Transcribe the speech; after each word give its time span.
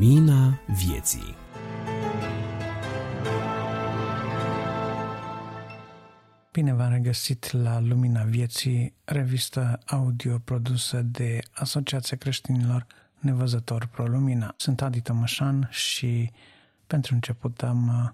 Lumina 0.00 0.60
vieții 0.66 1.36
Bine 6.52 6.72
v-am 6.72 6.90
regăsit 6.90 7.50
la 7.52 7.80
Lumina 7.80 8.22
Vieții, 8.22 8.94
revistă 9.04 9.78
audio 9.86 10.38
produsă 10.38 11.02
de 11.02 11.38
Asociația 11.52 12.16
Creștinilor 12.16 12.86
Nevăzători 13.18 13.88
Pro 13.88 14.06
Lumina. 14.06 14.54
Sunt 14.56 14.82
Adi 14.82 15.00
Tămășan 15.00 15.68
și 15.70 16.30
pentru 16.86 17.14
început 17.14 17.62
am 17.62 17.88
uh, 17.88 18.10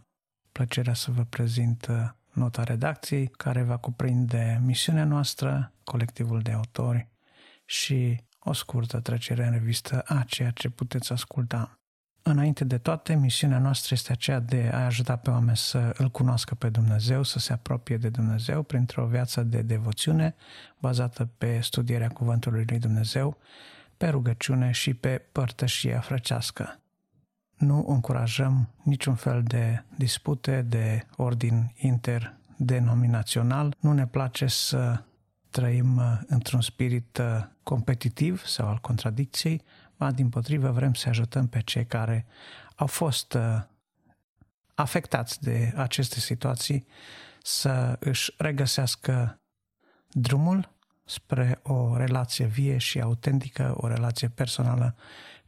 plăcerea 0.53 0.95
să 0.95 1.11
vă 1.11 1.25
prezint 1.25 1.87
uh, 1.91 1.97
nota 2.33 2.63
redacției 2.63 3.27
care 3.27 3.63
va 3.63 3.77
cuprinde 3.77 4.61
misiunea 4.65 5.05
noastră, 5.05 5.73
colectivul 5.85 6.41
de 6.41 6.51
autori 6.51 7.09
și 7.65 8.25
o 8.49 8.53
scurtă 8.53 9.01
trecere 9.01 9.45
în 9.47 9.53
revistă 9.53 10.03
a 10.07 10.25
ceea 10.27 10.51
ce 10.51 10.69
puteți 10.69 11.13
asculta. 11.13 11.79
Înainte 12.23 12.65
de 12.65 12.79
toate, 12.79 13.15
misiunea 13.15 13.59
noastră 13.59 13.95
este 13.95 14.13
aceea 14.13 14.41
de 14.41 14.71
a 14.73 14.85
ajuta 14.85 15.17
pe 15.17 15.31
oameni 15.31 15.57
să 15.57 15.95
îl 15.97 16.09
cunoască 16.09 16.55
pe 16.55 16.69
Dumnezeu, 16.69 17.23
să 17.23 17.39
se 17.39 17.53
apropie 17.53 17.97
de 17.97 18.09
Dumnezeu 18.09 18.63
printr-o 18.63 19.07
viață 19.07 19.43
de 19.43 19.63
devoțiune 19.63 20.35
bazată 20.79 21.29
pe 21.39 21.61
studierea 21.61 22.09
Cuvântului 22.09 22.65
lui 22.69 22.79
Dumnezeu, 22.79 23.39
pe 23.97 24.09
rugăciune 24.09 24.71
și 24.71 24.95
pe 24.95 25.23
părtășia 25.33 26.01
frăcească. 26.01 26.81
Nu 27.57 27.85
încurajăm 27.89 28.69
niciun 28.83 29.15
fel 29.15 29.43
de 29.43 29.85
dispute 29.97 30.63
de 30.63 31.07
ordin 31.17 31.73
interdenominațional. 31.77 33.75
Nu 33.81 33.93
ne 33.93 34.07
place 34.07 34.47
să 34.47 35.03
trăim 35.57 35.97
uh, 35.97 36.21
într-un 36.27 36.61
spirit 36.61 37.19
uh, 37.19 37.45
competitiv 37.63 38.45
sau 38.45 38.69
al 38.69 38.79
contradicției, 38.79 39.63
ba 39.97 40.11
din 40.11 40.29
potrivă 40.29 40.71
vrem 40.71 40.95
să 40.95 41.09
ajutăm 41.09 41.49
pe 41.49 41.61
cei 41.61 41.87
care 41.87 42.27
au 42.75 42.87
fost 42.87 43.35
uh, 43.35 43.63
afectați 44.75 45.43
de 45.43 45.73
aceste 45.77 46.21
situații 46.21 46.87
să 47.43 47.97
își 48.01 48.35
regăsească 48.39 49.41
drumul 50.11 50.75
spre 51.05 51.61
o 51.63 51.97
relație 51.97 52.47
vie 52.47 52.79
și 52.79 53.01
autentică, 53.01 53.75
o 53.77 53.87
relație 53.87 54.29
personală 54.29 54.97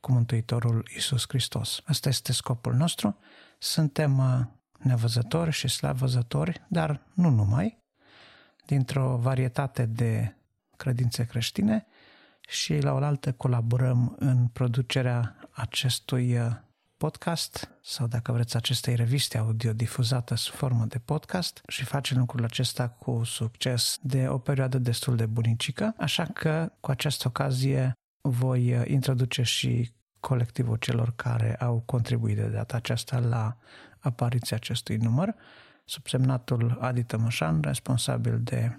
cu 0.00 0.12
Mântuitorul 0.12 0.88
Isus 0.96 1.24
Hristos. 1.28 1.80
Asta 1.84 2.08
este 2.08 2.32
scopul 2.32 2.74
nostru. 2.74 3.18
Suntem 3.58 4.20
nevăzători 4.78 5.50
și 5.50 5.68
slavăzători, 5.68 6.66
dar 6.68 7.02
nu 7.14 7.28
numai, 7.28 7.78
dintr-o 8.68 9.16
varietate 9.16 9.86
de 9.86 10.34
credințe 10.76 11.24
creștine 11.24 11.86
și 12.48 12.78
la 12.78 12.92
oaltă 12.92 13.32
colaborăm 13.32 14.16
în 14.18 14.46
producerea 14.46 15.36
acestui 15.50 16.38
uh, 16.38 16.46
podcast 16.96 17.70
sau 17.82 18.06
dacă 18.06 18.32
vreți 18.32 18.56
acestei 18.56 18.94
reviste 18.94 19.38
audio 19.38 19.72
difuzată 19.72 20.34
sub 20.34 20.54
formă 20.54 20.84
de 20.84 20.98
podcast 20.98 21.60
și 21.68 21.84
facem 21.84 22.18
lucrul 22.18 22.44
acesta 22.44 22.88
cu 22.88 23.24
succes 23.24 23.98
de 24.02 24.28
o 24.28 24.38
perioadă 24.38 24.78
destul 24.78 25.16
de 25.16 25.26
bunicică, 25.26 25.94
așa 25.98 26.24
că 26.24 26.72
cu 26.80 26.90
această 26.90 27.28
ocazie 27.28 27.92
voi 28.20 28.74
uh, 28.74 28.82
introduce 28.86 29.42
și 29.42 29.90
colectivul 30.20 30.76
celor 30.76 31.12
care 31.16 31.56
au 31.56 31.82
contribuit 31.86 32.36
de 32.36 32.46
data 32.46 32.76
aceasta 32.76 33.18
la 33.18 33.56
apariția 33.98 34.56
acestui 34.56 34.96
număr 34.96 35.34
subsemnatul 35.88 36.78
Adi 36.80 37.02
Tămășan, 37.02 37.60
responsabil 37.60 38.40
de 38.40 38.76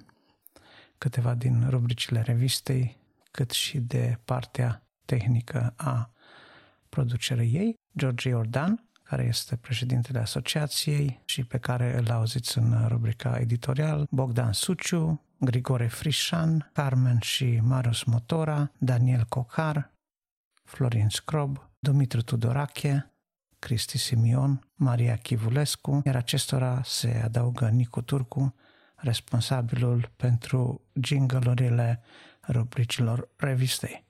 câteva 0.98 1.34
din 1.34 1.70
rubricile 1.70 2.22
revistei, 2.22 2.98
cât 3.32 3.52
și 3.52 3.80
de 3.80 4.18
partea 4.26 4.84
tehnică 5.06 5.74
a 5.78 6.12
producerii 6.90 7.54
ei, 7.54 7.76
George 7.98 8.30
Iordan, 8.30 8.84
care 9.04 9.24
este 9.24 9.56
președintele 9.56 10.20
asociației 10.20 11.22
și 11.26 11.44
pe 11.44 11.58
care 11.58 11.98
îl 11.98 12.12
auziți 12.12 12.58
în 12.58 12.88
rubrica 12.88 13.38
editorial, 13.40 14.08
Bogdan 14.12 14.54
Suciu, 14.54 15.22
Grigore 15.40 15.88
Frișan, 15.88 16.70
Carmen 16.74 17.20
și 17.20 17.60
Marius 17.64 18.04
Motora, 18.04 18.72
Daniel 18.78 19.24
Cocar, 19.30 19.92
Florin 20.64 21.10
Scrob, 21.10 21.70
Dumitru 21.80 22.22
Tudorache, 22.22 23.09
Cristi 23.60 23.98
Simion, 23.98 24.68
Maria 24.76 25.16
Chivulescu, 25.16 26.02
iar 26.06 26.16
acestora 26.16 26.82
se 26.84 27.22
adaugă 27.24 27.68
Nicu 27.68 28.02
Turcu, 28.02 28.56
responsabilul 28.96 30.12
pentru 30.16 30.82
jingle 31.02 32.04
rubricilor 32.48 33.30
revistei. 33.36 34.08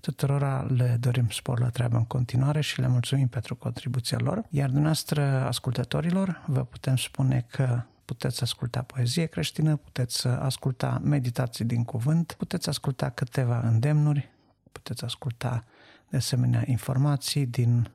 Tuturora 0.00 0.62
le 0.62 0.96
dorim 1.00 1.28
spor 1.28 1.60
la 1.60 1.68
treabă 1.68 1.96
în 1.96 2.04
continuare 2.04 2.60
și 2.60 2.80
le 2.80 2.88
mulțumim 2.88 3.28
pentru 3.28 3.56
contribuția 3.56 4.18
lor, 4.20 4.44
iar 4.50 4.66
dumneavoastră, 4.66 5.22
ascultătorilor, 5.22 6.44
vă 6.46 6.64
putem 6.64 6.96
spune 6.96 7.46
că 7.50 7.82
puteți 8.04 8.42
asculta 8.42 8.82
poezie 8.82 9.26
creștină, 9.26 9.76
puteți 9.76 10.26
asculta 10.26 11.00
meditații 11.04 11.64
din 11.64 11.84
cuvânt, 11.84 12.32
puteți 12.32 12.68
asculta 12.68 13.10
câteva 13.10 13.60
îndemnuri, 13.60 14.28
puteți 14.72 15.04
asculta 15.04 15.64
de 16.08 16.16
asemenea 16.16 16.62
informații 16.66 17.46
din 17.46 17.90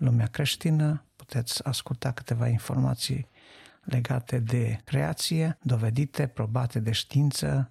lumea 0.00 0.26
creștină, 0.26 1.04
puteți 1.16 1.64
asculta 1.64 2.12
câteva 2.12 2.48
informații 2.48 3.28
legate 3.82 4.38
de 4.38 4.80
creație, 4.84 5.58
dovedite, 5.62 6.26
probate 6.26 6.78
de 6.80 6.92
știință, 6.92 7.70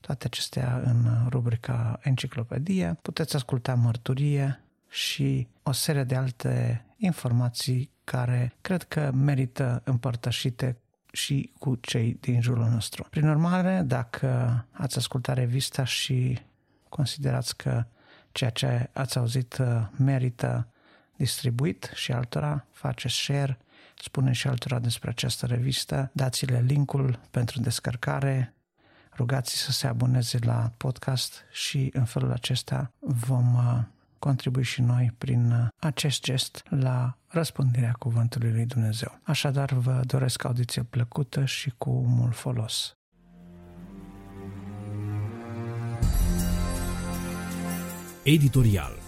toate 0.00 0.26
acestea 0.26 0.80
în 0.84 1.28
rubrica 1.28 1.98
Enciclopedie. 2.02 2.98
Puteți 3.02 3.36
asculta 3.36 3.74
mărturie 3.74 4.60
și 4.88 5.48
o 5.62 5.72
serie 5.72 6.04
de 6.04 6.14
alte 6.14 6.84
informații 6.96 7.90
care 8.04 8.52
cred 8.60 8.82
că 8.82 9.10
merită 9.14 9.82
împărtășite 9.84 10.76
și 11.12 11.52
cu 11.58 11.74
cei 11.74 12.16
din 12.20 12.40
jurul 12.40 12.68
nostru. 12.68 13.06
Prin 13.10 13.28
urmare, 13.28 13.82
dacă 13.82 14.64
ați 14.70 14.98
ascultat 14.98 15.36
revista 15.36 15.84
și 15.84 16.38
considerați 16.88 17.56
că 17.56 17.84
ceea 18.32 18.50
ce 18.50 18.90
ați 18.92 19.18
auzit 19.18 19.58
merită 19.96 20.71
distribuit 21.22 21.90
și 21.94 22.12
altora, 22.12 22.66
faceți 22.70 23.14
share, 23.14 23.58
spune 23.98 24.32
și 24.32 24.48
altora 24.48 24.78
despre 24.78 25.10
această 25.10 25.46
revistă, 25.46 26.10
dați-le 26.12 26.60
linkul 26.66 27.18
pentru 27.30 27.60
descărcare, 27.60 28.54
rugați 29.16 29.56
să 29.56 29.72
se 29.72 29.86
aboneze 29.86 30.38
la 30.40 30.72
podcast 30.76 31.44
și 31.52 31.90
în 31.92 32.04
felul 32.04 32.32
acesta 32.32 32.92
vom 32.98 33.54
uh, 33.54 33.82
contribui 34.18 34.62
și 34.62 34.80
noi 34.80 35.14
prin 35.18 35.50
uh, 35.50 35.68
acest 35.78 36.22
gest 36.22 36.62
la 36.68 37.16
răspândirea 37.28 37.92
Cuvântului 37.98 38.52
lui 38.52 38.66
Dumnezeu. 38.66 39.18
Așadar, 39.22 39.72
vă 39.72 40.00
doresc 40.04 40.44
audiție 40.44 40.82
plăcută 40.82 41.44
și 41.44 41.72
cu 41.78 41.90
mult 41.90 42.36
folos. 42.36 42.96
Editorial 48.22 49.01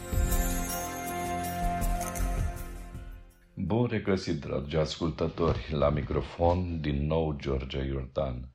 Bun 3.56 3.86
regăsit, 3.86 4.40
dragi 4.40 4.76
ascultători, 4.76 5.68
la 5.70 5.90
microfon 5.90 6.80
din 6.80 7.06
nou 7.06 7.36
George 7.36 7.82
Iordan. 7.82 8.48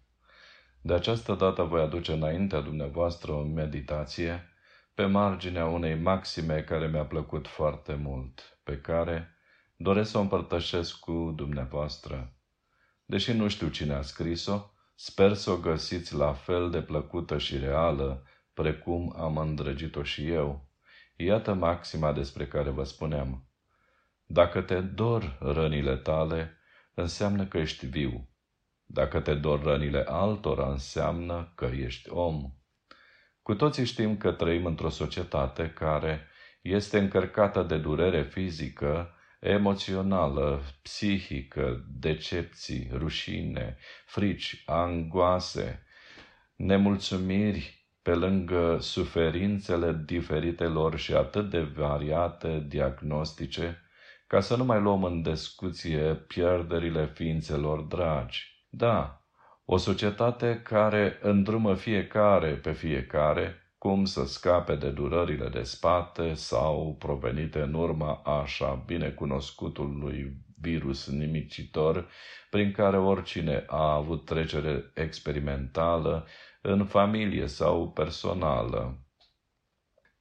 De 0.82 0.94
această 0.94 1.34
dată 1.34 1.64
voi 1.64 1.82
aduce 1.82 2.12
înaintea 2.12 2.60
dumneavoastră 2.60 3.32
o 3.32 3.44
meditație 3.44 4.50
pe 4.94 5.06
marginea 5.06 5.66
unei 5.66 5.96
maxime 5.96 6.62
care 6.62 6.88
mi-a 6.88 7.06
plăcut 7.06 7.48
foarte 7.48 7.94
mult, 7.94 8.60
pe 8.64 8.78
care 8.78 9.36
doresc 9.76 10.10
să 10.10 10.18
o 10.18 10.22
împărtășesc 10.22 11.00
cu 11.00 11.34
dumneavoastră. 11.36 12.34
Deși 13.06 13.32
nu 13.32 13.48
știu 13.48 13.68
cine 13.68 13.94
a 13.94 14.02
scris-o, 14.02 14.62
sper 14.96 15.34
să 15.34 15.52
o 15.52 15.58
găsiți 15.58 16.16
la 16.16 16.34
fel 16.34 16.70
de 16.70 16.82
plăcută 16.82 17.38
și 17.38 17.58
reală 17.58 18.24
precum 18.54 19.16
am 19.18 19.38
îndrăgit-o 19.38 20.04
și 20.04 20.30
eu. 20.30 20.68
Iată 21.16 21.54
maxima 21.54 22.14
despre 22.14 22.48
care 22.48 22.70
vă 22.70 22.84
spuneam– 22.84 23.44
dacă 24.32 24.62
te 24.62 24.82
dor 24.82 25.38
rănile 25.40 25.96
tale, 25.96 26.58
înseamnă 26.94 27.46
că 27.46 27.58
ești 27.58 27.86
viu. 27.86 28.30
Dacă 28.86 29.20
te 29.20 29.34
dor 29.34 29.64
rănile 29.64 30.04
altora, 30.08 30.70
înseamnă 30.70 31.52
că 31.56 31.66
ești 31.66 32.10
om. 32.10 32.54
Cu 33.42 33.56
toții 33.56 33.86
știm 33.86 34.18
că 34.18 34.32
trăim 34.32 34.66
într-o 34.66 34.90
societate 34.90 35.70
care 35.70 36.28
este 36.62 37.00
încărcată 37.00 37.64
de 37.64 37.78
durere 37.78 38.24
fizică, 38.24 39.14
emoțională, 39.40 40.62
psihică, 40.82 41.86
decepții, 41.88 42.90
rușine, 42.94 43.78
frici, 44.06 44.64
angoase, 44.66 45.84
nemulțumiri, 46.56 47.88
pe 48.02 48.14
lângă 48.14 48.78
suferințele 48.82 50.02
diferitelor 50.06 50.98
și 50.98 51.14
atât 51.14 51.50
de 51.50 51.60
variate 51.60 52.66
diagnostice, 52.68 53.84
ca 54.30 54.40
să 54.40 54.56
nu 54.56 54.64
mai 54.64 54.82
luăm 54.82 55.04
în 55.04 55.22
discuție 55.22 56.16
pierderile 56.16 57.12
ființelor 57.14 57.82
dragi. 57.82 58.66
Da, 58.70 59.24
o 59.66 59.78
societate 59.78 60.62
care 60.64 61.18
îndrumă 61.22 61.76
fiecare 61.76 62.52
pe 62.52 62.72
fiecare 62.72 63.74
cum 63.78 64.06
să 64.06 64.26
scape 64.26 64.76
de 64.76 64.90
durările 64.90 65.50
de 65.50 65.64
spate 65.64 66.34
sau 66.34 66.96
provenite 67.00 67.62
în 67.62 67.74
urma 67.74 68.22
așa 68.26 68.84
binecunoscutului 68.86 70.34
virus 70.62 71.10
nimicitor 71.10 72.08
prin 72.50 72.72
care 72.72 72.98
oricine 72.98 73.64
a 73.68 73.94
avut 73.94 74.26
trecere 74.26 74.92
experimentală 74.94 76.28
în 76.62 76.86
familie 76.86 77.48
sau 77.48 77.92
personală. 77.92 79.09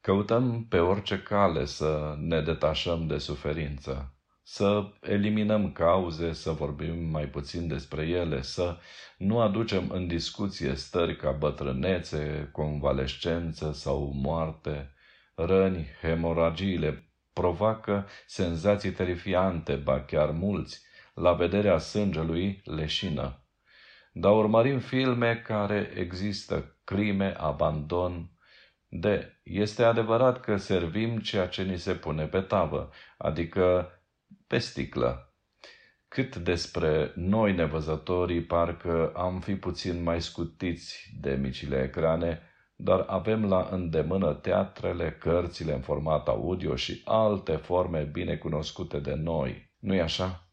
Căutăm 0.09 0.67
pe 0.69 0.79
orice 0.79 1.23
cale 1.23 1.65
să 1.65 2.15
ne 2.19 2.41
detașăm 2.41 3.07
de 3.07 3.19
suferință, 3.19 4.15
să 4.43 4.93
eliminăm 5.01 5.73
cauze, 5.73 6.33
să 6.33 6.51
vorbim 6.51 6.99
mai 6.99 7.25
puțin 7.25 7.69
despre 7.69 8.07
ele, 8.07 8.43
să 8.43 8.77
nu 9.19 9.41
aducem 9.41 9.91
în 9.91 10.07
discuție 10.07 10.75
stări 10.75 11.17
ca 11.17 11.31
bătrânețe, 11.31 12.49
convalescență 12.53 13.73
sau 13.73 14.13
moarte, 14.15 14.95
răni, 15.35 15.87
hemoragiile 16.01 17.13
provoacă 17.33 18.07
senzații 18.27 18.91
terifiante, 18.91 19.75
ba 19.75 20.01
chiar 20.01 20.31
mulți, 20.31 20.83
la 21.15 21.33
vederea 21.33 21.79
sângelui 21.79 22.63
leșină. 22.65 23.45
Dar 24.13 24.33
urmărim 24.33 24.79
filme 24.79 25.43
care 25.47 25.93
există, 25.97 26.79
crime, 26.85 27.35
abandon, 27.39 28.33
de, 28.89 29.41
este 29.43 29.83
adevărat 29.83 30.41
că 30.41 30.57
servim 30.57 31.19
ceea 31.19 31.47
ce 31.47 31.63
ni 31.63 31.79
se 31.79 31.95
pune 31.95 32.27
pe 32.27 32.41
tavă, 32.41 32.91
adică 33.17 33.93
pe 34.47 34.59
sticlă. 34.59 35.33
Cât 36.09 36.37
despre 36.37 37.13
noi 37.15 37.55
nevăzătorii, 37.55 38.43
parcă 38.43 39.13
am 39.17 39.41
fi 39.41 39.55
puțin 39.57 40.03
mai 40.03 40.23
scutiți 40.23 41.11
de 41.21 41.35
micile 41.35 41.83
ecrane, 41.83 42.41
dar 42.77 43.01
avem 43.01 43.45
la 43.45 43.69
îndemână 43.71 44.35
teatrele, 44.35 45.17
cărțile 45.21 45.73
în 45.73 45.81
format 45.81 46.29
audio 46.29 46.75
și 46.75 47.03
alte 47.05 47.57
forme 47.57 48.03
bine 48.03 48.37
cunoscute 48.37 48.99
de 48.99 49.15
noi. 49.15 49.73
Nu-i 49.79 50.01
așa? 50.01 50.49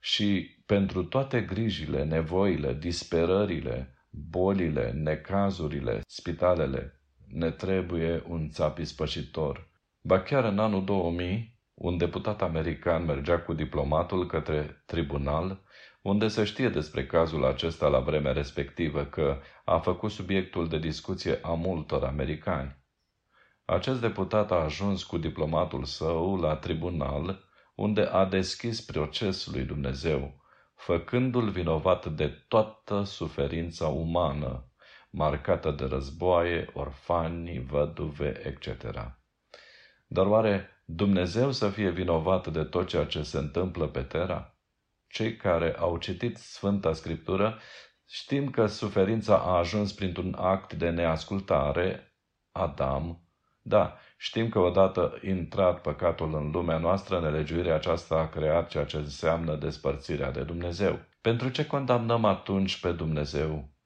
Și 0.00 0.56
pentru 0.66 1.04
toate 1.04 1.40
grijile, 1.40 2.04
nevoile, 2.04 2.74
disperările, 2.74 3.94
bolile, 4.10 4.90
necazurile, 4.90 6.00
spitalele, 6.06 6.97
ne 7.32 7.50
trebuie 7.50 8.22
un 8.28 8.48
țap 8.48 8.78
ispășitor. 8.78 9.68
Ba 10.00 10.20
chiar 10.20 10.44
în 10.44 10.58
anul 10.58 10.84
2000, 10.84 11.58
un 11.74 11.96
deputat 11.96 12.42
american 12.42 13.04
mergea 13.04 13.40
cu 13.40 13.52
diplomatul 13.52 14.26
către 14.26 14.82
tribunal, 14.86 15.60
unde 16.02 16.28
se 16.28 16.44
știe 16.44 16.68
despre 16.68 17.06
cazul 17.06 17.44
acesta 17.44 17.88
la 17.88 17.98
vremea 17.98 18.32
respectivă 18.32 19.04
că 19.04 19.40
a 19.64 19.78
făcut 19.78 20.10
subiectul 20.10 20.68
de 20.68 20.78
discuție 20.78 21.38
a 21.42 21.52
multor 21.52 22.04
americani. 22.04 22.76
Acest 23.64 24.00
deputat 24.00 24.50
a 24.50 24.54
ajuns 24.54 25.02
cu 25.04 25.18
diplomatul 25.18 25.84
său 25.84 26.36
la 26.36 26.56
tribunal, 26.56 27.44
unde 27.74 28.00
a 28.00 28.24
deschis 28.24 28.80
procesul 28.80 29.52
lui 29.52 29.64
Dumnezeu, 29.64 30.44
făcându-l 30.74 31.48
vinovat 31.48 32.06
de 32.06 32.28
toată 32.48 33.02
suferința 33.02 33.86
umană, 33.86 34.67
marcată 35.10 35.70
de 35.70 35.84
războaie, 35.84 36.70
orfani, 36.72 37.60
văduve, 37.60 38.42
etc. 38.46 39.16
Dar 40.06 40.26
oare 40.26 40.82
Dumnezeu 40.84 41.50
să 41.50 41.68
fie 41.68 41.90
vinovat 41.90 42.46
de 42.46 42.64
tot 42.64 42.88
ceea 42.88 43.04
ce 43.04 43.22
se 43.22 43.38
întâmplă 43.38 43.86
pe 43.88 44.02
Terra? 44.02 44.58
Cei 45.06 45.36
care 45.36 45.76
au 45.78 45.96
citit 45.96 46.36
Sfânta 46.36 46.92
Scriptură 46.92 47.58
știm 48.06 48.50
că 48.50 48.66
suferința 48.66 49.38
a 49.38 49.56
ajuns 49.56 49.92
printr-un 49.92 50.34
act 50.38 50.72
de 50.72 50.90
neascultare, 50.90 52.16
Adam. 52.52 53.22
Da, 53.60 53.98
știm 54.16 54.48
că 54.48 54.58
odată 54.58 55.18
intrat 55.22 55.80
păcatul 55.80 56.34
în 56.34 56.50
lumea 56.50 56.78
noastră, 56.78 57.20
nelegiuirea 57.20 57.74
aceasta 57.74 58.14
a 58.14 58.28
creat 58.28 58.68
ceea 58.68 58.84
ce 58.84 58.96
înseamnă 58.96 59.56
despărțirea 59.56 60.30
de 60.30 60.42
Dumnezeu. 60.42 60.98
Pentru 61.20 61.48
ce 61.48 61.66
condamnăm 61.66 62.24
atunci 62.24 62.80
pe 62.80 62.92
Dumnezeu? 62.92 63.77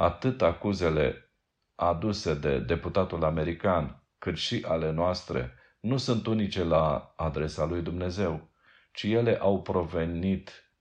Atât 0.00 0.42
acuzele 0.42 1.32
aduse 1.74 2.34
de 2.34 2.58
deputatul 2.58 3.24
american, 3.24 4.02
cât 4.18 4.36
și 4.36 4.64
ale 4.68 4.90
noastre, 4.90 5.54
nu 5.80 5.96
sunt 5.96 6.26
unice 6.26 6.64
la 6.64 7.12
adresa 7.16 7.64
lui 7.64 7.82
Dumnezeu, 7.82 8.48
ci 8.92 9.02
ele 9.02 9.38
au 9.38 9.62
provenit 9.62 10.72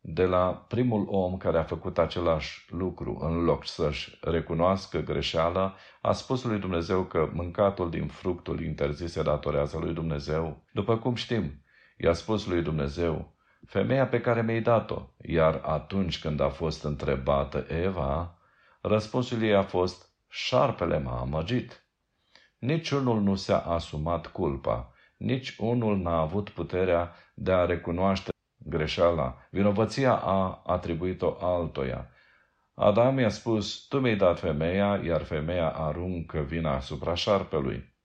de 0.00 0.24
la 0.24 0.64
primul 0.68 1.06
om 1.08 1.36
care 1.36 1.58
a 1.58 1.62
făcut 1.62 1.98
același 1.98 2.66
lucru, 2.74 3.18
în 3.20 3.44
loc 3.44 3.66
să-și 3.66 4.18
recunoască 4.20 4.98
greșeala, 4.98 5.74
a 6.00 6.12
spus 6.12 6.44
lui 6.44 6.58
Dumnezeu 6.58 7.04
că 7.04 7.30
mâncatul 7.32 7.90
din 7.90 8.06
fructul 8.06 8.62
interzis 8.62 9.12
se 9.12 9.22
datorează 9.22 9.78
lui 9.78 9.94
Dumnezeu. 9.94 10.64
După 10.72 10.98
cum 10.98 11.14
știm, 11.14 11.62
i-a 11.98 12.12
spus 12.12 12.46
lui 12.46 12.62
Dumnezeu, 12.62 13.36
femeia 13.66 14.06
pe 14.06 14.20
care 14.20 14.42
mi-ai 14.42 14.60
dat-o, 14.60 15.02
iar 15.22 15.60
atunci 15.64 16.20
când 16.20 16.40
a 16.40 16.48
fost 16.48 16.84
întrebată 16.84 17.66
Eva, 17.68 18.38
răspunsul 18.80 19.42
ei 19.42 19.54
a 19.54 19.62
fost, 19.62 20.10
șarpele 20.28 20.98
m-a 20.98 21.20
amăgit. 21.20 21.86
Niciunul 22.58 23.20
nu 23.20 23.34
s-a 23.34 23.58
asumat 23.58 24.26
culpa, 24.26 24.92
nici 25.16 25.56
unul 25.58 25.98
n-a 25.98 26.18
avut 26.18 26.48
puterea 26.50 27.14
de 27.34 27.52
a 27.52 27.64
recunoaște 27.64 28.30
greșeala. 28.56 29.36
Vinovăția 29.50 30.14
a 30.14 30.62
atribuit-o 30.66 31.36
altoia. 31.40 32.10
Adam 32.74 33.18
i-a 33.18 33.28
spus, 33.28 33.86
tu 33.86 34.00
mi-ai 34.00 34.16
dat 34.16 34.38
femeia, 34.38 35.00
iar 35.04 35.22
femeia 35.22 35.68
aruncă 35.68 36.40
vina 36.40 36.74
asupra 36.74 37.14
șarpelui. 37.14 37.96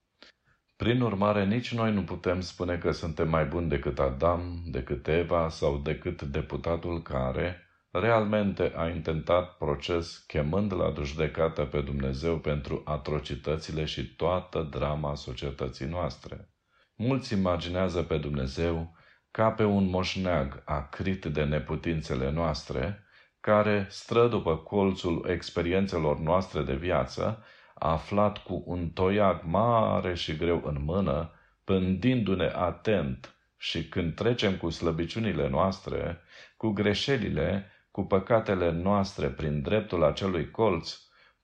Prin 0.84 1.00
urmare, 1.00 1.44
nici 1.44 1.74
noi 1.74 1.92
nu 1.92 2.02
putem 2.02 2.40
spune 2.40 2.76
că 2.76 2.90
suntem 2.90 3.28
mai 3.28 3.44
buni 3.44 3.68
decât 3.68 3.98
Adam, 3.98 4.62
decât 4.66 5.08
Eva 5.08 5.48
sau 5.48 5.78
decât 5.78 6.22
deputatul 6.22 7.02
care 7.02 7.60
realmente 7.90 8.72
a 8.76 8.88
intentat 8.88 9.56
proces 9.56 10.16
chemând 10.16 10.74
la 10.74 10.92
judecată 11.02 11.62
pe 11.62 11.80
Dumnezeu 11.80 12.38
pentru 12.38 12.82
atrocitățile 12.84 13.84
și 13.84 14.14
toată 14.14 14.68
drama 14.70 15.14
societății 15.14 15.86
noastre. 15.86 16.48
Mulți 16.94 17.32
imaginează 17.32 18.02
pe 18.02 18.16
Dumnezeu 18.16 18.96
ca 19.30 19.50
pe 19.50 19.64
un 19.64 19.88
moșneag 19.88 20.62
acrit 20.64 21.24
de 21.24 21.44
neputințele 21.44 22.30
noastre, 22.30 23.04
care 23.40 23.86
stră 23.90 24.28
după 24.28 24.56
colțul 24.56 25.26
experiențelor 25.28 26.18
noastre 26.18 26.62
de 26.62 26.74
viață, 26.74 27.44
aflat 27.74 28.38
cu 28.38 28.62
un 28.66 28.90
toiag 28.90 29.40
mare 29.44 30.14
și 30.14 30.36
greu 30.36 30.62
în 30.64 30.82
mână, 30.84 31.32
pândindu-ne 31.64 32.52
atent 32.54 33.34
și 33.56 33.88
când 33.88 34.14
trecem 34.14 34.56
cu 34.56 34.70
slăbiciunile 34.70 35.48
noastre, 35.48 36.20
cu 36.56 36.68
greșelile, 36.68 37.70
cu 37.90 38.02
păcatele 38.02 38.70
noastre 38.70 39.28
prin 39.28 39.62
dreptul 39.62 40.04
acelui 40.04 40.50
colț, 40.50 40.98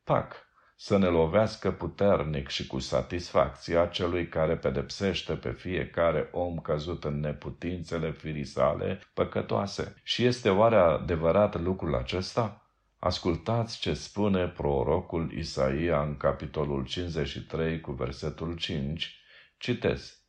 pac, 0.05 0.49
să 0.77 0.99
ne 0.99 1.07
lovească 1.07 1.71
puternic 1.71 2.49
și 2.49 2.67
cu 2.67 2.79
satisfacția 2.79 3.87
celui 3.87 4.29
care 4.29 4.57
pedepsește 4.57 5.35
pe 5.35 5.51
fiecare 5.51 6.29
om 6.33 6.59
căzut 6.59 7.05
în 7.05 7.21
neputințele 7.21 8.13
firii 8.13 8.45
sale 8.45 9.01
păcătoase. 9.15 9.95
Și 10.03 10.25
este 10.25 10.51
oare 10.51 10.77
adevărat 10.77 11.61
lucrul 11.61 11.95
acesta? 11.95 12.70
Ascultați 13.01 13.79
ce 13.79 13.95
spune 13.95 14.49
prorocul 14.49 15.33
Isaia 15.33 16.03
în 16.03 16.17
capitolul 16.17 16.85
53 16.85 17.81
cu 17.81 17.93
versetul 17.93 18.57
5. 18.57 19.17
Citez. 19.59 20.23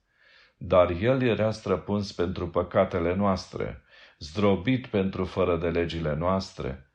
Dar 0.58 0.90
el 0.90 1.22
era 1.22 1.52
străpuns 1.52 2.12
pentru 2.12 2.50
păcatele 2.50 3.16
noastre, 3.16 3.84
zdrobit 4.20 4.88
pentru 4.88 5.26
fără 5.26 5.58
de 5.58 5.70
legile 5.70 6.16
noastre. 6.16 6.92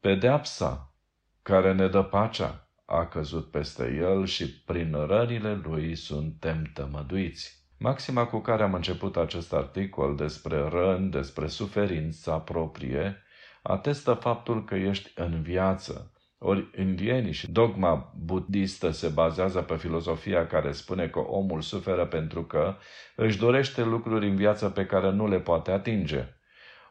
Pedeapsa 0.00 0.94
care 1.42 1.72
ne 1.72 1.88
dă 1.88 2.02
pacea 2.02 2.68
a 2.84 3.06
căzut 3.06 3.50
peste 3.50 3.94
el 3.94 4.26
și 4.26 4.62
prin 4.62 4.92
rănile 4.92 5.54
lui 5.54 5.94
suntem 5.94 6.70
tămăduiți. 6.74 7.64
Maxima 7.78 8.26
cu 8.26 8.38
care 8.38 8.62
am 8.62 8.74
început 8.74 9.16
acest 9.16 9.52
articol 9.52 10.16
despre 10.16 10.68
răni, 10.68 11.10
despre 11.10 11.46
suferința 11.46 12.38
proprie, 12.38 13.20
atestă 13.66 14.12
faptul 14.12 14.64
că 14.64 14.74
ești 14.74 15.12
în 15.14 15.42
viață. 15.42 16.10
Ori 16.38 16.70
indienii 16.78 17.32
și 17.32 17.50
dogma 17.50 18.12
budistă 18.24 18.90
se 18.90 19.08
bazează 19.08 19.60
pe 19.60 19.76
filozofia 19.76 20.46
care 20.46 20.72
spune 20.72 21.08
că 21.08 21.18
omul 21.18 21.60
suferă 21.60 22.06
pentru 22.06 22.44
că 22.44 22.76
își 23.16 23.38
dorește 23.38 23.82
lucruri 23.82 24.28
în 24.28 24.36
viață 24.36 24.68
pe 24.68 24.86
care 24.86 25.10
nu 25.10 25.28
le 25.28 25.40
poate 25.40 25.70
atinge. 25.70 26.24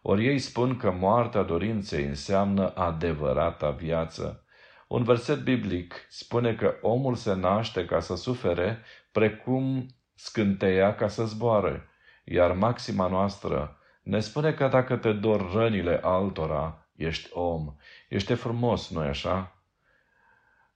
Ori 0.01 0.27
ei 0.27 0.39
spun 0.39 0.77
că 0.77 0.91
moartea 0.91 1.41
dorinței 1.41 2.05
înseamnă 2.05 2.75
adevărata 2.75 3.69
viață. 3.69 4.45
Un 4.87 5.03
verset 5.03 5.43
biblic 5.43 6.05
spune 6.09 6.55
că 6.55 6.75
omul 6.81 7.15
se 7.15 7.33
naște 7.33 7.85
ca 7.85 7.99
să 7.99 8.15
sufere, 8.15 8.81
precum 9.11 9.85
scânteia 10.15 10.95
ca 10.95 11.07
să 11.07 11.25
zboare. 11.25 11.89
Iar 12.23 12.51
maxima 12.51 13.07
noastră 13.07 13.79
ne 14.05 14.19
spune 14.19 14.53
că 14.53 14.67
dacă 14.67 14.95
te 14.95 15.11
dor 15.11 15.51
rănile 15.53 15.99
altora, 16.03 16.87
ești 16.95 17.29
om. 17.33 17.75
Ești 18.09 18.33
frumos, 18.33 18.89
nu-i 18.89 19.07
așa? 19.07 19.63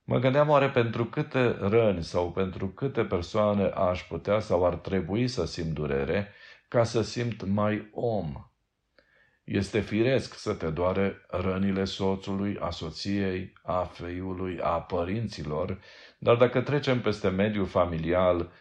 Mă 0.04 0.20
gândeam 0.20 0.50
oare 0.50 0.70
pentru 0.70 1.06
câte 1.06 1.58
răni 1.60 2.04
sau 2.04 2.32
pentru 2.32 2.68
câte 2.68 3.04
persoane 3.06 3.64
aș 3.64 4.04
putea 4.04 4.40
sau 4.40 4.66
ar 4.66 4.76
trebui 4.76 5.28
să 5.28 5.46
simt 5.46 5.74
durere 5.74 6.32
ca 6.68 6.84
să 6.84 7.02
simt 7.02 7.44
mai 7.44 7.90
om. 7.94 8.34
Este 9.44 9.80
firesc 9.80 10.34
să 10.34 10.54
te 10.54 10.70
doare 10.70 11.26
rănile 11.28 11.84
soțului, 11.84 12.58
a 12.60 12.70
soției, 12.70 13.54
a 13.64 13.84
feiului, 13.84 14.60
a 14.62 14.82
părinților, 14.82 15.80
dar 16.20 16.36
dacă 16.36 16.62
trecem 16.62 17.02
peste 17.02 17.30
mediul 17.30 17.66
familial, 17.66 18.52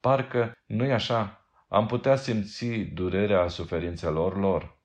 parcă 0.00 0.52
nu-i 0.66 0.92
așa, 0.92 1.39
am 1.72 1.86
putea 1.86 2.16
simți 2.16 2.66
durerea 2.94 3.48
suferințelor 3.48 4.36
lor. 4.36 4.78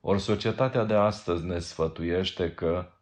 Ori 0.00 0.20
societatea 0.20 0.84
de 0.84 0.94
astăzi 0.94 1.44
ne 1.44 1.58
sfătuiește 1.58 2.52
că 2.54 2.92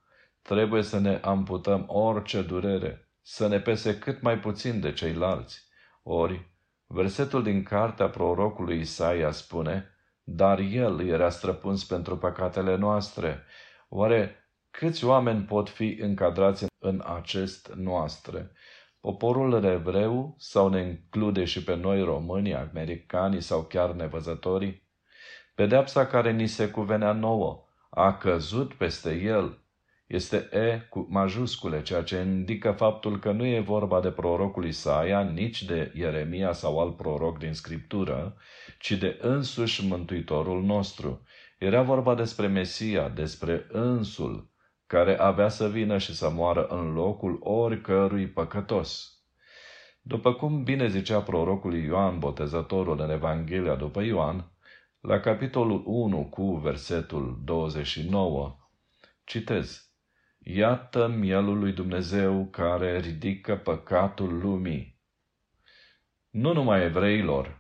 trebuie 0.43 0.83
să 0.83 0.99
ne 0.99 1.21
amputăm 1.23 1.85
orice 1.89 2.43
durere, 2.43 3.11
să 3.23 3.49
ne 3.49 3.61
pese 3.61 3.99
cât 3.99 4.23
mai 4.23 4.39
puțin 4.39 4.81
de 4.81 4.93
ceilalți. 4.93 5.67
Ori, 6.03 6.53
versetul 6.87 7.43
din 7.43 7.63
cartea 7.63 8.09
prorocului 8.09 8.81
Isaia 8.81 9.31
spune, 9.31 9.91
dar 10.23 10.59
el 10.59 11.01
era 11.07 11.31
străpuns 11.31 11.85
pentru 11.85 12.17
păcatele 12.19 12.77
noastre. 12.77 13.45
Oare 13.89 14.51
câți 14.71 15.05
oameni 15.05 15.45
pot 15.45 15.69
fi 15.69 15.99
încadrați 16.01 16.67
în 16.79 17.03
acest 17.07 17.73
noastre? 17.75 18.53
Poporul 19.01 19.65
evreu 19.65 20.35
sau 20.39 20.69
ne 20.69 20.81
include 20.81 21.45
și 21.45 21.65
pe 21.65 21.77
noi 21.77 22.03
românii, 22.03 22.55
americanii 22.55 23.41
sau 23.41 23.63
chiar 23.63 23.93
nevăzătorii? 23.93 24.83
Pedeapsa 25.55 26.07
care 26.07 26.33
ni 26.33 26.47
se 26.47 26.71
cuvenea 26.71 27.13
nouă 27.13 27.65
a 27.91 28.17
căzut 28.17 28.75
peste 28.75 29.15
el. 29.15 29.59
Este 30.07 30.49
E 30.53 30.87
cu 30.91 31.07
majuscule, 31.11 31.83
ceea 31.83 32.03
ce 32.03 32.17
indică 32.17 32.71
faptul 32.71 33.19
că 33.19 33.33
nu 33.33 33.47
e 33.47 33.61
vorba 33.61 34.01
de 34.01 34.11
prorocul 34.11 34.65
Isaia, 34.65 35.23
nici 35.23 35.63
de 35.63 35.93
Ieremia 35.95 36.53
sau 36.53 36.81
alt 36.81 36.97
proroc 36.97 37.39
din 37.39 37.53
Scriptură, 37.53 38.37
ci 38.79 38.93
de 38.93 39.19
însuși 39.21 39.87
Mântuitorul 39.87 40.63
nostru. 40.63 41.23
Era 41.59 41.83
vorba 41.83 42.15
despre 42.15 42.47
Mesia, 42.47 43.09
despre 43.09 43.67
însul, 43.69 44.51
care 44.89 45.19
avea 45.19 45.49
să 45.49 45.69
vină 45.69 45.99
și 45.99 46.15
să 46.15 46.31
moară 46.31 46.67
în 46.67 46.93
locul 46.93 47.39
oricărui 47.43 48.29
păcătos. 48.29 49.13
După 50.01 50.35
cum 50.35 50.63
bine 50.63 50.89
zicea 50.89 51.23
prorocul 51.23 51.75
Ioan 51.75 52.19
Botezătorul 52.19 53.01
în 53.01 53.11
Evanghelia 53.11 53.75
după 53.75 54.03
Ioan, 54.03 54.53
la 55.01 55.21
capitolul 55.21 55.83
1 55.87 56.25
cu 56.25 56.57
versetul 56.57 57.41
29, 57.45 58.57
citez, 59.25 59.89
Iată 60.39 61.07
mielul 61.07 61.59
lui 61.59 61.73
Dumnezeu 61.73 62.49
care 62.51 63.01
ridică 63.01 63.57
păcatul 63.57 64.39
lumii. 64.39 65.01
Nu 66.31 66.53
numai 66.53 66.85
evreilor, 66.85 67.58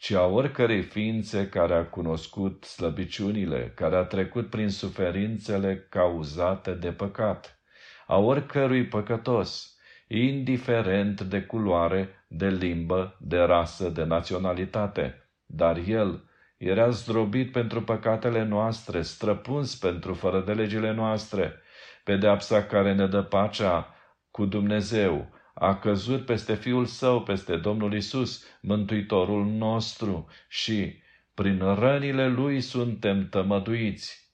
ci 0.00 0.10
a 0.10 0.26
oricărei 0.26 0.82
ființe 0.82 1.48
care 1.48 1.74
a 1.74 1.86
cunoscut 1.86 2.64
slăbiciunile, 2.64 3.72
care 3.74 3.96
a 3.96 4.02
trecut 4.02 4.50
prin 4.50 4.68
suferințele 4.68 5.86
cauzate 5.88 6.74
de 6.74 6.92
păcat, 6.92 7.60
a 8.06 8.18
oricărui 8.18 8.86
păcătos, 8.86 9.76
indiferent 10.08 11.20
de 11.20 11.42
culoare, 11.42 12.24
de 12.28 12.48
limbă, 12.48 13.16
de 13.20 13.38
rasă, 13.38 13.88
de 13.88 14.04
naționalitate, 14.04 15.30
dar 15.46 15.76
el 15.86 16.24
era 16.56 16.90
zdrobit 16.90 17.52
pentru 17.52 17.82
păcatele 17.82 18.42
noastre, 18.44 19.02
străpuns 19.02 19.76
pentru 19.76 20.14
fără 20.14 20.40
de 20.40 20.52
legile 20.52 20.92
noastre, 20.92 21.54
pedeapsa 22.04 22.64
care 22.64 22.94
ne 22.94 23.06
dă 23.06 23.22
pacea 23.22 23.94
cu 24.30 24.44
Dumnezeu, 24.46 25.30
a 25.60 25.74
căzut 25.78 26.24
peste 26.24 26.54
Fiul 26.54 26.84
Său, 26.84 27.22
peste 27.22 27.56
Domnul 27.56 27.94
Isus, 27.94 28.44
Mântuitorul 28.60 29.44
nostru 29.46 30.26
și 30.48 31.02
prin 31.34 31.58
rănile 31.74 32.28
Lui 32.28 32.60
suntem 32.60 33.28
tămăduiți. 33.28 34.32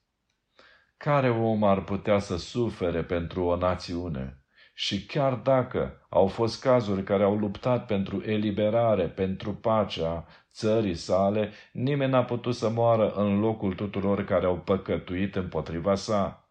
Care 0.97 1.29
om 1.29 1.63
ar 1.63 1.83
putea 1.83 2.19
să 2.19 2.37
sufere 2.37 3.03
pentru 3.03 3.43
o 3.43 3.55
națiune? 3.55 4.41
Și 4.73 5.05
chiar 5.05 5.33
dacă 5.33 6.05
au 6.09 6.27
fost 6.27 6.61
cazuri 6.61 7.03
care 7.03 7.23
au 7.23 7.37
luptat 7.37 7.85
pentru 7.85 8.21
eliberare, 8.25 9.07
pentru 9.07 9.53
pacea 9.53 10.25
țării 10.51 10.95
sale, 10.95 11.51
nimeni 11.71 12.11
n-a 12.11 12.23
putut 12.23 12.55
să 12.55 12.69
moară 12.69 13.11
în 13.11 13.39
locul 13.39 13.73
tuturor 13.73 14.23
care 14.25 14.45
au 14.45 14.57
păcătuit 14.57 15.35
împotriva 15.35 15.95
sa. 15.95 16.46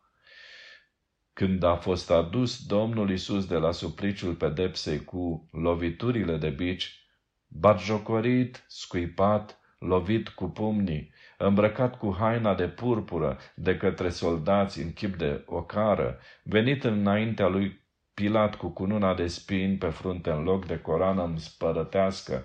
Când 1.36 1.62
a 1.62 1.76
fost 1.76 2.10
adus 2.10 2.66
Domnul 2.66 3.10
Isus 3.10 3.46
de 3.46 3.56
la 3.56 3.72
supliciul 3.72 4.34
pedepsei 4.34 5.04
cu 5.04 5.48
loviturile 5.52 6.36
de 6.36 6.48
bici, 6.48 7.06
batjocorit, 7.48 8.64
scuipat, 8.68 9.60
lovit 9.78 10.28
cu 10.28 10.44
pumnii, 10.44 11.12
îmbrăcat 11.38 11.98
cu 11.98 12.16
haina 12.18 12.54
de 12.54 12.68
purpură 12.68 13.38
de 13.54 13.76
către 13.76 14.08
soldați 14.08 14.80
în 14.80 14.92
chip 14.92 15.16
de 15.16 15.42
ocară, 15.46 16.18
venit 16.42 16.84
înaintea 16.84 17.46
lui 17.46 17.84
Pilat 18.14 18.54
cu 18.54 18.68
cununa 18.68 19.14
de 19.14 19.26
spini 19.26 19.76
pe 19.76 19.88
frunte 19.88 20.30
în 20.30 20.42
loc 20.42 20.66
de 20.66 20.78
corană 20.78 21.34
spărătească, 21.36 22.44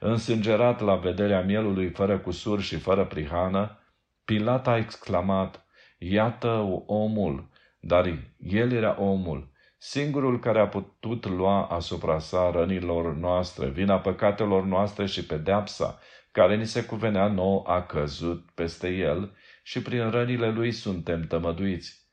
însângerat 0.00 0.80
la 0.80 0.96
vederea 0.96 1.40
mielului 1.40 1.90
fără 1.90 2.18
cusur 2.18 2.60
și 2.60 2.76
fără 2.76 3.04
prihană, 3.04 3.78
Pilat 4.24 4.66
a 4.66 4.76
exclamat, 4.76 5.66
Iată 5.98 6.82
omul, 6.86 7.54
dar 7.86 8.18
el 8.38 8.72
era 8.72 9.00
omul, 9.00 9.48
singurul 9.78 10.38
care 10.38 10.58
a 10.58 10.68
putut 10.68 11.26
lua 11.26 11.66
asupra 11.66 12.18
sa 12.18 12.50
rănilor 12.50 13.14
noastre, 13.14 13.68
vina 13.68 13.98
păcatelor 13.98 14.64
noastre 14.64 15.06
și 15.06 15.26
pedeapsa, 15.26 15.98
care 16.32 16.56
ni 16.56 16.66
se 16.66 16.84
cuvenea 16.84 17.28
nou 17.28 17.66
a 17.68 17.82
căzut 17.82 18.50
peste 18.54 18.88
el 18.88 19.34
și 19.62 19.82
prin 19.82 20.10
rănile 20.10 20.50
lui 20.50 20.72
suntem 20.72 21.26
tămăduiți. 21.26 22.04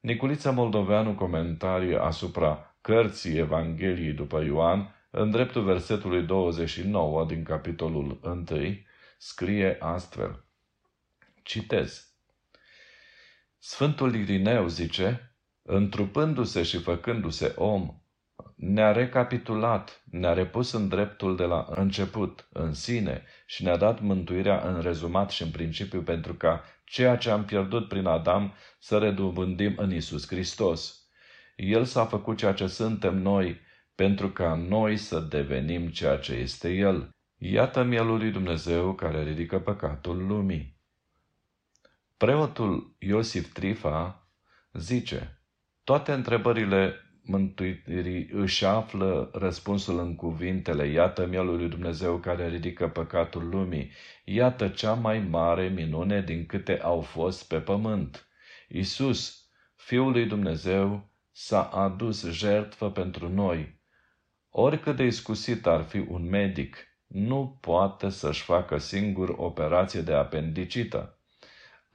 Niculița 0.00 0.50
Moldoveanu 0.50 1.14
comentarii 1.14 1.96
asupra 1.96 2.76
cărții 2.80 3.38
Evangheliei 3.38 4.12
după 4.12 4.42
Ioan, 4.42 4.94
în 5.10 5.30
dreptul 5.30 5.64
versetului 5.64 6.22
29 6.22 7.24
din 7.26 7.42
capitolul 7.42 8.20
1, 8.22 8.44
scrie 9.18 9.76
astfel. 9.80 10.44
Citez. 11.42 12.13
Sfântul 13.66 14.14
Irineu 14.14 14.66
zice, 14.66 15.36
întrupându-se 15.62 16.62
și 16.62 16.78
făcându-se 16.78 17.52
om, 17.56 18.02
ne-a 18.56 18.92
recapitulat, 18.92 20.02
ne-a 20.10 20.32
repus 20.32 20.72
în 20.72 20.88
dreptul 20.88 21.36
de 21.36 21.44
la 21.44 21.66
început, 21.70 22.48
în 22.52 22.72
sine, 22.72 23.22
și 23.46 23.62
ne-a 23.62 23.76
dat 23.76 24.00
mântuirea 24.00 24.68
în 24.68 24.80
rezumat 24.80 25.30
și 25.30 25.42
în 25.42 25.50
principiu 25.50 26.02
pentru 26.02 26.34
ca 26.34 26.64
ceea 26.84 27.16
ce 27.16 27.30
am 27.30 27.44
pierdut 27.44 27.88
prin 27.88 28.06
Adam 28.06 28.54
să 28.78 28.98
redobândim 28.98 29.74
în 29.76 29.94
Isus 29.94 30.26
Hristos. 30.26 31.08
El 31.56 31.84
s-a 31.84 32.04
făcut 32.04 32.36
ceea 32.36 32.52
ce 32.52 32.66
suntem 32.66 33.18
noi, 33.18 33.60
pentru 33.94 34.30
ca 34.30 34.54
noi 34.54 34.96
să 34.96 35.20
devenim 35.20 35.88
ceea 35.88 36.16
ce 36.16 36.32
este 36.32 36.72
El. 36.72 37.08
Iată 37.36 37.82
mielul 37.82 38.18
lui 38.18 38.30
Dumnezeu 38.30 38.94
care 38.94 39.22
ridică 39.22 39.58
păcatul 39.58 40.26
lumii. 40.26 40.73
Preotul 42.16 42.96
Iosif 42.98 43.52
Trifa 43.52 44.28
zice, 44.72 45.42
toate 45.84 46.12
întrebările 46.12 46.94
mântuirii 47.22 48.28
își 48.32 48.64
află 48.64 49.30
răspunsul 49.32 49.98
în 49.98 50.16
cuvintele, 50.16 50.86
iată 50.86 51.26
mielul 51.26 51.56
lui 51.56 51.68
Dumnezeu 51.68 52.18
care 52.18 52.48
ridică 52.48 52.88
păcatul 52.88 53.48
lumii, 53.48 53.90
iată 54.24 54.68
cea 54.68 54.92
mai 54.94 55.18
mare 55.18 55.68
minune 55.68 56.22
din 56.22 56.46
câte 56.46 56.80
au 56.80 57.00
fost 57.00 57.48
pe 57.48 57.60
pământ. 57.60 58.28
Isus, 58.68 59.48
Fiul 59.76 60.10
lui 60.10 60.26
Dumnezeu, 60.26 61.10
s-a 61.30 61.62
adus 61.62 62.30
jertfă 62.30 62.90
pentru 62.90 63.28
noi. 63.28 63.80
Oricât 64.50 64.96
de 64.96 65.04
iscusit 65.04 65.66
ar 65.66 65.82
fi 65.82 65.98
un 65.98 66.28
medic, 66.28 66.76
nu 67.06 67.58
poate 67.60 68.08
să-și 68.08 68.42
facă 68.42 68.78
singur 68.78 69.34
operație 69.36 70.00
de 70.00 70.12
apendicită 70.12 71.18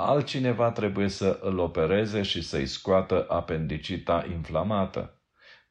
altcineva 0.01 0.71
trebuie 0.71 1.07
să 1.07 1.39
îl 1.41 1.57
opereze 1.57 2.21
și 2.21 2.41
să-i 2.41 2.65
scoată 2.65 3.25
apendicita 3.29 4.25
inflamată, 4.31 5.21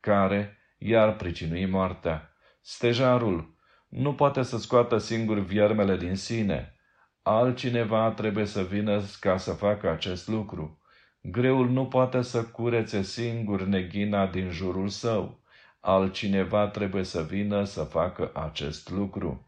care 0.00 0.58
i-ar 0.78 1.16
pricinui 1.16 1.66
moartea. 1.66 2.32
Stejarul 2.60 3.54
nu 3.88 4.14
poate 4.14 4.42
să 4.42 4.58
scoată 4.58 4.98
singur 4.98 5.38
viermele 5.38 5.96
din 5.96 6.16
sine. 6.16 6.74
Altcineva 7.22 8.10
trebuie 8.10 8.44
să 8.44 8.62
vină 8.62 9.02
ca 9.20 9.36
să 9.36 9.52
facă 9.52 9.90
acest 9.90 10.28
lucru. 10.28 10.82
Greul 11.20 11.68
nu 11.70 11.86
poate 11.86 12.22
să 12.22 12.44
curețe 12.44 13.02
singur 13.02 13.62
neghina 13.62 14.26
din 14.26 14.50
jurul 14.50 14.88
său. 14.88 15.40
Altcineva 15.80 16.66
trebuie 16.66 17.04
să 17.04 17.22
vină 17.22 17.64
să 17.64 17.82
facă 17.82 18.30
acest 18.34 18.90
lucru. 18.90 19.46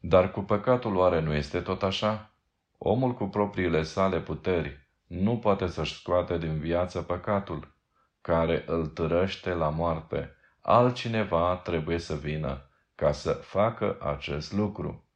Dar 0.00 0.30
cu 0.30 0.40
păcatul 0.40 0.96
oare 0.96 1.20
nu 1.20 1.34
este 1.34 1.60
tot 1.60 1.82
așa? 1.82 2.32
Omul 2.78 3.14
cu 3.14 3.24
propriile 3.24 3.82
sale 3.82 4.20
puteri 4.20 4.88
nu 5.06 5.38
poate 5.38 5.66
să-și 5.66 5.94
scoate 5.94 6.38
din 6.38 6.58
viață 6.58 7.02
păcatul. 7.02 7.76
care 8.20 8.64
îl 8.66 8.86
târăște 8.86 9.54
la 9.54 9.68
moarte. 9.68 10.34
Altcineva 10.60 11.56
trebuie 11.56 11.98
să 11.98 12.14
vină 12.14 12.70
ca 12.94 13.12
să 13.12 13.32
facă 13.32 13.96
acest 14.00 14.52
lucru. 14.52 15.08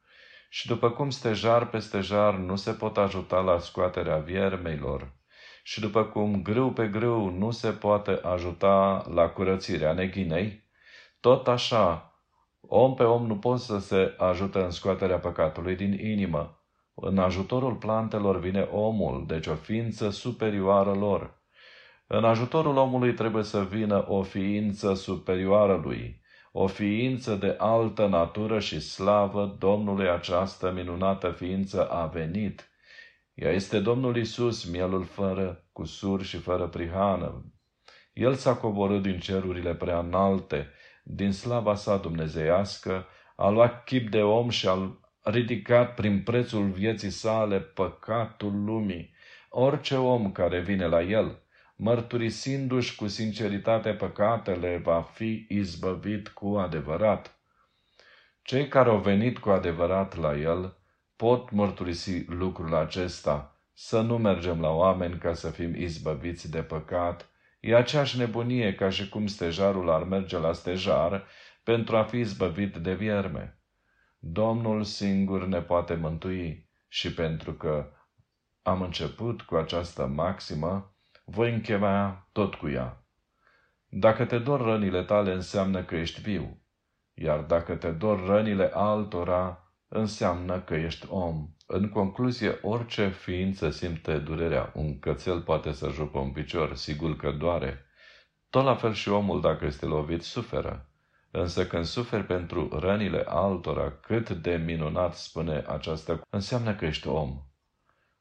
Și 0.49 0.67
după 0.67 0.91
cum 0.91 1.09
stejar 1.09 1.69
pe 1.69 1.79
stejar 1.79 2.35
nu 2.35 2.55
se 2.55 2.71
pot 2.71 2.97
ajuta 2.97 3.39
la 3.39 3.59
scoaterea 3.59 4.17
viermeilor, 4.17 5.13
și 5.63 5.79
după 5.79 6.03
cum 6.03 6.41
grâu 6.41 6.71
pe 6.71 6.87
grâu 6.87 7.29
nu 7.29 7.51
se 7.51 7.71
poate 7.71 8.19
ajuta 8.23 9.05
la 9.13 9.29
curățirea 9.29 9.93
neghinei, 9.93 10.63
tot 11.19 11.47
așa, 11.47 12.13
om 12.61 12.93
pe 12.93 13.03
om 13.03 13.25
nu 13.25 13.37
poate 13.37 13.61
să 13.61 13.79
se 13.79 14.15
ajute 14.17 14.59
în 14.59 14.71
scoaterea 14.71 15.19
păcatului 15.19 15.75
din 15.75 15.93
inimă. 15.93 16.62
În 16.95 17.17
ajutorul 17.17 17.75
plantelor 17.75 18.39
vine 18.39 18.61
omul, 18.61 19.23
deci 19.27 19.47
o 19.47 19.55
ființă 19.55 20.09
superioară 20.09 20.93
lor. 20.93 21.41
În 22.07 22.23
ajutorul 22.23 22.77
omului 22.77 23.13
trebuie 23.13 23.43
să 23.43 23.63
vină 23.63 24.05
o 24.07 24.21
ființă 24.21 24.93
superioară 24.93 25.81
lui, 25.83 26.21
o 26.51 26.67
ființă 26.67 27.35
de 27.35 27.55
altă 27.57 28.07
natură 28.07 28.59
și 28.59 28.79
slavă 28.79 29.55
Domnului 29.59 30.09
această 30.09 30.71
minunată 30.71 31.29
ființă 31.29 31.89
a 31.89 32.05
venit. 32.05 32.67
Ea 33.33 33.51
este 33.51 33.79
Domnul 33.79 34.17
Isus, 34.17 34.69
mielul 34.69 35.03
fără 35.03 35.65
cusur 35.71 36.23
și 36.23 36.37
fără 36.37 36.67
prihană. 36.67 37.45
El 38.13 38.33
s-a 38.33 38.55
coborât 38.55 39.01
din 39.01 39.19
cerurile 39.19 39.75
prea 39.75 39.99
înalte, 39.99 40.69
din 41.03 41.31
slava 41.31 41.75
sa 41.75 41.97
dumnezeiască, 41.97 43.05
a 43.35 43.49
luat 43.49 43.83
chip 43.83 44.09
de 44.09 44.21
om 44.21 44.49
și 44.49 44.67
a 44.67 44.99
ridicat 45.23 45.93
prin 45.93 46.23
prețul 46.23 46.69
vieții 46.69 47.09
sale 47.09 47.59
păcatul 47.59 48.63
lumii. 48.63 49.13
Orice 49.49 49.95
om 49.95 50.31
care 50.31 50.59
vine 50.59 50.85
la 50.85 51.01
el, 51.01 51.39
mărturisindu-și 51.75 52.95
cu 52.95 53.07
sinceritate 53.07 53.89
păcatele, 53.93 54.81
va 54.83 55.01
fi 55.01 55.45
izbăvit 55.49 56.27
cu 56.27 56.47
adevărat. 56.47 57.37
Cei 58.41 58.67
care 58.67 58.89
au 58.89 58.99
venit 58.99 59.37
cu 59.37 59.49
adevărat 59.49 60.17
la 60.17 60.37
el 60.37 60.77
pot 61.15 61.51
mărturisi 61.51 62.25
lucrul 62.27 62.75
acesta, 62.75 63.57
să 63.73 64.01
nu 64.01 64.17
mergem 64.17 64.61
la 64.61 64.69
oameni 64.69 65.17
ca 65.17 65.33
să 65.33 65.49
fim 65.49 65.75
izbăviți 65.75 66.51
de 66.51 66.61
păcat, 66.61 67.29
e 67.59 67.75
aceeași 67.75 68.17
nebunie 68.17 68.75
ca 68.75 68.89
și 68.89 69.09
cum 69.09 69.27
stejarul 69.27 69.89
ar 69.89 70.03
merge 70.03 70.37
la 70.37 70.53
stejar 70.53 71.25
pentru 71.63 71.97
a 71.97 72.03
fi 72.03 72.17
izbăvit 72.17 72.75
de 72.75 72.93
vierme. 72.93 73.57
Domnul 74.25 74.83
singur 74.83 75.45
ne 75.45 75.61
poate 75.61 75.95
mântui 75.95 76.69
și 76.87 77.13
pentru 77.13 77.53
că 77.53 77.91
am 78.61 78.81
început 78.81 79.41
cu 79.41 79.55
această 79.55 80.05
maximă, 80.05 80.95
voi 81.25 81.53
încheia 81.53 82.27
tot 82.31 82.55
cu 82.55 82.69
ea. 82.69 83.03
Dacă 83.87 84.25
te 84.25 84.37
dor 84.37 84.61
rănile 84.61 85.03
tale, 85.03 85.33
înseamnă 85.33 85.83
că 85.83 85.95
ești 85.95 86.21
viu, 86.21 86.61
iar 87.13 87.39
dacă 87.39 87.75
te 87.75 87.91
dor 87.91 88.25
rănile 88.25 88.69
altora, 88.73 89.73
înseamnă 89.87 90.59
că 90.59 90.75
ești 90.75 91.07
om. 91.09 91.49
În 91.67 91.89
concluzie, 91.89 92.59
orice 92.61 93.09
ființă 93.09 93.69
simte 93.69 94.17
durerea. 94.17 94.71
Un 94.75 94.99
cățel 94.99 95.41
poate 95.41 95.71
să 95.71 95.89
jupă 95.89 96.19
un 96.19 96.31
picior, 96.31 96.75
sigur 96.75 97.15
că 97.15 97.31
doare. 97.31 97.85
Tot 98.49 98.63
la 98.63 98.75
fel 98.75 98.93
și 98.93 99.09
omul, 99.09 99.41
dacă 99.41 99.65
este 99.65 99.85
lovit, 99.85 100.21
suferă. 100.21 100.87
Însă 101.35 101.67
când 101.67 101.85
suferi 101.85 102.25
pentru 102.25 102.79
rănile 102.79 103.23
altora, 103.27 103.91
cât 103.91 104.29
de 104.29 104.55
minunat 104.55 105.15
spune 105.15 105.63
aceasta, 105.67 106.21
înseamnă 106.29 106.75
că 106.75 106.85
ești 106.85 107.07
om. 107.07 107.41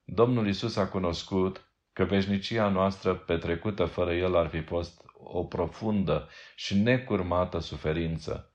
Domnul 0.05 0.49
Isus 0.49 0.77
a 0.77 0.89
cunoscut 0.89 1.73
că 1.93 2.05
veșnicia 2.05 2.69
noastră 2.69 3.15
petrecută 3.15 3.85
fără 3.85 4.15
El 4.15 4.37
ar 4.37 4.49
fi 4.49 4.61
fost 4.61 5.05
o 5.15 5.45
profundă 5.45 6.29
și 6.57 6.79
necurmată 6.79 7.59
suferință, 7.59 8.55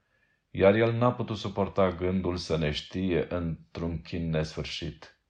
iar 0.49 0.75
El 0.75 0.93
n-a 0.93 1.13
putut 1.13 1.37
suporta 1.37 1.91
gândul 1.91 2.37
să 2.37 2.57
ne 2.57 2.71
știe 2.71 3.25
într-un 3.29 4.01
chin 4.01 4.29
nesfârșit. 4.29 5.21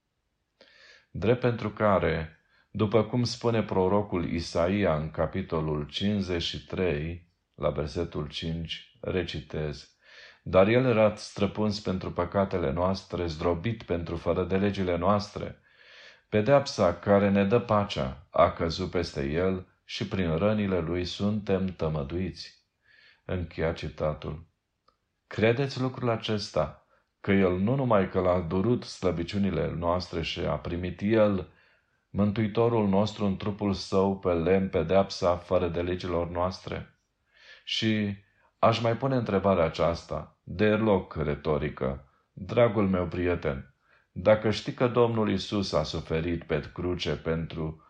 Drept 1.12 1.40
pentru 1.40 1.70
care, 1.70 2.40
după 2.72 3.04
cum 3.04 3.24
spune 3.24 3.64
prorocul 3.64 4.32
Isaia 4.32 4.96
în 4.96 5.12
capitolul 5.12 5.88
53, 5.88 7.27
la 7.58 7.70
versetul 7.70 8.28
5, 8.28 8.98
recitez, 9.02 9.98
Dar 10.44 10.68
el 10.68 10.86
era 10.86 11.16
străpuns 11.16 11.80
pentru 11.80 12.12
păcatele 12.12 12.72
noastre, 12.72 13.28
zdrobit 13.28 13.84
pentru 13.84 14.16
fără 14.16 14.44
de 14.44 14.58
legile 14.58 14.98
noastre, 14.98 15.62
Pedeapsa 16.30 16.94
care 17.00 17.30
ne 17.30 17.46
dă 17.46 17.60
pacea 17.60 18.28
a 18.30 18.52
căzut 18.52 18.92
peste 18.92 19.30
el 19.30 19.68
și 19.86 20.08
prin 20.08 20.38
rănile 20.38 20.80
lui 20.80 21.06
suntem 21.06 21.66
tămăduiți. 21.66 22.66
Încheia 23.26 23.74
citatul. 23.74 24.48
Credeți 25.28 25.82
lucrul 25.82 26.10
acesta, 26.10 26.88
că 27.22 27.32
el 27.32 27.58
nu 27.58 27.76
numai 27.76 28.10
că 28.10 28.20
l-a 28.20 28.40
durut 28.40 28.84
slăbiciunile 28.84 29.74
noastre 29.78 30.22
și 30.22 30.40
a 30.40 30.58
primit 30.58 31.00
el, 31.02 31.52
Mântuitorul 32.10 32.88
nostru 32.88 33.26
în 33.26 33.38
trupul 33.38 33.74
său 33.74 34.20
pe 34.20 34.34
lemn 34.34 34.70
pedeapsa 34.70 35.36
fără 35.38 35.68
de 35.68 35.82
legilor 35.82 36.30
noastre? 36.30 36.97
Și 37.70 38.18
aș 38.60 38.80
mai 38.82 38.98
pune 38.98 39.16
întrebarea 39.16 39.64
aceasta, 39.64 40.38
de 40.44 40.70
loc 40.70 41.16
retorică, 41.16 42.10
dragul 42.34 42.88
meu 42.88 43.08
prieten, 43.08 43.74
dacă 44.12 44.52
știi 44.52 44.74
că 44.74 44.88
Domnul 44.88 45.30
Isus 45.32 45.74
a 45.74 45.84
suferit 45.84 46.44
pe 46.44 46.72
cruce 46.74 47.16
pentru 47.16 47.84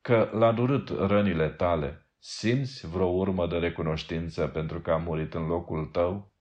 că 0.00 0.30
l-a 0.32 0.52
durut 0.52 0.88
rănile 0.88 1.48
tale, 1.48 2.06
simți 2.18 2.88
vreo 2.88 3.06
urmă 3.06 3.46
de 3.46 3.56
recunoștință 3.56 4.46
pentru 4.46 4.80
că 4.80 4.90
a 4.90 4.96
murit 4.96 5.34
în 5.34 5.46
locul 5.46 5.84
tău? 5.84 6.32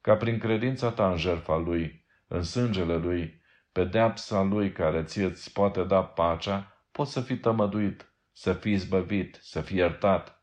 Ca 0.00 0.16
prin 0.16 0.38
credința 0.38 0.90
ta 0.90 1.10
în 1.10 1.16
jertfa 1.16 1.56
lui, 1.56 2.06
în 2.28 2.42
sângele 2.42 2.96
lui, 2.96 3.42
pedeapsa 3.72 4.42
lui 4.42 4.72
care 4.72 5.02
ție 5.02 5.24
îți 5.24 5.52
poate 5.52 5.84
da 5.84 6.02
pacea, 6.04 6.86
poți 6.90 7.12
să 7.12 7.20
fii 7.20 7.38
tămăduit, 7.38 8.12
să 8.32 8.52
fii 8.52 8.76
zbăvit, 8.76 9.38
să 9.40 9.60
fii 9.60 9.76
iertat. 9.76 10.37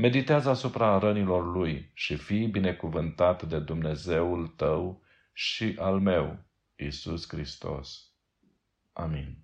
Meditează 0.00 0.48
asupra 0.48 0.98
rănilor 0.98 1.52
lui 1.52 1.90
și 1.94 2.16
fii 2.16 2.46
binecuvântat 2.46 3.42
de 3.48 3.58
Dumnezeul 3.58 4.46
tău 4.46 5.02
și 5.32 5.76
al 5.78 6.00
meu 6.00 6.38
Isus 6.76 7.28
Hristos. 7.28 8.12
Amin. 8.92 9.38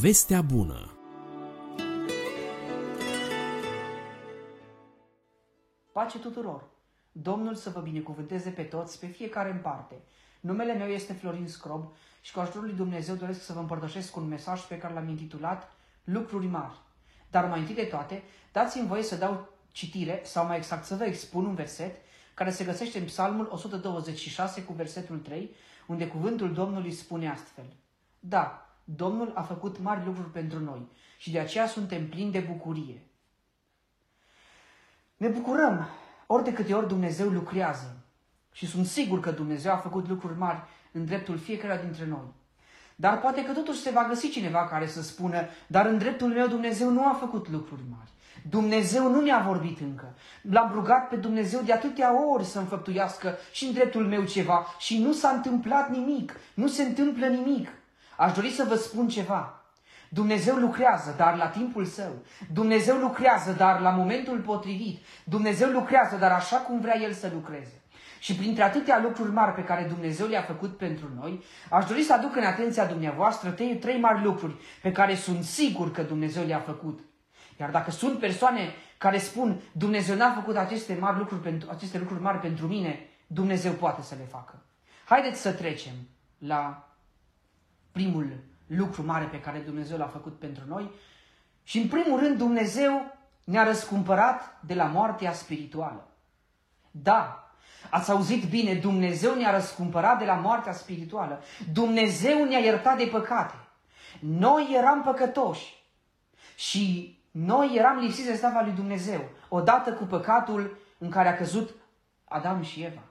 Vestea 0.00 0.42
bună 0.42 0.98
Pace 5.92 6.18
tuturor! 6.18 6.64
Domnul 7.12 7.54
să 7.54 7.70
vă 7.70 7.80
binecuvânteze 7.80 8.50
pe 8.50 8.62
toți, 8.62 9.00
pe 9.00 9.06
fiecare 9.06 9.50
în 9.50 9.58
parte. 9.58 9.94
Numele 10.40 10.74
meu 10.74 10.88
este 10.88 11.12
Florin 11.12 11.46
Scrob 11.46 11.94
și 12.26 12.32
cu 12.32 12.40
ajutorul 12.40 12.66
lui 12.66 12.76
Dumnezeu 12.76 13.14
doresc 13.14 13.44
să 13.44 13.52
vă 13.52 13.58
împărtășesc 13.58 14.16
un 14.16 14.28
mesaj 14.28 14.60
pe 14.60 14.78
care 14.78 14.94
l-am 14.94 15.08
intitulat 15.08 15.72
Lucruri 16.04 16.46
mari. 16.46 16.78
Dar 17.30 17.44
mai 17.44 17.58
întâi 17.58 17.74
de 17.74 17.84
toate, 17.84 18.22
dați-mi 18.52 18.86
voie 18.86 19.02
să 19.02 19.16
dau 19.16 19.48
citire, 19.70 20.20
sau 20.24 20.46
mai 20.46 20.56
exact 20.56 20.84
să 20.84 20.94
vă 20.94 21.04
expun 21.04 21.44
un 21.44 21.54
verset 21.54 21.96
care 22.34 22.50
se 22.50 22.64
găsește 22.64 22.98
în 22.98 23.04
Psalmul 23.04 23.48
126 23.50 24.62
cu 24.62 24.72
versetul 24.72 25.18
3, 25.18 25.50
unde 25.86 26.06
cuvântul 26.06 26.52
Domnului 26.52 26.92
spune 26.92 27.30
astfel. 27.30 27.64
Da, 28.20 28.76
Domnul 28.84 29.32
a 29.34 29.42
făcut 29.42 29.78
mari 29.78 30.04
lucruri 30.04 30.30
pentru 30.30 30.58
noi 30.58 30.88
și 31.18 31.30
de 31.30 31.38
aceea 31.38 31.66
suntem 31.66 32.08
plini 32.08 32.32
de 32.32 32.40
bucurie. 32.40 33.02
Ne 35.16 35.28
bucurăm 35.28 35.88
ori 36.26 36.44
de 36.44 36.52
câte 36.52 36.74
ori 36.74 36.88
Dumnezeu 36.88 37.28
lucrează 37.28 37.96
și 38.52 38.66
sunt 38.66 38.86
sigur 38.86 39.20
că 39.20 39.30
Dumnezeu 39.30 39.72
a 39.72 39.76
făcut 39.76 40.08
lucruri 40.08 40.38
mari 40.38 40.62
în 40.96 41.04
dreptul 41.04 41.38
fiecare 41.38 41.80
dintre 41.84 42.06
noi. 42.08 42.34
Dar 42.94 43.18
poate 43.18 43.44
că 43.44 43.52
totuși 43.52 43.80
se 43.80 43.90
va 43.90 44.06
găsi 44.08 44.30
cineva 44.30 44.66
care 44.66 44.86
să 44.86 45.02
spună, 45.02 45.48
dar 45.66 45.86
în 45.86 45.98
dreptul 45.98 46.28
meu 46.28 46.46
Dumnezeu 46.46 46.90
nu 46.90 47.06
a 47.06 47.16
făcut 47.20 47.48
lucruri 47.48 47.82
mari. 47.90 48.10
Dumnezeu 48.50 49.10
nu 49.10 49.20
ne-a 49.20 49.38
vorbit 49.38 49.80
încă. 49.80 50.14
L-am 50.40 50.70
rugat 50.74 51.08
pe 51.08 51.16
Dumnezeu 51.16 51.60
de 51.60 51.72
atâtea 51.72 52.32
ori 52.32 52.44
să 52.44 52.58
înfăptuiască 52.58 53.36
și 53.52 53.64
în 53.64 53.72
dreptul 53.72 54.06
meu 54.06 54.24
ceva 54.24 54.66
și 54.78 55.02
nu 55.02 55.12
s-a 55.12 55.28
întâmplat 55.28 55.90
nimic. 55.90 56.36
Nu 56.54 56.68
se 56.68 56.82
întâmplă 56.82 57.26
nimic. 57.26 57.68
Aș 58.16 58.32
dori 58.32 58.50
să 58.50 58.64
vă 58.68 58.74
spun 58.74 59.08
ceva. 59.08 59.60
Dumnezeu 60.08 60.56
lucrează, 60.56 61.14
dar 61.16 61.36
la 61.36 61.46
timpul 61.46 61.84
său. 61.84 62.12
Dumnezeu 62.52 62.96
lucrează, 62.96 63.52
dar 63.52 63.80
la 63.80 63.90
momentul 63.90 64.38
potrivit. 64.38 64.98
Dumnezeu 65.24 65.70
lucrează, 65.70 66.16
dar 66.16 66.32
așa 66.32 66.56
cum 66.56 66.80
vrea 66.80 66.98
El 67.00 67.12
să 67.12 67.30
lucreze. 67.32 67.80
Și 68.26 68.34
printre 68.34 68.62
atâtea 68.62 69.00
lucruri 69.00 69.32
mari 69.32 69.54
pe 69.54 69.64
care 69.64 69.84
Dumnezeu 69.84 70.26
le-a 70.26 70.42
făcut 70.42 70.76
pentru 70.76 71.08
noi, 71.20 71.42
aș 71.70 71.86
dori 71.86 72.02
să 72.02 72.12
aduc 72.12 72.36
în 72.36 72.44
atenția 72.44 72.86
dumneavoastră 72.86 73.50
trei, 73.50 73.76
trei 73.76 74.00
mari 74.00 74.22
lucruri 74.22 74.56
pe 74.82 74.92
care 74.92 75.14
sunt 75.14 75.44
sigur 75.44 75.90
că 75.90 76.02
Dumnezeu 76.02 76.44
le-a 76.44 76.58
făcut. 76.58 77.00
Iar 77.60 77.70
dacă 77.70 77.90
sunt 77.90 78.18
persoane 78.18 78.74
care 78.98 79.18
spun 79.18 79.60
Dumnezeu 79.72 80.16
n-a 80.16 80.32
făcut 80.32 80.56
aceste, 80.56 80.96
mari 81.00 81.18
lucruri 81.18 81.40
pentru, 81.40 81.70
aceste 81.70 81.98
lucruri 81.98 82.20
mari 82.20 82.38
pentru 82.38 82.66
mine, 82.66 83.08
Dumnezeu 83.26 83.72
poate 83.72 84.02
să 84.02 84.14
le 84.18 84.24
facă. 84.24 84.62
Haideți 85.04 85.40
să 85.40 85.52
trecem 85.52 85.94
la 86.38 86.88
primul 87.92 88.44
lucru 88.66 89.04
mare 89.04 89.24
pe 89.24 89.40
care 89.40 89.58
Dumnezeu 89.58 89.98
l-a 89.98 90.06
făcut 90.06 90.38
pentru 90.38 90.62
noi. 90.66 90.90
Și 91.62 91.78
în 91.78 91.88
primul 91.88 92.18
rând 92.20 92.38
Dumnezeu 92.38 93.16
ne-a 93.44 93.64
răscumpărat 93.64 94.60
de 94.60 94.74
la 94.74 94.84
moartea 94.84 95.32
spirituală. 95.32 96.08
Da, 96.90 97.45
ați 97.90 98.10
auzit 98.10 98.48
bine, 98.48 98.74
Dumnezeu 98.74 99.34
ne-a 99.34 99.50
răscumpărat 99.50 100.18
de 100.18 100.24
la 100.24 100.34
moartea 100.34 100.72
spirituală. 100.72 101.42
Dumnezeu 101.72 102.44
ne-a 102.44 102.58
iertat 102.58 102.96
de 102.96 103.04
păcate. 103.04 103.54
Noi 104.20 104.68
eram 104.72 105.02
păcătoși 105.02 105.84
și 106.56 107.16
noi 107.30 107.74
eram 107.74 107.98
lipsiți 107.98 108.26
de 108.26 108.36
slava 108.36 108.62
lui 108.62 108.72
Dumnezeu, 108.72 109.28
odată 109.48 109.92
cu 109.92 110.04
păcatul 110.04 110.78
în 110.98 111.10
care 111.10 111.28
a 111.28 111.36
căzut 111.36 111.74
Adam 112.24 112.62
și 112.62 112.82
Eva. 112.82 113.02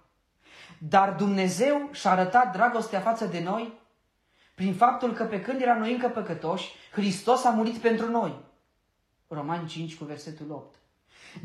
Dar 0.78 1.10
Dumnezeu 1.10 1.90
și-a 1.92 2.12
arătat 2.12 2.52
dragostea 2.52 3.00
față 3.00 3.26
de 3.26 3.42
noi 3.44 3.74
prin 4.56 4.74
faptul 4.74 5.14
că 5.14 5.24
pe 5.24 5.42
când 5.42 5.62
eram 5.62 5.78
noi 5.78 5.94
încă 5.94 6.08
păcătoși, 6.08 6.74
Hristos 6.92 7.44
a 7.44 7.50
murit 7.50 7.78
pentru 7.78 8.10
noi. 8.10 8.36
Romani 9.28 9.68
5 9.68 9.96
cu 9.96 10.04
versetul 10.04 10.52
8. 10.52 10.76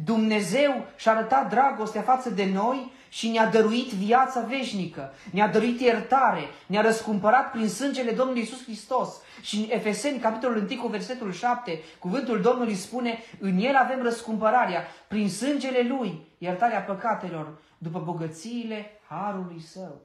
Dumnezeu 0.04 0.86
și-a 0.96 1.12
arătat 1.12 1.48
dragostea 1.48 2.02
față 2.02 2.30
de 2.30 2.44
noi 2.52 2.92
și 3.08 3.28
ne-a 3.28 3.46
dăruit 3.46 3.90
viața 3.90 4.40
veșnică, 4.40 5.12
ne-a 5.30 5.48
dăruit 5.48 5.80
iertare, 5.80 6.40
ne-a 6.66 6.80
răscumpărat 6.80 7.50
prin 7.50 7.68
sângele 7.68 8.10
Domnului 8.10 8.42
Isus 8.42 8.62
Hristos. 8.62 9.20
Și 9.40 9.56
în 9.56 9.66
Efeseni, 9.68 10.18
capitolul 10.18 10.66
1 10.70 10.80
cu 10.80 10.86
versetul 10.86 11.32
7, 11.32 11.80
cuvântul 11.98 12.40
Domnului 12.40 12.74
spune, 12.74 13.18
în 13.40 13.58
El 13.58 13.74
avem 13.74 14.02
răscumpărarea, 14.02 14.86
prin 15.08 15.30
sângele 15.30 15.86
Lui, 15.88 16.26
iertarea 16.38 16.80
păcatelor, 16.80 17.58
după 17.78 17.98
bogățiile 17.98 19.00
Harului 19.08 19.60
Său. 19.60 20.00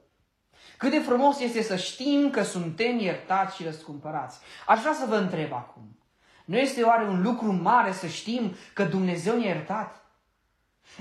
Cât 0.78 0.92
de 0.92 1.00
frumos 1.00 1.40
este 1.40 1.62
să 1.62 1.76
știm 1.76 2.30
că 2.30 2.44
suntem 2.44 2.98
iertați 2.98 3.56
și 3.56 3.64
răscumpărați. 3.64 4.40
Aș 4.68 4.80
vrea 4.80 4.94
să 4.94 5.06
vă 5.08 5.16
întreb 5.16 5.54
acum. 5.54 6.00
Nu 6.46 6.58
este 6.58 6.82
oare 6.82 7.04
un 7.08 7.22
lucru 7.22 7.52
mare 7.52 7.92
să 7.92 8.08
știm 8.08 8.56
că 8.74 8.84
Dumnezeu 8.84 9.38
ne-a 9.38 9.48
iertat? 9.48 10.06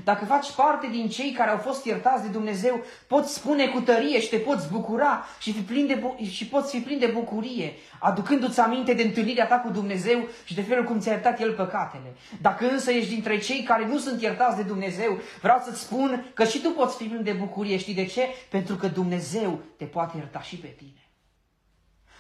Dacă 0.04 0.24
faci 0.24 0.50
parte 0.50 0.87
din 0.87 1.09
cei 1.09 1.33
care 1.33 1.50
au 1.50 1.57
fost 1.57 1.85
iertați 1.85 2.22
de 2.22 2.28
Dumnezeu, 2.28 2.85
poți 3.07 3.35
spune 3.35 3.66
cu 3.68 3.80
tărie 3.80 4.20
și 4.20 4.28
te 4.28 4.37
poți 4.37 4.70
bucura 4.70 5.24
și, 5.38 5.52
fi 5.52 5.61
plin 5.61 5.87
de 5.87 5.94
bu- 5.94 6.16
și 6.30 6.46
poți 6.46 6.76
fi 6.76 6.83
plin 6.83 6.98
de 6.98 7.07
bucurie, 7.07 7.72
aducându-ți 7.98 8.61
aminte 8.61 8.94
de 8.94 9.02
întâlnirea 9.02 9.46
ta 9.46 9.59
cu 9.59 9.70
Dumnezeu 9.70 10.28
și 10.44 10.54
de 10.54 10.62
felul 10.62 10.85
cum 10.85 10.98
ți-a 11.00 11.12
iertat 11.12 11.40
El 11.40 11.52
păcatele. 11.52 12.14
Dacă 12.40 12.68
însă 12.70 12.90
ești 12.90 13.12
dintre 13.12 13.38
cei 13.38 13.62
care 13.62 13.87
nu 13.87 13.98
sunt 13.98 14.22
iertați 14.22 14.57
de 14.57 14.62
Dumnezeu, 14.62 15.18
vreau 15.40 15.61
să-ți 15.64 15.80
spun 15.80 16.30
că 16.35 16.44
și 16.44 16.61
tu 16.61 16.70
poți 16.70 16.96
fi 16.96 17.04
plin 17.04 17.22
de 17.22 17.33
bucurie. 17.33 17.76
Știi 17.76 17.94
de 17.94 18.07
ce? 18.07 18.28
Pentru 18.50 18.76
că 18.76 18.87
Dumnezeu 18.87 19.61
te 19.76 19.85
poate 19.85 20.16
ierta 20.16 20.40
și 20.40 20.57
pe 20.57 20.66
tine. 20.66 21.09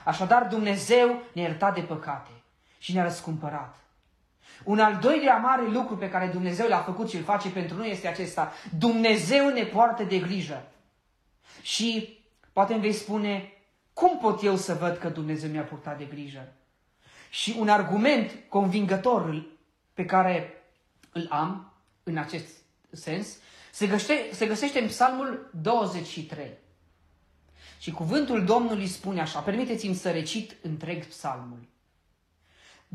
Așadar, 0.04 0.42
Dumnezeu 0.42 1.22
ne-a 1.32 1.44
iertat 1.44 1.74
de 1.74 1.80
păcate 1.80 2.30
și 2.84 2.92
ne-a 2.92 3.02
răscumpărat. 3.02 3.76
Un 4.64 4.78
al 4.78 4.96
doilea 4.96 5.36
mare 5.36 5.68
lucru 5.68 5.96
pe 5.96 6.08
care 6.08 6.26
Dumnezeu 6.26 6.68
l-a 6.68 6.78
făcut 6.78 7.08
și 7.08 7.16
îl 7.16 7.22
face 7.22 7.50
pentru 7.50 7.76
noi 7.76 7.90
este 7.90 8.08
acesta. 8.08 8.52
Dumnezeu 8.78 9.48
ne 9.48 9.64
poartă 9.64 10.02
de 10.02 10.18
grijă. 10.18 10.66
Și 11.62 12.18
poate 12.52 12.72
îmi 12.72 12.82
vei 12.82 12.92
spune, 12.92 13.52
cum 13.92 14.18
pot 14.18 14.42
eu 14.42 14.56
să 14.56 14.74
văd 14.74 14.96
că 14.96 15.08
Dumnezeu 15.08 15.50
mi-a 15.50 15.62
purtat 15.62 15.98
de 15.98 16.04
grijă? 16.04 16.52
Și 17.30 17.56
un 17.58 17.68
argument 17.68 18.30
convingător 18.48 19.46
pe 19.94 20.04
care 20.04 20.62
îl 21.12 21.26
am 21.30 21.72
în 22.02 22.16
acest 22.16 22.48
sens 22.90 23.36
se 23.70 23.86
găsește, 23.86 24.34
se 24.34 24.46
găsește 24.46 24.80
în 24.80 24.86
Psalmul 24.86 25.50
23. 25.62 26.50
Și 27.78 27.90
cuvântul 27.90 28.44
Domnului 28.44 28.86
spune 28.86 29.20
așa, 29.20 29.40
permiteți-mi 29.40 29.94
să 29.94 30.10
recit 30.10 30.56
întreg 30.62 31.04
psalmul. 31.04 31.72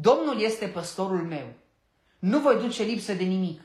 Domnul 0.02 0.42
este 0.42 0.66
păstorul 0.66 1.24
meu. 1.24 1.54
Nu 2.20 2.40
voi 2.40 2.60
duce 2.60 2.84
lipsă 2.84 3.14
de 3.14 3.24
nimic. 3.24 3.62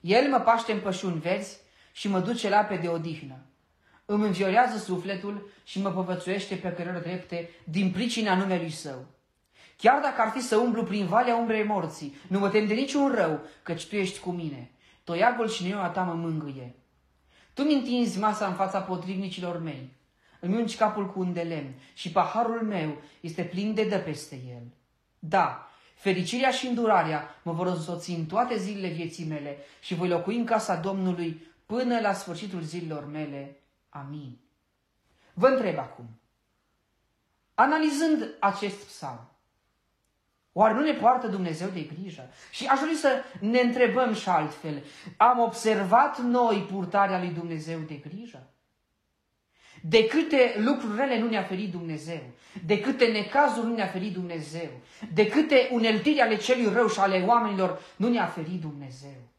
El 0.00 0.30
mă 0.30 0.38
paște 0.38 0.72
în 0.72 0.80
pășuni 0.80 1.20
verzi 1.20 1.58
și 1.92 2.08
mă 2.08 2.20
duce 2.20 2.48
la 2.48 2.58
pe 2.58 2.76
de 2.76 2.88
odihnă. 2.88 3.36
Îmi 4.04 4.24
înviorează 4.24 4.78
sufletul 4.78 5.50
și 5.64 5.80
mă 5.80 5.90
povățuiește 5.90 6.54
pe 6.54 6.72
cărări 6.72 7.02
drepte 7.02 7.50
din 7.64 7.90
pricina 7.90 8.36
numelui 8.36 8.70
său. 8.70 9.06
Chiar 9.76 10.00
dacă 10.00 10.20
ar 10.20 10.30
fi 10.30 10.40
să 10.40 10.56
umblu 10.56 10.82
prin 10.82 11.06
valea 11.06 11.36
umbrei 11.36 11.64
morții, 11.64 12.16
nu 12.28 12.38
mă 12.38 12.48
tem 12.48 12.66
de 12.66 12.74
niciun 12.74 13.14
rău, 13.14 13.40
căci 13.62 13.86
tu 13.86 13.96
ești 13.96 14.18
cu 14.18 14.30
mine. 14.30 14.70
Toiagul 15.04 15.48
și 15.48 15.66
neoa 15.66 15.88
ta 15.88 16.02
mă 16.02 16.12
mângâie. 16.12 16.74
Tu 17.54 17.62
mi 17.62 17.74
întinzi 17.74 18.18
masa 18.18 18.46
în 18.46 18.54
fața 18.54 18.80
potrivnicilor 18.80 19.58
mei. 19.58 19.92
Îmi 20.40 20.56
ungi 20.56 20.76
capul 20.76 21.10
cu 21.10 21.20
un 21.20 21.32
de 21.32 21.42
lemn 21.42 21.74
și 21.94 22.10
paharul 22.10 22.62
meu 22.62 22.96
este 23.20 23.42
plin 23.42 23.74
de 23.74 23.84
dă 23.84 23.98
peste 23.98 24.40
el. 24.48 24.62
Da, 25.28 25.68
fericirea 25.94 26.50
și 26.50 26.66
îndurarea 26.66 27.40
mă 27.42 27.52
vor 27.52 27.66
însoți 27.66 28.10
în 28.10 28.26
toate 28.26 28.56
zilele 28.56 28.88
vieții 28.92 29.24
mele 29.24 29.58
și 29.80 29.94
voi 29.94 30.08
locui 30.08 30.36
în 30.36 30.44
casa 30.44 30.76
Domnului 30.76 31.46
până 31.66 32.00
la 32.00 32.12
sfârșitul 32.12 32.60
zilelor 32.62 33.06
mele. 33.06 33.60
Amin. 33.88 34.38
Vă 35.34 35.46
întreb 35.46 35.78
acum, 35.78 36.20
analizând 37.54 38.34
acest 38.40 38.84
psalm, 38.84 39.28
Oare 40.56 40.74
nu 40.74 40.80
ne 40.80 40.92
poartă 40.92 41.26
Dumnezeu 41.26 41.68
de 41.68 41.80
grijă? 41.80 42.30
Și 42.50 42.66
aș 42.66 42.80
dori 42.80 42.94
să 42.94 43.22
ne 43.40 43.60
întrebăm 43.60 44.14
și 44.14 44.28
altfel. 44.28 44.84
Am 45.16 45.38
observat 45.38 46.18
noi 46.18 46.66
purtarea 46.70 47.18
lui 47.18 47.28
Dumnezeu 47.28 47.78
de 47.78 47.94
grijă? 47.94 48.53
De 49.86 50.06
câte 50.06 50.54
lucruri 50.58 50.96
rele 50.96 51.18
nu 51.18 51.28
ne-a 51.28 51.42
ferit 51.42 51.70
Dumnezeu, 51.70 52.22
de 52.66 52.80
câte 52.80 53.06
necazuri 53.06 53.66
nu 53.66 53.74
ne-a 53.74 53.86
ferit 53.86 54.12
Dumnezeu, 54.12 54.70
de 55.12 55.26
câte 55.26 55.68
uneltiri 55.72 56.20
ale 56.20 56.36
celui 56.36 56.72
rău 56.72 56.88
și 56.88 57.00
ale 57.00 57.24
oamenilor 57.26 57.82
nu 57.96 58.08
ne-a 58.08 58.26
ferit 58.26 58.60
Dumnezeu. 58.60 59.33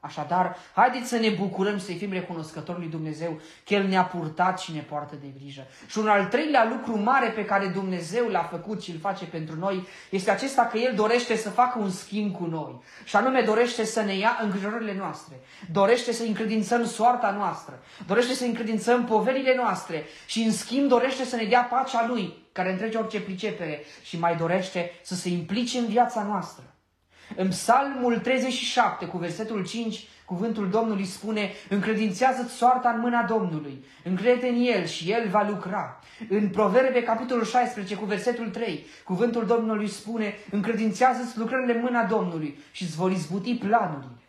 Așadar, 0.00 0.56
haideți 0.74 1.08
să 1.08 1.16
ne 1.16 1.28
bucurăm 1.28 1.78
să-i 1.78 1.96
fim 1.96 2.12
recunoscători 2.12 2.78
lui 2.78 2.88
Dumnezeu 2.88 3.40
că 3.64 3.74
El 3.74 3.86
ne-a 3.86 4.04
purtat 4.04 4.60
și 4.60 4.72
ne 4.72 4.80
poartă 4.80 5.14
de 5.20 5.26
grijă. 5.38 5.66
Și 5.86 5.98
un 5.98 6.08
al 6.08 6.24
treilea 6.24 6.64
lucru 6.64 7.02
mare 7.02 7.28
pe 7.28 7.44
care 7.44 7.66
Dumnezeu 7.66 8.28
l-a 8.28 8.42
făcut 8.42 8.82
și 8.82 8.90
îl 8.90 8.98
face 8.98 9.24
pentru 9.24 9.56
noi 9.58 9.86
este 10.10 10.30
acesta 10.30 10.62
că 10.62 10.78
El 10.78 10.94
dorește 10.94 11.36
să 11.36 11.50
facă 11.50 11.78
un 11.78 11.90
schimb 11.90 12.36
cu 12.36 12.44
noi. 12.44 12.80
Și 13.04 13.16
anume 13.16 13.40
dorește 13.40 13.84
să 13.84 14.02
ne 14.02 14.16
ia 14.16 14.38
îngrijorările 14.42 14.94
noastre, 14.94 15.40
dorește 15.72 16.12
să 16.12 16.22
încredințăm 16.22 16.86
soarta 16.86 17.30
noastră, 17.30 17.82
dorește 18.06 18.34
să 18.34 18.44
încredințăm 18.44 19.04
poverile 19.04 19.54
noastre 19.56 20.04
și 20.26 20.42
în 20.42 20.52
schimb 20.52 20.88
dorește 20.88 21.24
să 21.24 21.36
ne 21.36 21.44
dea 21.44 21.62
pacea 21.62 22.06
Lui, 22.06 22.46
care 22.52 22.70
întrege 22.70 22.98
orice 22.98 23.20
pricepere 23.20 23.82
și 24.02 24.18
mai 24.18 24.36
dorește 24.36 24.90
să 25.02 25.14
se 25.14 25.28
implice 25.28 25.78
în 25.78 25.86
viața 25.86 26.22
noastră. 26.22 26.77
În 27.36 27.48
Psalmul 27.48 28.18
37, 28.18 29.06
cu 29.06 29.18
versetul 29.18 29.66
5, 29.66 30.06
cuvântul 30.24 30.70
Domnului 30.70 31.04
spune, 31.04 31.50
încredințează-ți 31.68 32.54
soarta 32.54 32.88
în 32.88 33.00
mâna 33.00 33.22
Domnului, 33.22 33.84
încrede 34.04 34.48
în 34.48 34.60
El 34.60 34.86
și 34.86 35.10
El 35.10 35.28
va 35.28 35.46
lucra. 35.48 36.00
În 36.28 36.48
Proverbe, 36.48 37.02
capitolul 37.02 37.44
16, 37.44 37.94
cu 37.94 38.04
versetul 38.04 38.48
3, 38.48 38.86
cuvântul 39.04 39.46
Domnului 39.46 39.88
spune, 39.88 40.34
încredințează-ți 40.50 41.38
lucrările 41.38 41.74
în 41.74 41.80
mâna 41.80 42.04
Domnului 42.04 42.58
și 42.72 42.82
îți 42.82 42.96
vor 42.96 43.10
izbuti 43.10 43.54
planurile. 43.54 44.22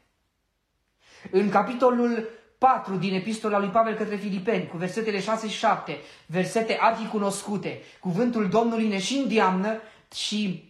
În 1.32 1.50
capitolul 1.50 2.30
4 2.58 2.96
din 2.96 3.14
epistola 3.14 3.60
lui 3.60 3.70
Pavel 3.70 3.94
către 3.94 4.16
Filipeni, 4.16 4.68
cu 4.68 4.78
versetele 4.78 5.20
6 5.20 5.48
și 5.48 5.58
7, 5.58 5.98
versete 6.26 6.78
arhicunoscute, 6.80 7.82
cuvântul 8.00 8.50
Domnului 8.50 8.88
ne 8.88 9.00
și 9.00 9.18
îndeamnă 9.18 9.82
și 10.16 10.69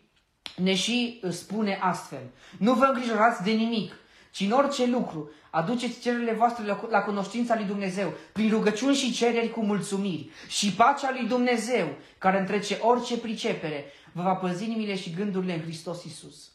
ne 0.62 0.76
și 0.76 1.22
spune 1.30 1.80
astfel, 1.82 2.30
nu 2.58 2.74
vă 2.74 2.86
îngrijorați 2.86 3.44
de 3.44 3.52
nimic, 3.52 3.94
ci 4.32 4.40
în 4.40 4.52
orice 4.52 4.86
lucru 4.86 5.32
aduceți 5.50 6.00
cererile 6.00 6.34
voastre 6.34 6.78
la 6.90 7.00
cunoștința 7.00 7.56
lui 7.56 7.66
Dumnezeu, 7.66 8.14
prin 8.32 8.50
rugăciuni 8.50 8.96
și 8.96 9.14
cereri 9.14 9.50
cu 9.50 9.64
mulțumiri. 9.64 10.30
Și 10.48 10.72
pacea 10.72 11.12
lui 11.12 11.28
Dumnezeu, 11.28 11.88
care 12.18 12.40
întrece 12.40 12.78
orice 12.82 13.18
pricepere, 13.18 13.86
vă 14.12 14.22
va 14.22 14.34
păzi 14.34 14.64
inimile 14.64 14.96
și 14.96 15.14
gândurile 15.14 15.54
în 15.54 15.62
Hristos 15.62 16.04
Isus. 16.04 16.52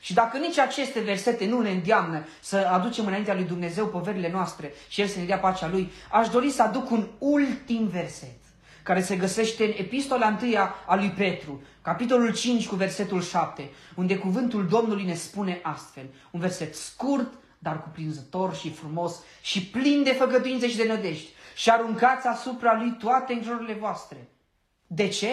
Și 0.00 0.14
dacă 0.14 0.38
nici 0.38 0.58
aceste 0.58 1.00
versete 1.00 1.46
nu 1.46 1.60
ne 1.60 1.70
îndeamnă 1.70 2.26
să 2.40 2.56
aducem 2.56 3.06
înaintea 3.06 3.34
lui 3.34 3.44
Dumnezeu 3.44 3.86
poverile 3.86 4.30
noastre 4.30 4.72
și 4.88 5.00
El 5.00 5.06
să 5.06 5.18
ne 5.18 5.24
dea 5.24 5.38
pacea 5.38 5.68
Lui, 5.68 5.90
aș 6.10 6.28
dori 6.28 6.50
să 6.50 6.62
aduc 6.62 6.90
un 6.90 7.06
ultim 7.18 7.86
verset 7.86 8.47
care 8.88 9.02
se 9.02 9.16
găsește 9.16 9.64
în 9.64 9.72
epistola 9.76 10.38
1 10.42 10.54
a 10.86 10.94
lui 10.94 11.10
Petru, 11.10 11.62
capitolul 11.82 12.34
5 12.34 12.66
cu 12.66 12.74
versetul 12.74 13.22
7, 13.22 13.70
unde 13.94 14.18
cuvântul 14.18 14.68
Domnului 14.68 15.04
ne 15.04 15.14
spune 15.14 15.60
astfel, 15.62 16.04
un 16.30 16.40
verset 16.40 16.74
scurt, 16.74 17.32
dar 17.58 17.82
cuprinzător 17.82 18.54
și 18.54 18.72
frumos 18.72 19.22
și 19.42 19.66
plin 19.66 20.02
de 20.02 20.12
făgăduințe 20.12 20.68
și 20.68 20.76
de 20.76 20.86
nădejde. 20.86 21.28
Și 21.54 21.70
aruncați 21.70 22.26
asupra 22.26 22.76
lui 22.76 22.96
toate 22.98 23.32
îngrijorile 23.32 23.74
voastre. 23.74 24.28
De 24.86 25.08
ce? 25.08 25.28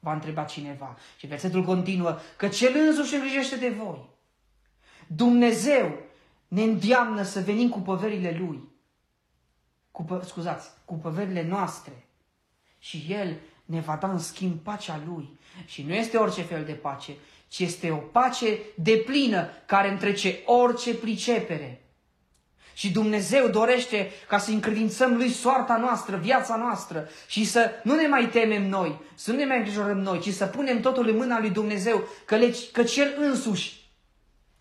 Va 0.00 0.12
întreba 0.12 0.42
cineva. 0.42 0.96
Și 1.16 1.26
versetul 1.26 1.64
continuă, 1.64 2.18
că 2.36 2.48
cel 2.48 2.72
însuși 2.88 3.14
îngrijește 3.14 3.56
de 3.56 3.68
voi. 3.68 4.08
Dumnezeu 5.06 5.98
ne 6.48 6.62
îndeamnă 6.62 7.22
să 7.22 7.40
venim 7.40 7.68
cu 7.68 7.78
păverile 7.78 8.36
Lui. 8.38 8.68
Cu, 9.90 10.20
scuzați, 10.24 10.70
cu 10.84 10.94
păverile 10.94 11.46
noastre 11.46 12.02
și 12.78 13.06
El 13.08 13.36
ne 13.64 13.80
va 13.80 13.98
da 14.00 14.10
în 14.10 14.18
schimb 14.18 14.58
pacea 14.62 15.00
Lui. 15.06 15.38
Și 15.66 15.82
nu 15.82 15.94
este 15.94 16.16
orice 16.16 16.42
fel 16.42 16.64
de 16.64 16.72
pace, 16.72 17.12
ci 17.48 17.58
este 17.58 17.90
o 17.90 17.96
pace 17.96 18.58
deplină 18.74 19.48
care 19.66 19.90
întrece 19.90 20.38
orice 20.44 20.94
pricepere. 20.94 21.82
Și 22.74 22.90
Dumnezeu 22.90 23.48
dorește 23.48 24.10
ca 24.28 24.38
să 24.38 24.50
încredințăm 24.50 25.16
Lui 25.16 25.30
soarta 25.30 25.76
noastră, 25.76 26.16
viața 26.16 26.56
noastră 26.56 27.08
și 27.26 27.44
să 27.44 27.70
nu 27.82 27.94
ne 27.94 28.06
mai 28.06 28.28
temem 28.28 28.68
noi, 28.68 29.00
să 29.14 29.30
nu 29.30 29.36
ne 29.36 29.44
mai 29.44 29.56
îngrijorăm 29.56 29.98
noi, 29.98 30.20
ci 30.20 30.28
să 30.28 30.46
punem 30.46 30.80
totul 30.80 31.08
în 31.08 31.16
mâna 31.16 31.40
Lui 31.40 31.50
Dumnezeu, 31.50 32.08
că 32.24 32.38
căci 32.72 32.96
El 32.96 33.14
însuși 33.18 33.78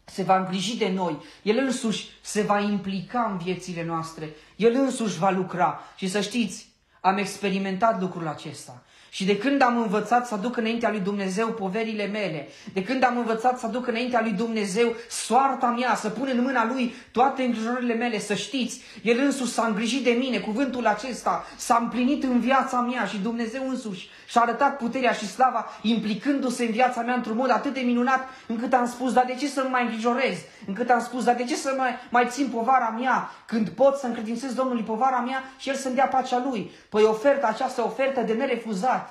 se 0.04 0.24
va 0.24 0.38
îngriji 0.38 0.78
de 0.78 0.90
noi, 0.90 1.18
El 1.42 1.58
însuși 1.58 2.08
se 2.22 2.42
va 2.42 2.60
implica 2.60 3.30
în 3.32 3.38
viețile 3.38 3.86
noastre, 3.86 4.36
El 4.56 4.74
însuși 4.74 5.18
va 5.18 5.30
lucra. 5.30 5.80
Și 5.96 6.08
să 6.08 6.22
știți, 6.22 6.67
am 7.08 7.18
experimentat 7.18 8.02
lucrul 8.02 8.28
acesta. 8.28 8.82
Și 9.10 9.26
de 9.26 9.38
când 9.38 9.62
am 9.62 9.78
învățat 9.78 10.28
să 10.28 10.34
aduc 10.34 10.58
înaintea 10.58 10.90
lui 10.90 11.00
Dumnezeu 11.00 11.48
poverile 11.48 12.06
mele, 12.06 12.48
de 12.74 12.84
când 12.84 13.04
am 13.04 13.18
învățat 13.18 13.60
să 13.60 13.66
aduc 13.66 13.88
înaintea 13.88 14.22
lui 14.22 14.32
Dumnezeu 14.32 14.96
soarta 15.10 15.68
mea, 15.80 15.96
să 15.96 16.10
pun 16.10 16.30
în 16.32 16.42
mâna 16.42 16.66
lui 16.66 16.94
toate 17.12 17.44
îngrijorările 17.44 17.94
mele, 17.94 18.20
să 18.20 18.34
știți, 18.34 18.82
El 19.04 19.20
însuși 19.20 19.52
s-a 19.52 19.66
îngrijit 19.66 20.04
de 20.04 20.12
mine, 20.12 20.38
cuvântul 20.38 20.88
acesta 20.88 21.46
s-a 21.56 21.78
împlinit 21.82 22.24
în 22.24 22.40
viața 22.40 22.80
mea 22.80 23.06
și 23.06 23.18
Dumnezeu 23.18 23.70
însuși 23.70 24.10
și-a 24.28 24.42
arătat 24.42 24.78
puterea 24.78 25.12
și 25.12 25.28
slava 25.28 25.66
implicându-se 25.82 26.66
în 26.66 26.72
viața 26.72 27.02
mea 27.02 27.16
într-un 27.16 27.36
mod 27.36 27.50
atât 27.50 27.74
de 27.74 27.80
minunat 27.80 28.28
încât 28.48 28.74
am 28.74 28.88
spus, 28.88 29.14
dar 29.14 29.26
de 29.26 29.36
ce 29.36 29.48
să 29.48 29.62
nu 29.62 29.70
mai 29.70 29.84
îngrijorez? 29.84 30.38
Încât 30.68 30.90
am 30.90 31.02
spus, 31.02 31.24
dar 31.24 31.36
de 31.36 31.44
ce 31.44 31.56
să 31.56 31.74
mai, 31.78 31.90
mai 32.10 32.28
țin 32.30 32.48
povara 32.48 32.96
mea 33.00 33.32
când 33.46 33.70
pot 33.70 33.98
să 33.98 34.06
încredințez 34.06 34.54
Domnului 34.54 34.84
povara 34.84 35.20
mea 35.20 35.44
și 35.58 35.70
El 35.70 35.76
să-mi 35.76 35.96
dea 35.96 36.08
pacea 36.08 36.46
Lui? 36.50 36.72
Păi 36.90 37.04
oferta 37.04 37.48
această 37.48 37.84
ofertă 37.84 38.22
de 38.22 38.34
nerefuzat 38.34 39.07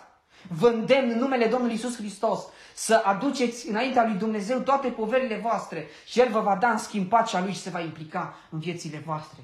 Vă 0.48 0.68
îndemn 0.68 1.10
în 1.10 1.18
numele 1.18 1.46
Domnului 1.46 1.74
Isus 1.74 1.96
Hristos 1.96 2.40
să 2.74 3.02
aduceți 3.04 3.68
înaintea 3.68 4.06
lui 4.06 4.18
Dumnezeu 4.18 4.58
toate 4.58 4.88
poverile 4.88 5.38
voastre 5.42 5.86
și 6.06 6.20
El 6.20 6.28
vă 6.30 6.40
va 6.40 6.56
da 6.60 6.68
în 6.68 6.78
schimb 6.78 7.08
pacea 7.08 7.40
Lui 7.40 7.52
și 7.52 7.60
se 7.60 7.70
va 7.70 7.80
implica 7.80 8.34
în 8.50 8.58
viețile 8.58 9.02
voastre. 9.04 9.40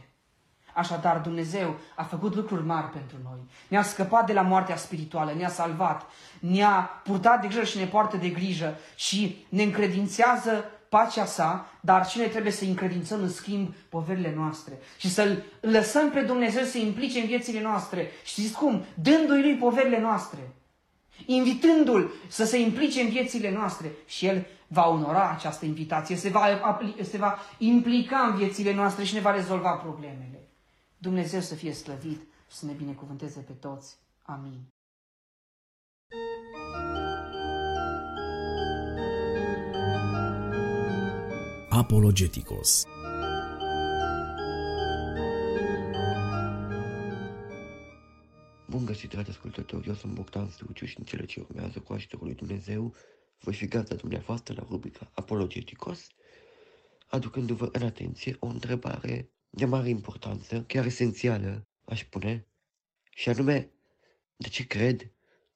Așadar, 0.75 1.17
Dumnezeu 1.17 1.77
a 1.97 2.03
făcut 2.03 2.35
lucruri 2.35 2.67
mari 2.67 2.87
pentru 2.87 3.17
noi. 3.25 3.39
Ne-a 3.69 3.83
scăpat 3.83 4.27
de 4.27 4.33
la 4.33 4.43
moartea 4.43 4.77
spirituală, 4.77 5.33
ne-a 5.37 5.49
salvat, 5.49 6.07
ne-a 6.41 7.01
purtat 7.05 7.41
de 7.41 7.47
grijă 7.47 7.65
și 7.65 7.79
ne 7.79 7.87
poartă 7.87 8.17
de 8.17 8.29
grijă 8.29 8.75
și 8.95 9.47
ne 9.49 9.63
încredințează 9.63 10.65
pacea 10.89 11.25
sa, 11.25 11.67
dar 11.81 12.07
cine 12.07 12.27
trebuie 12.27 12.53
să 12.53 12.65
încredințăm 12.65 13.23
în 13.23 13.31
schimb 13.31 13.75
poverile 13.89 14.35
noastre 14.37 14.79
și 14.99 15.11
să-L 15.11 15.43
lăsăm 15.61 16.11
pe 16.11 16.21
Dumnezeu 16.21 16.65
să 16.65 16.79
implice 16.79 17.21
în 17.21 17.27
viețile 17.27 17.61
noastre. 17.61 18.11
Știți 18.25 18.53
cum? 18.53 18.85
Dându-i 18.95 19.43
Lui 19.43 19.57
poverile 19.57 20.01
noastre 20.01 20.39
invitându-l 21.27 22.13
să 22.29 22.45
se 22.45 22.61
implice 22.61 23.01
în 23.01 23.09
viețile 23.09 23.51
noastre 23.51 23.93
și 24.07 24.27
el 24.27 24.47
va 24.67 24.89
onora 24.89 25.31
această 25.31 25.65
invitație, 25.65 26.17
se 26.17 26.29
va, 26.29 26.79
se 27.03 27.17
va 27.17 27.39
implica 27.59 28.19
în 28.19 28.37
viețile 28.37 28.75
noastre 28.75 29.05
și 29.05 29.15
ne 29.15 29.21
va 29.21 29.31
rezolva 29.31 29.71
problemele. 29.71 30.49
Dumnezeu 30.99 31.41
să 31.41 31.55
fie 31.55 31.73
slăvit 31.73 32.21
și 32.51 32.57
să 32.57 32.67
ne 32.67 32.73
binecuvânteze 32.73 33.41
pe 33.41 33.53
toți. 33.53 33.97
Amin. 34.23 34.61
Apologeticos 41.69 42.87
Bun 48.73 48.85
găsit, 48.85 49.11
dragi 49.11 49.31
ascultători, 49.31 49.89
eu 49.89 49.95
sunt 49.95 50.13
Bogdan 50.13 50.49
Struciu 50.49 50.87
și 50.87 50.99
în 50.99 51.05
cele 51.05 51.25
ce 51.25 51.41
urmează 51.41 51.79
cu 51.79 51.93
ajutorul 51.93 52.27
lui 52.27 52.35
Dumnezeu 52.35 52.95
voi 53.39 53.55
fi 53.55 53.67
gata 53.67 53.95
dumneavoastră 53.95 54.55
la 54.55 54.67
rubrica 54.69 55.11
Apologeticos, 55.15 56.07
aducându-vă 57.07 57.69
în 57.73 57.83
atenție 57.83 58.37
o 58.39 58.47
întrebare 58.47 59.31
de 59.51 59.65
mare 59.65 59.89
importanță, 59.89 60.63
chiar 60.63 60.85
esențială, 60.85 61.67
aș 61.85 62.01
spune, 62.01 62.47
și 63.11 63.29
anume, 63.29 63.71
de 64.37 64.49
ce 64.49 64.67
cred 64.67 65.13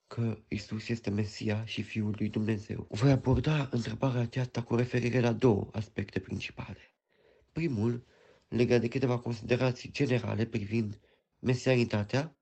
că 0.06 0.38
Isus 0.48 0.88
este 0.88 1.10
Mesia 1.10 1.64
și 1.64 1.82
Fiul 1.82 2.14
lui 2.18 2.28
Dumnezeu? 2.28 2.86
Voi 2.90 3.10
aborda 3.10 3.68
întrebarea 3.70 4.20
aceasta 4.20 4.62
cu 4.62 4.74
referire 4.74 5.20
la 5.20 5.32
două 5.32 5.68
aspecte 5.72 6.18
principale. 6.18 6.94
Primul, 7.52 8.06
legat 8.48 8.80
de 8.80 8.88
câteva 8.88 9.18
considerații 9.18 9.90
generale 9.90 10.46
privind 10.46 11.00
mesianitatea 11.38 12.35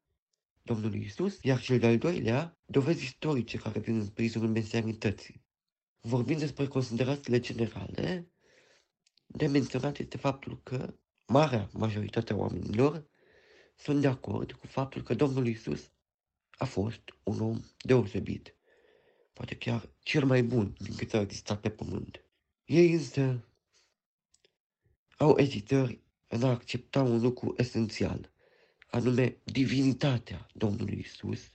Domnului 0.67 1.05
Isus, 1.05 1.39
iar 1.43 1.61
cel 1.61 1.79
de-al 1.79 1.99
doilea, 1.99 2.59
dovezi 2.65 3.05
istorice 3.05 3.59
care 3.59 3.79
vin 3.79 3.99
în 3.99 4.07
prizul 4.07 4.49
mesianității. 4.49 5.45
Vorbind 6.01 6.39
despre 6.39 6.67
considerațiile 6.67 7.41
generale, 7.41 8.29
de 9.27 9.47
menționat 9.47 9.99
este 9.99 10.17
faptul 10.17 10.61
că 10.63 10.95
marea 11.27 11.69
majoritatea 11.73 12.37
oamenilor 12.37 13.07
sunt 13.77 14.01
de 14.01 14.07
acord 14.07 14.53
cu 14.53 14.67
faptul 14.67 15.03
că 15.03 15.15
Domnul 15.15 15.47
Isus 15.47 15.93
a 16.51 16.65
fost 16.65 17.03
un 17.23 17.41
om 17.41 17.61
deosebit, 17.79 18.57
poate 19.33 19.57
chiar 19.57 19.89
cel 19.99 20.25
mai 20.25 20.43
bun 20.43 20.75
din 20.79 20.95
cât 20.95 21.15
a 21.15 21.21
existat 21.21 21.61
pe 21.61 21.71
pământ. 21.71 22.25
Ei 22.65 22.93
însă 22.93 23.49
au 25.17 25.39
ezitări 25.39 26.03
în 26.29 26.43
a 26.43 26.51
accepta 26.51 27.03
un 27.03 27.21
lucru 27.21 27.55
esențial, 27.57 28.34
anume 28.95 29.41
divinitatea 29.45 30.47
Domnului 30.53 30.99
Isus, 30.99 31.53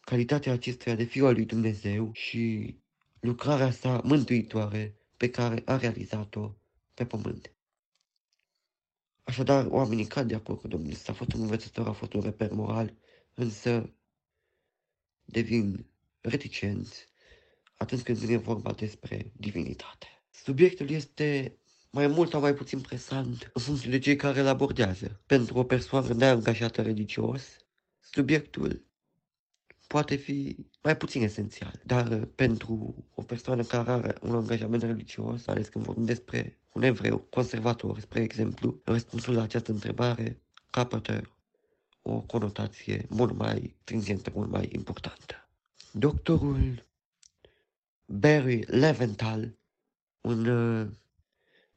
calitatea 0.00 0.52
acestuia 0.52 0.94
de 0.94 1.04
Fiul 1.04 1.26
al 1.26 1.34
lui 1.34 1.44
Dumnezeu 1.44 2.12
și 2.12 2.74
lucrarea 3.20 3.70
sa 3.70 4.00
mântuitoare 4.04 4.96
pe 5.16 5.30
care 5.30 5.62
a 5.64 5.76
realizat-o 5.76 6.54
pe 6.94 7.06
pământ. 7.06 7.54
Așadar, 9.24 9.66
oamenii 9.66 10.06
cad 10.06 10.28
de 10.28 10.34
acord 10.34 10.60
cu 10.60 10.68
Domnul 10.68 10.90
Isus. 10.90 11.08
A 11.08 11.12
fost 11.12 11.32
un 11.32 11.40
învățător, 11.40 11.86
a 11.86 11.92
fost 11.92 12.12
un 12.12 12.20
reper 12.20 12.52
moral, 12.52 12.96
însă 13.34 13.94
devin 15.24 15.86
reticenți 16.20 17.06
atunci 17.76 18.02
când 18.02 18.18
vine 18.18 18.36
vorba 18.36 18.72
despre 18.72 19.32
divinitate. 19.36 20.06
Subiectul 20.30 20.90
este 20.90 21.58
mai 21.90 22.06
mult 22.06 22.30
sau 22.30 22.40
mai 22.40 22.54
puțin 22.54 22.80
presant 22.80 23.50
în 23.52 23.62
funcție 23.62 23.90
de 23.90 23.98
cei 23.98 24.16
care 24.16 24.40
îl 24.40 24.46
abordează. 24.46 25.20
Pentru 25.26 25.58
o 25.58 25.64
persoană 25.64 26.14
neangajată 26.14 26.82
religios, 26.82 27.42
subiectul 28.00 28.84
poate 29.86 30.14
fi 30.14 30.56
mai 30.82 30.96
puțin 30.96 31.22
esențial, 31.22 31.80
dar 31.84 32.24
pentru 32.34 33.04
o 33.14 33.22
persoană 33.22 33.62
care 33.62 33.90
are 33.90 34.14
un 34.22 34.34
angajament 34.34 34.82
religios, 34.82 35.46
ales 35.46 35.68
când 35.68 35.84
vorbim 35.84 36.04
despre 36.04 36.58
un 36.72 36.82
evreu 36.82 37.18
conservator, 37.18 38.00
spre 38.00 38.22
exemplu, 38.22 38.80
răspunsul 38.84 39.34
la 39.34 39.42
această 39.42 39.72
întrebare 39.72 40.40
capătă 40.70 41.36
o 42.02 42.20
conotație 42.20 43.06
mult 43.08 43.34
mai 43.34 43.76
stringentă, 43.82 44.30
mult 44.34 44.50
mai 44.50 44.68
importantă. 44.72 45.48
Doctorul 45.92 46.86
Barry 48.04 48.64
Leventhal, 48.66 49.58
un 50.20 50.46
uh, 50.46 50.86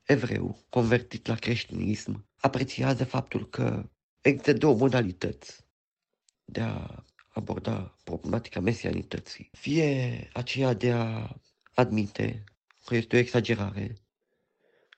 evreu 0.10 0.66
convertit 0.70 1.28
la 1.28 1.36
creștinism 1.36 2.26
apreciază 2.40 3.06
faptul 3.06 3.50
că 3.50 3.90
există 4.22 4.54
două 4.54 4.76
modalități 4.76 5.66
de 6.46 6.62
a 6.62 7.04
aborda 7.34 7.98
problematica 8.04 8.60
mesianității. 8.60 9.50
Fie 9.52 10.30
aceea 10.34 10.74
de 10.74 10.92
a 10.92 11.36
admite 11.74 12.44
că 12.86 12.96
este 12.96 13.16
o 13.16 13.20
exagerare, 13.20 13.96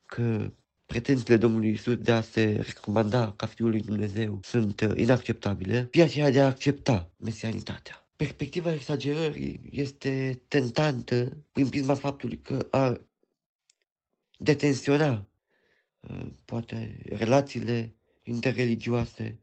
că 0.06 0.54
pretențiile 0.86 1.38
Domnului 1.38 1.71
Isus 1.71 1.95
de 1.95 2.12
a 2.12 2.21
se 2.21 2.62
recomanda 2.65 3.34
ca 3.34 3.45
Fiul 3.45 3.69
lui 3.69 3.82
Dumnezeu 3.82 4.39
sunt 4.43 4.80
inacceptabile, 4.95 5.88
fie 5.91 6.04
aceea 6.04 6.32
de 6.32 6.41
a 6.41 6.45
accepta 6.45 7.12
mesianitatea. 7.17 8.08
Perspectiva 8.15 8.74
exagerării 8.74 9.62
este 9.71 10.41
tentantă 10.47 11.45
prin 11.52 11.69
prisma 11.69 11.93
faptului 11.93 12.39
că 12.41 12.67
ar 12.71 13.02
detensiona 14.44 15.28
uh, 16.00 16.28
poate 16.46 17.02
relațiile 17.06 17.96
interreligioase, 18.24 19.40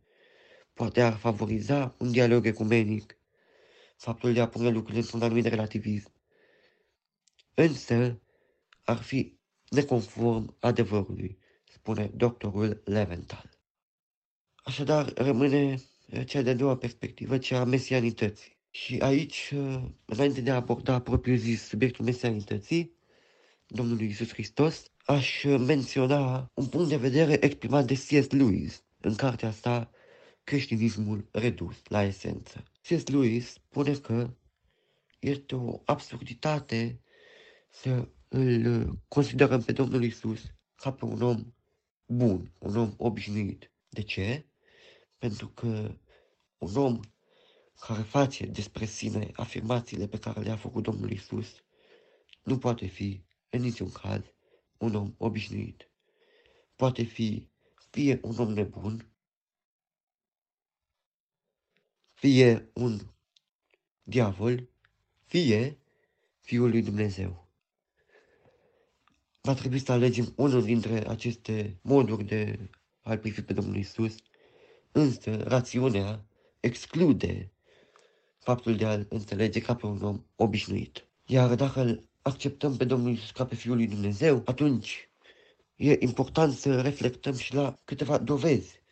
poate 0.73 1.03
ar 1.03 1.17
favoriza 1.17 1.95
un 1.99 2.11
dialog 2.11 2.47
ecumenic, 2.47 3.19
faptul 3.97 4.33
de 4.33 4.41
a 4.41 4.49
pune 4.49 4.69
lucrurile 4.69 5.01
într-un 5.01 5.23
anumit 5.23 5.47
relativism. 5.47 6.13
Însă 7.55 8.21
ar 8.85 8.97
fi 8.97 9.39
neconform 9.69 10.57
adevărului, 10.61 11.39
spune 11.65 12.11
doctorul 12.15 12.83
Leventhal. 12.85 13.51
Așadar, 14.57 15.13
rămâne 15.15 15.77
cea 16.25 16.43
de-a 16.43 16.55
doua 16.55 16.77
perspectivă, 16.77 17.39
cea 17.39 17.61
a 17.61 17.65
mesianității. 17.65 18.57
Și 18.71 18.99
aici, 18.99 19.53
uh, 19.55 19.83
înainte 20.05 20.41
de 20.41 20.51
a 20.51 20.55
aborda 20.55 21.01
propriu 21.01 21.35
zis 21.37 21.63
subiectul 21.63 22.05
mesianității, 22.05 22.98
Domnului 23.71 24.07
Isus 24.07 24.29
Hristos, 24.33 24.83
aș 25.05 25.45
menționa 25.45 26.51
un 26.55 26.67
punct 26.67 26.89
de 26.89 26.97
vedere 26.97 27.45
exprimat 27.45 27.85
de 27.85 27.95
C.S. 27.95 28.31
Lewis 28.31 28.83
în 29.01 29.15
cartea 29.15 29.51
sa 29.51 29.91
Creștinismul 30.45 31.29
redus 31.33 31.77
la 31.89 32.03
esență. 32.03 32.63
C.S. 32.83 33.07
Lewis 33.07 33.53
spune 33.53 33.95
că 33.95 34.31
este 35.19 35.55
o 35.55 35.81
absurditate 35.85 37.01
să 37.71 38.09
îl 38.29 38.99
considerăm 39.09 39.63
pe 39.63 39.73
Domnul 39.73 40.05
Isus 40.05 40.41
ca 40.75 40.93
pe 40.93 41.05
un 41.05 41.23
om 41.23 41.55
bun, 42.07 42.53
un 42.59 42.77
om 42.77 42.95
obișnuit. 42.97 43.71
De 43.89 44.03
ce? 44.03 44.47
Pentru 45.19 45.49
că 45.49 45.95
un 46.59 46.77
om 46.77 47.01
care 47.81 48.03
face 48.03 48.47
despre 48.47 48.85
sine 48.85 49.31
afirmațiile 49.33 50.07
pe 50.07 50.19
care 50.19 50.41
le-a 50.41 50.57
făcut 50.57 50.83
Domnul 50.83 51.11
Isus 51.11 51.47
nu 52.43 52.59
poate 52.59 52.87
fi, 52.87 53.23
în 53.51 53.61
niciun 53.61 53.91
caz, 53.91 54.23
un 54.79 54.95
om 54.95 55.15
obișnuit. 55.19 55.89
Poate 56.77 57.03
fi 57.03 57.49
fie 57.91 58.19
un 58.23 58.39
om 58.39 58.53
nebun, 58.53 59.13
fie 62.13 62.71
un 62.73 63.01
diavol, 64.03 64.69
fie 65.25 65.79
Fiul 66.41 66.71
lui 66.71 66.83
Dumnezeu. 66.83 67.49
Va 69.41 69.55
trebui 69.55 69.79
să 69.79 69.93
alegem 69.93 70.33
unul 70.37 70.63
dintre 70.63 71.09
aceste 71.09 71.79
moduri 71.83 72.25
de 72.25 72.71
a-L 73.03 73.19
privi 73.19 73.43
pe 73.43 73.53
Domnul 73.53 73.77
Isus, 73.77 74.15
însă 74.93 75.43
rațiunea 75.43 76.27
exclude 76.61 77.53
faptul 78.39 78.77
de 78.77 78.87
a-L 78.87 79.07
înțelege 79.09 79.61
ca 79.61 79.75
pe 79.77 79.87
un 79.87 80.03
om 80.03 80.25
obișnuit. 80.37 81.09
Iar 81.27 81.55
dacă 81.55 81.81
îl 81.81 82.08
acceptăm 82.23 82.77
pe 82.77 82.85
Domnul 82.85 83.13
Isus 83.13 83.31
ca 83.31 83.47
pe 83.47 83.55
Fiul 83.55 83.77
lui 83.77 83.87
Dumnezeu, 83.87 84.43
atunci 84.45 85.09
e 85.77 85.97
important 86.01 86.55
să 86.55 86.81
reflectăm 86.81 87.37
și 87.37 87.55
la 87.55 87.81
câteva 87.85 88.19
dovezi 88.19 88.83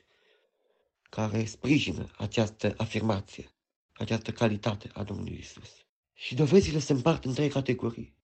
care 1.02 1.44
sprijină 1.44 2.10
această 2.16 2.74
afirmație, 2.76 3.50
această 3.92 4.32
calitate 4.32 4.90
a 4.92 5.02
Domnului 5.02 5.38
Isus. 5.40 5.86
Și 6.12 6.34
dovezile 6.34 6.78
se 6.78 6.92
împart 6.92 7.24
în 7.24 7.34
trei 7.34 7.48
categorii. 7.48 8.14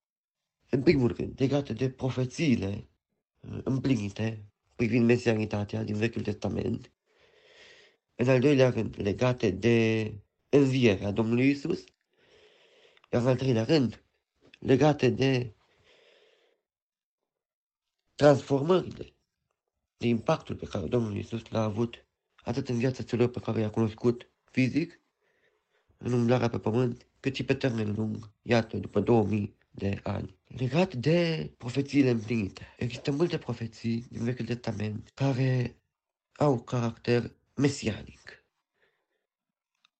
În 0.70 0.82
primul 0.82 1.14
rând, 1.16 1.34
legate 1.36 1.72
de 1.72 1.90
profețiile 1.90 2.88
uh, 3.40 3.58
împlinite 3.64 4.44
privind 4.76 5.06
mesianitatea 5.06 5.82
din 5.82 5.96
Vechiul 5.96 6.22
Testament. 6.22 6.92
În 8.14 8.28
al 8.28 8.40
doilea 8.40 8.70
rând, 8.70 8.94
legate 8.98 9.50
de 9.50 10.12
învierea 10.48 11.10
Domnului 11.10 11.50
Isus. 11.50 11.84
Iar 13.12 13.22
în 13.22 13.28
al 13.28 13.36
treilea 13.36 13.64
rând, 13.64 14.04
legate 14.62 15.11
de 15.11 15.55
transformările, 18.14 19.14
de 19.96 20.07
impactul 20.07 20.57
pe 20.57 20.66
care 20.66 20.87
Domnul 20.87 21.16
Isus 21.16 21.48
l-a 21.48 21.62
avut 21.62 22.07
atât 22.44 22.68
în 22.68 22.79
viața 22.79 23.03
celor 23.03 23.29
pe 23.29 23.40
care 23.40 23.61
i-a 23.61 23.70
cunoscut 23.70 24.31
fizic, 24.51 25.01
în 25.98 26.12
umblarea 26.12 26.48
pe 26.48 26.59
pământ, 26.59 27.07
cât 27.20 27.35
și 27.35 27.44
pe 27.44 27.55
termen 27.55 27.94
lung, 27.94 28.31
iată, 28.42 28.77
după 28.77 29.01
2000 29.01 29.57
de 29.70 30.01
ani. 30.03 30.37
Legat 30.44 30.94
de 30.94 31.51
profețiile 31.59 32.11
împlinite. 32.11 32.66
Există 32.79 33.11
multe 33.11 33.38
profeții 33.38 34.07
din 34.11 34.25
Vechiul 34.25 34.46
Testament 34.46 35.11
care 35.14 35.77
au 36.33 36.61
caracter 36.61 37.33
mesianic. 37.55 38.44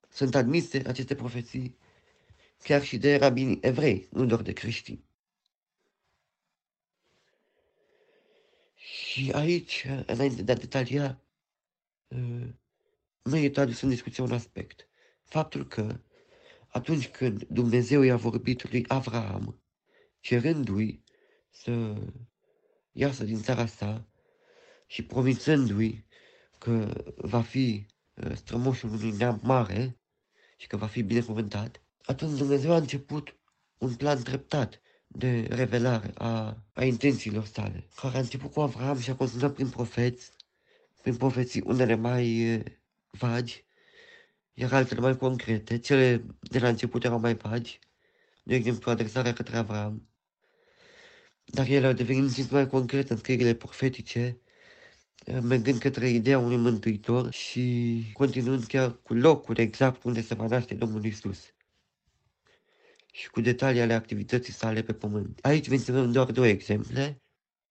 Sunt 0.09 0.35
admise 0.35 0.83
aceste 0.87 1.14
profeții 1.14 1.77
chiar 2.62 2.83
și 2.83 2.98
de 2.98 3.16
rabini 3.16 3.59
evrei, 3.61 4.09
nu 4.11 4.25
doar 4.25 4.42
de 4.42 4.53
creștini. 4.53 5.05
Și 8.75 9.31
aici, 9.35 9.87
înainte 10.07 10.42
de 10.42 10.53
a 10.53 10.57
detalia, 10.57 11.22
uh, 12.09 12.48
merită 13.22 13.61
adus 13.61 13.81
în 13.81 13.88
discuție 13.88 14.22
un 14.22 14.33
aspect. 14.33 14.88
Faptul 15.25 15.66
că 15.66 16.01
atunci 16.66 17.09
când 17.09 17.44
Dumnezeu 17.44 18.03
i-a 18.03 18.16
vorbit 18.16 18.70
lui 18.70 18.85
Avraam, 18.88 19.62
cerându-i 20.20 21.05
să 21.51 21.94
iasă 22.92 23.25
din 23.25 23.42
țara 23.42 23.66
sa 23.66 24.07
și 24.87 25.05
promițându-i 25.05 26.05
că 26.59 27.05
va 27.16 27.42
fi 27.42 27.87
uh, 28.14 28.35
strămoșul 28.35 28.90
unui 28.90 29.11
neam 29.11 29.40
mare 29.42 29.98
și 30.57 30.66
că 30.66 30.77
va 30.77 30.87
fi 30.87 31.03
binecuvântat, 31.03 31.83
atunci 32.04 32.38
Dumnezeu 32.38 32.72
a 32.72 32.76
început 32.76 33.36
un 33.78 33.94
plan 33.94 34.22
treptat 34.22 34.80
de 35.06 35.46
revelare 35.50 36.10
a, 36.14 36.56
a 36.72 36.84
intențiilor 36.84 37.44
sale, 37.44 37.88
care 37.96 38.16
a 38.16 38.20
început 38.20 38.52
cu 38.52 38.60
Avram 38.60 38.98
și 38.98 39.10
a 39.10 39.14
continuat 39.14 39.54
prin 39.54 39.68
profeți, 39.68 40.30
prin 41.02 41.16
profeții 41.16 41.62
unele 41.66 41.94
mai 41.94 42.54
uh, 42.54 42.62
vagi, 43.10 43.64
iar 44.52 44.72
altele 44.72 45.00
mai 45.00 45.16
concrete. 45.16 45.78
Cele 45.78 46.24
de 46.40 46.58
la 46.58 46.68
început 46.68 47.04
erau 47.04 47.18
mai 47.18 47.34
vagi, 47.34 47.78
de 48.42 48.54
exemplu 48.54 48.90
adresarea 48.90 49.32
către 49.32 49.56
Avram, 49.56 50.08
dar 51.44 51.66
ele 51.66 51.86
au 51.86 51.92
devenit 51.92 52.32
și 52.32 52.46
mai 52.50 52.68
concrete 52.68 53.12
în 53.12 53.18
scrierile 53.18 53.54
profetice, 53.54 54.40
mergând 55.26 55.78
către 55.78 56.08
ideea 56.08 56.38
unui 56.38 56.56
mântuitor 56.56 57.32
și 57.32 58.04
continuând 58.12 58.64
chiar 58.64 58.98
cu 59.02 59.14
locul 59.14 59.58
exact 59.58 60.02
unde 60.02 60.22
se 60.22 60.34
va 60.34 60.46
naște 60.46 60.74
Domnul 60.74 61.04
Isus 61.04 61.38
și 63.14 63.31
cu 63.31 63.40
detalii 63.40 63.81
ale 63.81 63.92
activității 63.92 64.53
sale 64.53 64.83
pe 64.83 64.92
pământ. 64.92 65.38
Aici 65.42 65.68
menționăm 65.68 66.12
doar 66.12 66.31
două 66.31 66.46
exemple. 66.46 67.22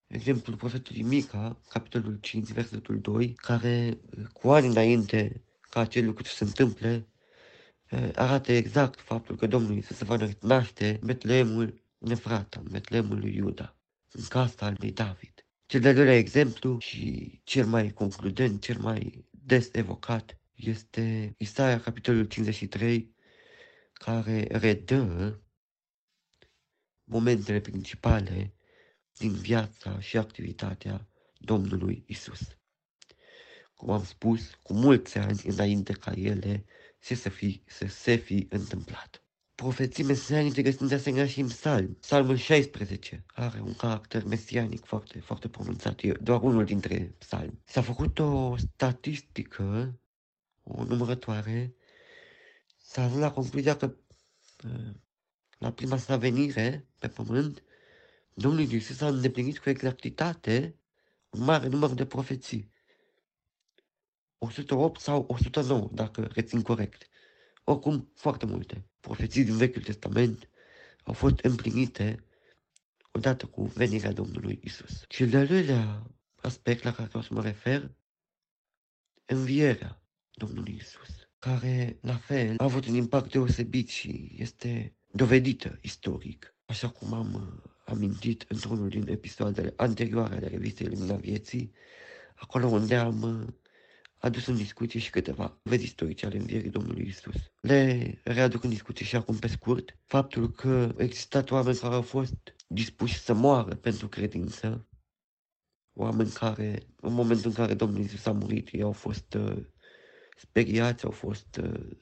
Exemplul 0.08 0.58
profetului 0.58 1.02
Mica, 1.02 1.62
capitolul 1.70 2.18
5, 2.22 2.52
versetul 2.52 3.00
2, 3.00 3.34
care 3.34 4.00
cu 4.34 4.50
ani 4.50 4.68
înainte 4.68 5.44
ca 5.70 5.80
acel 5.80 6.06
lucru 6.06 6.24
să 6.24 6.36
se 6.36 6.44
întâmple, 6.44 7.08
arată 8.16 8.52
exact 8.52 9.00
faptul 9.00 9.36
că 9.36 9.48
Domnul 9.48 9.76
Iisus 9.76 9.98
se 9.98 10.06
va 10.06 10.18
naște 10.42 11.00
Betleemul 11.04 11.84
Nefrata, 11.98 12.64
Betleemul 12.72 13.20
lui 13.20 13.36
Iuda, 13.36 13.78
în 14.12 14.24
casa 14.24 14.66
al 14.66 14.76
lui 14.80 14.92
David. 14.92 15.46
Cel 15.66 15.80
de-al 15.82 15.96
doilea 15.96 16.18
exemplu 16.18 16.78
și 16.80 17.40
cel 17.44 17.66
mai 17.66 17.90
concludent, 17.90 18.62
cel 18.62 18.80
mai 18.80 19.26
des 19.30 19.70
evocat, 19.72 20.40
este 20.56 21.36
Isaia, 21.38 21.80
capitolul 21.80 22.26
53, 22.26 23.16
care 24.06 24.48
redă 24.50 25.42
momentele 27.04 27.60
principale 27.60 28.54
din 29.18 29.34
viața 29.34 30.00
și 30.00 30.18
activitatea 30.18 31.08
Domnului 31.38 32.04
Isus 32.08 32.40
cum 33.82 33.90
am 33.90 34.04
spus, 34.04 34.56
cu 34.64 34.74
mulți 34.74 35.18
ani 35.18 35.40
înainte 35.44 35.94
ca 35.94 36.12
ele 36.12 36.66
să 37.00 37.16
se 37.16 37.30
fi, 37.30 37.64
să 37.66 37.86
se 37.88 38.16
fi 38.16 38.48
întâmplat. 38.50 39.24
Profeții 39.56 40.04
mesianice 40.04 40.62
găsim 40.62 40.88
de 40.88 40.96
asemenea 40.96 41.28
și 41.28 41.40
în 41.40 41.48
psalm. 41.48 41.94
Psalmul 41.94 42.36
16 42.36 43.26
are 43.28 43.60
un 43.60 43.74
caracter 43.74 44.24
mesianic 44.24 44.86
foarte, 44.86 45.20
foarte 45.20 45.48
pronunțat, 45.48 46.02
e 46.02 46.12
doar 46.12 46.42
unul 46.42 46.66
dintre 46.66 47.16
psalmi. 47.18 47.62
S-a 47.66 47.82
făcut 47.82 48.20
o 48.20 48.58
statistică, 48.58 50.00
o 50.64 50.84
numărătoare, 50.84 51.76
s-a 52.92 53.04
ajuns 53.04 53.20
la 53.20 53.32
concluzia 53.32 53.78
că 53.78 53.96
la 55.58 55.72
prima 55.72 55.98
sa 55.98 56.18
venire 56.18 56.88
pe 57.00 57.08
pământ, 57.08 57.64
Domnul 58.34 58.72
Iisus 58.72 59.02
a 59.02 59.08
îndeplinit 59.08 59.60
cu 59.60 59.70
exactitate 59.70 60.80
un 61.30 61.44
mare 61.44 61.68
număr 61.68 61.94
de 61.94 62.06
profeții. 62.06 62.72
108 64.38 65.00
sau 65.00 65.26
109, 65.28 65.90
dacă 65.94 66.30
rețin 66.34 66.62
corect. 66.62 67.08
Oricum, 67.64 68.12
foarte 68.16 68.46
multe. 68.46 68.86
Profeții 69.00 69.44
din 69.44 69.58
Vechiul 69.58 69.82
Testament 69.82 70.50
au 71.04 71.14
fost 71.14 71.40
împlinite 71.40 72.26
odată 73.12 73.46
cu 73.46 73.64
venirea 73.64 74.12
Domnului 74.12 74.60
Isus. 74.64 75.04
Cel 75.08 75.30
de-al 75.30 75.48
doilea 75.48 76.12
aspect 76.42 76.84
la 76.84 76.94
care 76.94 77.08
vreau 77.08 77.24
să 77.24 77.34
mă 77.34 77.42
refer, 77.42 77.92
învierea 79.26 80.02
Domnului 80.32 80.76
Isus, 80.76 81.21
care, 81.42 81.98
la 82.02 82.16
fel, 82.16 82.54
a 82.58 82.64
avut 82.64 82.86
un 82.88 82.94
impact 82.94 83.32
deosebit 83.32 83.90
și 83.90 84.36
este 84.38 84.96
dovedită 85.12 85.80
istoric, 85.82 86.56
așa 86.66 86.90
cum 86.90 87.14
am 87.14 87.34
uh, 87.34 87.72
amintit 87.86 88.46
într-unul 88.48 88.90
din 88.90 89.08
episoadele 89.08 89.74
anterioare 89.76 90.36
ale 90.36 90.48
revistei 90.48 90.88
Lumina 90.88 91.16
Vieții, 91.16 91.72
acolo 92.36 92.68
unde 92.68 92.96
am 92.96 93.22
uh, 93.22 93.48
adus 94.18 94.46
în 94.46 94.56
discuție 94.56 95.00
și 95.00 95.10
câteva 95.10 95.60
vezi 95.64 95.84
istorice 95.84 96.26
ale 96.26 96.38
învierii 96.38 96.70
Domnului 96.70 97.08
Isus. 97.08 97.36
Le 97.62 98.20
readuc 98.24 98.64
în 98.64 98.70
discuție 98.70 99.06
și 99.06 99.16
acum 99.16 99.38
pe 99.38 99.48
scurt 99.48 99.98
faptul 100.06 100.52
că 100.52 100.96
existat 100.98 101.52
oameni 101.52 101.78
care 101.78 101.94
au 101.94 102.02
fost 102.02 102.56
dispuși 102.68 103.20
să 103.20 103.34
moară 103.34 103.76
pentru 103.76 104.08
credință, 104.08 104.88
oameni 105.94 106.30
care, 106.30 106.80
în 106.96 107.14
momentul 107.14 107.46
în 107.50 107.56
care 107.56 107.74
Domnul 107.74 108.02
Isus 108.02 108.26
a 108.26 108.32
murit, 108.32 108.70
ei 108.72 108.82
au 108.82 108.92
fost 108.92 109.34
uh, 109.34 109.58
speriați, 110.42 111.06
au 111.06 111.12
fost 111.12 111.60
uh, 111.64 111.98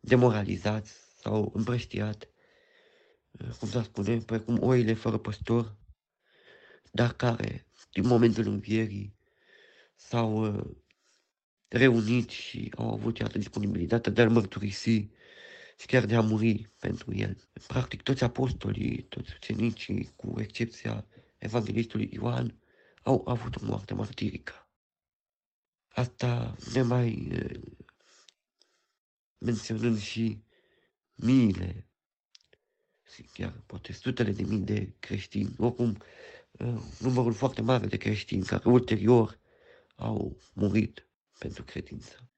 demoralizați 0.00 0.92
sau 1.20 1.52
împrăștiat, 1.54 2.28
uh, 3.30 3.48
cum 3.58 3.68
s-a 3.68 3.82
spune, 3.82 4.18
precum 4.18 4.62
oile 4.62 4.94
fără 4.94 5.18
păstor, 5.18 5.76
dar 6.92 7.12
care, 7.12 7.66
din 7.92 8.06
momentul 8.06 8.46
învierii, 8.46 9.16
s-au 9.94 10.54
uh, 10.54 10.76
reunit 11.68 12.28
și 12.28 12.72
au 12.76 12.92
avut, 12.92 13.18
iată, 13.18 13.38
disponibilitatea 13.38 14.12
de 14.12 14.20
a-L 14.20 14.30
mărturisi 14.30 15.08
și 15.78 15.86
chiar 15.86 16.04
de 16.06 16.14
a 16.14 16.20
muri 16.20 16.72
pentru 16.78 17.14
El. 17.14 17.36
Practic, 17.66 18.02
toți 18.02 18.24
apostolii, 18.24 19.02
toți 19.02 19.32
ucenicii, 19.34 20.12
cu 20.16 20.40
excepția 20.40 21.06
evanghelistului 21.38 22.10
Ioan, 22.12 22.58
au 23.02 23.22
avut 23.26 23.56
o 23.56 23.64
moarte 23.64 23.94
martirică. 23.94 24.69
Asta 25.94 26.56
ne 26.74 26.82
mai 26.82 27.32
menționând 29.38 29.98
și 29.98 30.42
miile, 31.14 31.86
și 33.14 33.22
chiar 33.22 33.62
poate 33.66 33.92
sutele 33.92 34.32
de 34.32 34.42
mii 34.42 34.58
de 34.58 34.94
creștini, 34.98 35.54
oricum 35.58 35.96
numărul 36.98 37.32
foarte 37.32 37.60
mare 37.60 37.86
de 37.86 37.96
creștini 37.96 38.44
care 38.44 38.68
ulterior 38.68 39.38
au 39.94 40.36
murit 40.52 41.08
pentru 41.38 41.64
credință. 41.64 42.30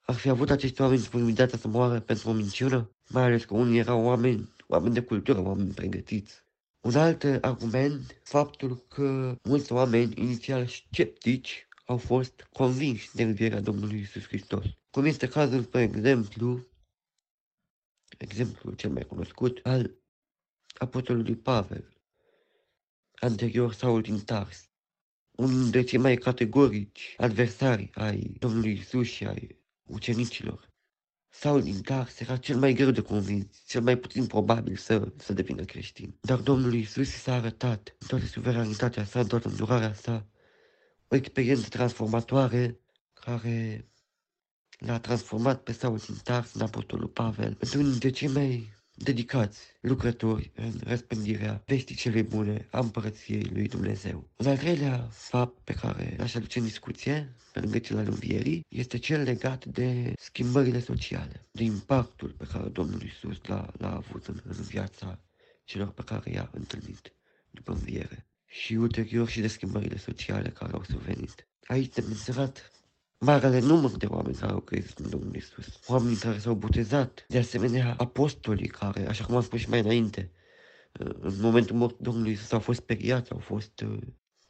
Ar 0.00 0.14
fi 0.14 0.28
avut 0.28 0.50
acești 0.50 0.80
oameni 0.80 0.98
disponibilitatea 0.98 1.58
să 1.58 1.68
moară 1.68 2.00
pentru 2.00 2.28
o 2.28 2.32
minciună, 2.32 2.90
mai 3.08 3.22
ales 3.22 3.44
că 3.44 3.54
unii 3.54 3.78
erau 3.78 4.04
oameni, 4.04 4.48
oameni 4.66 4.94
de 4.94 5.02
cultură, 5.02 5.40
oameni 5.40 5.74
pregătiți. 5.74 6.44
Un 6.80 6.96
alt 6.96 7.24
argument, 7.40 8.20
faptul 8.22 8.76
că 8.88 9.38
mulți 9.42 9.72
oameni 9.72 10.12
inițial 10.16 10.66
sceptici 10.66 11.65
au 11.86 11.96
fost 11.96 12.48
convinși 12.52 13.14
de 13.14 13.22
învierea 13.22 13.60
Domnului 13.60 14.00
Isus 14.00 14.26
Hristos. 14.26 14.64
Cum 14.90 15.04
este 15.04 15.28
cazul, 15.28 15.62
spre 15.62 15.82
exemplu, 15.82 16.66
exemplul 18.18 18.74
cel 18.74 18.90
mai 18.90 19.02
cunoscut 19.02 19.60
al 19.62 19.98
apostolului 20.78 21.36
Pavel, 21.36 21.96
anterior 23.14 23.72
Saul 23.72 24.02
din 24.02 24.20
Tars, 24.20 24.70
unul 25.30 25.62
dintre 25.62 25.82
cei 25.82 25.98
mai 25.98 26.16
categorici 26.16 27.14
adversari 27.16 27.90
ai 27.94 28.36
Domnului 28.38 28.72
Isus 28.72 29.06
și 29.06 29.26
ai 29.26 29.58
ucenicilor. 29.82 30.74
Saul 31.28 31.62
din 31.62 31.82
Tars 31.82 32.20
era 32.20 32.36
cel 32.36 32.58
mai 32.58 32.72
greu 32.72 32.90
de 32.90 33.00
convins, 33.00 33.62
cel 33.66 33.82
mai 33.82 33.96
puțin 33.96 34.26
probabil 34.26 34.76
să, 34.76 35.12
să 35.16 35.32
devină 35.32 35.64
creștin. 35.64 36.18
Dar 36.20 36.38
Domnul 36.38 36.74
Isus 36.74 37.10
s-a 37.10 37.34
arătat 37.34 37.96
în 37.98 38.06
toată 38.06 38.24
suveranitatea 38.24 39.04
sa, 39.04 39.20
în 39.20 39.26
toată 39.26 39.48
îndurarea 39.48 39.94
sa, 39.94 40.26
o 41.08 41.16
experiență 41.16 41.68
transformatoare 41.68 42.80
care 43.12 43.88
l-a 44.78 45.00
transformat 45.00 45.62
pe 45.62 45.72
Saul 45.72 45.98
din 46.06 46.16
Tars 46.22 46.54
în 46.54 46.60
apostolul 46.60 47.08
Pavel 47.08 47.56
într-unul 47.60 47.90
dintre 47.90 48.10
cei 48.10 48.28
mai 48.28 48.74
dedicați 48.94 49.60
lucrători 49.80 50.52
în 50.54 50.72
răspândirea 50.84 51.62
vestii 51.66 51.96
cele 51.96 52.22
bune 52.22 52.68
a 52.70 52.78
împărăției 52.78 53.42
lui 53.42 53.68
Dumnezeu. 53.68 54.30
Un 54.36 54.46
al 54.46 54.56
treilea 54.56 55.08
fapt 55.10 55.64
pe 55.64 55.74
care 55.74 56.14
l-aș 56.18 56.34
aduce 56.34 56.58
în 56.58 56.64
discuție, 56.64 57.34
pe 57.52 57.60
lângă 57.60 57.78
cel 57.78 57.98
al 57.98 58.06
învierii, 58.06 58.66
este 58.68 58.98
cel 58.98 59.22
legat 59.22 59.64
de 59.64 60.12
schimbările 60.18 60.80
sociale, 60.80 61.46
de 61.50 61.62
impactul 61.62 62.28
pe 62.28 62.46
care 62.52 62.68
Domnul 62.68 63.02
Isus 63.02 63.40
l-a, 63.42 63.72
l-a 63.78 63.94
avut 63.94 64.26
în, 64.26 64.40
în 64.44 64.62
viața 64.62 65.20
celor 65.64 65.90
pe 65.90 66.02
care 66.02 66.30
i-a 66.30 66.50
întâlnit 66.52 67.12
după 67.50 67.72
înviere 67.72 68.26
și 68.46 68.74
ulterior 68.74 69.28
și 69.28 69.40
de 69.40 69.46
schimbările 69.46 69.96
sociale 69.96 70.48
care 70.48 70.72
au 70.72 70.82
survenit. 70.82 71.48
Aici 71.66 71.94
de 71.94 72.04
menționat 72.06 72.70
marele 73.18 73.60
număr 73.60 73.90
de 73.96 74.06
oameni 74.06 74.36
care 74.36 74.52
au 74.52 74.60
crezut 74.60 74.98
în 74.98 75.10
Domnul 75.10 75.34
Isus, 75.34 75.66
oameni 75.86 76.16
care 76.16 76.38
s-au 76.38 76.54
botezat, 76.54 77.24
de 77.28 77.38
asemenea 77.38 77.94
apostolii 77.98 78.68
care, 78.68 79.06
așa 79.06 79.24
cum 79.24 79.34
am 79.36 79.42
spus 79.42 79.60
și 79.60 79.68
mai 79.68 79.80
înainte, 79.80 80.30
în 80.98 81.40
momentul 81.40 81.76
mort 81.76 81.98
Domnului 81.98 82.32
Isus 82.32 82.52
au 82.52 82.60
fost 82.60 82.80
speriați, 82.80 83.30
au 83.30 83.38
fost 83.38 83.80
uh, 83.80 83.98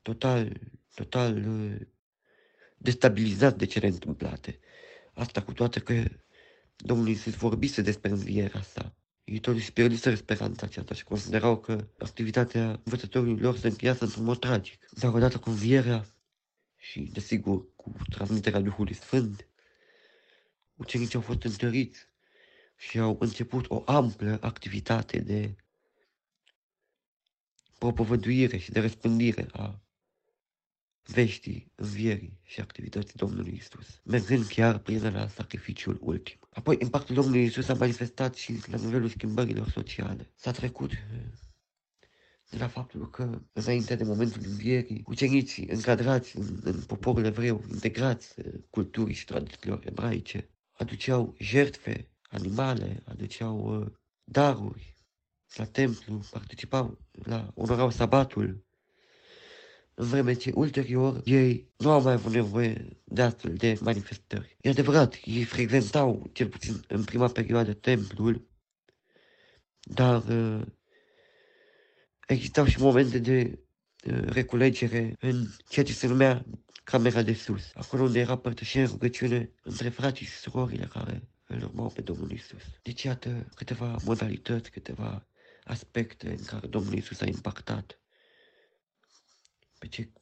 total, 0.02 0.60
total 0.94 1.36
uh, 1.36 1.80
destabilizați 2.76 3.56
de 3.56 3.66
cele 3.66 3.86
întâmplate. 3.86 4.58
Asta 5.14 5.42
cu 5.42 5.52
toate 5.52 5.80
că 5.80 6.04
Domnul 6.76 7.08
Isus 7.08 7.34
vorbise 7.34 7.82
despre 7.82 8.10
învierea 8.10 8.62
sa. 8.62 8.96
Ei 9.26 9.38
totuși 9.38 9.72
pierduseră 9.72 10.14
speranța 10.14 10.66
aceasta 10.66 10.94
și 10.94 11.04
considerau 11.04 11.58
că 11.58 11.88
activitatea 11.98 12.68
învățătorului 12.68 13.40
lor 13.40 13.56
se 13.56 13.68
încheiase 13.68 14.04
într-un 14.04 14.24
mod 14.24 14.38
tragic. 14.38 14.90
Dar 14.90 15.14
odată 15.14 15.38
cu 15.38 15.50
învierea 15.50 16.06
și, 16.76 17.00
desigur, 17.00 17.74
cu 17.76 17.92
transmiterea 18.10 18.60
Duhului 18.60 18.94
Sfânt, 18.94 19.48
ucenicii 20.74 21.14
au 21.14 21.20
fost 21.20 21.42
întăriți 21.42 22.08
și 22.76 22.98
au 22.98 23.16
început 23.20 23.64
o 23.68 23.82
amplă 23.86 24.38
activitate 24.40 25.18
de 25.18 25.56
propovăduire 27.78 28.56
și 28.56 28.70
de 28.70 28.80
răspândire 28.80 29.46
a 29.52 29.80
veștii, 31.02 31.72
învierii 31.74 32.40
și 32.42 32.60
activității 32.60 33.14
Domnului 33.16 33.54
Isus, 33.54 34.00
mergând 34.04 34.46
chiar 34.46 34.78
până 34.78 35.10
la 35.10 35.28
sacrificiul 35.28 35.98
ultim. 36.00 36.45
Apoi, 36.56 36.76
impactul 36.80 37.14
Domnului 37.14 37.44
Isus 37.44 37.68
a 37.68 37.74
manifestat 37.74 38.34
și 38.34 38.60
la 38.70 38.76
nivelul 38.76 39.08
schimbărilor 39.08 39.68
sociale. 39.68 40.32
S-a 40.34 40.50
trecut 40.50 40.90
de 42.50 42.56
la 42.58 42.68
faptul 42.68 43.10
că, 43.10 43.42
înainte 43.52 43.94
de 43.94 44.04
momentul 44.04 44.42
învierii, 44.44 45.02
ucenicii 45.06 45.68
încadrați 45.68 46.36
în, 46.36 46.60
în 46.62 46.82
poporul 46.82 47.24
evreu, 47.24 47.64
integrați 47.72 48.34
culturii 48.70 49.14
și 49.14 49.24
tradițiilor 49.24 49.82
ebraice, 49.86 50.50
aduceau 50.72 51.34
jertfe, 51.38 52.10
animale, 52.22 53.02
aduceau 53.04 53.80
uh, 53.80 53.86
daruri 54.24 54.96
la 55.54 55.64
templu, 55.64 56.20
participau 56.30 56.98
la, 57.12 57.52
onorau 57.54 57.90
sabatul, 57.90 58.65
în 59.98 60.06
vreme 60.06 60.32
ce 60.32 60.50
ulterior 60.54 61.20
ei 61.24 61.72
nu 61.76 61.90
au 61.90 62.02
mai 62.02 62.12
avut 62.12 62.32
nevoie 62.32 63.00
de 63.04 63.22
astfel 63.22 63.54
de 63.54 63.78
manifestări. 63.80 64.56
E 64.60 64.68
adevărat, 64.68 65.18
ei 65.24 65.44
frecventau, 65.44 66.30
cel 66.32 66.48
puțin 66.48 66.84
în 66.88 67.04
prima 67.04 67.28
perioadă, 67.28 67.72
templul, 67.72 68.48
dar 69.80 70.24
uh, 70.28 70.62
existau 72.26 72.66
și 72.66 72.80
momente 72.80 73.18
de 73.18 73.58
uh, 74.04 74.22
reculegere 74.24 75.16
în 75.20 75.46
ceea 75.68 75.84
ce 75.84 75.92
se 75.92 76.06
numea 76.06 76.44
camera 76.84 77.22
de 77.22 77.34
sus, 77.34 77.70
acolo 77.74 78.02
unde 78.02 78.18
era 78.18 78.36
părtășie 78.36 78.80
în 78.80 78.86
rugăciune 78.86 79.50
între 79.62 79.88
frații 79.88 80.26
și 80.26 80.32
surorile 80.32 80.84
care 80.84 81.28
îl 81.46 81.62
urmau 81.62 81.88
pe 81.88 82.00
Domnul 82.00 82.30
Isus. 82.30 82.62
Deci, 82.82 83.02
iată 83.02 83.48
câteva 83.54 83.96
modalități, 84.04 84.70
câteva 84.70 85.26
aspecte 85.64 86.28
în 86.28 86.44
care 86.44 86.66
Domnul 86.66 86.94
Isus 86.94 87.20
a 87.20 87.26
impactat 87.26 88.00
pe 89.78 89.86
cei 89.86 90.12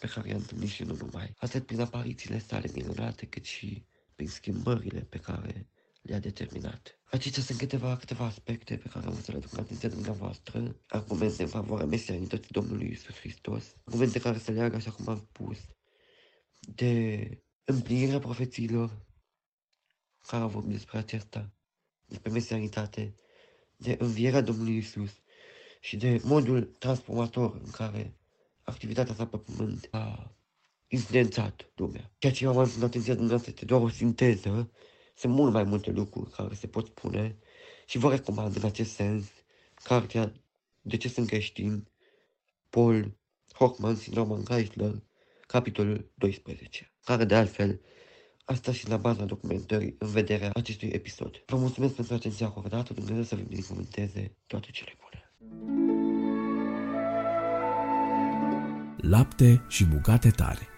pe 0.00 0.06
care 0.06 0.28
i-a 0.28 0.36
întâlnit 0.36 0.68
și 0.68 0.82
nu 0.82 0.94
numai. 0.94 1.34
Atât 1.38 1.66
prin 1.66 1.80
aparițiile 1.80 2.38
sale 2.38 2.70
minunate, 2.74 3.26
cât 3.26 3.44
și 3.44 3.84
prin 4.14 4.28
schimbările 4.28 5.00
pe 5.00 5.18
care 5.18 5.68
le-a 6.02 6.18
determinat. 6.18 6.98
Acestea 7.10 7.42
sunt 7.42 7.58
câteva, 7.58 7.96
câteva 7.96 8.24
aspecte 8.24 8.76
pe 8.76 8.88
care 8.88 9.06
am 9.06 9.20
să 9.20 9.30
le 9.30 9.36
aduc 9.36 9.52
la 9.52 9.60
atenția 9.60 9.88
dumneavoastră, 9.88 10.76
argumente 10.86 11.42
în 11.42 11.48
favoarea 11.48 11.86
mesianității 11.86 12.50
Domnului 12.50 12.90
Isus 12.90 13.14
Hristos, 13.14 13.64
argumente 13.84 14.20
care 14.20 14.38
se 14.38 14.50
leagă, 14.50 14.76
așa 14.76 14.90
cum 14.90 15.08
am 15.08 15.28
spus, 15.30 15.58
de 16.60 17.42
împlinirea 17.64 18.18
profețiilor 18.18 19.06
care 20.26 20.42
au 20.42 20.48
vorbit 20.48 20.72
despre 20.72 20.98
aceasta, 20.98 21.52
despre 22.04 22.30
mesianitate, 22.30 23.14
de 23.76 23.96
învierea 23.98 24.40
Domnului 24.40 24.76
Isus 24.76 25.10
și 25.80 25.96
de 25.96 26.20
modul 26.24 26.64
transformator 26.64 27.60
în 27.64 27.70
care 27.70 28.17
activitatea 28.68 29.14
sa 29.14 29.26
pe 29.26 29.36
pământ 29.36 29.88
a 29.90 30.32
influențat 30.86 31.70
lumea. 31.74 32.12
Ceea 32.18 32.32
ce 32.32 32.44
eu 32.44 32.58
am 32.58 32.70
în 32.76 32.82
atenția 32.82 33.12
dumneavoastră 33.14 33.50
este 33.50 33.64
doar 33.64 33.80
o 33.80 33.88
sinteză 33.88 34.70
sunt 35.14 35.32
mult 35.32 35.52
mai 35.52 35.62
multe 35.62 35.90
lucruri 35.90 36.30
care 36.30 36.54
se 36.54 36.66
pot 36.66 36.86
spune 36.86 37.38
și 37.86 37.98
vă 37.98 38.10
recomand 38.10 38.56
în 38.56 38.64
acest 38.64 38.92
sens 38.92 39.24
cartea 39.74 40.32
De 40.80 40.96
ce 40.96 41.08
sunt 41.08 41.26
creștin, 41.26 41.88
Paul 42.70 43.18
Hochman 43.54 43.98
și 43.98 44.10
Norman 44.10 44.44
Geisler, 44.44 45.02
capitolul 45.46 46.12
12, 46.14 46.94
care 47.04 47.24
de 47.24 47.34
altfel 47.34 47.80
asta 48.44 48.72
și 48.72 48.88
la 48.88 48.96
baza 48.96 49.24
documentării 49.24 49.94
în 49.98 50.08
vederea 50.08 50.50
acestui 50.54 50.88
episod. 50.88 51.42
Vă 51.46 51.56
mulțumesc 51.56 51.94
pentru 51.94 52.14
atenția 52.14 52.46
acordată, 52.46 52.92
Dumnezeu 52.92 53.22
să 53.22 53.34
vă 53.34 53.42
binecuvânteze 53.42 54.36
toate 54.46 54.70
cele 54.70 54.96
bune. 55.00 55.77
Lapte 59.00 59.64
și 59.68 59.84
bucate 59.84 60.30
tare 60.30 60.68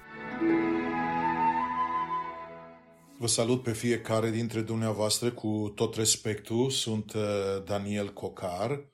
Vă 3.19 3.27
salut 3.27 3.63
pe 3.63 3.73
fiecare 3.73 4.31
dintre 4.31 4.61
dumneavoastră 4.61 5.31
cu 5.33 5.73
tot 5.75 5.95
respectul. 5.95 6.71
Sunt 6.71 7.13
uh, 7.13 7.23
Daniel 7.65 8.13
Cocar. 8.13 8.85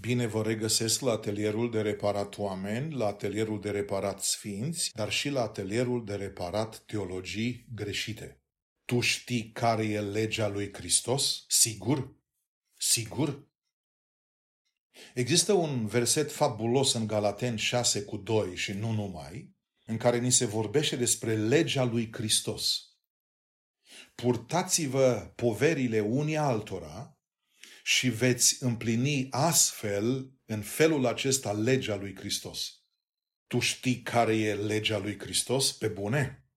Bine 0.00 0.26
vă 0.26 0.42
regăsesc 0.42 1.00
la 1.00 1.12
atelierul 1.12 1.70
de 1.70 1.80
reparat 1.80 2.38
oameni, 2.38 2.94
la 2.94 3.06
atelierul 3.06 3.60
de 3.60 3.70
reparat 3.70 4.22
sfinți, 4.22 4.90
dar 4.94 5.10
și 5.10 5.28
la 5.28 5.42
atelierul 5.42 6.04
de 6.04 6.14
reparat 6.14 6.78
teologii 6.86 7.66
greșite. 7.74 8.42
Tu 8.84 9.00
știi 9.00 9.50
care 9.52 9.84
e 9.84 10.00
legea 10.00 10.48
lui 10.48 10.72
Hristos? 10.72 11.44
Sigur? 11.48 12.14
Sigur? 12.78 13.46
Există 15.14 15.52
un 15.52 15.86
verset 15.86 16.32
fabulos 16.32 16.92
în 16.92 17.06
Galaten 17.06 17.56
6 17.56 18.02
cu 18.02 18.16
2 18.16 18.56
și 18.56 18.72
nu 18.72 18.92
numai, 18.92 19.56
în 19.84 19.96
care 19.96 20.18
ni 20.18 20.32
se 20.32 20.44
vorbește 20.44 20.96
despre 20.96 21.36
legea 21.36 21.84
lui 21.84 22.12
Hristos. 22.12 22.82
purtați-vă 24.14 25.32
poverile 25.36 26.00
unii 26.00 26.36
altora 26.36 27.18
și 27.82 28.08
veți 28.08 28.62
împlini 28.62 29.26
astfel, 29.30 30.32
în 30.44 30.62
felul 30.62 31.06
acesta, 31.06 31.52
legea 31.52 31.96
lui 31.96 32.16
Hristos. 32.16 32.82
Tu 33.46 33.58
știi 33.58 34.02
care 34.02 34.36
e 34.36 34.54
legea 34.54 34.98
lui 34.98 35.18
Hristos 35.18 35.72
pe 35.72 35.88
bune? 35.88 36.48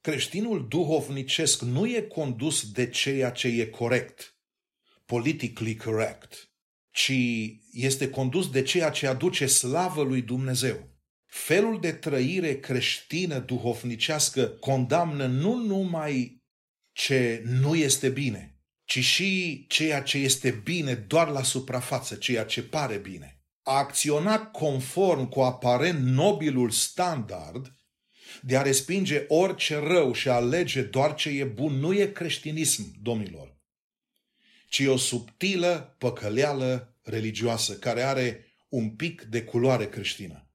Creștinul 0.00 0.68
duhovnicesc 0.68 1.60
nu 1.62 1.86
e 1.86 2.02
condus 2.02 2.70
de 2.70 2.90
ceea 2.90 3.30
ce 3.30 3.48
e 3.48 3.66
corect, 3.66 4.38
politically 5.04 5.76
correct, 5.76 6.45
ci 6.96 7.12
este 7.72 8.10
condus 8.10 8.50
de 8.50 8.62
ceea 8.62 8.90
ce 8.90 9.06
aduce 9.06 9.46
slavă 9.46 10.02
lui 10.02 10.22
Dumnezeu. 10.22 10.88
Felul 11.26 11.80
de 11.80 11.92
trăire 11.92 12.60
creștină 12.60 13.38
duhovnicească 13.38 14.46
condamnă 14.46 15.26
nu 15.26 15.54
numai 15.54 16.42
ce 16.92 17.42
nu 17.44 17.74
este 17.74 18.08
bine, 18.08 18.60
ci 18.84 18.98
și 18.98 19.64
ceea 19.68 20.02
ce 20.02 20.18
este 20.18 20.50
bine 20.50 20.94
doar 20.94 21.28
la 21.28 21.42
suprafață, 21.42 22.14
ceea 22.14 22.44
ce 22.44 22.62
pare 22.62 22.96
bine. 22.96 23.40
A 23.62 23.76
acționa 23.78 24.46
conform 24.46 25.28
cu 25.28 25.40
aparent 25.40 25.98
nobilul 25.98 26.70
standard 26.70 27.74
de 28.42 28.56
a 28.56 28.62
respinge 28.62 29.24
orice 29.28 29.76
rău 29.76 30.12
și 30.12 30.28
a 30.28 30.32
alege 30.32 30.82
doar 30.82 31.14
ce 31.14 31.28
e 31.28 31.44
bun 31.44 31.72
nu 31.72 31.92
e 31.92 32.06
creștinism, 32.06 32.94
domnilor, 33.02 33.55
ci 34.68 34.80
o 34.80 34.96
subtilă 34.96 35.96
păcăleală 35.98 36.96
religioasă 37.02 37.74
care 37.78 38.02
are 38.02 38.46
un 38.68 38.90
pic 38.90 39.22
de 39.22 39.42
culoare 39.42 39.88
creștină 39.88 40.46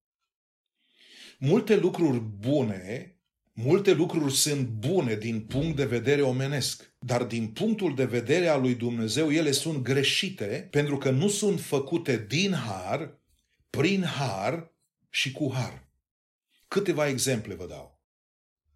multe 1.43 1.75
lucruri 1.75 2.19
bune, 2.19 3.15
multe 3.53 3.93
lucruri 3.93 4.33
sunt 4.33 4.67
bune 4.67 5.15
din 5.15 5.39
punct 5.39 5.75
de 5.75 5.85
vedere 5.85 6.21
omenesc, 6.21 6.93
dar 6.99 7.23
din 7.23 7.47
punctul 7.47 7.95
de 7.95 8.05
vedere 8.05 8.47
al 8.47 8.61
lui 8.61 8.75
Dumnezeu 8.75 9.31
ele 9.31 9.51
sunt 9.51 9.83
greșite 9.83 10.67
pentru 10.71 10.97
că 10.97 11.09
nu 11.09 11.27
sunt 11.27 11.61
făcute 11.61 12.25
din 12.27 12.53
har, 12.53 13.19
prin 13.69 14.03
har 14.03 14.71
și 15.09 15.31
cu 15.31 15.51
har. 15.53 15.87
Câteva 16.67 17.07
exemple 17.07 17.53
vă 17.53 17.65
dau. 17.65 17.99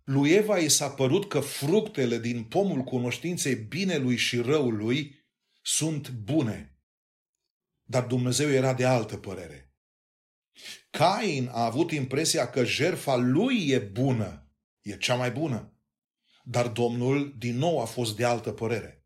Lui 0.03 0.31
Eva 0.31 0.57
i 0.57 0.69
s-a 0.69 0.89
părut 0.89 1.27
că 1.27 1.39
fructele 1.39 2.19
din 2.19 2.43
pomul 2.43 2.81
cunoștinței 2.81 3.55
binelui 3.55 4.15
și 4.15 4.37
răului 4.37 5.24
sunt 5.65 6.09
bune. 6.09 6.77
Dar 7.83 8.03
Dumnezeu 8.03 8.49
era 8.49 8.73
de 8.73 8.85
altă 8.85 9.17
părere. 9.17 9.73
Cain 10.89 11.49
a 11.51 11.65
avut 11.65 11.91
impresia 11.91 12.49
că 12.49 12.65
jerfa 12.65 13.15
lui 13.15 13.67
e 13.67 13.79
bună, 13.79 14.49
e 14.81 14.97
cea 14.97 15.15
mai 15.15 15.31
bună. 15.31 15.73
Dar 16.43 16.67
Domnul 16.67 17.35
din 17.37 17.57
nou 17.57 17.81
a 17.81 17.85
fost 17.85 18.15
de 18.15 18.25
altă 18.25 18.51
părere. 18.51 19.03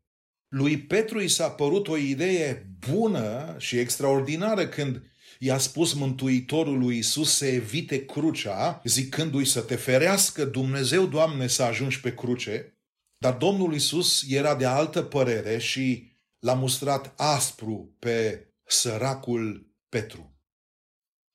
Lui 0.48 0.78
Petru 0.78 1.20
i 1.20 1.28
s-a 1.28 1.50
părut 1.50 1.88
o 1.88 1.96
idee 1.96 2.76
bună 2.88 3.54
și 3.58 3.78
extraordinară 3.78 4.68
când 4.68 5.02
i-a 5.38 5.58
spus 5.58 5.92
Mântuitorul 5.92 6.78
lui 6.78 6.98
Isus 6.98 7.36
să 7.36 7.46
evite 7.46 8.04
crucea, 8.04 8.80
zicându-i 8.84 9.44
să 9.44 9.60
te 9.60 9.76
ferească 9.76 10.44
Dumnezeu, 10.44 11.06
Doamne, 11.06 11.46
să 11.46 11.62
ajungi 11.62 12.00
pe 12.00 12.14
cruce. 12.14 12.78
Dar 13.18 13.34
Domnul 13.34 13.74
Isus 13.74 14.24
era 14.28 14.54
de 14.54 14.64
altă 14.64 15.02
părere 15.02 15.58
și 15.58 16.09
l-a 16.40 16.54
mustrat 16.54 17.12
aspru 17.16 17.96
pe 17.98 18.46
săracul 18.66 19.74
Petru. 19.88 20.34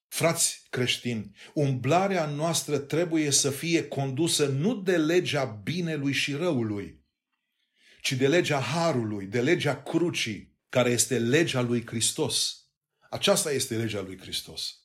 Frați 0.08 0.64
creștini, 0.70 1.36
umblarea 1.54 2.26
noastră 2.26 2.78
trebuie 2.78 3.32
să 3.32 3.50
fie 3.50 3.88
condusă 3.88 4.48
nu 4.48 4.76
de 4.76 4.98
legea 4.98 5.44
binelui 5.46 6.14
și 6.14 6.34
răului, 6.34 7.06
ci 8.02 8.12
de 8.12 8.28
legea 8.28 8.60
harului, 8.60 9.26
de 9.26 9.42
legea 9.42 9.82
crucii, 9.82 10.58
care 10.70 10.90
este 10.90 11.20
legea 11.20 11.62
lui 11.62 11.86
Hristos. 11.86 12.66
Aceasta 13.10 13.52
este 13.52 13.78
legea 13.78 14.02
lui 14.02 14.18
Hristos. 14.18 14.80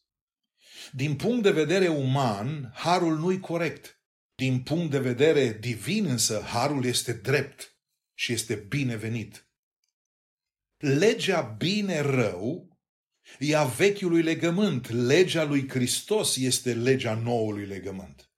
Din 0.93 1.17
punct 1.17 1.43
de 1.43 1.51
vedere 1.51 1.89
uman, 1.89 2.73
harul 2.75 3.19
nu-i 3.19 3.41
corect. 3.41 4.03
Din 4.35 4.63
punct 4.63 4.91
de 4.91 4.99
vedere 4.99 5.53
divin 5.53 6.07
însă, 6.07 6.41
harul 6.41 6.85
este 6.85 7.13
drept 7.13 7.77
și 8.15 8.33
este 8.33 8.55
binevenit. 8.55 9.50
Legea 10.81 11.41
bine-rău 11.41 12.79
e 13.39 13.57
a 13.57 13.65
vechiului 13.65 14.23
legământ. 14.23 14.89
Legea 14.89 15.45
lui 15.45 15.69
Hristos 15.69 16.37
este 16.37 16.75
legea 16.75 17.15
noului 17.15 17.67
legământ. 17.67 18.31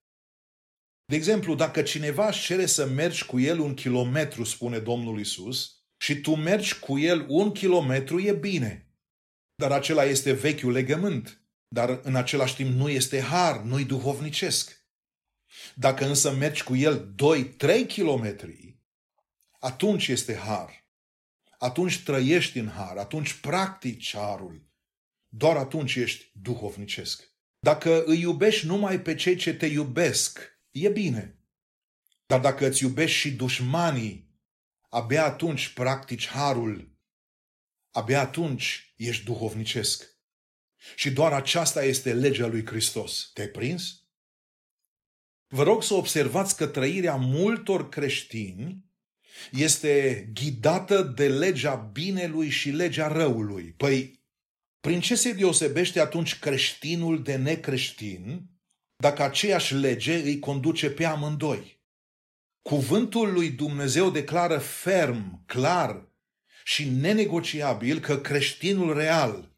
De 1.04 1.16
exemplu, 1.16 1.54
dacă 1.54 1.82
cineva 1.82 2.26
își 2.26 2.44
cere 2.44 2.66
să 2.66 2.86
mergi 2.86 3.24
cu 3.24 3.40
el 3.40 3.58
un 3.58 3.74
kilometru, 3.74 4.44
spune 4.44 4.78
Domnul 4.78 5.20
Isus, 5.20 5.76
și 5.96 6.20
tu 6.20 6.34
mergi 6.34 6.78
cu 6.78 6.98
el 6.98 7.26
un 7.28 7.52
kilometru, 7.52 8.20
e 8.20 8.32
bine. 8.32 8.94
Dar 9.54 9.72
acela 9.72 10.04
este 10.04 10.32
vechiul 10.32 10.72
legământ. 10.72 11.42
Dar 11.68 12.00
în 12.02 12.14
același 12.14 12.54
timp 12.54 12.70
nu 12.70 12.88
este 12.88 13.20
har, 13.20 13.60
nu-i 13.60 13.84
duhovnicesc. 13.84 14.86
Dacă 15.74 16.06
însă 16.06 16.32
mergi 16.32 16.62
cu 16.62 16.76
el 16.76 17.14
2-3 17.84 17.86
kilometri, 17.86 18.80
atunci 19.58 20.08
este 20.08 20.34
har. 20.34 20.81
Atunci 21.62 22.02
trăiești 22.02 22.58
în 22.58 22.68
har, 22.68 22.96
atunci 22.96 23.32
practici 23.32 24.14
harul 24.16 24.70
doar 25.28 25.56
atunci 25.56 25.94
ești 25.94 26.30
duhovnicesc. 26.32 27.30
Dacă 27.58 28.04
îi 28.04 28.20
iubești 28.20 28.66
numai 28.66 29.00
pe 29.00 29.14
cei 29.14 29.36
ce 29.36 29.54
te 29.54 29.66
iubesc, 29.66 30.40
e 30.70 30.88
bine. 30.88 31.38
Dar 32.26 32.40
dacă 32.40 32.66
îți 32.66 32.82
iubești 32.82 33.16
și 33.16 33.32
dușmanii, 33.32 34.40
abia 34.88 35.24
atunci 35.24 35.68
practici 35.68 36.28
harul, 36.28 36.98
abia 37.90 38.20
atunci 38.20 38.94
ești 38.96 39.24
duhovnicesc. 39.24 40.16
Și 40.96 41.10
doar 41.10 41.32
aceasta 41.32 41.84
este 41.84 42.14
legea 42.14 42.46
lui 42.46 42.66
Hristos. 42.66 43.30
Te-ai 43.34 43.48
prins? 43.48 44.02
Vă 45.46 45.62
rog 45.62 45.82
să 45.82 45.94
observați 45.94 46.56
că 46.56 46.66
trăirea 46.66 47.16
multor 47.16 47.88
creștini 47.88 48.91
este 49.50 50.28
ghidată 50.32 51.02
de 51.02 51.28
legea 51.28 51.74
binelui 51.74 52.48
și 52.48 52.70
legea 52.70 53.08
răului. 53.08 53.74
Păi, 53.76 54.20
prin 54.80 55.00
ce 55.00 55.14
se 55.14 55.32
deosebește 55.32 56.00
atunci 56.00 56.38
creștinul 56.38 57.22
de 57.22 57.36
necreștin 57.36 58.46
dacă 58.96 59.22
aceeași 59.22 59.74
lege 59.74 60.14
îi 60.14 60.38
conduce 60.38 60.90
pe 60.90 61.04
amândoi? 61.04 61.80
Cuvântul 62.62 63.32
lui 63.32 63.50
Dumnezeu 63.50 64.10
declară 64.10 64.58
ferm, 64.58 65.44
clar 65.46 66.08
și 66.64 66.88
nenegociabil 66.88 68.00
că 68.00 68.18
creștinul 68.18 68.94
real, 68.94 69.51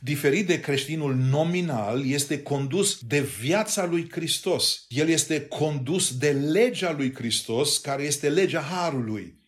diferit 0.00 0.46
de 0.46 0.60
creștinul 0.60 1.14
nominal, 1.14 2.06
este 2.06 2.42
condus 2.42 2.98
de 3.00 3.20
viața 3.20 3.84
lui 3.84 4.10
Hristos. 4.10 4.84
El 4.88 5.08
este 5.08 5.46
condus 5.46 6.16
de 6.16 6.30
legea 6.30 6.92
lui 6.92 7.14
Hristos, 7.14 7.78
care 7.78 8.02
este 8.02 8.28
legea 8.28 8.60
Harului. 8.60 9.42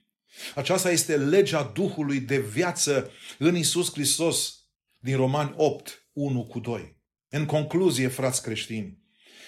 Aceasta 0.54 0.90
este 0.90 1.16
legea 1.16 1.70
Duhului 1.74 2.20
de 2.20 2.38
viață 2.38 3.10
în 3.38 3.56
Isus 3.56 3.92
Hristos 3.92 4.54
din 5.00 5.16
Romani 5.16 5.54
8, 5.56 6.08
1 6.12 6.44
cu 6.44 6.58
2. 6.58 6.96
În 7.28 7.44
concluzie, 7.44 8.08
frați 8.08 8.42
creștini, 8.42 8.98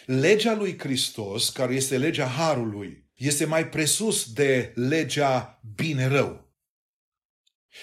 legea 0.06 0.54
lui 0.54 0.78
Hristos, 0.78 1.50
care 1.50 1.74
este 1.74 1.98
legea 1.98 2.26
Harului, 2.26 3.04
este 3.14 3.44
mai 3.44 3.68
presus 3.68 4.32
de 4.32 4.72
legea 4.74 5.60
bine-rău. 5.74 6.47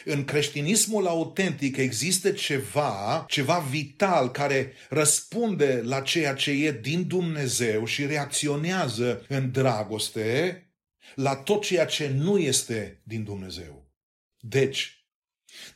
În 0.06 0.26
creștinismul 0.26 1.08
autentic 1.08 1.78
există 1.78 2.32
ceva, 2.32 3.26
ceva 3.28 3.60
vital 3.60 4.32
care 4.32 4.74
răspunde 4.90 5.82
la 5.84 6.02
ceea 6.02 6.34
ce 6.34 6.52
e 6.52 6.72
din 6.72 7.08
Dumnezeu 7.08 7.86
și 7.86 8.06
reacționează 8.06 9.26
în 9.28 9.52
dragoste 9.52 10.60
la 11.16 11.36
tot 11.36 11.64
ceea 11.64 11.86
ce 11.86 12.08
nu 12.08 12.38
este 12.38 13.02
din 13.04 13.24
Dumnezeu. 13.24 13.92
Deci, 14.40 15.06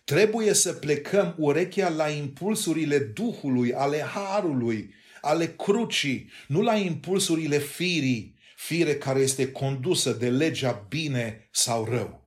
trebuie 0.04 0.54
să 0.54 0.74
plecăm 0.74 1.36
urechea 1.38 1.90
la 1.90 2.10
impulsurile 2.10 3.00
Duhului, 3.00 3.74
ale 3.74 4.00
Harului, 4.00 4.94
ale 5.22 5.48
crucii, 5.48 6.32
nu 6.48 6.62
la 6.62 6.76
impulsurile 6.76 7.58
firii, 7.58 8.38
fire 8.56 8.96
care 8.96 9.20
este 9.20 9.52
condusă 9.52 10.12
de 10.12 10.30
legea 10.30 10.86
bine 10.90 11.50
sau 11.52 11.86
rău. 11.86 12.19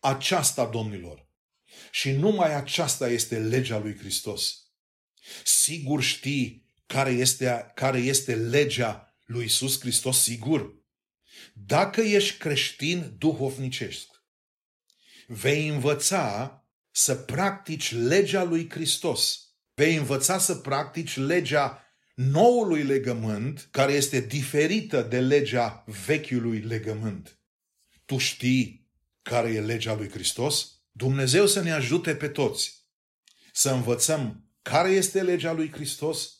Aceasta, 0.00 0.66
domnilor, 0.66 1.28
și 1.90 2.10
numai 2.10 2.54
aceasta 2.54 3.08
este 3.08 3.38
legea 3.38 3.78
lui 3.78 3.96
Hristos. 3.96 4.58
Sigur 5.44 6.02
știi 6.02 6.68
care 6.86 7.10
este, 7.10 7.70
care 7.74 7.98
este 7.98 8.34
legea 8.34 9.14
lui 9.24 9.44
Isus 9.44 9.80
Hristos, 9.80 10.22
sigur. 10.22 10.74
Dacă 11.54 12.00
ești 12.00 12.38
creștin 12.38 13.14
duhovnicesc, 13.18 14.08
vei 15.26 15.68
învăța 15.68 16.54
să 16.90 17.14
practici 17.14 17.92
legea 17.92 18.42
lui 18.42 18.70
Hristos. 18.70 19.40
Vei 19.74 19.96
învăța 19.96 20.38
să 20.38 20.54
practici 20.54 21.16
legea 21.16 21.84
noului 22.14 22.82
legământ, 22.82 23.68
care 23.70 23.92
este 23.92 24.20
diferită 24.20 25.02
de 25.02 25.20
legea 25.20 25.84
vechiului 26.06 26.58
legământ. 26.58 27.38
Tu 28.04 28.18
știi 28.18 28.79
care 29.22 29.48
e 29.48 29.60
legea 29.60 29.94
lui 29.94 30.10
Hristos? 30.10 30.68
Dumnezeu 30.92 31.46
să 31.46 31.60
ne 31.60 31.72
ajute 31.72 32.14
pe 32.14 32.28
toți 32.28 32.80
să 33.52 33.70
învățăm 33.70 34.44
care 34.62 34.88
este 34.88 35.22
legea 35.22 35.52
lui 35.52 35.72
Hristos 35.72 36.34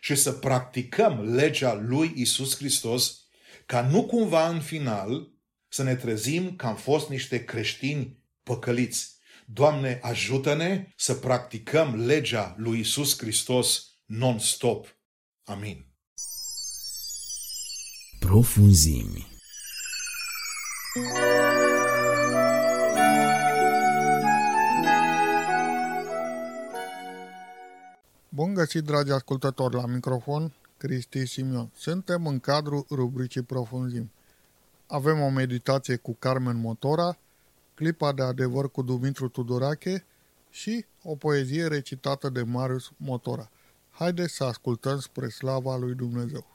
și 0.00 0.14
să 0.14 0.32
practicăm 0.32 1.34
legea 1.34 1.74
lui 1.74 2.12
Isus 2.16 2.56
Hristos, 2.56 3.18
ca 3.66 3.88
nu 3.88 4.06
cumva 4.06 4.48
în 4.48 4.60
final 4.60 5.32
să 5.68 5.82
ne 5.82 5.94
trezim 5.96 6.56
că 6.56 6.66
am 6.66 6.76
fost 6.76 7.08
niște 7.08 7.44
creștini 7.44 8.22
păcăliți. 8.42 9.12
Doamne, 9.46 9.98
ajută-ne 10.02 10.92
să 10.96 11.14
practicăm 11.14 12.06
legea 12.06 12.54
lui 12.58 12.78
Isus 12.78 13.18
Hristos 13.18 13.84
non-stop. 14.04 14.96
Amin. 15.44 15.86
Profunzimi. 18.18 19.26
Bun 28.34 28.54
găsit, 28.54 28.84
dragi 28.84 29.10
ascultători, 29.10 29.74
la 29.74 29.86
microfon, 29.86 30.52
Cristi 30.76 31.26
Simion. 31.26 31.70
Suntem 31.74 32.26
în 32.26 32.40
cadrul 32.40 32.86
rubricii 32.90 33.42
Profunzim. 33.42 34.10
Avem 34.86 35.20
o 35.20 35.28
meditație 35.28 35.96
cu 35.96 36.16
Carmen 36.18 36.56
Motora, 36.56 37.18
clipa 37.74 38.12
de 38.12 38.22
adevăr 38.22 38.70
cu 38.70 38.82
Dumitru 38.82 39.28
Tudorache 39.28 40.04
și 40.50 40.84
o 41.02 41.14
poezie 41.14 41.66
recitată 41.66 42.28
de 42.28 42.42
Marius 42.42 42.90
Motora. 42.96 43.50
Haideți 43.90 44.34
să 44.34 44.44
ascultăm 44.44 44.98
spre 44.98 45.28
slava 45.28 45.76
lui 45.76 45.94
Dumnezeu. 45.94 46.53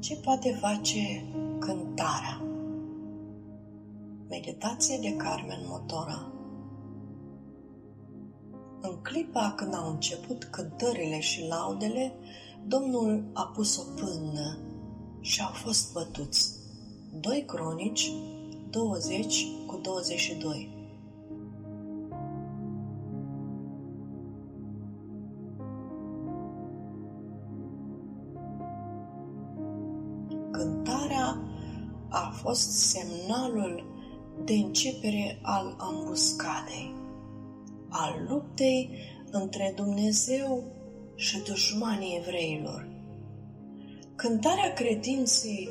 Ce 0.00 0.16
poate 0.16 0.58
face 0.60 1.24
cântarea? 1.58 2.42
Meditație 4.28 4.98
de 5.00 5.16
Carmen 5.16 5.60
Motora 5.68 6.32
În 8.80 8.98
clipa 9.02 9.52
când 9.56 9.74
au 9.74 9.90
început 9.90 10.44
cântările 10.44 11.20
și 11.20 11.46
laudele, 11.46 12.12
Domnul 12.66 13.30
a 13.32 13.42
pus 13.42 13.76
o 13.76 13.82
pânnă 14.00 14.58
și 15.20 15.40
au 15.42 15.52
fost 15.52 15.92
bătuți. 15.92 16.52
2 17.20 17.44
Cronici 17.46 18.12
20 18.70 19.46
cu 19.66 19.76
22 19.82 20.77
fost 32.48 32.70
semnalul 32.70 33.84
de 34.44 34.52
începere 34.52 35.38
al 35.42 35.74
ambuscadei, 35.78 36.94
al 37.88 38.26
luptei 38.28 38.90
între 39.30 39.72
Dumnezeu 39.76 40.64
și 41.14 41.42
dușmanii 41.42 42.16
evreilor. 42.16 42.88
Cântarea 44.14 44.72
credinței 44.72 45.68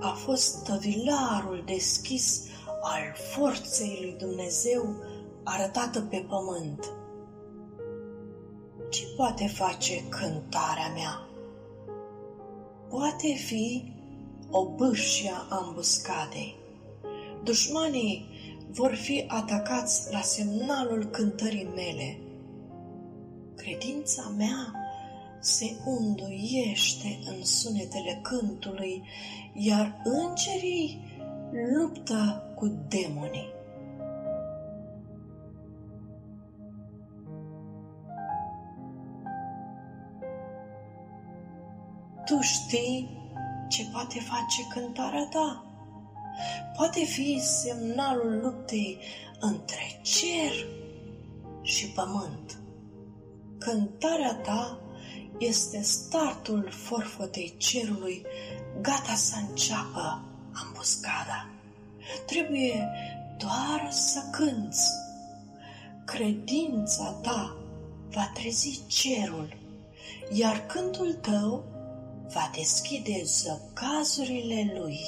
a 0.00 0.08
fost 0.08 0.64
tăvilarul 0.64 1.62
deschis 1.66 2.42
al 2.82 3.14
forței 3.34 3.98
lui 4.00 4.14
Dumnezeu 4.18 4.94
arătată 5.42 6.00
pe 6.00 6.26
pământ. 6.28 6.92
Ce 8.90 9.02
poate 9.16 9.46
face 9.46 10.04
cântarea 10.08 10.92
mea? 10.94 11.28
Poate 12.88 13.34
fi 13.46 13.93
o 14.56 14.64
bâșie 14.64 15.30
a 15.30 15.56
ambuscadei. 15.56 16.56
Dușmanii 17.44 18.26
vor 18.70 18.94
fi 18.94 19.24
atacați 19.28 20.12
la 20.12 20.20
semnalul 20.20 21.04
cântării 21.04 21.68
mele. 21.74 22.18
Credința 23.56 24.32
mea 24.36 24.74
se 25.40 25.76
unduiește 25.84 27.18
în 27.26 27.44
sunetele 27.44 28.20
cântului, 28.22 29.02
iar 29.52 30.00
îngerii 30.04 31.00
luptă 31.76 32.52
cu 32.54 32.66
demonii. 32.88 33.52
Tu 42.24 42.40
știi 42.40 43.23
ce 43.68 43.86
poate 43.92 44.20
face 44.20 44.66
cântarea 44.68 45.28
ta. 45.30 45.64
Poate 46.76 47.04
fi 47.04 47.40
semnalul 47.40 48.40
luptei 48.42 48.98
între 49.40 50.00
cer 50.02 50.52
și 51.62 51.86
pământ. 51.86 52.58
Cântarea 53.58 54.34
ta 54.34 54.78
este 55.38 55.82
startul 55.82 56.68
forfotei 56.70 57.54
cerului, 57.56 58.22
gata 58.80 59.14
să 59.14 59.34
înceapă 59.48 60.24
ambuscada. 60.52 61.48
Trebuie 62.26 62.88
doar 63.38 63.88
să 63.90 64.20
cânți. 64.30 64.90
Credința 66.04 67.10
ta 67.22 67.56
va 68.10 68.30
trezi 68.34 68.82
cerul, 68.86 69.56
iar 70.32 70.66
cântul 70.66 71.12
tău 71.12 71.64
va 72.32 72.50
deschide 72.54 73.22
zăcazurile 73.24 74.80
lui. 74.80 75.00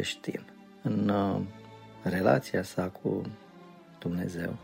Creștin 0.00 0.44
în 0.82 1.08
uh, 1.08 1.40
relația 2.02 2.62
sa 2.62 2.88
cu 2.88 3.22
Dumnezeu 3.98 4.56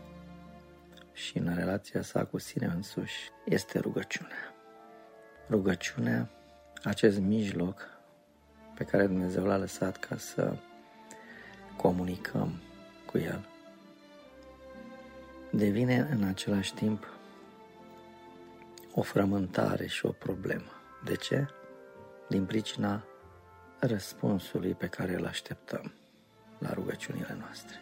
și 1.13 1.37
în 1.37 1.55
relația 1.55 2.01
sa 2.01 2.25
cu 2.25 2.37
sine 2.37 2.65
însuși 2.65 3.29
este 3.45 3.79
rugăciunea. 3.79 4.55
Rugăciunea, 5.49 6.29
acest 6.83 7.19
mijloc 7.19 7.87
pe 8.75 8.83
care 8.83 9.05
Dumnezeu 9.05 9.45
l-a 9.45 9.57
lăsat 9.57 9.97
ca 9.97 10.17
să 10.17 10.55
comunicăm 11.75 12.59
cu 13.05 13.17
El, 13.17 13.47
devine 15.51 16.07
în 16.11 16.23
același 16.23 16.73
timp 16.73 17.07
o 18.93 19.01
frământare 19.01 19.87
și 19.87 20.05
o 20.05 20.11
problemă. 20.11 20.71
De 21.03 21.15
ce? 21.15 21.47
Din 22.29 22.45
pricina 22.45 23.03
răspunsului 23.79 24.73
pe 24.73 24.87
care 24.87 25.15
îl 25.15 25.25
așteptăm 25.25 25.91
la 26.57 26.73
rugăciunile 26.73 27.37
noastre. 27.39 27.75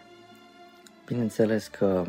Bineînțeles 1.06 1.68
că 1.68 2.06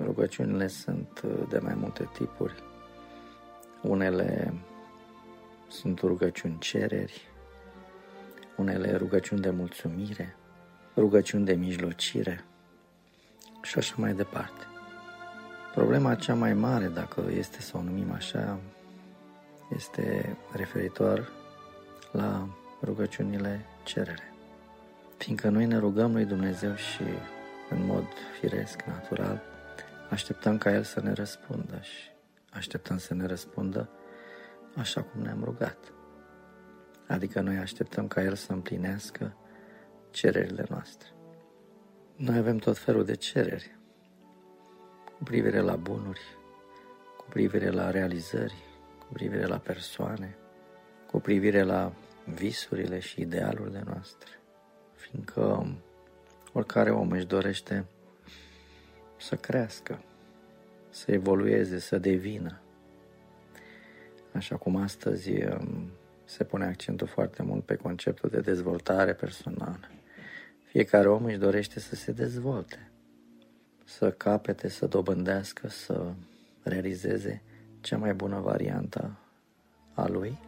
rugăciunile 0.00 0.66
sunt 0.66 1.22
de 1.48 1.58
mai 1.58 1.74
multe 1.74 2.08
tipuri. 2.12 2.62
Unele 3.82 4.54
sunt 5.68 6.00
rugăciuni 6.00 6.58
cereri, 6.58 7.28
unele 8.56 8.96
rugăciuni 8.96 9.40
de 9.40 9.50
mulțumire, 9.50 10.36
rugăciuni 10.96 11.44
de 11.44 11.54
mijlocire 11.54 12.44
și 13.62 13.78
așa 13.78 13.94
mai 13.98 14.14
departe. 14.14 14.64
Problema 15.74 16.14
cea 16.14 16.34
mai 16.34 16.54
mare, 16.54 16.86
dacă 16.86 17.24
este 17.36 17.60
să 17.60 17.76
o 17.76 17.82
numim 17.82 18.12
așa, 18.12 18.58
este 19.74 20.36
referitor 20.52 21.32
la 22.12 22.48
rugăciunile 22.82 23.64
cerere. 23.82 24.32
Fiindcă 25.16 25.48
noi 25.48 25.66
ne 25.66 25.78
rugăm 25.78 26.12
lui 26.12 26.24
Dumnezeu 26.24 26.74
și 26.74 27.02
în 27.70 27.86
mod 27.86 28.04
firesc, 28.40 28.82
natural, 28.82 29.42
așteptăm 30.10 30.58
ca 30.58 30.72
El 30.72 30.82
să 30.82 31.00
ne 31.00 31.12
răspundă 31.12 31.78
și 31.82 32.10
așteptăm 32.50 32.98
să 32.98 33.14
ne 33.14 33.26
răspundă 33.26 33.88
așa 34.76 35.02
cum 35.02 35.22
ne-am 35.22 35.44
rugat. 35.44 35.92
Adică 37.06 37.40
noi 37.40 37.56
așteptăm 37.56 38.08
ca 38.08 38.22
El 38.22 38.34
să 38.34 38.52
împlinească 38.52 39.36
cererile 40.10 40.64
noastre. 40.68 41.08
Noi 42.16 42.36
avem 42.36 42.56
tot 42.56 42.78
felul 42.78 43.04
de 43.04 43.14
cereri 43.14 43.78
cu 45.16 45.22
privire 45.22 45.60
la 45.60 45.76
bunuri, 45.76 46.20
cu 47.16 47.24
privire 47.28 47.70
la 47.70 47.90
realizări, 47.90 48.54
cu 48.98 49.12
privire 49.12 49.46
la 49.46 49.58
persoane, 49.58 50.36
cu 51.10 51.20
privire 51.20 51.62
la 51.62 51.92
visurile 52.34 52.98
și 52.98 53.20
idealurile 53.20 53.82
noastre, 53.86 54.28
fiindcă 54.94 55.66
oricare 56.52 56.90
om 56.90 57.10
își 57.10 57.26
dorește 57.26 57.84
să 59.16 59.36
crească, 59.36 60.02
să 60.90 61.12
evolueze, 61.12 61.78
să 61.78 61.98
devină. 61.98 62.60
Așa 64.32 64.56
cum 64.56 64.76
astăzi 64.76 65.44
um, 65.44 65.90
se 66.24 66.44
pune 66.44 66.64
accentul 66.64 67.06
foarte 67.06 67.42
mult 67.42 67.64
pe 67.64 67.74
conceptul 67.74 68.30
de 68.30 68.40
dezvoltare 68.40 69.14
personală. 69.14 69.88
Fiecare 70.64 71.08
om 71.08 71.24
își 71.24 71.38
dorește 71.38 71.80
să 71.80 71.94
se 71.94 72.12
dezvolte, 72.12 72.90
să 73.84 74.12
capete, 74.12 74.68
să 74.68 74.86
dobândească, 74.86 75.68
să 75.68 76.12
realizeze 76.62 77.42
cea 77.80 77.96
mai 77.96 78.14
bună 78.14 78.38
variantă 78.38 79.18
a 79.94 80.08
lui 80.08 80.38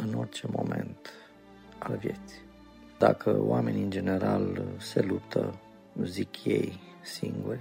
în 0.00 0.14
orice 0.14 0.46
moment 0.50 1.12
al 1.78 1.96
vieții. 1.96 2.40
Dacă 2.98 3.40
oamenii 3.40 3.82
în 3.82 3.90
general 3.90 4.62
se 4.78 5.00
luptă, 5.00 5.58
zic 6.02 6.44
ei, 6.44 6.80
singuri, 7.02 7.60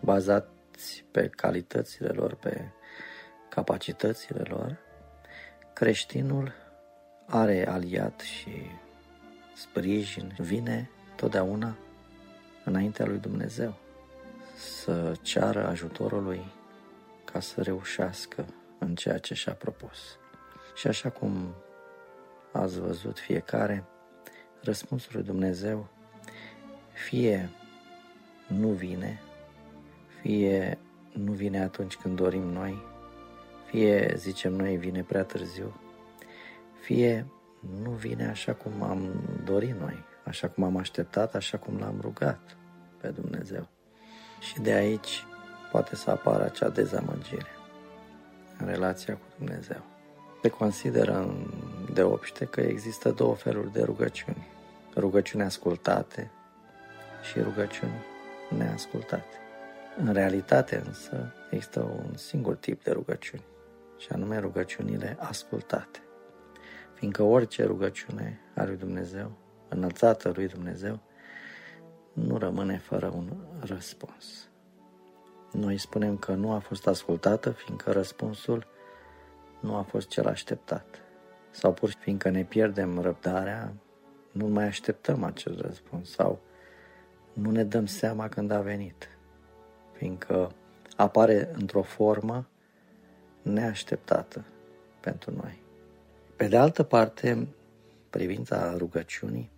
bazați 0.00 1.04
pe 1.10 1.28
calitățile 1.28 2.08
lor, 2.08 2.34
pe 2.34 2.68
capacitățile 3.48 4.42
lor, 4.48 4.78
creștinul 5.72 6.52
are 7.26 7.68
aliat 7.68 8.20
și 8.20 8.50
sprijin, 9.54 10.34
vine 10.38 10.90
totdeauna 11.16 11.76
înaintea 12.64 13.06
lui 13.06 13.18
Dumnezeu 13.18 13.74
să 14.56 15.12
ceară 15.22 15.66
ajutorul 15.66 16.22
lui 16.22 16.52
ca 17.24 17.40
să 17.40 17.62
reușească 17.62 18.46
în 18.78 18.94
ceea 18.94 19.18
ce 19.18 19.34
și-a 19.34 19.52
propus. 19.52 20.18
Și 20.80 20.86
așa 20.86 21.10
cum 21.10 21.54
ați 22.52 22.80
văzut 22.80 23.18
fiecare, 23.18 23.84
răspunsul 24.62 25.10
lui 25.14 25.22
Dumnezeu 25.22 25.88
fie 26.92 27.50
nu 28.48 28.68
vine, 28.68 29.20
fie 30.20 30.78
nu 31.12 31.32
vine 31.32 31.62
atunci 31.62 31.96
când 31.96 32.16
dorim 32.16 32.42
noi, 32.42 32.82
fie 33.66 34.14
zicem 34.16 34.52
noi 34.52 34.76
vine 34.76 35.02
prea 35.02 35.24
târziu, 35.24 35.80
fie 36.80 37.26
nu 37.82 37.90
vine 37.90 38.28
așa 38.28 38.54
cum 38.54 38.82
am 38.82 39.24
dorit 39.44 39.80
noi, 39.80 40.04
așa 40.24 40.48
cum 40.48 40.64
am 40.64 40.76
așteptat, 40.76 41.34
așa 41.34 41.58
cum 41.58 41.78
l-am 41.78 41.98
rugat 42.00 42.56
pe 43.00 43.08
Dumnezeu. 43.08 43.68
Și 44.40 44.60
de 44.60 44.72
aici 44.72 45.24
poate 45.70 45.96
să 45.96 46.10
apară 46.10 46.44
acea 46.44 46.68
dezamăgire 46.68 47.50
în 48.58 48.66
relația 48.66 49.14
cu 49.14 49.26
Dumnezeu. 49.38 49.98
Se 50.42 50.48
consideră 50.48 51.34
de 51.92 52.02
obște 52.02 52.44
că 52.44 52.60
există 52.60 53.10
două 53.10 53.34
feluri 53.34 53.72
de 53.72 53.82
rugăciuni. 53.82 54.46
Rugăciuni 54.96 55.44
ascultate 55.44 56.30
și 57.22 57.40
rugăciuni 57.40 58.04
neascultate. 58.58 59.38
În 59.96 60.12
realitate 60.12 60.82
însă 60.86 61.34
există 61.50 61.80
un 61.80 62.16
singur 62.16 62.56
tip 62.56 62.82
de 62.82 62.90
rugăciuni, 62.90 63.42
și 63.98 64.08
anume 64.12 64.38
rugăciunile 64.38 65.16
ascultate. 65.18 66.02
Fiindcă 66.94 67.22
orice 67.22 67.64
rugăciune 67.64 68.40
a 68.54 68.64
lui 68.64 68.76
Dumnezeu, 68.76 69.32
înălțată 69.68 70.32
lui 70.34 70.46
Dumnezeu, 70.46 71.00
nu 72.12 72.38
rămâne 72.38 72.78
fără 72.78 73.12
un 73.16 73.32
răspuns. 73.60 74.48
Noi 75.52 75.78
spunem 75.78 76.16
că 76.16 76.32
nu 76.32 76.52
a 76.52 76.58
fost 76.58 76.86
ascultată, 76.86 77.50
fiindcă 77.50 77.92
răspunsul 77.92 78.66
nu 79.60 79.74
a 79.74 79.82
fost 79.82 80.08
cel 80.08 80.26
așteptat. 80.26 81.02
Sau 81.50 81.72
pur 81.72 81.88
și 81.88 81.96
fiindcă 81.96 82.30
ne 82.30 82.44
pierdem 82.44 82.98
răbdarea, 82.98 83.72
nu 84.32 84.46
mai 84.46 84.64
așteptăm 84.64 85.24
acel 85.24 85.60
răspuns 85.60 86.10
sau 86.10 86.40
nu 87.32 87.50
ne 87.50 87.64
dăm 87.64 87.86
seama 87.86 88.28
când 88.28 88.50
a 88.50 88.60
venit, 88.60 89.08
fiindcă 89.92 90.52
apare 90.96 91.50
într-o 91.52 91.82
formă 91.82 92.48
neașteptată 93.42 94.44
pentru 95.00 95.30
noi. 95.30 95.62
Pe 96.36 96.48
de 96.48 96.56
altă 96.56 96.82
parte, 96.82 97.48
privința 98.10 98.76
rugăciunii, 98.76 99.50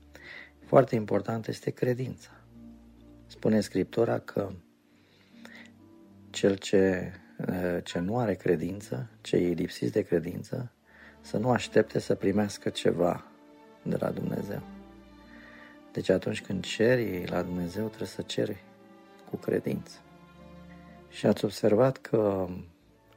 foarte 0.66 0.94
important 0.94 1.46
este 1.46 1.70
credința. 1.70 2.30
Spune 3.26 3.60
Scriptura 3.60 4.18
că 4.18 4.50
cel 6.30 6.56
ce 6.56 7.12
ce 7.82 7.98
nu 7.98 8.18
are 8.18 8.34
credință, 8.34 9.08
cei 9.20 9.52
lipsiți 9.52 9.92
de 9.92 10.02
credință, 10.02 10.70
să 11.20 11.36
nu 11.38 11.50
aștepte 11.50 11.98
să 11.98 12.14
primească 12.14 12.68
ceva 12.68 13.24
de 13.82 13.96
la 14.00 14.10
Dumnezeu. 14.10 14.62
Deci 15.92 16.08
atunci 16.08 16.42
când 16.42 16.64
ceri 16.64 17.26
la 17.26 17.42
Dumnezeu, 17.42 17.86
trebuie 17.86 18.08
să 18.08 18.22
ceri 18.22 18.64
cu 19.30 19.36
credință. 19.36 19.98
Și 21.08 21.26
ați 21.26 21.44
observat 21.44 21.96
că 21.96 22.48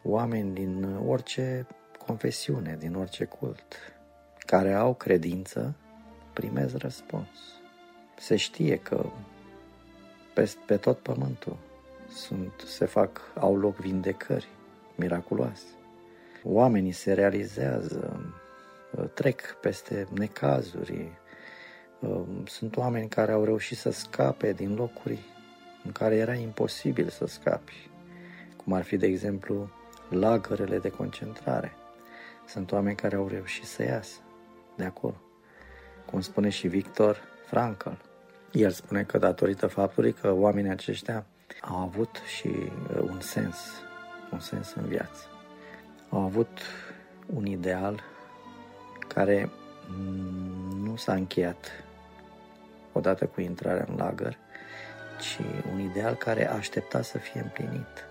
oameni 0.03 0.53
din 0.53 0.83
orice 1.07 1.67
confesiune, 2.05 2.77
din 2.79 2.95
orice 2.95 3.25
cult, 3.25 3.75
care 4.39 4.73
au 4.73 4.93
credință, 4.93 5.75
primez 6.33 6.75
răspuns. 6.75 7.27
Se 8.17 8.35
știe 8.35 8.77
că 8.77 9.05
pe, 10.33 10.53
pe 10.65 10.77
tot 10.77 10.97
pământul 10.97 11.57
sunt, 12.15 12.63
se 12.65 12.85
fac, 12.85 13.21
au 13.39 13.57
loc 13.57 13.75
vindecări 13.75 14.47
miraculoase. 14.95 15.65
Oamenii 16.43 16.91
se 16.91 17.13
realizează, 17.13 18.31
trec 19.13 19.41
peste 19.61 20.07
necazuri. 20.13 21.11
Sunt 22.45 22.77
oameni 22.77 23.07
care 23.07 23.31
au 23.31 23.43
reușit 23.43 23.77
să 23.77 23.89
scape 23.89 24.51
din 24.51 24.75
locuri 24.75 25.19
în 25.83 25.91
care 25.91 26.15
era 26.15 26.33
imposibil 26.33 27.09
să 27.09 27.25
scapi, 27.25 27.89
cum 28.63 28.73
ar 28.73 28.83
fi, 28.83 28.97
de 28.97 29.05
exemplu, 29.05 29.69
lagărele 30.09 30.79
de 30.79 30.89
concentrare. 30.89 31.73
Sunt 32.47 32.71
oameni 32.71 32.95
care 32.95 33.15
au 33.15 33.27
reușit 33.27 33.65
să 33.65 33.83
iasă 33.83 34.19
de 34.77 34.83
acolo. 34.83 35.21
Cum 36.05 36.21
spune 36.21 36.49
și 36.49 36.67
Victor 36.67 37.21
Frankl. 37.45 37.89
El 38.51 38.71
spune 38.71 39.03
că 39.03 39.17
datorită 39.17 39.67
faptului 39.67 40.13
că 40.13 40.31
oamenii 40.31 40.71
aceștia 40.71 41.25
au 41.61 41.77
avut 41.77 42.21
și 42.37 42.47
uh, 42.47 42.99
un 43.01 43.19
sens, 43.19 43.57
un 44.31 44.39
sens 44.39 44.73
în 44.73 44.85
viață. 44.85 45.23
Au 46.09 46.21
avut 46.21 46.59
un 47.25 47.45
ideal 47.45 48.03
care 49.07 49.49
nu 50.83 50.95
s-a 50.95 51.13
încheiat 51.13 51.71
odată 52.91 53.25
cu 53.25 53.41
intrarea 53.41 53.85
în 53.89 53.95
lagăr, 53.95 54.37
ci 55.19 55.39
un 55.71 55.79
ideal 55.79 56.15
care 56.15 56.49
aștepta 56.49 57.01
să 57.01 57.17
fie 57.17 57.41
împlinit. 57.41 58.07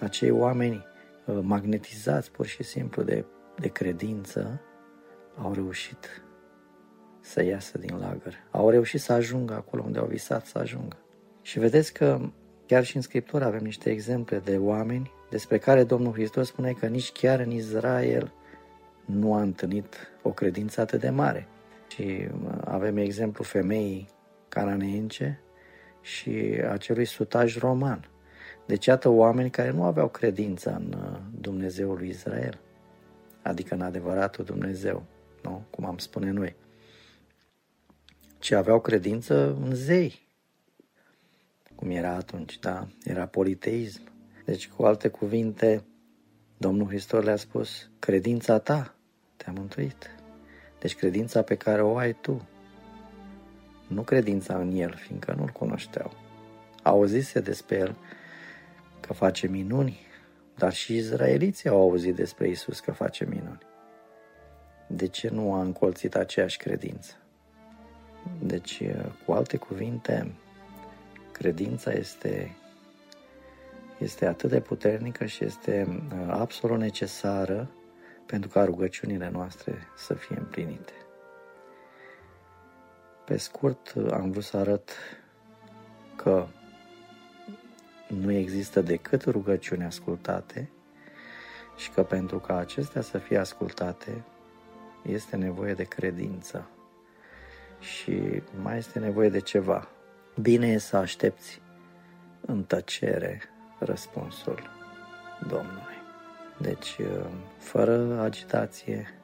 Acei 0.00 0.30
oameni 0.30 0.86
uh, 1.24 1.38
magnetizați 1.42 2.30
pur 2.30 2.46
și 2.46 2.62
simplu 2.62 3.02
de, 3.02 3.24
de 3.56 3.68
credință 3.68 4.60
au 5.42 5.52
reușit 5.52 6.22
să 7.20 7.42
iasă 7.42 7.78
din 7.78 7.98
lagăr. 7.98 8.34
Au 8.50 8.70
reușit 8.70 9.00
să 9.00 9.12
ajungă 9.12 9.54
acolo 9.54 9.82
unde 9.86 9.98
au 9.98 10.06
visat 10.06 10.46
să 10.46 10.58
ajungă. 10.58 10.96
Și 11.42 11.58
vedeți 11.58 11.92
că 11.92 12.20
Chiar 12.68 12.84
și 12.84 12.96
în 12.96 13.02
Scriptură 13.02 13.44
avem 13.44 13.62
niște 13.62 13.90
exemple 13.90 14.38
de 14.38 14.56
oameni 14.56 15.10
despre 15.30 15.58
care 15.58 15.84
Domnul 15.84 16.12
Hristos 16.12 16.46
spune 16.46 16.72
că 16.72 16.86
nici 16.86 17.12
chiar 17.12 17.40
în 17.40 17.50
Israel 17.50 18.32
nu 19.04 19.34
a 19.34 19.40
întâlnit 19.40 19.96
o 20.22 20.30
credință 20.30 20.80
atât 20.80 21.00
de 21.00 21.10
mare. 21.10 21.48
Și 21.88 22.28
avem 22.64 22.96
exemplu 22.96 23.44
femeii 23.44 24.08
cananeence 24.48 25.40
și 26.00 26.30
acelui 26.70 27.04
sutaj 27.04 27.58
roman. 27.58 28.08
Deci 28.66 28.86
iată 28.86 29.08
oameni 29.08 29.50
care 29.50 29.70
nu 29.70 29.84
aveau 29.84 30.08
credință 30.08 30.70
în 30.70 30.94
uh, 30.98 31.18
Dumnezeul 31.40 31.96
lui 31.96 32.08
Israel, 32.08 32.60
adică 33.42 33.74
în 33.74 33.80
adevăratul 33.80 34.44
Dumnezeu, 34.44 35.02
nu? 35.42 35.62
cum 35.70 35.84
am 35.84 35.98
spune 35.98 36.30
noi, 36.30 36.56
ci 38.38 38.50
aveau 38.50 38.80
credință 38.80 39.56
în 39.64 39.74
zei, 39.74 40.27
cum 41.78 41.90
era 41.90 42.14
atunci, 42.14 42.58
da? 42.58 42.86
Era 43.04 43.26
politeism. 43.26 44.00
Deci, 44.44 44.68
cu 44.68 44.82
alte 44.82 45.08
cuvinte, 45.08 45.84
Domnul 46.56 46.86
Hristos 46.86 47.24
le-a 47.24 47.36
spus, 47.36 47.90
credința 47.98 48.58
ta 48.58 48.94
te-a 49.36 49.52
mântuit. 49.52 50.10
Deci 50.78 50.96
credința 50.96 51.42
pe 51.42 51.54
care 51.54 51.82
o 51.82 51.96
ai 51.96 52.12
tu, 52.12 52.48
nu 53.86 54.02
credința 54.02 54.58
în 54.58 54.76
el, 54.76 54.92
fiindcă 54.92 55.34
nu-l 55.38 55.48
cunoșteau. 55.48 56.12
Auzise 56.82 57.40
despre 57.40 57.76
el 57.76 57.96
că 59.00 59.12
face 59.12 59.46
minuni, 59.46 59.98
dar 60.56 60.72
și 60.72 60.96
izraeliții 60.96 61.68
au 61.68 61.80
auzit 61.80 62.14
despre 62.14 62.48
Isus 62.48 62.80
că 62.80 62.92
face 62.92 63.24
minuni. 63.24 63.62
De 64.86 65.06
ce 65.06 65.28
nu 65.28 65.54
a 65.54 65.60
încolțit 65.60 66.14
aceeași 66.14 66.56
credință? 66.56 67.12
Deci, 68.42 68.82
cu 69.26 69.32
alte 69.32 69.56
cuvinte, 69.56 70.34
credința 71.38 71.92
este, 71.92 72.56
este 73.98 74.26
atât 74.26 74.50
de 74.50 74.60
puternică 74.60 75.24
și 75.24 75.44
este 75.44 75.86
uh, 75.88 76.28
absolut 76.28 76.78
necesară 76.78 77.70
pentru 78.26 78.48
ca 78.48 78.64
rugăciunile 78.64 79.30
noastre 79.30 79.78
să 79.96 80.14
fie 80.14 80.36
împlinite. 80.38 80.92
Pe 83.24 83.36
scurt, 83.36 83.94
am 84.10 84.30
vrut 84.30 84.44
să 84.44 84.56
arăt 84.56 84.90
că 86.16 86.46
nu 88.06 88.32
există 88.32 88.80
decât 88.80 89.24
rugăciuni 89.24 89.84
ascultate 89.84 90.70
și 91.76 91.90
că 91.90 92.02
pentru 92.02 92.38
ca 92.38 92.56
acestea 92.56 93.00
să 93.00 93.18
fie 93.18 93.38
ascultate 93.38 94.24
este 95.02 95.36
nevoie 95.36 95.74
de 95.74 95.84
credință 95.84 96.68
și 97.80 98.42
mai 98.62 98.76
este 98.76 98.98
nevoie 98.98 99.28
de 99.28 99.40
ceva. 99.40 99.88
Bine 100.40 100.66
e 100.66 100.78
să 100.78 100.96
aștepți 100.96 101.60
în 102.40 102.64
tăcere 102.64 103.40
răspunsul 103.78 104.70
Domnului. 105.48 105.96
Deci, 106.60 106.96
fără 107.58 108.20
agitație, 108.20 109.14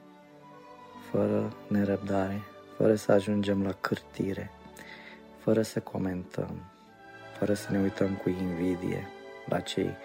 fără 1.10 1.56
nerăbdare, 1.68 2.40
fără 2.76 2.94
să 2.94 3.12
ajungem 3.12 3.62
la 3.62 3.72
cârtire, 3.72 4.50
fără 5.38 5.62
să 5.62 5.80
comentăm, 5.80 6.72
fără 7.38 7.54
să 7.54 7.70
ne 7.70 7.80
uităm 7.80 8.14
cu 8.14 8.28
invidie 8.28 9.06
la 9.48 9.60
cei 9.60 9.96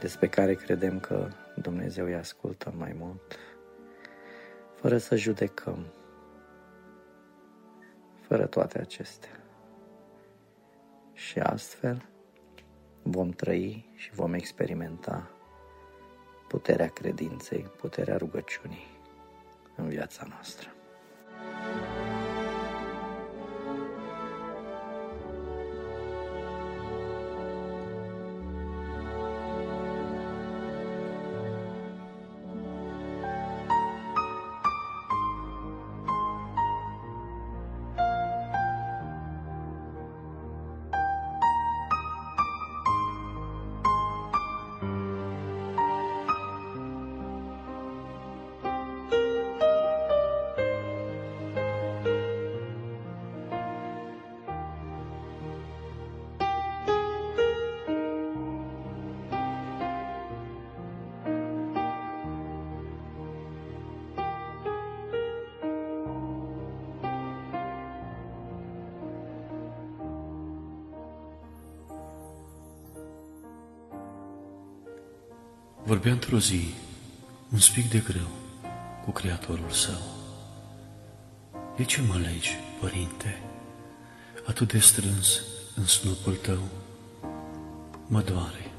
despre 0.00 0.28
care 0.28 0.54
credem 0.54 1.00
că 1.00 1.28
Dumnezeu 1.56 2.04
îi 2.04 2.14
ascultă 2.14 2.74
mai 2.76 2.94
mult, 2.98 3.38
fără 4.74 4.98
să 4.98 5.16
judecăm, 5.16 5.86
fără 8.20 8.46
toate 8.46 8.78
acestea. 8.78 9.41
Și 11.14 11.38
astfel 11.38 12.08
vom 13.02 13.30
trăi 13.30 13.90
și 13.94 14.10
vom 14.14 14.32
experimenta 14.32 15.30
puterea 16.48 16.88
credinței, 16.88 17.62
puterea 17.62 18.16
rugăciunii 18.16 18.86
în 19.76 19.88
viața 19.88 20.26
noastră. 20.28 20.68
Vorbea 75.92 76.12
într-o 76.12 76.38
zi, 76.38 76.74
un 77.52 77.58
spic 77.58 77.90
de 77.90 77.98
greu, 77.98 78.28
cu 79.04 79.10
Creatorul 79.10 79.70
său. 79.70 80.02
De 81.76 81.84
ce 81.84 82.00
mă 82.02 82.16
legi, 82.16 82.56
Părinte, 82.80 83.42
atât 84.46 84.72
de 84.72 84.78
strâns 84.78 85.40
în 85.76 85.86
snupul 85.86 86.34
tău? 86.34 86.62
Mă 88.06 88.20
doare, 88.20 88.70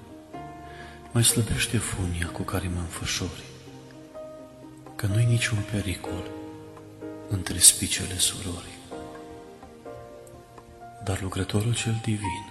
mai 1.12 1.24
slăbește 1.24 1.78
funia 1.78 2.28
cu 2.28 2.42
care 2.42 2.68
mă 2.68 2.80
înfășori, 2.80 3.44
că 4.96 5.06
nu-i 5.06 5.26
niciun 5.26 5.64
pericol 5.72 6.24
între 7.30 7.58
spicele 7.58 8.18
surorii. 8.18 8.80
Dar 11.04 11.22
lucrătorul 11.22 11.76
cel 11.76 12.00
divin, 12.04 12.46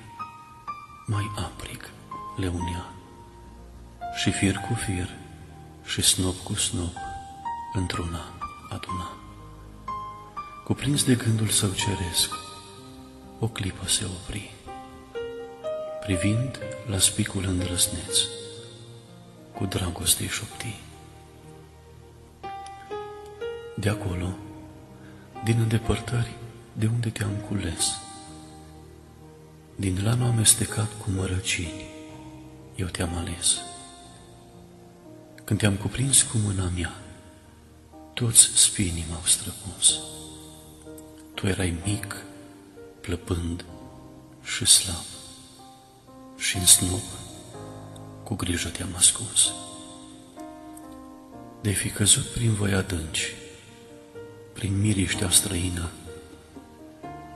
mai 1.07 1.31
aprig, 1.37 1.91
le 2.37 2.49
unea 2.49 3.02
și 4.23 4.31
fir 4.31 4.57
cu 4.57 4.75
fir 4.75 5.09
și 5.85 6.03
snop 6.03 6.37
cu 6.43 6.55
snop 6.55 6.97
într-una 7.73 8.21
aduna. 8.69 9.17
Cuprins 10.65 11.05
de 11.05 11.15
gândul 11.15 11.49
său 11.49 11.71
ceresc, 11.71 12.31
o 13.39 13.49
clipă 13.49 13.89
se 13.89 14.05
opri, 14.05 14.51
privind 16.01 16.59
la 16.87 16.99
spicul 16.99 17.45
îndrăsneț, 17.45 18.19
cu 19.55 19.65
dragoste 19.65 20.27
șopti. 20.27 20.81
De 23.77 23.89
acolo, 23.89 24.37
din 25.45 25.61
îndepărtări, 25.61 26.35
de 26.73 26.87
unde 26.87 27.09
te-am 27.09 27.35
cules, 27.49 28.01
din 29.77 30.05
lanul 30.05 30.27
amestecat 30.27 30.89
cu 30.99 31.11
mărăcini, 31.11 31.85
eu 32.77 32.87
te-am 32.87 33.17
ales. 33.17 33.61
Când 35.45 35.59
te-am 35.59 35.77
cuprins 35.77 36.23
cu 36.23 36.39
mâna 36.39 36.71
mea, 36.77 36.95
toți 38.15 38.41
spinii 38.55 39.07
m-au 39.11 39.23
străpuns. 39.25 39.99
Tu 41.35 41.47
erai 41.47 41.77
mic, 41.85 42.17
plăpând 43.01 43.65
și 44.43 44.67
slab, 44.67 45.05
și 46.39 46.57
în 46.57 46.67
snop 46.67 47.03
cu 48.23 48.35
grijă 48.35 48.69
te-am 48.69 48.95
ascuns. 48.97 49.53
De 51.61 51.71
fi 51.71 51.89
căzut 51.89 52.25
prin 52.25 52.53
voi 52.53 52.73
adânci, 52.73 53.35
prin 54.53 54.81
miriștea 54.81 55.31
străină, 55.31 55.91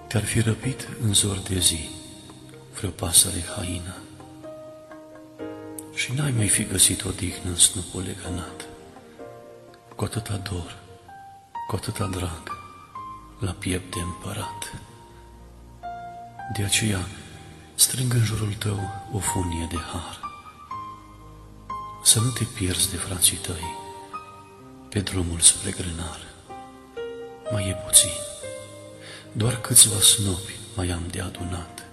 te-ar 0.09 0.25
fi 0.25 0.41
răpit 0.41 0.89
în 1.03 1.15
zor 1.15 1.39
de 1.39 1.59
zi 1.59 1.89
vreo 2.75 2.91
pasăre 2.91 3.45
haină 3.57 3.97
și 5.97 6.13
n-ai 6.13 6.31
mai 6.31 6.49
fi 6.49 6.65
găsit 6.65 7.05
odihnă 7.05 7.49
în 7.51 7.57
snupul 7.57 8.03
legănat. 8.03 8.67
Cu 9.95 10.05
atâta 10.05 10.37
dor, 10.37 10.79
cu 11.69 11.77
atâta 11.77 12.07
drag, 12.07 12.43
la 13.39 13.51
piept 13.51 13.95
de 13.95 14.01
împărat. 14.01 14.73
De 16.57 16.65
aceea, 16.65 17.09
strâng 17.75 18.15
în 18.15 18.25
jurul 18.25 18.55
tău 18.59 18.81
o 19.13 19.19
funie 19.19 19.67
de 19.71 19.77
har. 19.93 20.21
Să 22.03 22.21
nu 22.21 22.31
te 22.31 22.45
pierzi 22.45 22.91
de 22.91 22.97
frații 22.97 23.37
tăi 23.37 23.75
pe 24.89 25.01
drumul 25.01 25.41
spre 25.41 25.71
grânar. 25.71 26.21
Mai 27.51 27.69
e 27.69 27.73
puțin, 27.87 28.11
doar 29.33 29.61
câțiva 29.61 29.99
snopi 30.01 30.53
mai 30.75 30.91
am 30.91 31.03
de 31.11 31.21
adunat. 31.21 31.85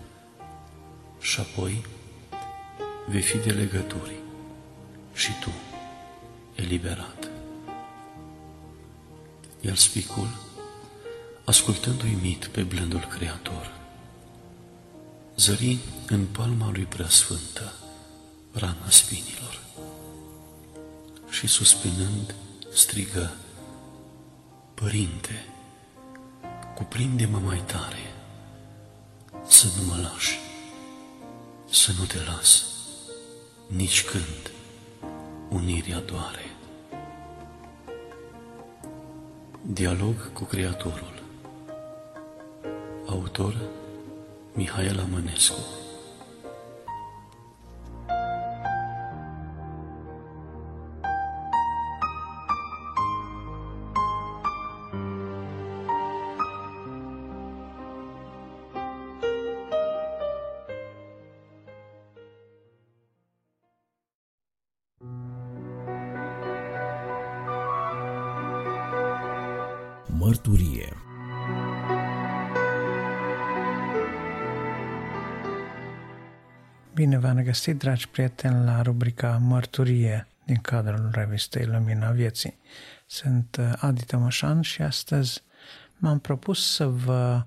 Și 1.19 1.39
apoi, 1.39 1.85
vei 3.05 3.21
fi 3.21 3.37
de 3.37 3.51
legături 3.51 4.15
și 5.13 5.31
tu 5.39 5.49
eliberat. 6.55 7.29
Iar 9.61 9.75
spicul, 9.75 10.27
ascultând 11.45 12.03
uimit 12.03 12.45
pe 12.45 12.61
blândul 12.61 13.07
Creator, 13.17 13.71
zări 15.35 15.77
în 16.07 16.25
palma 16.25 16.69
lui 16.71 16.83
preasfântă 16.83 17.73
rana 18.51 18.89
spinilor 18.89 19.61
și 21.29 21.47
suspinând 21.47 22.35
strigă, 22.73 23.31
Părinte, 24.73 25.45
cuprinde-mă 26.75 27.39
mai 27.39 27.63
tare, 27.65 28.13
să 29.47 29.67
nu 29.77 29.83
mă 29.83 29.95
lași, 30.01 30.39
să 31.69 31.91
nu 31.97 32.05
te 32.05 32.17
las 32.23 32.65
nici 33.75 34.03
când 34.03 34.51
unirea 35.49 35.99
doare. 35.99 36.45
Dialog 39.61 40.33
cu 40.33 40.43
Creatorul 40.43 41.23
Autor 43.05 43.55
Mihaela 44.53 45.03
Mănescu 45.11 45.82
găsit, 77.53 77.77
dragi 77.77 78.09
prieteni, 78.09 78.65
la 78.65 78.81
rubrica 78.81 79.39
Mărturie 79.41 80.27
din 80.45 80.55
cadrul 80.55 81.09
revistei 81.11 81.65
Lumina 81.65 82.09
Vieții. 82.09 82.57
Sunt 83.05 83.57
uh, 83.59 83.73
Adi 83.79 84.03
Tămășan 84.03 84.61
și 84.61 84.81
astăzi 84.81 85.43
m-am 85.97 86.19
propus 86.19 86.73
să 86.73 86.87
vă 86.87 87.45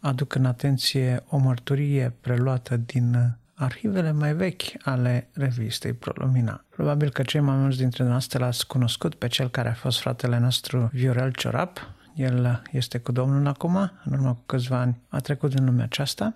aduc 0.00 0.34
în 0.34 0.44
atenție 0.44 1.22
o 1.28 1.36
mărturie 1.36 2.14
preluată 2.20 2.76
din 2.76 3.36
arhivele 3.54 4.12
mai 4.12 4.34
vechi 4.34 4.62
ale 4.82 5.28
revistei 5.32 5.92
ProLumina. 5.92 6.64
Probabil 6.68 7.10
că 7.10 7.22
cei 7.22 7.40
mai 7.40 7.56
mulți 7.56 7.78
dintre 7.78 8.04
noastre 8.04 8.38
l-ați 8.38 8.66
cunoscut 8.66 9.14
pe 9.14 9.28
cel 9.28 9.48
care 9.48 9.68
a 9.68 9.74
fost 9.74 10.00
fratele 10.00 10.38
nostru 10.38 10.90
Viorel 10.92 11.32
Ciorap, 11.32 11.94
el 12.14 12.62
este 12.70 12.98
cu 12.98 13.12
Domnul 13.12 13.46
acum, 13.46 13.76
în 14.04 14.12
urmă 14.12 14.34
cu 14.34 14.42
câțiva 14.46 14.78
ani 14.78 15.00
a 15.08 15.18
trecut 15.18 15.54
din 15.54 15.64
lumea 15.64 15.84
aceasta, 15.84 16.34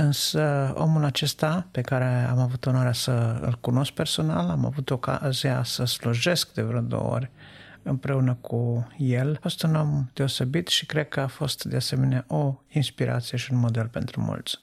însă 0.00 0.72
omul 0.76 1.04
acesta 1.04 1.66
pe 1.70 1.80
care 1.80 2.04
am 2.04 2.38
avut 2.38 2.66
onoarea 2.66 2.92
să 2.92 3.38
îl 3.40 3.58
cunosc 3.60 3.92
personal, 3.92 4.48
am 4.48 4.64
avut 4.64 4.90
ocazia 4.90 5.62
să 5.62 5.84
slujesc 5.84 6.52
de 6.52 6.62
vreo 6.62 6.80
două 6.80 7.12
ori 7.12 7.30
împreună 7.82 8.34
cu 8.34 8.86
el. 8.98 9.34
A 9.36 9.38
fost 9.40 9.62
un 9.62 9.74
om 9.74 10.10
deosebit 10.12 10.68
și 10.68 10.86
cred 10.86 11.08
că 11.08 11.20
a 11.20 11.26
fost 11.26 11.64
de 11.64 11.76
asemenea 11.76 12.24
o 12.28 12.60
inspirație 12.68 13.38
și 13.38 13.52
un 13.52 13.58
model 13.58 13.88
pentru 13.88 14.20
mulți. 14.20 14.58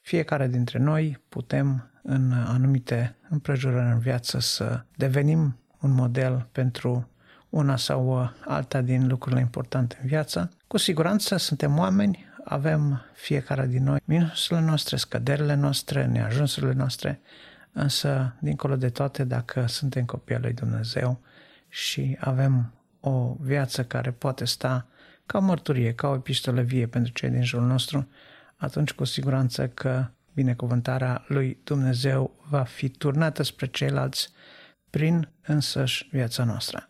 Fiecare 0.00 0.48
dintre 0.48 0.78
noi 0.78 1.22
putem 1.28 1.90
în 2.02 2.32
anumite 2.32 3.16
împrejurări 3.28 3.92
în 3.92 3.98
viață 3.98 4.38
să 4.38 4.84
devenim 4.96 5.58
un 5.80 5.92
model 5.92 6.48
pentru 6.52 7.10
una 7.48 7.76
sau 7.76 8.30
alta 8.44 8.80
din 8.80 9.06
lucrurile 9.06 9.40
importante 9.40 9.98
în 10.02 10.08
viață. 10.08 10.50
Cu 10.66 10.76
siguranță 10.76 11.36
suntem 11.36 11.78
oameni, 11.78 12.26
avem 12.44 13.02
fiecare 13.14 13.66
din 13.66 13.82
noi 13.82 14.00
minusurile 14.04 14.66
noastre, 14.66 14.96
scăderile 14.96 15.54
noastre, 15.54 16.06
neajunsurile 16.06 16.72
noastre, 16.72 17.20
însă, 17.72 18.36
dincolo 18.40 18.76
de 18.76 18.88
toate, 18.88 19.24
dacă 19.24 19.66
suntem 19.66 20.04
copii 20.04 20.34
al 20.34 20.40
lui 20.40 20.52
Dumnezeu 20.52 21.20
și 21.68 22.16
avem 22.20 22.72
o 23.00 23.36
viață 23.40 23.84
care 23.84 24.10
poate 24.10 24.44
sta 24.44 24.86
ca 25.26 25.38
o 25.38 25.40
mărturie, 25.40 25.94
ca 25.94 26.08
o 26.08 26.14
epistolă 26.14 26.60
vie 26.60 26.86
pentru 26.86 27.12
cei 27.12 27.30
din 27.30 27.44
jurul 27.44 27.66
nostru, 27.66 28.08
atunci 28.56 28.92
cu 28.92 29.04
siguranță 29.04 29.68
că 29.68 30.06
binecuvântarea 30.34 31.24
lui 31.28 31.60
Dumnezeu 31.64 32.44
va 32.48 32.62
fi 32.62 32.88
turnată 32.88 33.42
spre 33.42 33.66
ceilalți 33.66 34.32
prin 34.90 35.28
însăși 35.46 36.08
viața 36.10 36.44
noastră. 36.44 36.86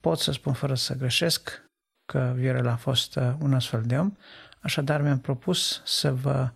Pot 0.00 0.18
să 0.18 0.32
spun 0.32 0.52
fără 0.52 0.74
să 0.74 0.94
greșesc 0.94 1.63
că 2.06 2.32
Viorel 2.36 2.68
a 2.68 2.76
fost 2.76 3.16
uh, 3.16 3.34
un 3.40 3.54
astfel 3.54 3.82
de 3.82 3.98
om, 3.98 4.12
așadar 4.60 5.02
mi-am 5.02 5.18
propus 5.18 5.82
să 5.84 6.12
vă 6.12 6.50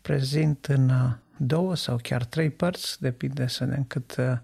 prezint 0.00 0.66
în 0.66 0.88
uh, 0.88 1.10
două 1.36 1.74
sau 1.74 1.98
chiar 2.02 2.24
trei 2.24 2.50
părți, 2.50 3.00
depinde 3.00 3.46
să 3.46 3.64
vedem 3.64 3.84
cât 3.84 4.16
uh, 4.18 4.38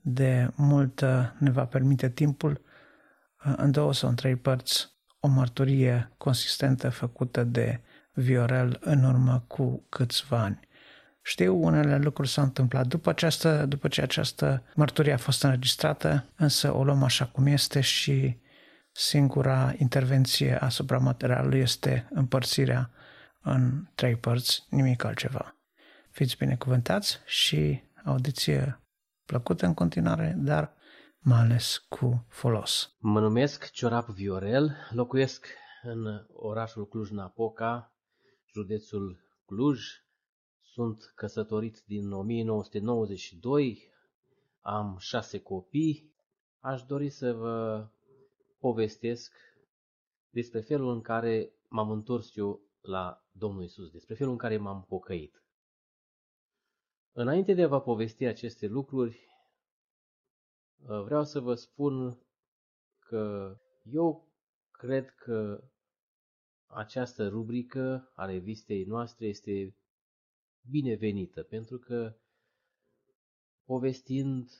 de 0.00 0.50
mult 0.54 1.00
ne 1.38 1.50
va 1.50 1.64
permite 1.64 2.10
timpul, 2.10 2.62
în 3.56 3.70
două 3.70 3.92
sau 3.92 4.08
în 4.08 4.14
trei 4.14 4.36
părți, 4.36 4.92
o 5.20 5.28
mărturie 5.28 6.12
consistentă 6.16 6.90
făcută 6.90 7.44
de 7.44 7.80
Viorel 8.12 8.78
în 8.80 9.04
urmă 9.04 9.44
cu 9.46 9.86
câțiva 9.88 10.38
ani. 10.38 10.60
Știu, 11.22 11.64
unele 11.64 11.98
lucruri 11.98 12.28
s-au 12.28 12.44
întâmplat 12.44 12.86
după, 12.86 13.10
această, 13.10 13.66
după 13.66 13.88
ce 13.88 14.02
această 14.02 14.62
mărturie 14.74 15.12
a 15.12 15.16
fost 15.16 15.42
înregistrată, 15.42 16.24
însă 16.36 16.74
o 16.74 16.84
luăm 16.84 17.02
așa 17.02 17.26
cum 17.26 17.46
este 17.46 17.80
și 17.80 18.38
singura 18.96 19.74
intervenție 19.78 20.56
asupra 20.56 20.98
materialului 20.98 21.58
este 21.58 22.08
împărțirea 22.10 22.90
în 23.42 23.86
trei 23.94 24.16
părți, 24.16 24.66
nimic 24.70 25.04
altceva. 25.04 25.56
Fiți 26.10 26.36
binecuvântați 26.36 27.20
și 27.24 27.82
audiție 28.04 28.80
plăcută 29.24 29.66
în 29.66 29.74
continuare, 29.74 30.34
dar 30.38 30.74
mai 31.18 31.40
ales 31.40 31.78
cu 31.88 32.26
folos. 32.28 32.94
Mă 32.98 33.20
numesc 33.20 33.70
Ciorap 33.70 34.08
Viorel, 34.08 34.76
locuiesc 34.90 35.46
în 35.82 36.26
orașul 36.32 36.88
Cluj-Napoca, 36.88 37.92
județul 38.52 39.18
Cluj, 39.46 39.80
sunt 40.62 41.12
căsătorit 41.14 41.82
din 41.86 42.12
1992, 42.12 43.92
am 44.60 44.96
șase 44.98 45.38
copii. 45.38 46.12
Aș 46.60 46.82
dori 46.82 47.10
să 47.10 47.32
vă 47.32 47.88
povestesc 48.64 49.32
despre 50.30 50.60
felul 50.60 50.92
în 50.92 51.00
care 51.00 51.52
m-am 51.68 51.90
întors 51.90 52.36
eu 52.36 52.60
la 52.80 53.24
Domnul 53.32 53.62
Isus, 53.62 53.90
despre 53.90 54.14
felul 54.14 54.32
în 54.32 54.38
care 54.38 54.56
m-am 54.56 54.84
pocăit. 54.84 55.42
Înainte 57.12 57.54
de 57.54 57.62
a 57.62 57.68
vă 57.68 57.80
povesti 57.80 58.24
aceste 58.24 58.66
lucruri, 58.66 59.28
vreau 60.76 61.24
să 61.24 61.40
vă 61.40 61.54
spun 61.54 62.18
că 62.98 63.56
eu 63.82 64.32
cred 64.70 65.10
că 65.10 65.64
această 66.66 67.28
rubrică 67.28 68.12
a 68.14 68.24
revistei 68.24 68.84
noastre 68.84 69.26
este 69.26 69.76
binevenită, 70.70 71.42
pentru 71.42 71.78
că 71.78 72.16
povestind 73.64 74.50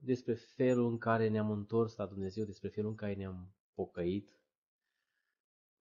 despre 0.00 0.34
felul 0.34 0.90
în 0.90 0.98
care 0.98 1.28
ne-am 1.28 1.50
întors 1.50 1.96
la 1.96 2.06
Dumnezeu, 2.06 2.44
despre 2.44 2.68
felul 2.68 2.90
în 2.90 2.96
care 2.96 3.14
ne-am 3.14 3.54
pocăit, 3.74 4.36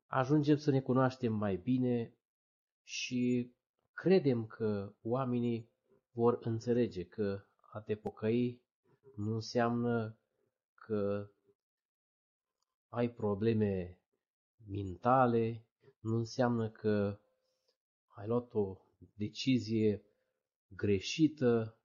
ajungem 0.08 0.58
să 0.58 0.72
ne 0.72 0.82
cunoaștem 0.82 1.34
mai 1.34 1.56
bine 1.56 2.14
și 2.84 3.54
credem 3.94 4.46
că 4.46 4.94
oamenii 5.02 5.70
vor 6.12 6.38
înțelege 6.42 7.06
că 7.06 7.44
a 7.72 7.80
te 7.80 7.96
pocăi 7.96 8.62
nu 9.16 9.34
înseamnă 9.34 10.18
că 10.74 11.30
ai 12.90 13.10
probleme 13.10 14.00
mentale, 14.68 15.66
nu 16.00 16.16
înseamnă 16.16 16.70
că 16.70 17.20
ai 18.08 18.28
luat 18.28 18.54
o 18.54 18.78
decizie 19.16 20.04
greșită, 20.76 21.78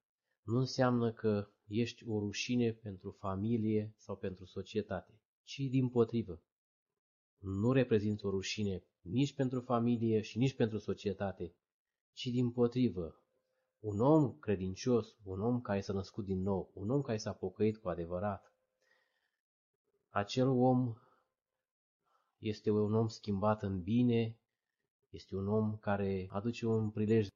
nu 0.43 0.59
înseamnă 0.59 1.13
că 1.13 1.49
ești 1.67 2.09
o 2.09 2.19
rușine 2.19 2.73
pentru 2.73 3.11
familie 3.11 3.95
sau 3.97 4.17
pentru 4.17 4.45
societate, 4.45 5.21
ci 5.43 5.59
din 5.59 5.89
potrivă. 5.89 6.43
Nu 7.39 7.73
reprezinți 7.73 8.25
o 8.25 8.31
rușine 8.31 8.85
nici 9.01 9.35
pentru 9.35 9.61
familie 9.61 10.21
și 10.21 10.39
nici 10.39 10.55
pentru 10.55 10.79
societate, 10.79 11.55
ci 12.13 12.27
din 12.27 12.51
potrivă. 12.51 13.19
Un 13.81 14.01
om 14.01 14.39
credincios, 14.39 15.17
un 15.23 15.41
om 15.41 15.61
care 15.61 15.81
s-a 15.81 15.93
născut 15.93 16.25
din 16.25 16.43
nou, 16.43 16.71
un 16.75 16.91
om 16.91 17.03
care 17.03 17.19
s-a 17.19 17.33
pocăit 17.33 17.77
cu 17.77 17.89
adevărat, 17.89 18.55
acel 20.09 20.49
om 20.49 20.95
este 22.39 22.71
un 22.71 22.95
om 22.95 23.09
schimbat 23.09 23.63
în 23.63 23.83
bine, 23.83 24.37
este 25.11 25.37
un 25.37 25.49
om 25.49 25.77
care 25.77 26.27
aduce 26.31 26.67
un 26.67 26.91
prilej 26.91 27.29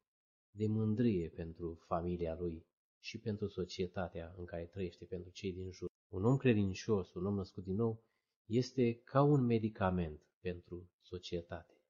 de 0.50 0.66
mândrie 0.66 1.28
pentru 1.28 1.78
familia 1.86 2.34
lui 2.34 2.66
și 3.00 3.18
pentru 3.18 3.46
societatea 3.46 4.34
în 4.36 4.44
care 4.44 4.64
trăiește, 4.64 5.04
pentru 5.04 5.30
cei 5.30 5.52
din 5.52 5.70
jur. 5.70 5.88
Un 6.08 6.24
om 6.24 6.36
credincios, 6.36 7.14
un 7.14 7.26
om 7.26 7.34
născut 7.34 7.64
din 7.64 7.74
nou, 7.74 8.02
este 8.46 8.94
ca 8.94 9.22
un 9.22 9.44
medicament 9.44 10.22
pentru 10.40 10.90
societate. 11.00 11.82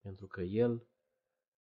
Pentru 0.00 0.26
că 0.26 0.42
el 0.42 0.86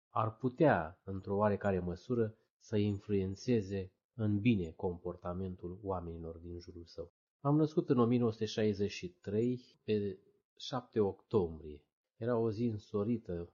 ar 0.09 0.37
putea, 0.37 1.01
într-o 1.05 1.37
oarecare 1.37 1.79
măsură, 1.79 2.37
să 2.59 2.77
influențeze 2.77 3.93
în 4.15 4.41
bine 4.41 4.71
comportamentul 4.71 5.79
oamenilor 5.83 6.37
din 6.37 6.59
jurul 6.61 6.85
său. 6.85 7.13
Am 7.41 7.57
născut 7.57 7.89
în 7.89 7.99
1963, 7.99 9.61
pe 9.85 10.19
7 10.57 11.01
octombrie. 11.01 11.85
Era 12.17 12.37
o 12.37 12.51
zi 12.51 12.65
însorită, 12.65 13.53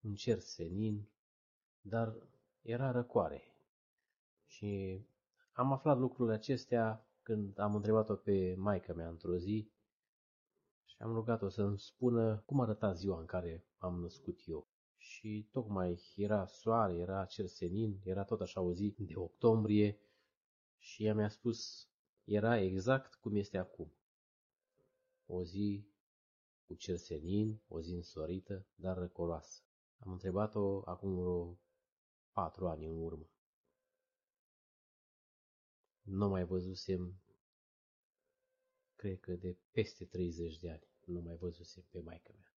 un 0.00 0.14
cer 0.14 0.38
senin, 0.38 1.08
dar 1.80 2.16
era 2.62 2.90
răcoare. 2.90 3.47
Și 4.48 5.02
am 5.52 5.72
aflat 5.72 5.98
lucrurile 5.98 6.34
acestea 6.34 7.06
când 7.22 7.58
am 7.58 7.74
întrebat-o 7.74 8.14
pe 8.14 8.54
maica 8.54 8.92
mea 8.92 9.08
într-o 9.08 9.36
zi 9.36 9.70
Și 10.84 10.96
am 10.98 11.12
rugat-o 11.12 11.48
să-mi 11.48 11.78
spună 11.78 12.42
cum 12.46 12.60
arăta 12.60 12.92
ziua 12.92 13.18
în 13.20 13.26
care 13.26 13.66
am 13.78 14.00
născut 14.00 14.40
eu. 14.44 14.66
Și 14.96 15.48
tocmai 15.52 16.00
era 16.16 16.46
soare, 16.46 16.94
era 16.94 17.24
cer 17.24 17.46
senin, 17.46 18.00
era 18.04 18.24
tot 18.24 18.40
așa 18.40 18.60
o 18.60 18.72
zi 18.72 18.94
de 18.98 19.16
octombrie 19.16 19.98
și 20.78 21.04
ea 21.04 21.14
mi-a 21.14 21.28
spus, 21.28 21.88
era 22.24 22.58
exact 22.60 23.14
cum 23.14 23.36
este 23.36 23.58
acum. 23.58 23.92
O 25.26 25.42
zi 25.42 25.86
cu 26.66 26.74
cer 26.74 26.96
senin, 26.96 27.60
o 27.68 27.80
zi 27.80 27.94
însorită, 27.94 28.66
dar 28.74 28.96
răcoroasă. 28.96 29.62
Am 29.98 30.12
întrebat-o 30.12 30.82
acum 30.84 31.14
vreo 31.14 31.58
patru 32.32 32.68
ani 32.68 32.86
în 32.86 33.02
urmă. 33.02 33.30
Nu 36.10 36.28
mai 36.28 36.44
văzusem, 36.44 37.20
cred 38.96 39.20
că 39.20 39.32
de 39.32 39.56
peste 39.70 40.04
30 40.04 40.58
de 40.58 40.70
ani, 40.70 40.88
nu 41.04 41.20
mai 41.20 41.36
văzusem 41.36 41.84
pe 41.90 42.00
maica 42.00 42.34
mea. 42.38 42.52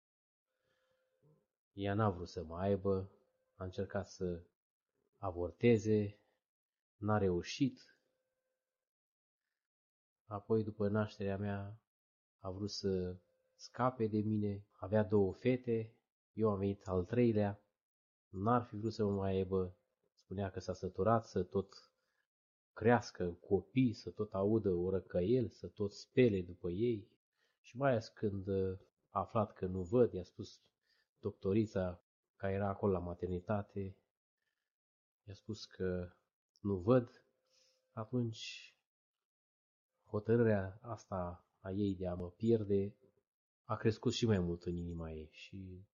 Ea 1.72 1.94
n-a 1.94 2.10
vrut 2.10 2.28
să 2.28 2.44
mă 2.44 2.58
aibă, 2.58 3.10
a 3.54 3.64
încercat 3.64 4.08
să 4.08 4.42
avorteze, 5.16 6.20
n-a 6.96 7.18
reușit. 7.18 7.98
Apoi, 10.26 10.62
după 10.62 10.88
nașterea 10.88 11.36
mea, 11.36 11.80
a 12.38 12.50
vrut 12.50 12.70
să 12.70 13.16
scape 13.54 14.06
de 14.06 14.18
mine, 14.18 14.66
avea 14.72 15.04
două 15.04 15.32
fete, 15.32 15.94
eu 16.32 16.50
am 16.50 16.58
venit 16.58 16.86
al 16.86 17.04
treilea, 17.04 17.62
n-ar 18.28 18.64
fi 18.64 18.76
vrut 18.76 18.92
să 18.92 19.04
mă 19.04 19.10
mai 19.10 19.34
aibă, 19.34 19.76
spunea 20.12 20.50
că 20.50 20.60
s-a 20.60 20.72
săturat 20.72 21.26
să 21.26 21.42
tot 21.42 21.87
crească 22.78 23.38
copii, 23.48 23.92
să 23.92 24.10
tot 24.10 24.34
audă 24.34 24.70
orăcăiel, 24.70 25.48
să 25.48 25.66
tot 25.66 25.92
spele 25.92 26.42
după 26.42 26.70
ei. 26.70 27.08
Și 27.60 27.76
mai 27.76 27.90
ales 27.90 28.08
când 28.08 28.48
a 29.08 29.18
aflat 29.20 29.52
că 29.52 29.66
nu 29.66 29.82
văd, 29.82 30.12
i-a 30.12 30.22
spus 30.22 30.60
doctorița 31.20 32.00
care 32.36 32.52
era 32.52 32.68
acolo 32.68 32.92
la 32.92 32.98
maternitate, 32.98 33.96
i-a 35.24 35.34
spus 35.34 35.64
că 35.64 36.12
nu 36.60 36.76
văd, 36.76 37.24
atunci 37.92 38.74
hotărârea 40.06 40.78
asta 40.82 41.46
a 41.60 41.70
ei 41.70 41.94
de 41.94 42.06
a 42.06 42.14
mă 42.14 42.30
pierde 42.30 42.94
a 43.64 43.76
crescut 43.76 44.12
și 44.12 44.26
mai 44.26 44.38
mult 44.38 44.62
în 44.62 44.74
inima 44.76 45.10
ei. 45.10 45.28
Și 45.32 45.86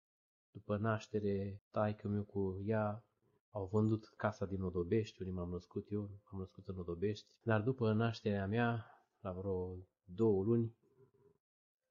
după 0.50 0.76
naștere, 0.76 1.62
taică 1.70 2.08
meu 2.08 2.22
cu 2.22 2.62
ea 2.64 3.04
au 3.54 3.66
vândut 3.66 4.12
casa 4.16 4.46
din 4.46 4.62
Odobești, 4.62 5.22
unde 5.22 5.34
m-am 5.34 5.50
născut 5.50 5.90
eu, 5.90 6.10
am 6.24 6.38
născut 6.38 6.68
în 6.68 6.78
Odobești, 6.78 7.26
dar 7.42 7.62
după 7.62 7.92
nașterea 7.92 8.46
mea, 8.46 8.86
la 9.20 9.32
vreo 9.32 9.76
două 10.04 10.42
luni, 10.42 10.74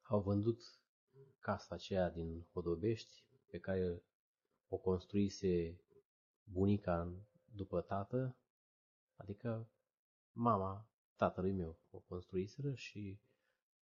au 0.02 0.22
vândut 0.22 0.62
casa 1.40 1.76
aceea 1.76 2.10
din 2.10 2.48
Odobești, 2.54 3.26
pe 3.50 3.60
care 3.60 4.04
o 4.68 4.78
construise 4.78 5.80
bunica 6.44 7.14
după 7.56 7.82
tată, 7.82 8.38
adică 9.16 9.70
mama 10.32 10.88
tatălui 11.16 11.52
meu 11.52 11.80
o 11.92 11.98
construiseră 11.98 12.74
și 12.74 13.20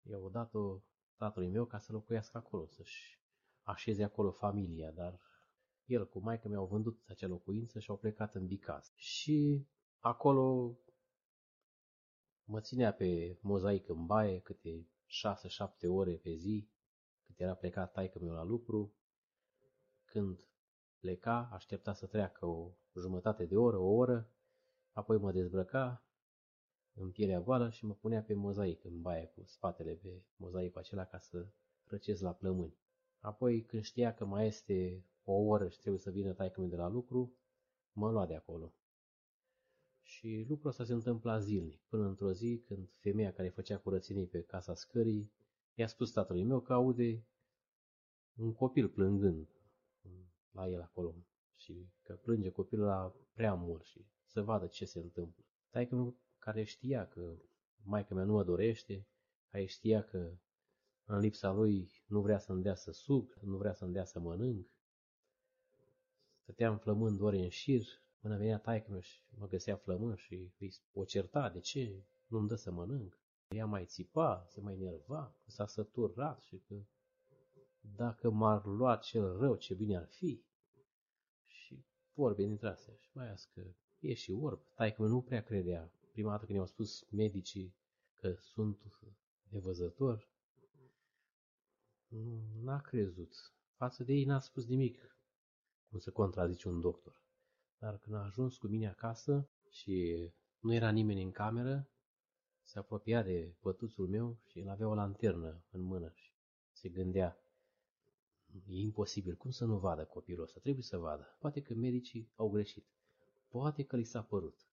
i-au 0.03 0.28
dat-o 0.28 0.81
tatălui 1.16 1.49
meu 1.49 1.64
ca 1.64 1.78
să 1.78 1.93
locuiască 1.93 2.39
acolo, 2.39 2.66
să-și 2.66 3.20
așeze 3.62 4.05
acolo 4.05 4.31
familia, 4.31 4.91
dar 4.91 5.30
el 5.91 6.09
cu 6.09 6.18
maica 6.18 6.49
mi-au 6.49 6.66
vândut 6.66 7.05
acea 7.09 7.26
locuință 7.26 7.78
și 7.78 7.91
au 7.91 7.97
plecat 7.97 8.34
în 8.34 8.47
Bicaz. 8.47 8.93
Și 8.95 9.66
acolo 9.99 10.78
mă 12.45 12.61
ținea 12.61 12.93
pe 12.93 13.38
mozaic 13.41 13.88
în 13.88 14.07
baie 14.07 14.41
câte 14.41 14.88
6-7 15.86 15.88
ore 15.88 16.14
pe 16.16 16.34
zi, 16.34 16.68
cât 17.26 17.41
era 17.41 17.55
plecat 17.55 17.93
taică 17.93 18.18
meu 18.18 18.32
la 18.32 18.43
lucru. 18.43 18.95
Când 20.05 20.49
pleca, 20.99 21.49
aștepta 21.53 21.93
să 21.93 22.07
treacă 22.07 22.47
o 22.47 22.72
jumătate 23.01 23.45
de 23.45 23.57
oră, 23.57 23.76
o 23.76 23.95
oră, 23.95 24.30
apoi 24.93 25.18
mă 25.18 25.32
dezbrăca 25.32 26.05
în 26.95 27.11
pielea 27.11 27.41
goală 27.41 27.70
și 27.70 27.84
mă 27.84 27.95
punea 27.95 28.22
pe 28.22 28.34
mozaic 28.34 28.84
în 28.84 29.01
baie 29.01 29.26
cu 29.26 29.45
spatele 29.45 29.95
pe 29.95 30.22
mozaicul 30.36 30.80
acela 30.80 31.05
ca 31.05 31.18
să 31.18 31.47
răcesc 31.84 32.22
la 32.22 32.32
plămâni. 32.32 32.78
Apoi, 33.18 33.64
când 33.64 33.82
știa 33.82 34.14
că 34.14 34.24
mai 34.24 34.47
este 34.47 35.05
o 35.25 35.33
oră 35.33 35.68
și 35.68 35.79
trebuie 35.79 36.01
să 36.01 36.11
vină 36.11 36.33
taică 36.33 36.61
de 36.61 36.77
la 36.77 36.89
lucru, 36.89 37.35
mă 37.93 38.11
lua 38.11 38.27
de 38.27 38.35
acolo. 38.35 38.75
Și 40.03 40.45
lucrul 40.49 40.71
ăsta 40.71 40.85
se 40.85 40.93
întâmpla 40.93 41.39
zilnic, 41.39 41.83
până 41.89 42.07
într-o 42.07 42.33
zi 42.33 42.62
când 42.66 42.91
femeia 42.99 43.33
care 43.33 43.49
făcea 43.49 43.79
curățenii 43.79 44.27
pe 44.27 44.43
casa 44.43 44.75
scării 44.75 45.33
i-a 45.75 45.87
spus 45.87 46.12
tatălui 46.12 46.45
meu 46.45 46.61
că 46.61 46.73
aude 46.73 47.25
un 48.37 48.53
copil 48.53 48.89
plângând 48.89 49.49
la 50.51 50.68
el 50.68 50.81
acolo 50.81 51.14
și 51.57 51.89
că 52.03 52.14
plânge 52.14 52.51
copilul 52.51 52.87
la 52.87 53.14
prea 53.33 53.55
mult 53.55 53.85
și 53.85 54.07
să 54.25 54.43
vadă 54.43 54.66
ce 54.66 54.85
se 54.85 54.99
întâmplă. 54.99 55.45
Taică 55.71 55.95
meu 55.95 56.16
care 56.39 56.64
știa 56.64 57.09
că 57.09 57.37
maica 57.83 58.14
mea 58.14 58.25
nu 58.25 58.33
mă 58.33 58.45
dorește, 58.45 59.07
care 59.51 59.64
știa 59.64 60.03
că 60.03 60.33
în 61.05 61.18
lipsa 61.18 61.53
lui 61.53 61.91
nu 62.07 62.21
vrea 62.21 62.39
să-mi 62.39 62.62
dea 62.62 62.75
să 62.75 62.91
sug, 62.91 63.39
nu 63.43 63.57
vrea 63.57 63.73
să-mi 63.73 63.93
dea 63.93 64.05
să 64.05 64.21
mănânc. 64.21 64.66
Stăteam 66.51 66.78
flămând 66.78 67.20
ore 67.20 67.38
în 67.38 67.48
șir, 67.48 67.86
până 68.20 68.36
venea 68.36 68.59
taică 68.59 68.90
meu 68.90 69.01
și 69.01 69.20
mă 69.38 69.46
găsea 69.46 69.76
flămând 69.76 70.16
și 70.16 70.53
îi 70.59 70.72
o 70.92 71.05
certa, 71.05 71.51
de 71.51 71.61
ce 71.61 72.05
nu-mi 72.26 72.48
dă 72.48 72.55
să 72.55 72.70
mănânc? 72.70 73.18
Ea 73.48 73.66
mai 73.66 73.84
țipa, 73.84 74.44
se 74.48 74.61
mai 74.61 74.76
nerva, 74.76 75.36
că 75.44 75.51
s-a 75.51 75.66
săturat 75.66 76.40
și 76.40 76.59
că 76.59 76.74
dacă 77.80 78.30
m-ar 78.30 78.64
lua 78.64 78.96
cel 78.96 79.36
rău, 79.36 79.57
ce 79.57 79.74
bine 79.74 79.96
ar 79.96 80.07
fi. 80.07 80.44
Și 81.44 81.84
vorbe 82.12 82.42
dintre 82.42 82.68
astea. 82.68 82.94
Și 83.01 83.11
mai 83.12 83.26
ales 83.26 83.44
că 83.44 83.62
e 83.98 84.14
și 84.14 84.32
orb. 84.32 84.61
Taică 84.74 85.03
nu 85.03 85.22
prea 85.22 85.42
credea. 85.42 85.92
Prima 86.12 86.30
dată 86.30 86.44
când 86.44 86.57
i-au 86.57 86.66
spus 86.66 87.07
medicii 87.11 87.74
că 88.14 88.34
sunt 88.40 88.78
nevăzător, 89.48 90.28
n-a 92.62 92.80
crezut. 92.80 93.34
Față 93.76 94.05
de 94.05 94.12
ei 94.12 94.24
n-a 94.24 94.38
spus 94.38 94.66
nimic, 94.66 95.20
cum 95.91 95.99
să 95.99 96.11
contrazice 96.11 96.68
un 96.68 96.80
doctor. 96.80 97.22
Dar 97.78 97.99
când 97.99 98.16
a 98.16 98.24
ajuns 98.24 98.57
cu 98.57 98.66
mine 98.66 98.88
acasă 98.88 99.49
și 99.70 100.28
nu 100.61 100.74
era 100.74 100.91
nimeni 100.91 101.22
în 101.22 101.30
cameră, 101.30 101.88
se 102.62 102.79
apropia 102.79 103.22
de 103.22 103.54
pătuțul 103.61 104.08
meu 104.08 104.38
și 104.45 104.58
el 104.58 104.68
avea 104.68 104.88
o 104.88 104.95
lanternă 104.95 105.64
în 105.71 105.80
mână 105.80 106.11
și 106.14 106.33
se 106.72 106.88
gândea, 106.88 107.38
e 108.67 108.80
imposibil, 108.80 109.37
cum 109.37 109.50
să 109.50 109.64
nu 109.64 109.79
vadă 109.79 110.04
copilul 110.04 110.42
ăsta? 110.42 110.61
Trebuie 110.61 110.84
să 110.84 110.96
vadă. 110.96 111.37
Poate 111.38 111.62
că 111.62 111.75
medicii 111.75 112.30
au 112.34 112.49
greșit. 112.49 112.87
Poate 113.49 113.83
că 113.83 113.96
li 113.96 114.04
s-a 114.04 114.22
părut. 114.22 114.67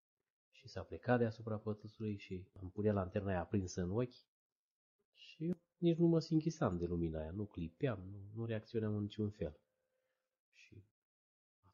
Și 0.52 0.68
s-a 0.68 0.84
plecat 0.84 1.19
deasupra 1.19 1.57
pătuțului 1.57 2.18
și 2.18 2.48
îmi 2.61 2.72
punea 2.72 2.94
lanterna 2.94 3.30
aia 3.30 3.41
aprinsă 3.41 3.81
în 3.81 3.91
ochi 3.91 4.26
și 5.14 5.56
nici 5.77 5.98
nu 5.98 6.07
mă 6.07 6.19
sinchisam 6.19 6.77
de 6.77 6.85
lumina 6.85 7.19
aia, 7.19 7.31
nu 7.31 7.45
clipeam, 7.45 7.99
nu, 8.11 8.18
nu 8.34 8.45
reacționam 8.45 8.95
în 8.95 9.02
niciun 9.02 9.30
fel. 9.30 9.60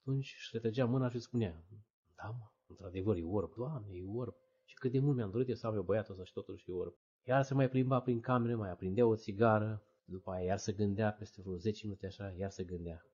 Și 0.03 0.09
atunci 0.09 0.35
își 0.37 0.49
retrăgea 0.51 0.85
mâna 0.85 1.09
și 1.09 1.19
spunea, 1.19 1.63
da 2.15 2.29
mă, 2.29 2.51
într-adevăr 2.67 3.17
e 3.17 3.23
orb, 3.23 3.53
doamne, 3.55 3.95
e 3.95 4.03
orb. 4.05 4.35
Și 4.65 4.75
cât 4.75 4.91
de 4.91 4.99
mult 4.99 5.15
mi-am 5.15 5.31
dorit 5.31 5.47
eu 5.49 5.55
să 5.55 5.67
am 5.67 5.75
eu 5.75 5.83
băiatul 5.83 6.11
ăsta 6.11 6.25
și 6.25 6.33
totuși 6.33 6.69
e 6.69 6.73
orb. 6.73 6.93
Iar 7.23 7.43
se 7.43 7.53
mai 7.53 7.69
plimba 7.69 8.01
prin 8.01 8.19
camere, 8.19 8.55
mai 8.55 8.69
aprindea 8.69 9.05
o 9.05 9.15
țigară, 9.15 9.83
după 10.05 10.31
aia 10.31 10.43
iar 10.43 10.57
se 10.57 10.73
gândea 10.73 11.13
peste 11.13 11.41
vreo 11.41 11.57
10 11.57 11.85
minute 11.85 12.05
așa, 12.05 12.31
iar 12.31 12.49
se 12.49 12.63
gândea. 12.63 13.05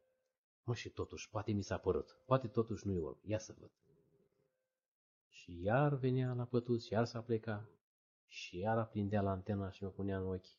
Mă, 0.63 0.73
și 0.73 0.89
totuși, 0.89 1.29
poate 1.29 1.51
mi 1.51 1.63
s-a 1.63 1.77
părut, 1.77 2.21
poate 2.25 2.47
totuși 2.47 2.87
nu 2.87 2.93
e 2.93 2.99
orb, 2.99 3.17
ia 3.23 3.39
să 3.39 3.55
văd. 3.59 3.71
Și 5.27 5.61
iar 5.61 5.95
venea 5.95 6.33
la 6.33 6.45
pătuț, 6.45 6.87
iar 6.87 7.05
s-a 7.05 7.21
plecat, 7.21 7.69
și 8.27 8.57
iar 8.57 8.77
aprindea 8.77 9.21
lantena 9.21 9.71
și 9.71 9.83
mă 9.83 9.89
punea 9.89 10.17
în 10.17 10.27
ochi. 10.27 10.57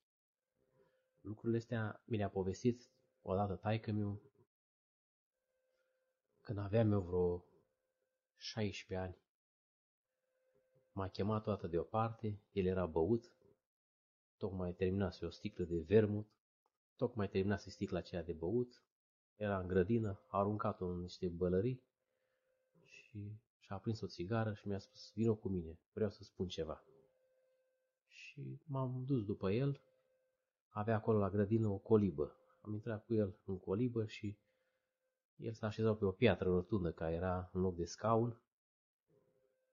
Lucrurile 1.21 1.59
astea 1.59 2.03
mi 2.07 2.17
le-a 2.17 2.29
povestit 2.29 2.91
odată 3.23 3.55
taică 3.55 3.93
meu 3.93 4.30
când 6.41 6.59
aveam 6.59 6.93
eu 6.93 7.01
vreo 7.01 7.45
16 8.37 9.07
ani. 9.07 9.17
M-a 10.93 11.09
chemat 11.09 11.43
toată 11.43 11.67
deoparte, 11.67 12.41
el 12.53 12.67
era 12.67 12.87
băut, 12.87 13.33
tocmai 14.37 14.73
terminase 14.73 15.27
o 15.27 15.31
sticlă 15.31 15.65
de 15.65 15.79
vermut, 15.79 16.29
tocmai 16.97 17.29
terminase 17.29 17.71
sticla 17.71 17.99
aceea 17.99 18.23
de 18.23 18.33
băut, 18.33 18.83
era 19.37 19.59
în 19.59 19.67
grădină, 19.67 20.21
a 20.27 20.39
aruncat-o 20.39 20.87
în 20.87 21.01
niște 21.01 21.29
bălării 21.29 21.83
și 22.85 23.33
și-a 23.59 23.77
aprins 23.77 24.01
o 24.01 24.07
țigară 24.07 24.55
și 24.55 24.69
mi-a 24.69 24.79
spus, 24.79 25.13
vină 25.15 25.35
cu 25.35 25.49
mine, 25.49 25.79
vreau 25.93 26.11
să 26.11 26.25
spun 26.25 26.49
ceva. 26.49 26.85
Și 28.07 28.61
m-am 28.65 29.05
dus 29.05 29.25
după 29.25 29.51
el, 29.51 29.81
avea 30.69 30.97
acolo 30.97 31.19
la 31.19 31.31
grădină 31.31 31.69
o 31.69 31.79
colibă. 31.79 32.37
Am 32.61 32.73
intrat 32.75 33.05
cu 33.05 33.15
el 33.15 33.39
în 33.45 33.59
colibă 33.59 34.07
și 34.07 34.37
el 35.41 35.53
s-a 35.53 35.67
așezat 35.67 35.99
pe 35.99 36.05
o 36.05 36.11
piatră 36.11 36.49
rotundă 36.49 36.93
care 36.93 37.15
era 37.15 37.51
în 37.53 37.61
loc 37.61 37.77
de 37.77 37.85
scaun. 37.85 38.41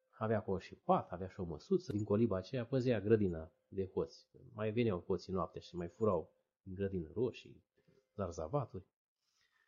Avea 0.09 0.37
acolo 0.37 0.59
și 0.59 0.75
pat, 0.75 1.11
avea 1.11 1.27
și 1.27 1.39
o 1.39 1.43
măsuță. 1.43 1.91
Din 1.91 2.03
coliba 2.03 2.37
aceea 2.37 2.65
păzea 2.65 2.99
grădina 2.99 3.51
de 3.67 3.87
hoți. 3.87 4.27
Mai 4.53 4.71
veneau 4.71 4.99
hoții 4.99 5.33
noaptea 5.33 5.61
și 5.61 5.75
mai 5.75 5.87
furau 5.87 6.31
grădină 6.63 7.09
roșii, 7.13 7.63
zarzavaturi. 8.15 8.85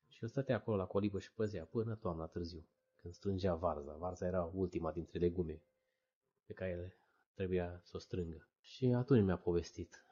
Și 0.07 0.19
el 0.21 0.29
stătea 0.29 0.55
acolo 0.55 0.77
la 0.77 0.85
colibă 0.85 1.19
și 1.19 1.33
păzea 1.33 1.65
până 1.65 1.95
toamna 1.95 2.25
târziu, 2.25 2.65
când 2.95 3.13
strângea 3.13 3.55
varza. 3.55 3.93
Varza 3.93 4.25
era 4.25 4.43
ultima 4.43 4.91
dintre 4.91 5.19
legume 5.19 5.61
pe 6.45 6.53
care 6.53 6.97
trebuia 7.33 7.81
să 7.83 7.91
o 7.95 7.99
strângă. 7.99 8.47
Și 8.61 8.85
atunci 8.85 9.23
mi-a 9.23 9.37
povestit. 9.37 10.05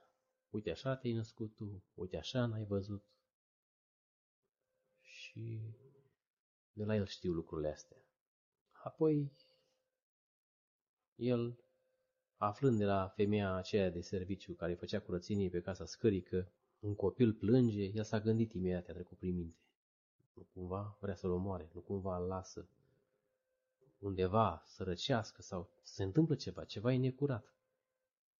Uite 0.49 0.71
așa 0.71 0.95
te-ai 0.95 1.13
născut 1.13 1.55
tu, 1.55 1.83
uite 1.93 2.17
așa 2.17 2.45
n-ai 2.45 2.63
văzut. 2.63 3.03
Și 5.31 5.59
de 6.73 6.83
la 6.83 6.95
el 6.95 7.05
știu 7.05 7.31
lucrurile 7.31 7.71
astea. 7.71 7.97
Apoi, 8.83 9.31
el, 11.15 11.59
aflând 12.35 12.77
de 12.77 12.85
la 12.85 13.07
femeia 13.07 13.53
aceea 13.53 13.89
de 13.89 14.01
serviciu 14.01 14.53
care 14.53 14.73
făcea 14.73 15.01
curățenie 15.01 15.49
pe 15.49 15.61
casa 15.61 15.85
scărică, 15.85 16.51
un 16.79 16.95
copil 16.95 17.33
plânge, 17.33 17.83
el 17.83 18.03
s-a 18.03 18.19
gândit 18.19 18.53
imediat, 18.53 18.87
a 18.87 18.93
trecut 18.93 19.17
prin 19.17 19.35
minte. 19.35 19.59
Nu 20.33 20.47
cumva 20.53 20.97
vrea 20.99 21.15
să-l 21.15 21.31
omoare, 21.31 21.69
nu 21.73 21.79
cumva 21.79 22.17
îl 22.17 22.27
lasă 22.27 22.69
undeva 23.99 24.63
să 24.65 24.83
răcească 24.83 25.41
sau 25.41 25.69
să 25.81 25.93
se 25.93 26.03
întâmplă 26.03 26.35
ceva, 26.35 26.63
ceva 26.63 26.93
e 26.93 26.97
necurat. 26.97 27.53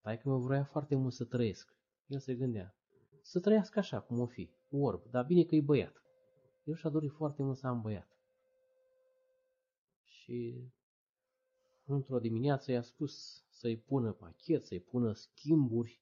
că 0.01 0.21
mă 0.23 0.37
vrea 0.37 0.63
foarte 0.63 0.95
mult 0.95 1.13
să 1.13 1.25
trăiesc. 1.25 1.75
El 2.07 2.19
se 2.19 2.35
gândea, 2.35 2.75
să 3.21 3.39
trăiască 3.39 3.79
așa 3.79 4.01
cum 4.01 4.19
o 4.19 4.25
fi, 4.25 4.49
orb, 4.69 5.09
dar 5.09 5.25
bine 5.25 5.43
că 5.43 5.55
e 5.55 5.61
băiat. 5.61 6.06
Eu 6.67 6.73
și-a 6.73 6.89
dorit 6.89 7.11
foarte 7.11 7.43
mult 7.43 7.57
să 7.57 7.67
am 7.67 7.81
băiat. 7.81 8.17
Și 10.03 10.69
într-o 11.85 12.19
dimineață 12.19 12.71
i-a 12.71 12.81
spus 12.81 13.43
să-i 13.49 13.77
pună 13.77 14.11
pachet, 14.11 14.65
să-i 14.65 14.79
pună 14.79 15.13
schimburi, 15.13 16.01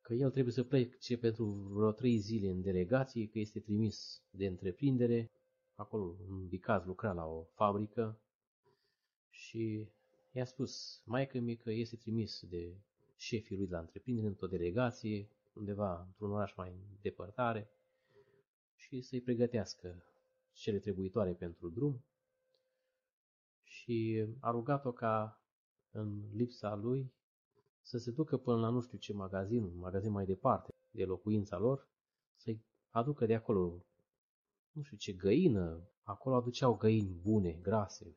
că 0.00 0.14
el 0.14 0.30
trebuie 0.30 0.52
să 0.52 0.64
plece 0.64 1.18
pentru 1.18 1.44
vreo 1.44 1.92
trei 1.92 2.18
zile 2.18 2.50
în 2.50 2.62
delegație, 2.62 3.28
că 3.28 3.38
este 3.38 3.60
trimis 3.60 4.22
de 4.30 4.46
întreprindere. 4.46 5.30
Acolo, 5.74 6.16
în 6.28 6.46
Bicaz, 6.46 6.84
lucra 6.84 7.12
la 7.12 7.26
o 7.26 7.42
fabrică 7.42 8.20
și 9.28 9.88
i-a 10.32 10.44
spus 10.44 11.02
maică 11.04 11.38
mi 11.38 11.56
că 11.56 11.70
este 11.70 11.96
trimis 11.96 12.42
de 12.48 12.76
șefii 13.16 13.56
lui 13.56 13.66
de 13.66 13.74
la 13.74 13.80
întreprindere 13.80 14.26
într-o 14.26 14.46
delegație, 14.46 15.28
undeva 15.52 16.00
într-un 16.00 16.30
oraș 16.30 16.54
mai 16.54 16.70
în 16.70 16.96
depărtare 17.00 17.70
și 18.88 19.00
să-i 19.00 19.20
pregătească 19.20 20.04
cele 20.52 20.78
trebuitoare 20.78 21.34
pentru 21.34 21.68
drum 21.70 22.04
și 23.62 24.26
a 24.40 24.50
rugat-o 24.50 24.92
ca 24.92 25.42
în 25.90 26.30
lipsa 26.32 26.74
lui 26.74 27.12
să 27.80 27.98
se 27.98 28.10
ducă 28.10 28.36
până 28.36 28.60
la 28.60 28.68
nu 28.68 28.80
știu 28.80 28.98
ce 28.98 29.12
magazin, 29.12 29.62
un 29.62 29.78
magazin 29.78 30.12
mai 30.12 30.24
departe 30.24 30.74
de 30.90 31.04
locuința 31.04 31.58
lor, 31.58 31.88
să-i 32.36 32.64
aducă 32.90 33.26
de 33.26 33.34
acolo 33.34 33.84
nu 34.70 34.82
știu 34.82 34.96
ce 34.96 35.12
găină, 35.12 35.88
acolo 36.02 36.36
aduceau 36.36 36.76
găini 36.76 37.14
bune, 37.20 37.52
grase, 37.52 38.16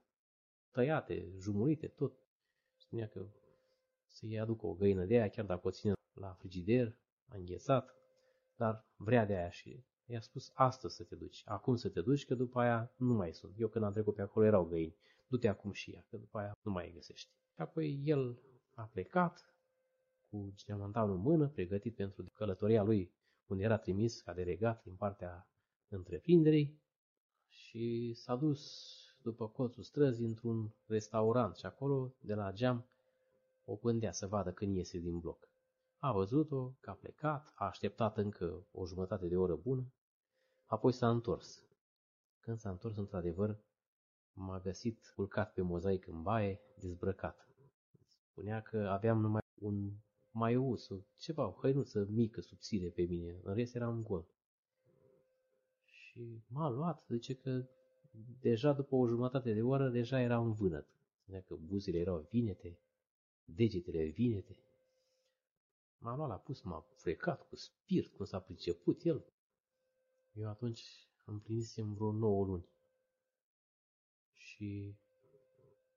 tăiate, 0.72 1.34
jumurite, 1.40 1.88
tot. 1.88 2.14
Spunea 2.76 3.08
că 3.08 3.28
să-i 4.08 4.40
aducă 4.40 4.66
o 4.66 4.74
găină 4.74 5.06
de 5.06 5.14
aia, 5.14 5.30
chiar 5.30 5.46
dacă 5.46 5.68
o 5.68 5.72
ține 5.72 5.94
la 6.14 6.34
frigider, 6.34 6.98
a 7.28 7.38
înghețat, 7.38 7.96
dar 8.56 8.86
vrea 8.96 9.26
de 9.26 9.36
aia 9.36 9.50
și 9.50 9.84
i-a 10.12 10.22
spus 10.22 10.52
astăzi 10.54 10.96
să 10.96 11.04
te 11.04 11.16
duci, 11.16 11.44
acum 11.46 11.76
să 11.76 11.90
te 11.90 12.02
duci, 12.02 12.26
că 12.26 12.36
după 12.36 12.60
aia 12.60 12.92
nu 12.96 13.14
mai 13.14 13.34
sunt. 13.34 13.54
Eu 13.58 13.68
când 13.68 13.86
am 13.86 13.92
trecut 13.92 14.16
pe 14.16 14.22
acolo 14.22 14.46
erau 14.46 14.66
găini, 14.66 14.96
du-te 15.28 15.48
acum 15.48 15.72
și 15.72 15.92
ea, 15.92 16.06
că 16.10 16.18
după 16.18 16.38
aia 16.38 16.58
nu 16.62 16.72
mai 16.72 16.92
găsești. 16.94 17.30
Și 17.54 17.62
apoi 17.62 18.02
el 18.04 18.40
a 18.76 18.84
plecat 18.84 19.54
cu 20.30 20.54
geamantanul 20.56 21.16
în 21.16 21.22
mână, 21.22 21.48
pregătit 21.48 21.96
pentru 21.96 22.26
călătoria 22.34 22.84
lui, 22.84 23.12
unde 23.48 23.64
era 23.64 23.78
trimis 23.78 24.22
ca 24.22 24.34
delegat 24.34 24.84
din 24.84 24.96
partea 24.96 25.48
întreprinderii 25.90 26.82
și 27.48 28.14
s-a 28.14 28.36
dus 28.36 28.62
după 29.22 29.48
colțul 29.48 29.84
străzii 29.84 30.26
într-un 30.26 30.74
restaurant 30.86 31.56
și 31.56 31.66
acolo, 31.66 32.14
de 32.20 32.34
la 32.34 32.52
geam, 32.52 32.86
o 33.66 33.76
pândea 33.76 34.12
să 34.12 34.28
vadă 34.28 34.52
când 34.52 34.76
iese 34.76 34.98
din 34.98 35.20
bloc. 35.20 35.50
A 35.98 36.12
văzut-o 36.12 36.74
că 36.80 36.90
a 36.90 36.94
plecat, 36.94 37.52
a 37.56 37.66
așteptat 37.66 38.18
încă 38.18 38.66
o 38.72 38.86
jumătate 38.86 39.28
de 39.28 39.38
oră 39.38 39.56
bună, 39.56 39.94
apoi 40.72 40.92
s-a 40.92 41.10
întors. 41.10 41.64
Când 42.40 42.58
s-a 42.60 42.70
întors, 42.70 42.98
într-adevăr, 42.98 43.60
m-a 44.34 44.60
găsit 44.60 45.12
culcat 45.16 45.54
pe 45.54 45.62
mozaic 45.62 46.08
în 46.08 46.22
baie, 46.22 46.60
dezbrăcat. 46.80 47.48
Spunea 48.32 48.62
că 48.62 48.78
aveam 48.78 49.20
numai 49.20 49.42
un 49.60 49.92
maious, 50.32 50.90
ceva, 51.18 51.48
o 51.48 51.52
hăinuță 51.52 52.06
mică, 52.10 52.42
subțire 52.42 52.90
pe 52.90 53.02
mine, 53.02 53.40
în 53.44 53.54
rest 53.54 53.76
eram 53.76 54.04
gol. 54.04 54.26
Și 55.86 56.44
m-a 56.48 56.70
luat, 56.70 57.06
zice 57.10 57.36
că 57.36 57.66
deja 58.40 58.74
după 58.74 58.96
o 58.96 59.08
jumătate 59.08 59.54
de 59.54 59.62
oră, 59.62 59.90
deja 59.90 60.22
era 60.22 60.40
un 60.40 60.54
vânăt. 60.54 60.88
Spunea 61.22 61.42
că 61.42 61.56
buzile 61.56 61.98
erau 61.98 62.28
vinete, 62.30 62.80
degetele 63.46 64.06
vinete. 64.06 64.58
M-a 65.98 66.16
luat 66.16 66.30
la 66.30 66.38
pus, 66.38 66.62
m-a 66.62 66.86
frecat 66.94 67.48
cu 67.48 67.56
spirit, 67.56 68.08
cum 68.08 68.26
s-a 68.26 68.40
priceput 68.40 69.04
el. 69.04 69.26
Eu 70.34 70.50
atunci 70.50 70.82
împlinisem 71.26 71.94
vreo 71.94 72.12
9 72.12 72.46
luni. 72.46 72.70
Și 74.34 74.96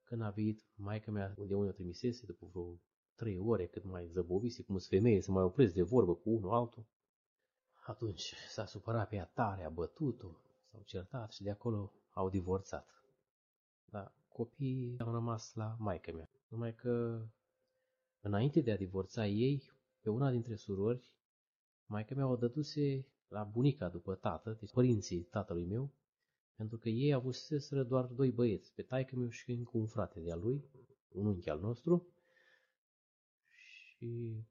când 0.05 0.23
a 0.23 0.31
venit 0.31 0.65
maica 0.75 1.11
mea 1.11 1.29
de 1.29 1.55
unde 1.55 1.69
o 1.69 1.73
trimisese, 1.73 2.27
după 2.27 2.47
vreo 2.47 2.81
trei 3.15 3.39
ore, 3.39 3.67
cât 3.67 3.85
mai 3.85 4.09
zăbovise, 4.09 4.63
cum 4.63 4.79
sunt 4.79 5.01
femeie, 5.01 5.21
să 5.21 5.31
mai 5.31 5.43
opresc 5.43 5.75
de 5.75 5.83
vorbă 5.83 6.15
cu 6.15 6.31
unul 6.31 6.53
altul, 6.53 6.87
atunci 7.87 8.35
s-a 8.49 8.67
supărat 8.67 9.09
pe 9.09 9.17
ea 9.17 9.25
tare, 9.25 9.65
a 9.65 9.71
bătut-o, 9.71 10.31
s-au 10.71 10.83
certat 10.83 11.33
și 11.33 11.43
de 11.43 11.51
acolo 11.51 11.93
au 12.11 12.31
divorțat. 12.31 12.89
Dar 13.85 14.15
copiii 14.29 14.99
au 14.99 15.13
rămas 15.13 15.55
la 15.55 15.77
maica 15.79 16.13
mea. 16.13 16.29
Numai 16.49 16.75
că 16.75 17.25
înainte 18.21 18.61
de 18.61 18.73
a 18.73 18.77
divorța 18.77 19.27
ei, 19.27 19.63
pe 20.01 20.11
una 20.11 20.31
dintre 20.31 20.55
surori, 20.55 21.13
maica 21.87 22.15
mea 22.15 22.27
o 22.27 22.37
dăduse 22.37 23.07
la 23.29 23.45
bunica 23.45 23.89
după 23.89 24.15
tată, 24.15 24.57
deci 24.61 24.73
părinții 24.73 25.23
tatălui 25.23 25.65
meu, 25.65 25.93
pentru 26.57 26.79
că 26.79 26.89
ei 26.89 27.13
avuseseră 27.13 27.85
doar 27.85 28.05
doi 28.05 28.31
băieți, 28.31 28.75
pe 28.75 28.83
taică 28.83 29.17
meu 29.17 29.29
și 29.29 29.51
încă 29.51 29.71
un 29.75 29.87
frate 29.87 30.21
de-a 30.21 30.37
lui, 30.37 30.65
un 31.09 31.27
unchi 31.27 31.51
al 31.51 31.61
nostru, 31.61 32.09
și 34.05 34.45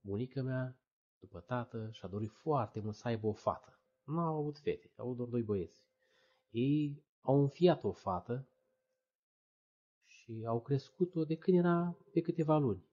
bunica 0.00 0.42
mea, 0.42 0.78
după 1.18 1.40
tată, 1.40 1.90
și-a 1.92 2.08
dorit 2.08 2.30
foarte 2.30 2.80
mult 2.80 2.94
să 2.94 3.08
aibă 3.08 3.26
o 3.26 3.32
fată. 3.32 3.80
Nu 4.04 4.18
au 4.18 4.38
avut 4.38 4.58
fete, 4.58 4.92
au 4.96 5.04
avut 5.04 5.16
doar 5.16 5.28
doi 5.28 5.42
băieți. 5.42 5.84
Ei 6.50 7.04
au 7.20 7.40
înfiat 7.40 7.84
o 7.84 7.92
fată 7.92 8.48
și 10.04 10.44
au 10.46 10.60
crescut-o 10.62 11.24
de 11.24 11.36
când 11.36 11.56
era 11.56 11.96
pe 12.12 12.20
câteva 12.20 12.58
luni. 12.58 12.86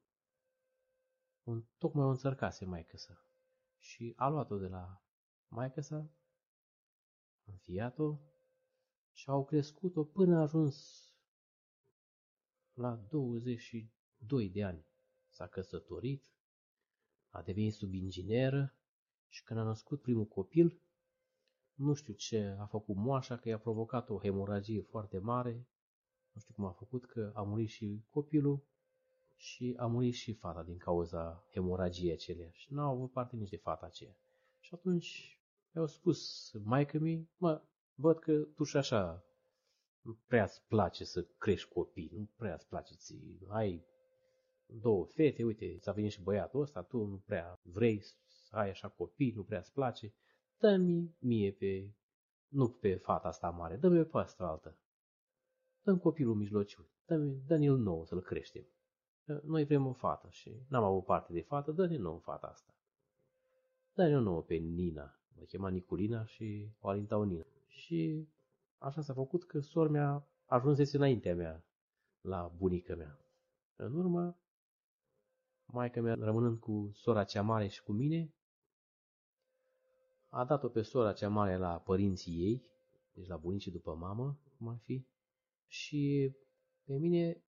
Un, 1.44 1.64
tocmai 1.78 2.06
o 2.06 2.10
înțărcase 2.10 2.66
maică 2.66 2.98
sa. 2.98 3.25
Și 3.86 4.14
a 4.16 4.28
luat-o 4.28 4.58
de 4.58 4.68
la 4.68 5.04
maică 5.48 5.82
sa, 5.82 5.96
a 7.46 7.52
înfiat-o 7.52 8.20
și 9.12 9.30
au 9.30 9.46
crescut-o 9.46 10.04
până 10.04 10.38
a 10.38 10.42
ajuns 10.42 11.08
la 12.74 12.96
22 12.96 14.50
de 14.50 14.64
ani. 14.64 14.86
S-a 15.30 15.48
căsătorit, 15.48 16.34
a 17.30 17.42
devenit 17.42 17.74
subingineră 17.74 18.76
și 19.28 19.44
când 19.44 19.60
a 19.60 19.64
născut 19.64 20.02
primul 20.02 20.26
copil, 20.26 20.82
nu 21.74 21.94
știu 21.94 22.14
ce 22.14 22.56
a 22.60 22.66
făcut 22.66 22.96
moașa, 22.96 23.38
că 23.38 23.50
i-a 23.50 23.60
provocat 23.60 24.10
o 24.10 24.20
hemoragie 24.20 24.82
foarte 24.82 25.18
mare, 25.18 25.70
nu 26.32 26.42
știu 26.42 26.54
cum 26.54 26.66
a 26.66 26.72
făcut, 26.72 27.06
că 27.06 27.32
a 27.36 27.42
murit 27.42 27.70
și 27.70 28.06
copilul 28.10 28.68
și 29.36 29.74
a 29.78 29.86
murit 29.86 30.14
și 30.14 30.34
fata 30.34 30.64
din 30.64 30.78
cauza 30.78 31.46
hemoragiei 31.52 32.14
acelea 32.14 32.50
și 32.52 32.74
n-au 32.74 32.94
avut 32.94 33.12
parte 33.12 33.36
nici 33.36 33.50
de 33.50 33.58
fata 33.58 33.86
aceea. 33.86 34.18
Și 34.60 34.74
atunci 34.74 35.40
i-au 35.76 35.88
spus 35.88 36.52
maică 36.64 36.98
mi, 36.98 37.30
mă, 37.38 37.62
văd 37.96 38.20
că 38.20 38.34
tu 38.56 38.64
și 38.64 38.78
așa 38.78 39.24
nu 40.02 40.18
prea 40.28 40.44
îți 40.44 40.62
place 40.68 41.04
să 41.04 41.28
crești 41.38 41.70
copii, 41.70 42.12
nu 42.14 42.30
prea 42.36 42.54
îți 42.54 42.68
place, 42.68 42.94
ți 42.94 43.16
ai 43.48 43.86
două 44.66 45.06
fete, 45.06 45.44
uite, 45.44 45.78
ți-a 45.80 45.92
venit 45.92 46.12
și 46.12 46.22
băiatul 46.22 46.62
ăsta, 46.62 46.82
tu 46.82 47.06
nu 47.06 47.18
prea 47.18 47.60
vrei 47.62 48.02
să 48.02 48.56
ai 48.56 48.70
așa 48.70 48.90
copii, 48.90 49.32
nu 49.32 49.44
prea 49.44 49.60
îți 49.60 49.74
place, 49.74 50.14
dă-mi 50.58 51.16
mie 51.20 51.52
pe, 51.52 51.94
nu 52.48 52.70
pe 52.70 52.96
fata 52.96 53.28
asta 53.28 53.50
mare, 53.50 53.76
dă-mi 53.76 54.06
pe 54.06 54.18
asta 54.18 54.44
altă. 54.44 54.78
Dă-mi 55.82 56.00
copilul 56.00 56.36
mijlociu, 56.36 56.90
dă-mi, 57.06 57.42
dă-mi-l 57.48 57.78
nou 57.78 58.06
să-l 58.06 58.22
creștem. 58.22 58.66
Noi 59.26 59.66
vrem 59.66 59.86
o 59.86 59.94
fată 59.94 60.30
și 60.30 60.66
n-am 60.68 60.84
avut 60.84 61.06
parte 61.06 61.34
de 61.34 61.42
fată, 61.42 61.72
dă-ne 61.72 61.98
nouă 61.98 62.20
fata 62.20 62.48
asta. 62.48 62.74
Dă-ne 63.94 64.18
o 64.18 64.20
nouă 64.20 64.42
pe 64.42 64.56
Nina, 64.56 65.20
o 65.42 65.44
chema 65.44 65.70
Niculina 65.70 66.26
și 66.26 66.70
o 66.80 66.88
alintau 66.88 67.24
Nina. 67.24 67.46
Și 67.68 68.28
așa 68.78 69.02
s-a 69.02 69.14
făcut 69.14 69.44
că 69.44 69.60
sora 69.60 69.90
mea 69.90 70.28
ajunsese 70.46 70.98
înaintea 70.98 71.36
mea 71.36 71.66
la 72.22 72.54
bunica 72.58 72.96
mea. 72.96 73.20
În 73.76 73.96
urmă, 73.96 74.38
Maica 75.66 76.02
mea, 76.02 76.14
rămânând 76.14 76.60
cu 76.60 76.92
sora 76.94 77.24
cea 77.24 77.42
mare 77.42 77.68
și 77.68 77.84
cu 77.84 77.92
mine, 77.92 78.34
a 80.30 80.46
dat-o 80.46 80.70
pe 80.70 80.82
sora 80.82 81.14
cea 81.14 81.30
mare 81.30 81.58
la 81.58 81.80
părinții 81.80 82.34
ei, 82.34 82.64
deci 83.14 83.28
la 83.28 83.38
bunicii 83.38 83.72
după 83.72 83.96
mamă, 83.96 84.40
cum 84.58 84.68
ar 84.68 84.78
fi, 84.78 85.08
și 85.68 86.32
pe 86.84 86.98
mine 86.98 87.45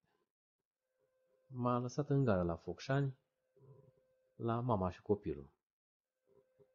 m-a 1.47 1.79
lăsat 1.79 2.09
în 2.09 2.23
gară 2.23 2.43
la 2.43 2.55
Focșani, 2.55 3.17
la 4.35 4.59
mama 4.59 4.91
și 4.91 5.01
copilul. 5.01 5.49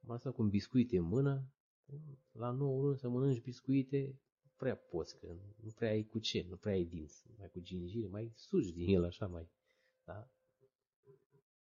M-a 0.00 0.12
lăsat 0.12 0.34
cu 0.34 0.42
un 0.42 0.48
biscuit 0.48 0.92
în 0.92 1.02
mână, 1.02 1.52
la 2.32 2.50
9 2.50 2.82
luni 2.82 2.98
să 2.98 3.08
mănânci 3.08 3.42
biscuite, 3.42 4.20
nu 4.42 4.50
prea 4.56 4.76
poți, 4.76 5.18
că 5.18 5.36
nu 5.56 5.70
prea 5.70 5.90
ai 5.90 6.02
cu 6.02 6.18
ce, 6.18 6.46
nu 6.48 6.56
prea 6.56 6.72
ai 6.72 6.84
dinți, 6.84 7.24
mai 7.38 7.48
cu 7.48 7.60
gingire, 7.60 8.06
mai 8.06 8.32
suci 8.34 8.72
din 8.72 8.94
el 8.94 9.04
așa 9.04 9.26
mai, 9.26 9.50
da? 10.04 10.28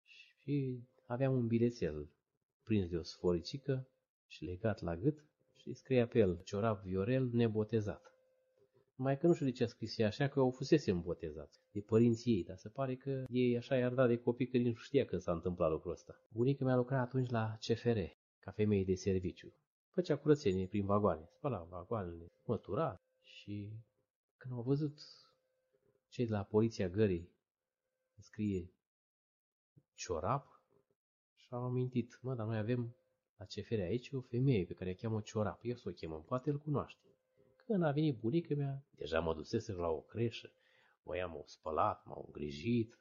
Și 0.04 0.88
aveam 1.06 1.34
un 1.34 1.48
bilețel 1.48 2.10
prins 2.64 2.90
de 2.90 2.98
o 2.98 3.04
sforicică 3.04 3.88
și 4.28 4.44
legat 4.44 4.82
la 4.82 4.96
gât 4.96 5.26
și 5.56 5.74
scria 5.74 6.08
pe 6.08 6.20
el 6.20 6.42
ciorap 6.44 6.82
Viorel 6.84 7.30
nebotezat. 7.32 8.17
Mai 9.00 9.18
că 9.18 9.28
nu 9.28 9.34
știu 9.34 9.46
de 9.46 9.52
ce 9.52 9.64
a 9.64 9.68
scris 9.68 9.98
ea 9.98 10.08
așa, 10.08 10.28
că 10.28 10.40
au 10.40 10.52
fusese 10.52 10.92
îmbotezați 10.92 11.60
de 11.72 11.82
părinții 11.82 12.34
ei, 12.34 12.44
dar 12.44 12.58
se 12.58 12.70
pare 12.70 12.96
că 12.96 13.26
ei 13.30 13.58
așa 13.58 13.78
i-ar 13.78 13.94
da 13.94 14.08
de 14.08 14.18
copii 14.18 14.48
că 14.48 14.58
nici 14.58 14.66
nu 14.66 14.74
știa 14.74 15.06
când 15.06 15.22
s-a 15.22 15.32
întâmplat 15.32 15.70
lucrul 15.70 15.92
ăsta. 15.92 16.14
Bunica 16.30 16.66
mea 16.66 16.76
lucra 16.76 17.02
atunci 17.02 17.30
la 17.30 17.58
CFR, 17.60 18.00
ca 18.40 18.52
femeie 18.52 18.84
de 18.84 18.96
serviciu. 18.96 19.54
Făcea 19.90 20.18
curățenie 20.18 20.68
prin 20.68 20.86
vagoane, 20.86 21.26
spăla 21.30 21.64
vagoanele, 21.70 22.32
mătura 22.46 23.02
și 23.22 23.74
când 24.38 24.54
au 24.54 24.62
văzut 24.62 25.00
cei 26.10 26.26
de 26.26 26.32
la 26.32 26.44
poliția 26.44 26.90
gării 26.90 27.32
scrie 28.20 28.72
ciorap 29.94 30.62
și 31.36 31.48
au 31.50 31.64
amintit, 31.64 32.20
mă, 32.22 32.36
dar 32.36 32.46
noi 32.46 32.58
avem 32.58 32.96
la 33.38 33.46
CFR 33.46 33.80
aici 33.80 34.12
o 34.12 34.22
femeie 34.22 34.66
pe 34.66 34.74
care 34.74 34.90
o 34.90 34.94
cheamă 34.94 35.22
ciorap, 35.22 35.60
eu 35.64 35.76
să 35.76 35.90
o 35.90 35.92
chemăm, 35.92 36.24
poate 36.24 36.50
îl 36.50 36.58
cunoaște. 36.58 37.08
Când 37.68 37.84
a 37.84 37.92
venit 37.92 38.20
bunica 38.20 38.56
mea, 38.56 38.84
deja 38.96 39.20
mă 39.20 39.34
dusese 39.34 39.72
la 39.72 39.88
o 39.88 40.00
creșă, 40.00 40.52
voia 41.04 41.28
m-au 41.28 41.44
spălat, 41.46 42.06
m-au 42.06 42.24
îngrijit, 42.26 43.00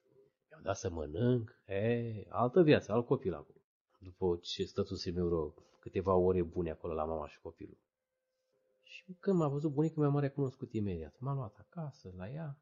mi-au 0.49 0.63
dat 0.63 0.77
să 0.77 0.91
mănânc, 0.91 1.63
e, 1.67 2.27
altă 2.29 2.63
viață, 2.63 2.93
alt 2.93 3.07
copil 3.07 3.35
acum. 3.35 3.63
După 3.99 4.39
ce 4.43 4.65
stătusem 4.65 5.17
eu 5.17 5.55
câteva 5.81 6.15
ore 6.15 6.43
bune 6.43 6.71
acolo 6.71 6.95
la 6.95 7.05
mama 7.05 7.29
și 7.29 7.41
copilul. 7.41 7.79
Și 8.83 9.17
când 9.21 9.39
m-a 9.39 9.49
văzut, 9.49 9.73
bunica 9.73 10.01
mea 10.01 10.09
m-a 10.09 10.21
recunoscut 10.21 10.73
imediat. 10.73 11.19
M-a 11.19 11.35
luat 11.35 11.57
acasă, 11.59 12.13
la 12.17 12.31
ea. 12.31 12.59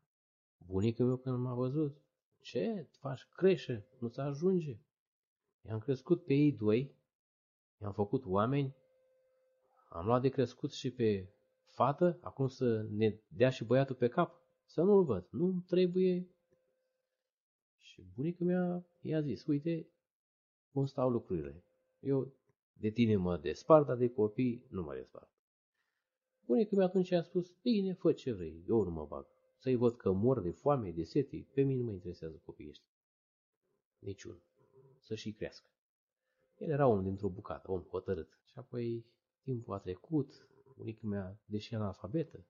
Bunica 0.67 1.05
mea 1.05 1.17
când 1.17 1.39
m-a 1.39 1.55
văzut, 1.55 1.97
ce, 2.41 2.89
faci 2.99 3.29
creșă, 3.37 3.85
nu-ți 3.99 4.21
ajunge. 4.21 4.79
I-am 5.63 5.79
crescut 5.79 6.25
pe 6.25 6.35
ei 6.35 6.53
doi, 6.53 6.97
i-am 7.81 7.93
făcut 7.93 8.25
oameni, 8.25 8.77
am 9.89 10.07
luat 10.07 10.21
de 10.21 10.29
crescut 10.29 10.73
și 10.73 10.91
pe 10.91 11.34
fată, 11.75 12.19
acum 12.21 12.47
să 12.49 12.87
ne 12.91 13.21
dea 13.29 13.51
și 13.51 13.65
băiatul 13.65 13.95
pe 13.95 14.09
cap, 14.09 14.43
să 14.65 14.83
nu-l 14.83 15.05
văd, 15.05 15.29
nu 15.31 15.65
trebuie. 15.67 16.29
Și 17.79 18.03
bunica 18.15 18.45
mea 18.45 18.87
i-a 19.01 19.21
zis, 19.21 19.47
uite 19.47 19.89
cum 20.73 20.87
stau 20.87 21.11
lucrurile. 21.11 21.65
Eu 22.01 22.33
de 22.73 22.91
tine 22.91 23.17
mă 23.17 23.37
despart, 23.37 23.87
dar 23.87 23.97
de 23.97 24.09
copii 24.09 24.67
nu 24.71 24.83
mă 24.83 24.95
despart. 24.95 25.31
Bunica 26.45 26.77
mea 26.77 26.87
atunci 26.87 27.11
a 27.11 27.23
spus, 27.23 27.53
bine, 27.63 27.93
fă 27.93 28.13
ce 28.13 28.33
vrei, 28.33 28.65
eu 28.69 28.83
nu 28.83 28.91
mă 28.91 29.07
bag. 29.07 29.27
Să-i 29.59 29.77
văd 29.77 29.97
că 29.97 30.13
mor 30.13 30.41
de 30.41 30.51
foame, 30.51 30.91
de 30.91 31.05
sete, 31.05 31.47
pe 31.53 31.63
mine 31.63 31.79
nu 31.79 31.85
mă 31.85 31.93
interesează 31.93 32.41
copiii 32.45 32.69
ăștia. 32.69 32.89
Niciun. 33.99 34.43
Să 34.99 35.15
și 35.15 35.33
crească. 35.33 35.69
El 36.57 36.71
era 36.71 36.87
om 36.87 37.03
dintr-o 37.03 37.29
bucată, 37.29 37.71
om 37.71 37.83
hotărât. 37.83 38.39
Și 38.45 38.59
apoi 38.59 39.07
timpul 39.43 39.75
a 39.75 39.79
trecut, 39.79 40.49
bunica 40.75 41.07
mea, 41.07 41.39
deși 41.45 41.75
analfabetă, 41.75 42.47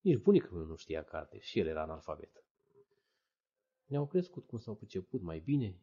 nici 0.00 0.18
bunica 0.18 0.48
mea 0.52 0.62
nu 0.62 0.76
știa 0.76 1.02
carte 1.02 1.38
și 1.38 1.58
el 1.58 1.66
era 1.66 1.82
analfabet. 1.82 2.44
Ne-au 3.86 4.06
crescut 4.06 4.46
cum 4.46 4.58
s-au 4.58 4.74
priceput 4.74 5.20
mai 5.22 5.38
bine. 5.38 5.80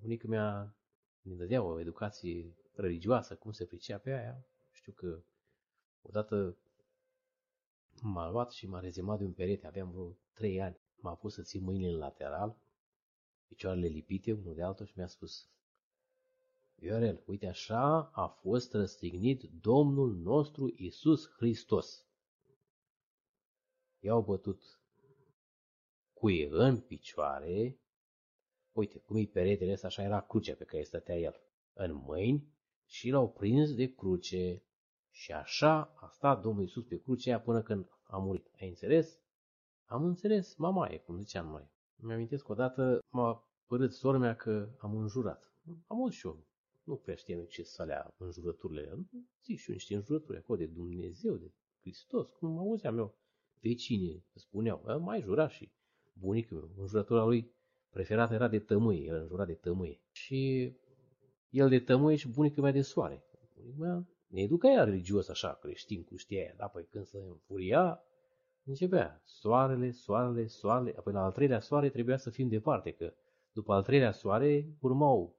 Bunica 0.00 0.28
mea 0.28 0.76
ne 1.20 1.34
dădea 1.34 1.62
o 1.62 1.80
educație 1.80 2.54
religioasă, 2.74 3.36
cum 3.36 3.52
se 3.52 3.66
pricea 3.66 3.98
pe 3.98 4.10
aia. 4.10 4.46
Știu 4.72 4.92
că 4.92 5.22
odată 6.02 6.56
m-a 8.00 8.30
luat 8.30 8.50
și 8.50 8.66
m-a 8.66 8.80
rezemat 8.80 9.18
de 9.18 9.24
un 9.24 9.32
perete, 9.32 9.66
aveam 9.66 9.90
vreo 9.90 10.16
trei 10.32 10.60
ani. 10.60 10.80
M-a 10.96 11.16
pus 11.16 11.34
să 11.34 11.42
țin 11.42 11.62
mâinile 11.62 11.90
în 11.92 11.98
lateral, 11.98 12.56
picioarele 13.46 13.86
lipite 13.86 14.32
unul 14.32 14.54
de 14.54 14.62
altul 14.62 14.86
și 14.86 14.92
mi-a 14.96 15.06
spus 15.06 15.48
Viorel, 16.84 17.22
uite 17.26 17.46
așa 17.46 18.10
a 18.12 18.26
fost 18.26 18.72
răstignit 18.72 19.42
Domnul 19.60 20.16
nostru 20.16 20.72
Isus 20.76 21.30
Hristos. 21.36 22.06
I-au 24.00 24.22
bătut 24.22 24.80
cuie 26.12 26.48
în 26.50 26.80
picioare, 26.80 27.80
uite 28.72 28.98
cum 28.98 29.16
e 29.16 29.24
peretele 29.24 29.72
ăsta, 29.72 29.86
așa 29.86 30.02
era 30.02 30.20
crucea 30.20 30.54
pe 30.54 30.64
care 30.64 30.82
stătea 30.82 31.16
el, 31.16 31.40
în 31.72 31.94
mâini 31.94 32.48
și 32.86 33.10
l-au 33.10 33.30
prins 33.30 33.74
de 33.74 33.94
cruce. 33.94 34.62
Și 35.10 35.32
așa 35.32 35.94
a 35.96 36.08
stat 36.08 36.40
Domnul 36.40 36.64
Isus 36.64 36.84
pe 36.84 37.00
crucea 37.00 37.40
până 37.40 37.62
când 37.62 37.88
a 38.02 38.16
murit. 38.18 38.50
Ai 38.60 38.68
înțeles? 38.68 39.18
Am 39.84 40.04
înțeles, 40.04 40.54
mama 40.56 40.88
e, 40.88 40.98
cum 40.98 41.18
ziceam 41.18 41.48
mai. 41.48 41.70
Mi-amintesc 41.96 42.48
odată 42.48 42.98
m-a 43.10 43.48
părât 43.66 43.92
sora 43.92 44.18
mea 44.18 44.36
că 44.36 44.68
am 44.78 44.96
înjurat. 44.96 45.52
Am 45.86 45.96
auzit 45.96 46.18
și 46.18 46.26
eu 46.26 46.44
nu 46.84 46.96
prea 46.96 47.14
știam 47.14 47.44
ce 47.44 47.62
să 47.62 47.82
alea 47.82 48.14
înjurăturile. 48.18 49.06
Zic 49.44 49.58
și 49.58 49.68
eu 49.68 49.74
niște 49.74 49.94
înjurături 49.94 50.38
acolo 50.38 50.58
de 50.58 50.66
Dumnezeu, 50.66 51.36
de 51.36 51.52
Hristos, 51.80 52.28
cum 52.28 52.58
auzeam 52.58 52.98
eu. 52.98 53.14
Vecinii 53.60 54.24
spuneau, 54.34 55.00
mai 55.00 55.20
jura 55.20 55.48
și 55.48 55.72
bunicul 56.12 56.56
meu, 56.56 56.70
înjurătura 56.76 57.24
lui 57.24 57.52
preferată 57.90 58.34
era 58.34 58.48
de 58.48 58.58
tămâie, 58.58 59.04
el 59.04 59.20
înjura 59.20 59.44
de 59.44 59.54
tămâie. 59.54 60.00
Și 60.12 60.72
el 61.50 61.68
de 61.68 61.80
tămâie 61.80 62.16
și 62.16 62.28
bunicul 62.28 62.62
mea 62.62 62.72
de 62.72 62.80
soare. 62.80 63.24
Bunicul 63.54 63.84
mea 63.84 64.06
ne 64.26 64.40
educa 64.40 64.68
ea 64.68 64.84
religios 64.84 65.28
așa, 65.28 65.54
creștin 65.54 66.04
cu 66.04 66.16
știa 66.16 66.40
aia, 66.40 66.54
dar 66.56 66.66
apoi 66.66 66.86
când 66.90 67.04
se 67.04 67.18
înfuria, 67.18 68.02
începea 68.64 69.22
soarele, 69.24 69.90
soarele, 69.90 70.46
soarele, 70.46 70.94
apoi 70.96 71.12
la 71.12 71.24
al 71.24 71.32
treilea 71.32 71.60
soare 71.60 71.88
trebuia 71.88 72.16
să 72.16 72.30
fim 72.30 72.48
departe, 72.48 72.90
că 72.90 73.14
după 73.52 73.72
al 73.72 73.82
treilea 73.82 74.12
soare 74.12 74.76
urmau 74.80 75.36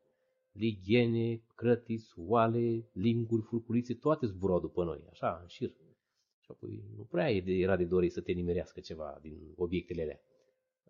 ligiene, 0.56 1.41
crătiți, 1.56 2.14
oale, 2.18 2.90
linguri, 2.94 3.41
furculițe, 3.41 3.94
toate 3.94 4.26
zburau 4.26 4.60
după 4.60 4.84
noi, 4.84 5.03
așa, 5.10 5.40
în 5.41 5.48
șir. 5.48 5.69
Și 6.40 6.52
apoi 6.52 6.84
nu 6.95 7.03
prea 7.03 7.32
era 7.32 7.76
de 7.76 7.86
dorit 7.86 8.11
să 8.11 8.22
te 8.22 8.32
nimerească 8.32 8.80
ceva 8.80 9.19
din 9.22 9.53
obiectele 9.56 10.02
alea. 10.02 10.19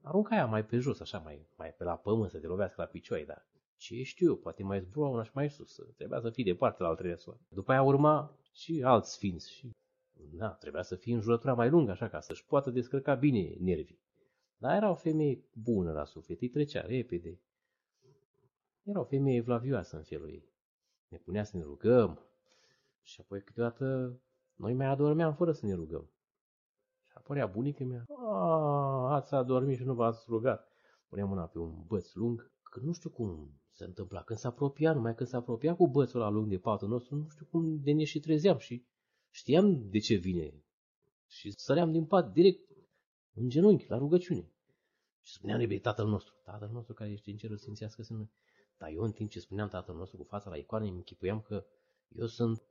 Arunca 0.01 0.35
aia 0.35 0.45
mai 0.45 0.65
pe 0.65 0.77
jos, 0.77 0.99
așa, 0.99 1.17
mai, 1.17 1.47
mai 1.57 1.73
pe 1.73 1.83
la 1.83 1.95
pământ, 1.95 2.29
să 2.29 2.39
te 2.39 2.47
lovească 2.47 2.81
la 2.81 2.87
picioare, 2.87 3.23
dar 3.23 3.47
ce 3.77 4.03
știu 4.03 4.27
eu, 4.27 4.35
poate 4.35 4.63
mai 4.63 4.81
zbura 4.81 5.07
una 5.07 5.23
și 5.23 5.31
mai 5.33 5.49
sus, 5.49 5.79
trebuia 5.95 6.19
să 6.19 6.29
fii 6.29 6.43
departe 6.43 6.83
la 6.83 6.89
al 6.89 6.95
treilea 6.95 7.17
soare. 7.17 7.39
După 7.49 7.71
aia 7.71 7.81
urma 7.81 8.39
și 8.51 8.81
alți 8.83 9.13
sfinți 9.13 9.51
și 9.51 9.71
da, 10.31 10.49
trebuia 10.49 10.81
să 10.81 10.95
fie 10.95 11.13
în 11.13 11.19
jurătura 11.19 11.53
mai 11.53 11.69
lungă, 11.69 11.91
așa, 11.91 12.07
ca 12.07 12.19
să-și 12.19 12.45
poată 12.45 12.69
descărca 12.69 13.15
bine 13.15 13.55
nervii. 13.59 13.99
Dar 14.57 14.75
era 14.75 14.89
o 14.89 14.95
femeie 14.95 15.43
bună 15.53 15.91
la 15.91 16.05
suflet, 16.05 16.41
îi 16.41 16.49
trecea 16.49 16.81
repede, 16.81 17.39
era 18.85 18.99
o 18.99 19.03
femeie 19.03 19.41
vlavioasă 19.41 19.95
în 19.97 20.03
felul 20.03 20.29
ei. 20.29 20.53
Ne 21.07 21.17
punea 21.17 21.43
să 21.43 21.57
ne 21.57 21.63
rugăm 21.63 22.19
și 23.01 23.21
apoi 23.21 23.43
câteodată 23.43 24.19
noi 24.55 24.73
mai 24.73 24.85
adormeam 24.85 25.33
fără 25.33 25.51
să 25.51 25.65
ne 25.65 25.73
rugăm. 25.73 26.09
Și 27.05 27.13
apărea 27.17 27.45
bunica 27.45 27.85
mea, 27.85 28.05
ați 29.09 29.33
adormit 29.33 29.77
și 29.77 29.83
nu 29.83 29.93
v-ați 29.93 30.25
rugat. 30.27 30.67
Punea 31.07 31.25
mâna 31.25 31.45
pe 31.45 31.59
un 31.59 31.83
băț 31.87 32.13
lung, 32.13 32.51
că 32.63 32.79
nu 32.79 32.91
știu 32.91 33.09
cum 33.09 33.59
se 33.71 33.83
întâmpla. 33.83 34.23
Când 34.23 34.39
s-a 34.39 34.47
apropiat, 34.47 34.95
numai 34.95 35.15
când 35.15 35.29
s-a 35.29 35.37
apropiat 35.37 35.75
cu 35.75 35.87
bățul 35.87 36.19
la 36.19 36.29
lung 36.29 36.49
de 36.49 36.57
patul 36.57 36.87
nostru, 36.87 37.15
nu 37.15 37.27
știu 37.29 37.45
cum 37.45 37.79
de 37.81 37.91
ne 37.91 38.03
și 38.03 38.19
trezeam 38.19 38.57
și 38.57 38.85
știam 39.29 39.89
de 39.89 39.99
ce 39.99 40.15
vine. 40.15 40.63
Și 41.27 41.51
săream 41.51 41.91
din 41.91 42.05
pat 42.05 42.31
direct 42.31 42.69
în 43.33 43.49
genunchi, 43.49 43.89
la 43.89 43.97
rugăciune. 43.97 44.51
Și 45.21 45.33
spuneam 45.33 45.67
de 45.67 45.79
tatăl 45.79 46.07
nostru, 46.07 46.33
tatăl 46.43 46.69
nostru 46.71 46.93
care 46.93 47.11
ești 47.11 47.29
în 47.29 47.37
cerul 47.37 47.57
sfințească 47.57 48.01
să 48.01 48.13
dar 48.77 48.89
eu 48.89 49.01
în 49.01 49.11
timp 49.11 49.29
ce 49.29 49.39
spuneam 49.39 49.67
tatăl 49.67 49.95
nostru 49.95 50.17
cu 50.17 50.23
fața 50.23 50.49
la 50.49 50.55
icoane, 50.57 50.87
îmi 50.87 50.95
închipuiam 50.95 51.41
că 51.41 51.65
eu 52.07 52.25
sunt 52.25 52.63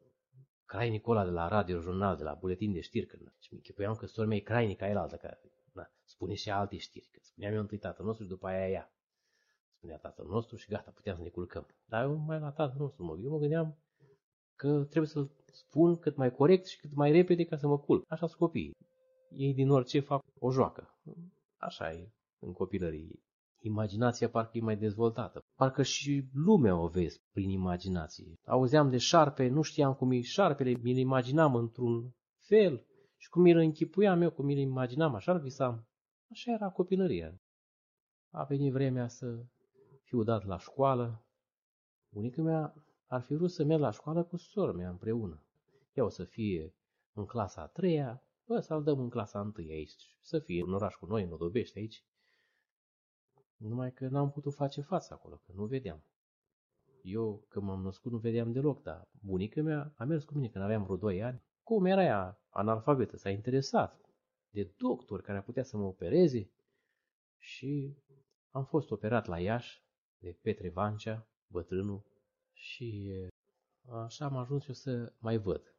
Crai 0.64 0.90
Nicola 0.90 1.24
de 1.24 1.30
la 1.30 1.48
Radio 1.48 1.80
Jurnal, 1.80 2.16
de 2.16 2.22
la 2.22 2.34
Buletin 2.34 2.72
de 2.72 2.80
Știri, 2.80 3.06
când, 3.06 3.34
și 3.38 3.52
îmi 3.52 3.60
închipuiam 3.60 3.94
că 3.94 4.06
sora 4.06 4.26
mea 4.26 4.36
e 4.36 4.40
Crainica, 4.40 4.88
el 4.88 4.96
altă, 4.96 5.16
care 5.16 5.40
na, 5.72 5.90
spune 6.04 6.34
și 6.34 6.50
alte 6.50 6.76
știri. 6.76 7.08
Că 7.12 7.18
spuneam 7.22 7.54
eu 7.54 7.60
întâi 7.60 7.78
tatăl 7.78 8.04
nostru 8.06 8.24
și 8.24 8.30
după 8.30 8.46
aia 8.46 8.68
ea. 8.68 8.92
Spunea 9.76 9.96
tatăl 9.96 10.26
nostru 10.26 10.56
și 10.56 10.68
gata, 10.68 10.90
puteam 10.90 11.16
să 11.16 11.22
ne 11.22 11.28
culcăm. 11.28 11.66
Dar 11.84 12.02
eu 12.02 12.14
mai 12.14 12.40
la 12.40 12.50
tatăl 12.50 12.76
nostru 12.78 13.04
mă, 13.04 13.18
eu 13.22 13.30
mă 13.30 13.38
gândeam 13.38 13.78
că 14.54 14.84
trebuie 14.84 15.10
să-l 15.10 15.30
spun 15.52 15.98
cât 15.98 16.16
mai 16.16 16.34
corect 16.34 16.66
și 16.66 16.80
cât 16.80 16.94
mai 16.94 17.10
repede 17.12 17.44
ca 17.44 17.56
să 17.56 17.66
mă 17.66 17.78
culc. 17.78 18.04
Așa 18.08 18.26
sunt 18.26 18.38
copiii. 18.38 18.76
Ei 19.30 19.54
din 19.54 19.70
orice 19.70 20.00
fac 20.00 20.24
o 20.38 20.50
joacă. 20.50 20.98
Așa 21.56 21.92
e 21.92 22.12
în 22.38 22.52
copilărie 22.52 23.22
imaginația 23.66 24.28
parcă 24.28 24.58
e 24.58 24.60
mai 24.60 24.76
dezvoltată. 24.76 25.44
Parcă 25.56 25.82
și 25.82 26.28
lumea 26.32 26.76
o 26.78 26.86
vezi 26.86 27.22
prin 27.32 27.50
imaginație. 27.50 28.34
Auzeam 28.46 28.90
de 28.90 28.98
șarpe, 28.98 29.48
nu 29.48 29.62
știam 29.62 29.94
cum 29.94 30.10
e 30.10 30.20
șarpele, 30.20 30.70
mi-l 30.70 30.96
imaginam 30.96 31.54
într-un 31.54 32.14
fel 32.46 32.86
și 33.16 33.28
cum 33.28 33.42
mi-l 33.42 33.58
închipuiam 33.58 34.20
eu, 34.20 34.30
cum 34.30 34.44
mi-l 34.44 34.58
imaginam, 34.58 35.14
așa-l 35.14 35.40
visam. 35.40 35.88
Așa 36.30 36.52
era 36.52 36.68
copilăria. 36.68 37.40
A 38.30 38.44
venit 38.44 38.72
vremea 38.72 39.08
să 39.08 39.44
fiu 40.02 40.22
dat 40.22 40.44
la 40.44 40.58
școală. 40.58 41.26
Bunica 42.12 42.42
mea 42.42 42.74
ar 43.06 43.22
fi 43.22 43.34
vrut 43.34 43.50
să 43.50 43.64
merg 43.64 43.80
la 43.80 43.90
școală 43.90 44.22
cu 44.22 44.36
sora 44.36 44.72
mea 44.72 44.88
împreună. 44.88 45.42
Ea 45.92 46.04
o 46.04 46.08
să 46.08 46.24
fie 46.24 46.74
în 47.12 47.24
clasa 47.24 47.62
a 47.62 47.66
treia, 47.66 48.22
bă, 48.46 48.60
să-l 48.60 48.82
dăm 48.82 49.00
în 49.00 49.08
clasa 49.08 49.38
a 49.38 49.42
întâi 49.42 49.70
aici, 49.70 49.92
să 50.20 50.38
fie 50.38 50.62
în 50.62 50.72
oraș 50.72 50.94
cu 50.94 51.06
noi, 51.06 51.22
în 51.22 51.32
Odobești 51.32 51.78
aici. 51.78 52.04
Numai 53.68 53.92
că 53.92 54.08
n-am 54.08 54.30
putut 54.30 54.54
face 54.54 54.80
față 54.80 55.14
acolo, 55.14 55.36
că 55.36 55.52
nu 55.54 55.64
vedeam. 55.64 56.04
Eu, 57.02 57.44
când 57.48 57.66
m-am 57.66 57.82
născut, 57.82 58.12
nu 58.12 58.18
vedeam 58.18 58.52
deloc, 58.52 58.82
dar 58.82 59.08
bunica 59.20 59.62
mea 59.62 59.94
a 59.96 60.04
mers 60.04 60.24
cu 60.24 60.34
mine 60.34 60.48
când 60.48 60.64
aveam 60.64 60.82
vreo 60.82 60.96
2 60.96 61.22
ani. 61.22 61.42
Cum 61.62 61.84
era 61.84 62.02
ea 62.02 62.40
analfabetă, 62.48 63.16
s-a 63.16 63.30
interesat 63.30 64.00
de 64.50 64.74
doctor 64.76 65.22
care 65.22 65.38
a 65.38 65.42
putea 65.42 65.62
să 65.62 65.76
mă 65.76 65.84
opereze 65.84 66.50
și 67.38 67.96
am 68.50 68.64
fost 68.64 68.90
operat 68.90 69.26
la 69.26 69.40
Iași 69.40 69.84
de 70.18 70.38
Petre 70.42 70.70
Vancea, 70.70 71.28
bătrânul, 71.46 72.04
și 72.52 73.12
așa 73.90 74.24
am 74.24 74.36
ajuns 74.36 74.66
eu 74.66 74.74
să 74.74 75.14
mai 75.18 75.38
văd. 75.38 75.76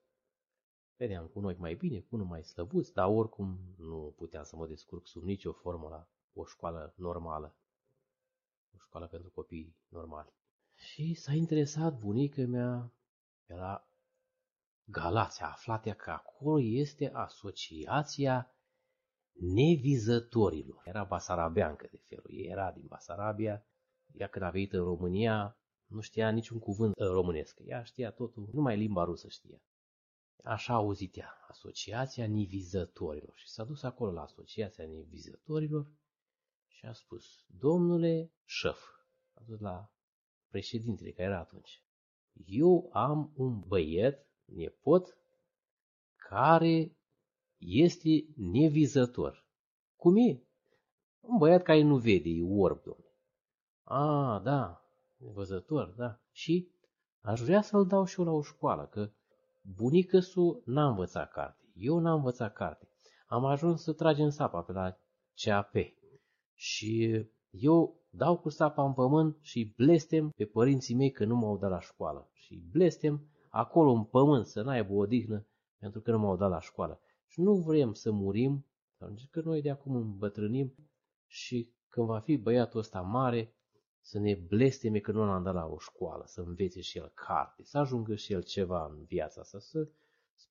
Vedeam 0.97 1.27
cu 1.27 1.39
un 1.39 1.45
ochi 1.45 1.57
mai 1.57 1.75
bine, 1.75 1.99
cu 1.99 2.15
unul 2.15 2.27
mai 2.27 2.43
slăbuț, 2.43 2.89
dar 2.89 3.07
oricum 3.07 3.59
nu 3.77 4.13
puteam 4.17 4.43
să 4.43 4.55
mă 4.55 4.67
descurc 4.67 5.07
sub 5.07 5.23
nicio 5.23 5.51
formă 5.51 5.89
la 5.89 6.09
o 6.33 6.45
școală 6.45 6.93
normală. 6.97 7.55
O 8.75 8.79
școală 8.79 9.07
pentru 9.07 9.29
copii 9.29 9.75
normali. 9.87 10.33
Și 10.75 11.13
s-a 11.13 11.33
interesat 11.33 11.99
bunica 11.99 12.45
mea 12.45 12.93
pe 13.45 13.53
la 13.53 13.89
Galați, 14.87 15.41
a 15.41 15.51
aflat 15.51 15.85
ea 15.85 15.93
că 15.93 16.09
acolo 16.09 16.61
este 16.61 17.09
asociația 17.13 18.55
nevizătorilor. 19.39 20.81
Era 20.85 21.03
basarabeancă 21.03 21.87
de 21.91 21.97
felul 21.97 22.29
ei, 22.29 22.47
era 22.47 22.71
din 22.71 22.85
Basarabia. 22.87 23.65
Ea 24.13 24.27
când 24.27 24.45
a 24.45 24.49
venit 24.49 24.73
în 24.73 24.83
România 24.83 25.57
nu 25.85 25.99
știa 25.99 26.29
niciun 26.29 26.59
cuvânt 26.59 26.93
românesc. 26.97 27.59
Ea 27.65 27.83
știa 27.83 28.11
totul, 28.11 28.49
numai 28.53 28.77
limba 28.77 29.03
rusă 29.03 29.27
știa. 29.27 29.61
Așa 30.43 30.73
a 30.73 30.75
auzit 30.75 31.17
ea, 31.17 31.45
Asociația 31.47 32.27
Nevizătorilor. 32.27 33.35
Și 33.35 33.47
s-a 33.47 33.63
dus 33.63 33.83
acolo 33.83 34.11
la 34.11 34.21
Asociația 34.21 34.85
Nevizătorilor 34.85 35.87
și 36.75 36.85
a 36.85 36.93
spus, 36.93 37.45
domnule 37.59 38.31
șef, 38.45 38.79
a 39.33 39.41
dus 39.47 39.59
la 39.59 39.89
președintele 40.49 41.11
care 41.11 41.27
era 41.27 41.39
atunci, 41.39 41.83
eu 42.45 42.89
am 42.93 43.31
un 43.35 43.59
băiet, 43.59 44.27
nepot, 44.45 45.17
care 46.15 46.97
este 47.57 48.25
nevizător. 48.35 49.45
Cum 49.95 50.15
e? 50.17 50.43
Un 51.19 51.37
băiat 51.37 51.63
care 51.63 51.81
nu 51.81 51.97
vede, 51.97 52.29
e 52.29 52.43
orb, 52.43 52.83
domnule. 52.83 53.19
A, 53.83 54.39
da, 54.43 54.85
văzător, 55.17 55.87
da. 55.97 56.19
Și 56.31 56.69
aș 57.21 57.41
vrea 57.41 57.61
să-l 57.61 57.85
dau 57.85 58.05
și 58.05 58.19
eu 58.19 58.25
la 58.25 58.31
o 58.31 58.41
școală, 58.41 58.85
că 58.85 59.11
bunică 59.61 60.19
su 60.19 60.61
n-a 60.65 60.87
învățat 60.87 61.31
carte. 61.31 61.63
Eu 61.73 61.99
n-am 61.99 62.15
învățat 62.15 62.53
carte. 62.53 62.89
Am 63.27 63.45
ajuns 63.45 63.81
să 63.83 63.93
tragem 63.93 64.29
sapa 64.29 64.61
pe 64.61 64.71
la 64.71 64.97
CAP. 65.35 65.73
Și 66.55 67.25
eu 67.49 68.03
dau 68.09 68.37
cu 68.37 68.49
sapa 68.49 68.85
în 68.85 68.93
pământ 68.93 69.37
și 69.41 69.73
blestem 69.77 70.29
pe 70.29 70.45
părinții 70.45 70.95
mei 70.95 71.11
că 71.11 71.25
nu 71.25 71.35
m-au 71.35 71.57
dat 71.57 71.69
la 71.69 71.79
școală. 71.79 72.29
Și 72.33 72.63
blestem 72.71 73.27
acolo 73.49 73.91
în 73.91 74.03
pământ 74.03 74.45
să 74.45 74.61
n-aibă 74.61 74.93
o 74.93 74.97
odihnă 74.97 75.45
pentru 75.79 76.01
că 76.01 76.11
nu 76.11 76.19
m-au 76.19 76.35
dat 76.35 76.49
la 76.49 76.59
școală. 76.59 76.99
Și 77.27 77.41
nu 77.41 77.53
vrem 77.53 77.93
să 77.93 78.11
murim, 78.11 78.65
pentru 78.97 79.27
că 79.31 79.41
noi 79.41 79.61
de 79.61 79.69
acum 79.69 79.95
îmbătrânim 79.95 80.75
și 81.25 81.73
când 81.89 82.07
va 82.07 82.19
fi 82.19 82.37
băiatul 82.37 82.79
ăsta 82.79 83.01
mare, 83.01 83.55
să 84.01 84.19
ne 84.19 84.35
blesteme 84.47 84.99
că 84.99 85.11
nu 85.11 85.25
l-am 85.25 85.43
dat 85.43 85.53
la 85.53 85.65
o 85.65 85.77
școală, 85.79 86.23
să 86.27 86.41
învețe 86.41 86.81
și 86.81 86.97
el 86.97 87.11
carte, 87.13 87.63
să 87.63 87.77
ajungă 87.77 88.15
și 88.15 88.33
el 88.33 88.43
ceva 88.43 88.85
în 88.85 89.03
viața 89.03 89.41
asta, 89.41 89.59
să 89.59 89.89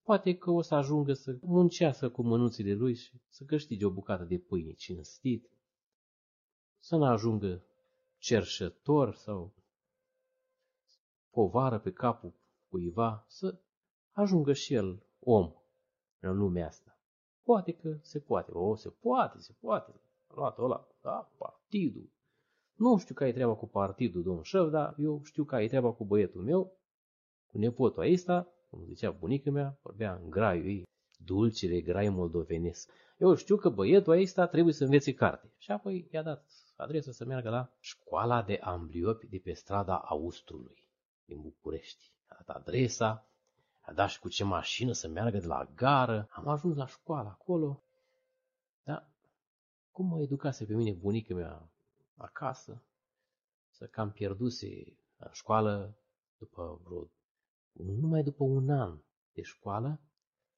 poate 0.03 0.35
că 0.35 0.51
o 0.51 0.61
să 0.61 0.75
ajungă 0.75 1.13
să 1.13 1.37
muncească 1.41 2.09
cu 2.09 2.21
mânuțile 2.21 2.73
lui 2.73 2.95
și 2.95 3.11
să 3.27 3.43
câștige 3.43 3.85
o 3.85 3.89
bucată 3.89 4.23
de 4.23 4.37
pâine 4.37 4.71
cinstit, 4.71 5.49
să 6.85 6.95
nu 6.95 7.05
ajungă 7.05 7.63
cerșător 8.17 9.13
sau 9.13 9.53
povară 11.29 11.79
pe 11.79 11.91
capul 11.91 12.33
cuiva, 12.69 13.25
să 13.27 13.59
ajungă 14.11 14.53
și 14.53 14.73
el 14.73 15.03
om 15.19 15.53
în 16.19 16.37
lumea 16.37 16.67
asta. 16.67 16.99
Poate 17.43 17.71
că 17.71 17.97
se 18.01 18.19
poate, 18.19 18.51
o, 18.51 18.75
se 18.75 18.89
poate, 18.89 19.39
se 19.39 19.55
poate. 19.59 20.01
A 20.27 20.33
luat 20.35 20.57
ăla, 20.57 20.87
da, 21.01 21.31
partidul, 21.37 22.09
nu 22.75 22.97
știu 22.97 23.15
care 23.15 23.29
e 23.29 23.33
treaba 23.33 23.55
cu 23.55 23.67
partidul, 23.67 24.23
domn 24.23 24.41
șef, 24.41 24.69
dar 24.69 24.95
eu 24.97 25.21
știu 25.23 25.43
care 25.43 25.63
e 25.63 25.67
treaba 25.67 25.91
cu 25.91 26.05
băietul 26.05 26.41
meu, 26.41 26.77
cu 27.47 27.57
nepotul 27.57 28.11
ăsta, 28.11 28.47
cum 28.69 28.83
zicea 28.85 29.11
bunica 29.11 29.51
mea, 29.51 29.79
vorbea 29.81 30.19
în 30.23 30.29
graiul 30.29 30.65
ei, 30.65 30.87
dulcele 31.17 31.81
grai 31.81 32.09
moldovenesc. 32.09 32.91
Eu 33.17 33.35
știu 33.35 33.55
că 33.55 33.69
băietul 33.69 34.21
ăsta 34.21 34.47
trebuie 34.47 34.73
să 34.73 34.83
învețe 34.83 35.13
carte. 35.13 35.53
Și 35.57 35.71
apoi 35.71 36.07
i-a 36.11 36.23
dat 36.23 36.45
adresa 36.75 37.11
să 37.11 37.25
meargă 37.25 37.49
la 37.49 37.69
școala 37.79 38.41
de 38.41 38.59
ambliopi 38.61 39.27
de 39.27 39.37
pe 39.37 39.53
strada 39.53 39.97
Austrului, 39.97 40.87
din 41.25 41.41
București. 41.41 42.11
A 42.27 42.43
dat 42.45 42.55
adresa, 42.55 43.27
a 43.81 43.93
dat 43.93 44.09
și 44.09 44.19
cu 44.19 44.29
ce 44.29 44.43
mașină 44.43 44.91
să 44.91 45.07
meargă 45.07 45.37
de 45.37 45.45
la 45.45 45.69
gară. 45.75 46.27
Am 46.31 46.47
ajuns 46.47 46.75
la 46.75 46.87
școală 46.87 47.29
acolo. 47.29 47.83
Da, 48.83 49.09
cum 49.91 50.05
mă 50.05 50.21
educase 50.21 50.65
pe 50.65 50.73
mine 50.73 50.91
bunica 50.91 51.33
mea 51.33 51.69
acasă, 52.15 52.83
să 53.69 53.87
cam 53.87 54.11
pierduse 54.11 54.97
în 55.17 55.29
școală 55.31 55.97
după 56.37 56.81
vreo, 56.83 57.09
numai 57.71 58.23
după 58.23 58.43
un 58.43 58.69
an 58.69 58.99
de 59.33 59.41
școală, 59.41 59.99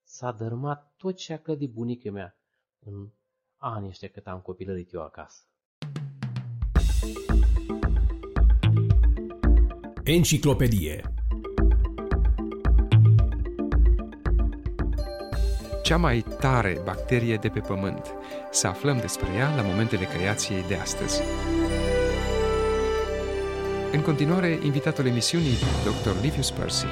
s-a 0.04 0.32
dărmat 0.32 0.94
tot 0.98 1.16
ce 1.16 1.34
a 1.34 1.40
clădit 1.40 1.74
bunica 1.74 2.12
mea 2.12 2.38
în 2.80 3.10
anii 3.56 3.90
ăștia 3.90 4.10
cât 4.10 4.28
am 4.28 4.42
copilărit 4.42 4.94
eu 4.94 5.02
acasă. 5.02 5.44
Enciclopedie 10.04 11.02
Cea 15.84 15.98
mai 15.98 16.26
tare 16.40 16.82
bacterie 16.84 17.36
de 17.36 17.48
pe 17.48 17.60
pământ. 17.60 18.14
Să 18.52 18.68
aflăm 18.68 18.98
despre 18.98 19.28
ea 19.38 19.56
la 19.56 19.62
momentele 19.62 20.04
creației 20.06 20.64
de 20.68 20.76
astăzi. 20.76 21.22
În 23.92 24.02
continuare, 24.02 24.60
invitatul 24.64 25.06
emisiunii, 25.06 25.58
Dr. 25.84 26.22
Livius 26.22 26.52
Percy. 26.52 26.86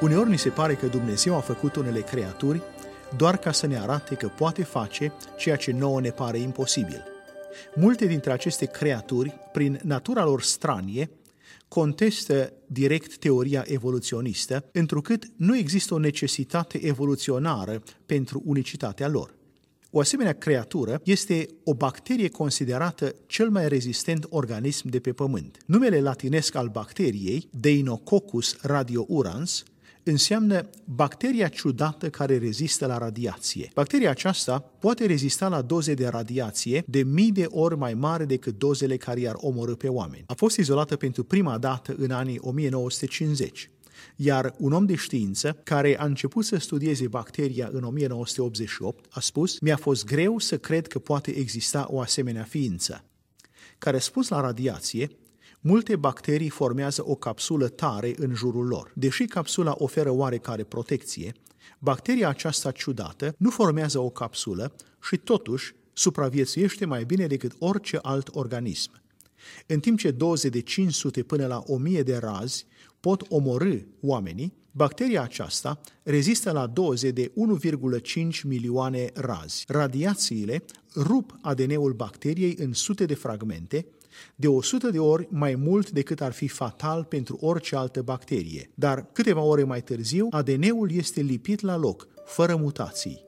Uneori 0.00 0.30
ni 0.30 0.38
se 0.38 0.48
pare 0.48 0.74
că 0.74 0.86
Dumnezeu 0.86 1.36
a 1.36 1.40
făcut 1.40 1.76
unele 1.76 2.00
creaturi 2.00 2.62
doar 3.16 3.36
ca 3.36 3.52
să 3.52 3.66
ne 3.66 3.78
arate 3.78 4.14
că 4.14 4.28
poate 4.28 4.62
face 4.62 5.12
ceea 5.38 5.56
ce 5.56 5.72
nouă 5.72 6.00
ne 6.00 6.10
pare 6.10 6.38
imposibil. 6.38 7.04
Multe 7.74 8.06
dintre 8.06 8.32
aceste 8.32 8.66
creaturi, 8.66 9.34
prin 9.52 9.80
natura 9.82 10.24
lor 10.24 10.42
stranie, 10.42 11.10
contestă 11.68 12.52
direct 12.66 13.16
teoria 13.16 13.64
evoluționistă, 13.66 14.64
întrucât 14.72 15.26
nu 15.36 15.56
există 15.56 15.94
o 15.94 15.98
necesitate 15.98 16.86
evoluționară 16.86 17.82
pentru 18.06 18.42
unicitatea 18.44 19.08
lor. 19.08 19.38
O 19.90 20.00
asemenea 20.00 20.32
creatură 20.32 21.00
este 21.04 21.46
o 21.64 21.74
bacterie 21.74 22.28
considerată 22.28 23.14
cel 23.26 23.50
mai 23.50 23.68
rezistent 23.68 24.26
organism 24.28 24.88
de 24.88 25.00
pe 25.00 25.12
Pământ. 25.12 25.56
Numele 25.66 26.00
latinesc 26.00 26.54
al 26.54 26.68
bacteriei, 26.68 27.48
Deinococcus 27.50 28.56
radiourans, 28.62 29.62
înseamnă 30.02 30.68
bacteria 30.84 31.48
ciudată 31.48 32.10
care 32.10 32.38
rezistă 32.38 32.86
la 32.86 32.98
radiație. 32.98 33.70
Bacteria 33.74 34.10
aceasta 34.10 34.58
poate 34.58 35.06
rezista 35.06 35.48
la 35.48 35.62
doze 35.62 35.94
de 35.94 36.06
radiație 36.06 36.84
de 36.86 37.02
mii 37.02 37.32
de 37.32 37.46
ori 37.48 37.76
mai 37.76 37.94
mari 37.94 38.26
decât 38.26 38.58
dozele 38.58 38.96
care 38.96 39.20
i-ar 39.20 39.36
omorâ 39.36 39.74
pe 39.74 39.88
oameni. 39.88 40.24
A 40.26 40.34
fost 40.34 40.56
izolată 40.56 40.96
pentru 40.96 41.24
prima 41.24 41.58
dată 41.58 41.94
în 41.98 42.10
anii 42.10 42.38
1950 42.40 43.70
iar 44.16 44.54
un 44.58 44.72
om 44.72 44.86
de 44.86 44.94
știință 44.94 45.60
care 45.62 45.98
a 45.98 46.04
început 46.04 46.44
să 46.44 46.56
studieze 46.56 47.08
bacteria 47.08 47.68
în 47.72 47.82
1988 47.82 49.04
a 49.10 49.20
spus 49.20 49.58
mi-a 49.58 49.76
fost 49.76 50.04
greu 50.04 50.38
să 50.38 50.58
cred 50.58 50.86
că 50.86 50.98
poate 50.98 51.30
exista 51.30 51.86
o 51.90 52.00
asemenea 52.00 52.42
ființă. 52.42 53.04
Ca 53.78 53.90
răspuns 53.90 54.28
la 54.28 54.40
radiație, 54.40 55.10
multe 55.60 55.96
bacterii 55.96 56.48
formează 56.48 57.02
o 57.06 57.14
capsulă 57.14 57.68
tare 57.68 58.14
în 58.16 58.34
jurul 58.34 58.66
lor. 58.66 58.92
Deși 58.94 59.24
capsula 59.24 59.74
oferă 59.78 60.10
oarecare 60.10 60.64
protecție, 60.64 61.34
bacteria 61.78 62.28
aceasta 62.28 62.70
ciudată 62.70 63.34
nu 63.38 63.50
formează 63.50 63.98
o 63.98 64.10
capsulă 64.10 64.74
și 65.02 65.16
totuși 65.16 65.74
supraviețuiește 65.92 66.84
mai 66.86 67.04
bine 67.04 67.26
decât 67.26 67.52
orice 67.58 67.98
alt 68.02 68.28
organism. 68.32 68.90
În 69.66 69.80
timp 69.80 69.98
ce 69.98 70.10
doze 70.10 70.48
de 70.48 70.60
500 70.60 71.22
până 71.22 71.46
la 71.46 71.62
1000 71.66 72.02
de 72.02 72.16
razi 72.16 72.66
pot 73.00 73.24
omorâ 73.28 73.76
oamenii, 74.00 74.52
bacteria 74.70 75.22
aceasta 75.22 75.80
rezistă 76.02 76.50
la 76.50 76.66
doze 76.66 77.10
de 77.10 77.32
1,5 78.30 78.42
milioane 78.44 79.10
razi. 79.14 79.64
Radiațiile 79.68 80.64
rup 80.96 81.38
ADN-ul 81.42 81.92
bacteriei 81.92 82.56
în 82.58 82.72
sute 82.72 83.04
de 83.04 83.14
fragmente, 83.14 83.86
de 84.36 84.48
100 84.48 84.90
de 84.90 84.98
ori 84.98 85.28
mai 85.30 85.54
mult 85.54 85.90
decât 85.90 86.20
ar 86.20 86.32
fi 86.32 86.48
fatal 86.48 87.04
pentru 87.04 87.38
orice 87.40 87.76
altă 87.76 88.02
bacterie. 88.02 88.70
Dar 88.74 89.06
câteva 89.12 89.40
ore 89.40 89.64
mai 89.64 89.82
târziu, 89.82 90.26
ADN-ul 90.30 90.90
este 90.92 91.20
lipit 91.20 91.60
la 91.60 91.76
loc, 91.76 92.08
fără 92.24 92.56
mutații. 92.56 93.24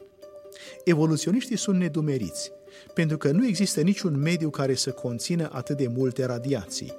Evoluționiștii 0.84 1.56
sunt 1.56 1.78
nedumeriți, 1.78 2.50
pentru 2.94 3.16
că 3.16 3.30
nu 3.30 3.46
există 3.46 3.80
niciun 3.80 4.20
mediu 4.20 4.50
care 4.50 4.74
să 4.74 4.90
conțină 4.90 5.48
atât 5.52 5.76
de 5.76 5.86
multe 5.86 6.24
radiații. 6.24 6.92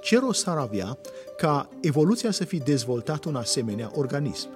Ce 0.00 0.18
rost 0.18 0.48
ar 0.48 0.56
avea 0.56 0.98
ca 1.36 1.68
evoluția 1.80 2.30
să 2.30 2.44
fi 2.44 2.58
dezvoltat 2.58 3.24
un 3.24 3.34
asemenea 3.34 3.90
organism? 3.94 4.48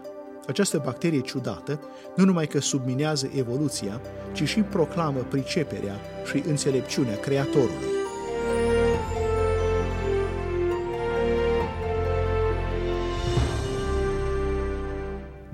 Această 0.47 0.81
bacterie 0.85 1.21
ciudată 1.21 1.81
nu 2.17 2.25
numai 2.25 2.47
că 2.47 2.61
subminează 2.61 3.31
evoluția, 3.35 4.01
ci 4.33 4.43
și 4.43 4.61
proclamă 4.61 5.21
priceperea 5.21 6.01
și 6.31 6.43
înțelepciunea 6.47 7.21
Creatorului. 7.21 8.04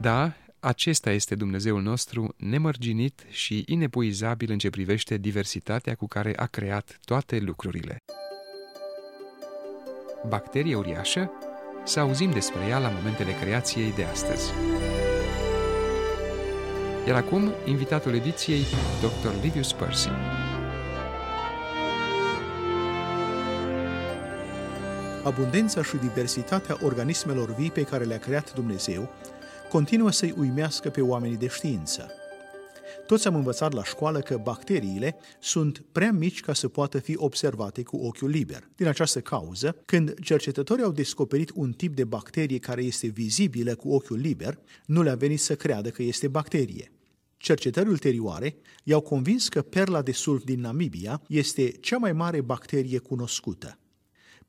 Da, 0.01 0.33
acesta 0.61 1.11
este 1.11 1.35
Dumnezeul 1.35 1.83
nostru, 1.83 2.35
nemărginit 2.37 3.23
și 3.29 3.65
inepuizabil 3.67 4.51
în 4.51 4.59
ce 4.59 4.71
privește 4.71 5.17
diversitatea 5.17 5.95
cu 5.95 6.07
care 6.07 6.33
a 6.37 6.47
creat 6.47 6.99
toate 7.05 7.39
lucrurile. 7.39 7.97
Bacterie 10.29 10.75
uriașă? 10.75 11.31
Să 11.85 12.01
auzim 12.01 12.31
despre 12.31 12.61
ea 12.69 12.79
la 12.79 12.89
momentele 12.89 13.33
creației 13.41 13.93
de 13.93 14.05
astăzi. 14.05 14.53
Iar 17.07 17.17
acum, 17.17 17.53
invitatul 17.67 18.15
ediției, 18.15 18.63
Dr. 19.01 19.43
Livius 19.43 19.73
Percy. 19.73 20.09
Abundența 25.25 25.83
și 25.83 25.97
diversitatea 25.97 26.77
organismelor 26.83 27.55
vii 27.55 27.71
pe 27.71 27.83
care 27.83 28.05
le-a 28.05 28.19
creat 28.19 28.55
Dumnezeu 28.55 29.11
continuă 29.71 30.11
să-i 30.11 30.35
uimească 30.39 30.91
pe 30.91 31.01
oamenii 31.01 31.37
de 31.37 31.49
știință. 31.49 32.11
Toți 33.07 33.27
am 33.27 33.35
învățat 33.35 33.73
la 33.73 33.85
școală 33.85 34.21
că 34.21 34.37
bacteriile 34.43 35.17
sunt 35.41 35.85
prea 35.93 36.13
mici 36.13 36.41
ca 36.41 36.55
să 36.55 36.69
poată 36.69 36.99
fi 36.99 37.17
observate 37.17 37.83
cu 37.83 37.97
ochiul 37.97 38.29
liber. 38.29 38.69
Din 38.77 38.87
această 38.87 39.21
cauză, 39.21 39.77
când 39.85 40.15
cercetătorii 40.21 40.85
au 40.85 40.91
descoperit 40.91 41.51
un 41.55 41.73
tip 41.73 41.95
de 41.95 42.05
bacterie 42.05 42.59
care 42.59 42.83
este 42.83 43.07
vizibilă 43.07 43.75
cu 43.75 43.93
ochiul 43.93 44.19
liber, 44.19 44.59
nu 44.87 45.03
le-a 45.03 45.15
venit 45.15 45.41
să 45.41 45.55
creadă 45.55 45.91
că 45.91 46.03
este 46.03 46.29
bacterie. 46.29 46.93
Cercetări 47.37 47.89
ulterioare 47.89 48.57
i-au 48.85 49.01
convins 49.01 49.49
că 49.49 49.63
perla 49.63 50.03
de 50.03 50.13
sulf 50.13 50.45
din 50.45 50.61
Namibia 50.61 51.23
este 51.27 51.71
cea 51.71 51.99
mai 51.99 52.13
mare 52.13 52.41
bacterie 52.41 52.99
cunoscută. 52.99 53.80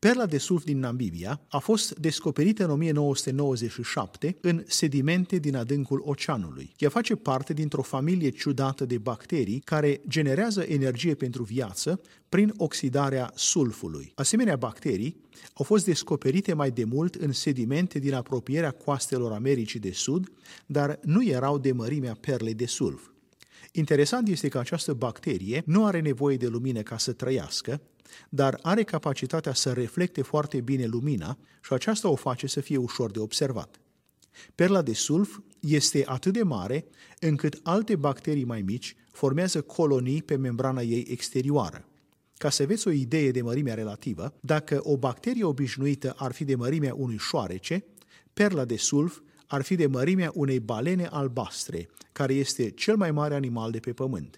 Perla 0.08 0.26
de 0.26 0.38
sulf 0.38 0.64
din 0.64 0.80
Namibia 0.80 1.42
a 1.50 1.58
fost 1.58 2.00
descoperită 2.00 2.64
în 2.64 2.70
1997 2.70 4.38
în 4.42 4.64
sedimente 4.68 5.38
din 5.38 5.56
adâncul 5.56 6.02
oceanului. 6.06 6.74
Ea 6.78 6.90
face 6.90 7.16
parte 7.16 7.54
dintr-o 7.54 7.82
familie 7.82 8.30
ciudată 8.30 8.86
de 8.86 8.98
bacterii 8.98 9.60
care 9.60 10.02
generează 10.08 10.62
energie 10.62 11.14
pentru 11.14 11.44
viață 11.44 12.02
prin 12.30 12.54
oxidarea 12.58 13.32
sulfului. 13.36 14.12
Asemenea 14.16 14.56
bacterii 14.56 15.22
au 15.54 15.66
fost 15.66 15.86
descoperite 15.86 16.54
mai 16.54 16.72
de 16.72 16.84
mult 16.84 17.16
în 17.16 17.32
sedimente 17.32 18.00
din 18.00 18.14
apropierea 18.14 18.72
coastelor 18.72 19.32
Americii 19.32 19.80
de 19.80 19.92
Sud, 19.92 20.32
dar 20.66 21.00
nu 21.04 21.26
erau 21.26 21.58
de 21.58 21.72
mărimea 21.72 22.18
perlei 22.22 22.54
de 22.54 22.66
sulf. 22.66 23.02
Interesant 23.72 24.28
este 24.28 24.48
că 24.48 24.60
această 24.60 24.94
bacterie 24.94 25.64
nu 25.66 25.86
are 25.86 26.00
nevoie 26.00 26.38
de 26.38 26.48
lumină 26.48 26.82
ca 26.82 26.98
să 26.98 27.12
trăiască, 27.12 27.82
dar 28.30 28.60
are 28.62 28.84
capacitatea 28.84 29.54
să 29.54 29.74
reflecte 29.74 30.22
foarte 30.22 30.62
bine 30.62 30.86
lumina 30.86 31.38
și 31.64 31.74
aceasta 31.74 32.10
o 32.10 32.16
face 32.16 32.48
să 32.48 32.60
fie 32.60 32.78
ușor 32.78 33.12
de 33.12 33.20
observat. 33.20 33.80
Perla 34.56 34.82
de 34.82 34.94
sulf 34.94 35.40
este 35.60 36.04
atât 36.06 36.34
de 36.34 36.44
mare 36.44 36.86
încât 37.20 37.60
alte 37.64 37.96
bacterii 37.96 38.44
mai 38.44 38.62
mici 38.62 38.96
formează 39.12 39.62
colonii 39.62 40.24
pe 40.24 40.36
membrana 40.36 40.82
ei 40.82 41.06
exterioară. 41.10 41.86
Ca 42.38 42.50
să 42.50 42.64
aveți 42.64 42.88
o 42.88 42.92
idee 42.92 43.32
de 43.32 43.42
mărimea 43.42 43.74
relativă, 43.74 44.34
dacă 44.40 44.80
o 44.84 44.98
bacterie 44.98 45.44
obișnuită 45.44 46.14
ar 46.18 46.32
fi 46.32 46.44
de 46.44 46.56
mărimea 46.56 46.94
unui 46.94 47.18
șoarece, 47.18 47.86
perla 48.34 48.66
de 48.66 48.76
sulf 48.76 49.20
ar 49.48 49.62
fi 49.62 49.76
de 49.76 49.88
mărimea 49.88 50.32
unei 50.34 50.60
balene 50.60 51.06
albastre, 51.06 51.90
care 52.12 52.34
este 52.34 52.70
cel 52.70 52.96
mai 52.96 53.12
mare 53.12 53.36
animal 53.36 53.72
de 53.72 53.80
pe 53.80 53.94
pământ. 53.94 54.38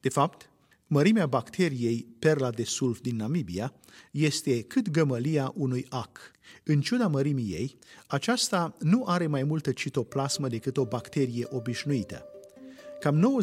De 0.00 0.08
fapt, 0.08 0.50
Mărimea 0.94 1.26
bacteriei 1.26 2.06
perla 2.18 2.50
de 2.50 2.64
sulf 2.64 3.00
din 3.00 3.16
Namibia 3.16 3.72
este 4.10 4.62
cât 4.62 4.90
gămălia 4.90 5.52
unui 5.56 5.86
ac. 5.88 6.18
În 6.64 6.80
ciuda 6.80 7.06
mărimii 7.06 7.52
ei, 7.52 7.78
aceasta 8.06 8.76
nu 8.78 9.04
are 9.06 9.26
mai 9.26 9.42
multă 9.42 9.72
citoplasmă 9.72 10.48
decât 10.48 10.76
o 10.76 10.84
bacterie 10.84 11.46
obișnuită. 11.50 12.24
Cam 13.00 13.42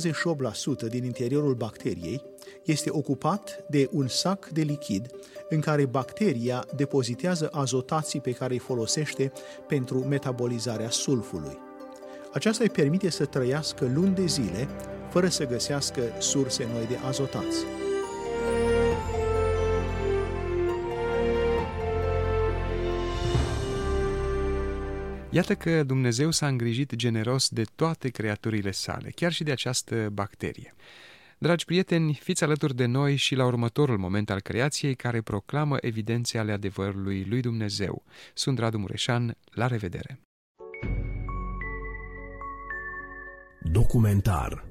98% 0.86 0.90
din 0.90 1.04
interiorul 1.04 1.54
bacteriei 1.54 2.22
este 2.66 2.90
ocupat 2.92 3.66
de 3.70 3.90
un 3.92 4.08
sac 4.08 4.50
de 4.50 4.62
lichid 4.62 5.10
în 5.50 5.60
care 5.60 5.86
bacteria 5.86 6.66
depozitează 6.76 7.50
azotații 7.52 8.22
pe 8.22 8.32
care 8.32 8.54
îi 8.54 8.60
folosește 8.60 9.32
pentru 9.68 9.98
metabolizarea 9.98 10.90
sulfului. 10.90 11.58
Aceasta 12.34 12.64
îi 12.64 12.70
permite 12.70 13.10
să 13.10 13.26
trăiască 13.26 13.92
luni 13.94 14.16
de 14.16 14.26
zile 14.26 14.68
fără 15.12 15.28
să 15.28 15.48
găsească 15.48 16.02
surse 16.20 16.68
noi 16.74 16.88
de 16.88 16.98
azotați. 17.08 17.66
Iată 25.30 25.56
că 25.56 25.84
Dumnezeu 25.84 26.32
s-a 26.32 26.48
îngrijit 26.48 26.96
generos 26.96 27.50
de 27.50 27.64
toate 27.76 28.10
creaturile 28.10 28.72
sale, 28.72 29.10
chiar 29.16 29.32
și 29.32 29.44
de 29.44 29.52
această 29.52 30.10
bacterie. 30.14 30.76
Dragi 31.38 31.66
prieteni, 31.66 32.14
fiți 32.14 32.44
alături 32.44 32.76
de 32.76 32.86
noi 32.86 33.16
și 33.16 33.36
la 33.36 33.46
următorul 33.46 33.98
moment 33.98 34.30
al 34.30 34.40
creației 34.40 34.96
care 34.96 35.22
proclamă 35.22 35.78
evidențe 35.82 36.38
ale 36.38 36.52
adevărului 36.52 37.26
lui 37.30 37.42
Dumnezeu. 37.42 38.04
Sunt 38.34 38.60
Radu 38.60 38.78
Mureșan, 38.78 39.38
la 39.52 39.68
revedere! 39.68 40.20
Documentar 43.72 44.71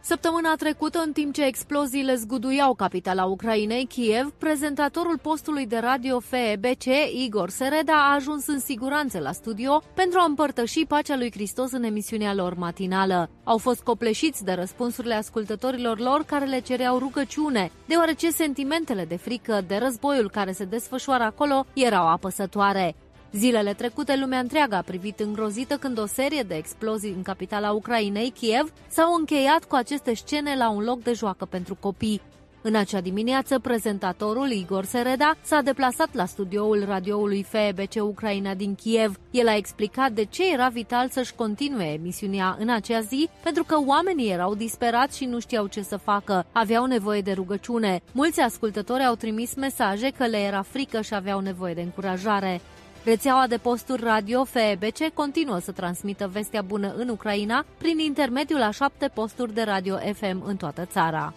Săptămâna 0.00 0.54
trecută, 0.54 1.02
în 1.04 1.12
timp 1.12 1.34
ce 1.34 1.44
exploziile 1.44 2.14
zguduiau 2.14 2.74
capitala 2.74 3.24
Ucrainei, 3.24 3.86
Kiev, 3.86 4.30
prezentatorul 4.38 5.18
postului 5.18 5.66
de 5.66 5.78
radio 5.78 6.20
FEBC, 6.20 6.84
Igor 7.24 7.50
Sereda, 7.50 7.92
a 7.92 8.14
ajuns 8.14 8.46
în 8.46 8.60
siguranță 8.60 9.18
la 9.18 9.32
studio 9.32 9.82
pentru 9.94 10.18
a 10.18 10.24
împărtăși 10.24 10.84
pacea 10.84 11.16
lui 11.16 11.30
Hristos 11.30 11.72
în 11.72 11.82
emisiunea 11.82 12.34
lor 12.34 12.54
matinală. 12.54 13.30
Au 13.44 13.58
fost 13.58 13.82
copleșiți 13.82 14.44
de 14.44 14.52
răspunsurile 14.52 15.14
ascultătorilor 15.14 15.98
lor 15.98 16.22
care 16.22 16.44
le 16.44 16.60
cereau 16.60 16.98
rugăciune, 16.98 17.70
deoarece 17.86 18.30
sentimentele 18.30 19.04
de 19.04 19.16
frică 19.16 19.64
de 19.66 19.76
războiul 19.76 20.30
care 20.30 20.52
se 20.52 20.64
desfășoară 20.64 21.22
acolo 21.22 21.66
erau 21.74 22.08
apăsătoare. 22.08 22.96
Zilele 23.32 23.74
trecute, 23.74 24.16
lumea 24.16 24.38
întreagă 24.38 24.74
a 24.74 24.82
privit 24.82 25.20
îngrozită 25.20 25.76
când 25.76 25.98
o 25.98 26.06
serie 26.06 26.42
de 26.42 26.54
explozii 26.54 27.12
în 27.16 27.22
capitala 27.22 27.70
Ucrainei, 27.70 28.30
Kiev, 28.30 28.72
s-au 28.88 29.14
încheiat 29.14 29.64
cu 29.64 29.74
aceste 29.74 30.14
scene 30.14 30.56
la 30.56 30.70
un 30.70 30.84
loc 30.84 31.02
de 31.02 31.12
joacă 31.12 31.44
pentru 31.44 31.76
copii. 31.80 32.20
În 32.62 32.74
acea 32.74 33.00
dimineață, 33.00 33.58
prezentatorul 33.58 34.50
Igor 34.50 34.84
Sereda 34.84 35.34
s-a 35.42 35.60
deplasat 35.60 36.08
la 36.14 36.24
studioul 36.24 36.84
radioului 36.84 37.42
FEBC 37.42 37.94
Ucraina 38.02 38.54
din 38.54 38.74
Kiev. 38.74 39.18
El 39.30 39.48
a 39.48 39.56
explicat 39.56 40.12
de 40.12 40.24
ce 40.24 40.52
era 40.52 40.68
vital 40.68 41.08
să-și 41.08 41.34
continue 41.34 41.92
emisiunea 41.92 42.56
în 42.58 42.68
acea 42.68 43.00
zi, 43.00 43.28
pentru 43.42 43.64
că 43.64 43.76
oamenii 43.86 44.30
erau 44.30 44.54
disperați 44.54 45.16
și 45.16 45.24
nu 45.24 45.38
știau 45.40 45.66
ce 45.66 45.82
să 45.82 45.96
facă. 45.96 46.46
Aveau 46.52 46.84
nevoie 46.84 47.20
de 47.20 47.32
rugăciune. 47.32 48.00
Mulți 48.12 48.40
ascultători 48.40 49.04
au 49.04 49.14
trimis 49.14 49.54
mesaje 49.54 50.10
că 50.10 50.26
le 50.26 50.38
era 50.38 50.62
frică 50.62 51.00
și 51.00 51.14
aveau 51.14 51.40
nevoie 51.40 51.74
de 51.74 51.80
încurajare. 51.82 52.60
Rețeaua 53.04 53.46
de 53.46 53.56
posturi 53.56 54.02
radio 54.02 54.44
FEBC 54.44 55.14
continuă 55.14 55.58
să 55.58 55.72
transmită 55.72 56.28
vestea 56.32 56.62
bună 56.62 56.94
în 56.96 57.08
Ucraina 57.08 57.64
prin 57.78 57.98
intermediul 57.98 58.62
a 58.62 58.70
șapte 58.70 59.08
posturi 59.14 59.54
de 59.54 59.62
radio 59.62 59.96
FM 59.96 60.42
în 60.44 60.56
toată 60.56 60.84
țara. 60.84 61.34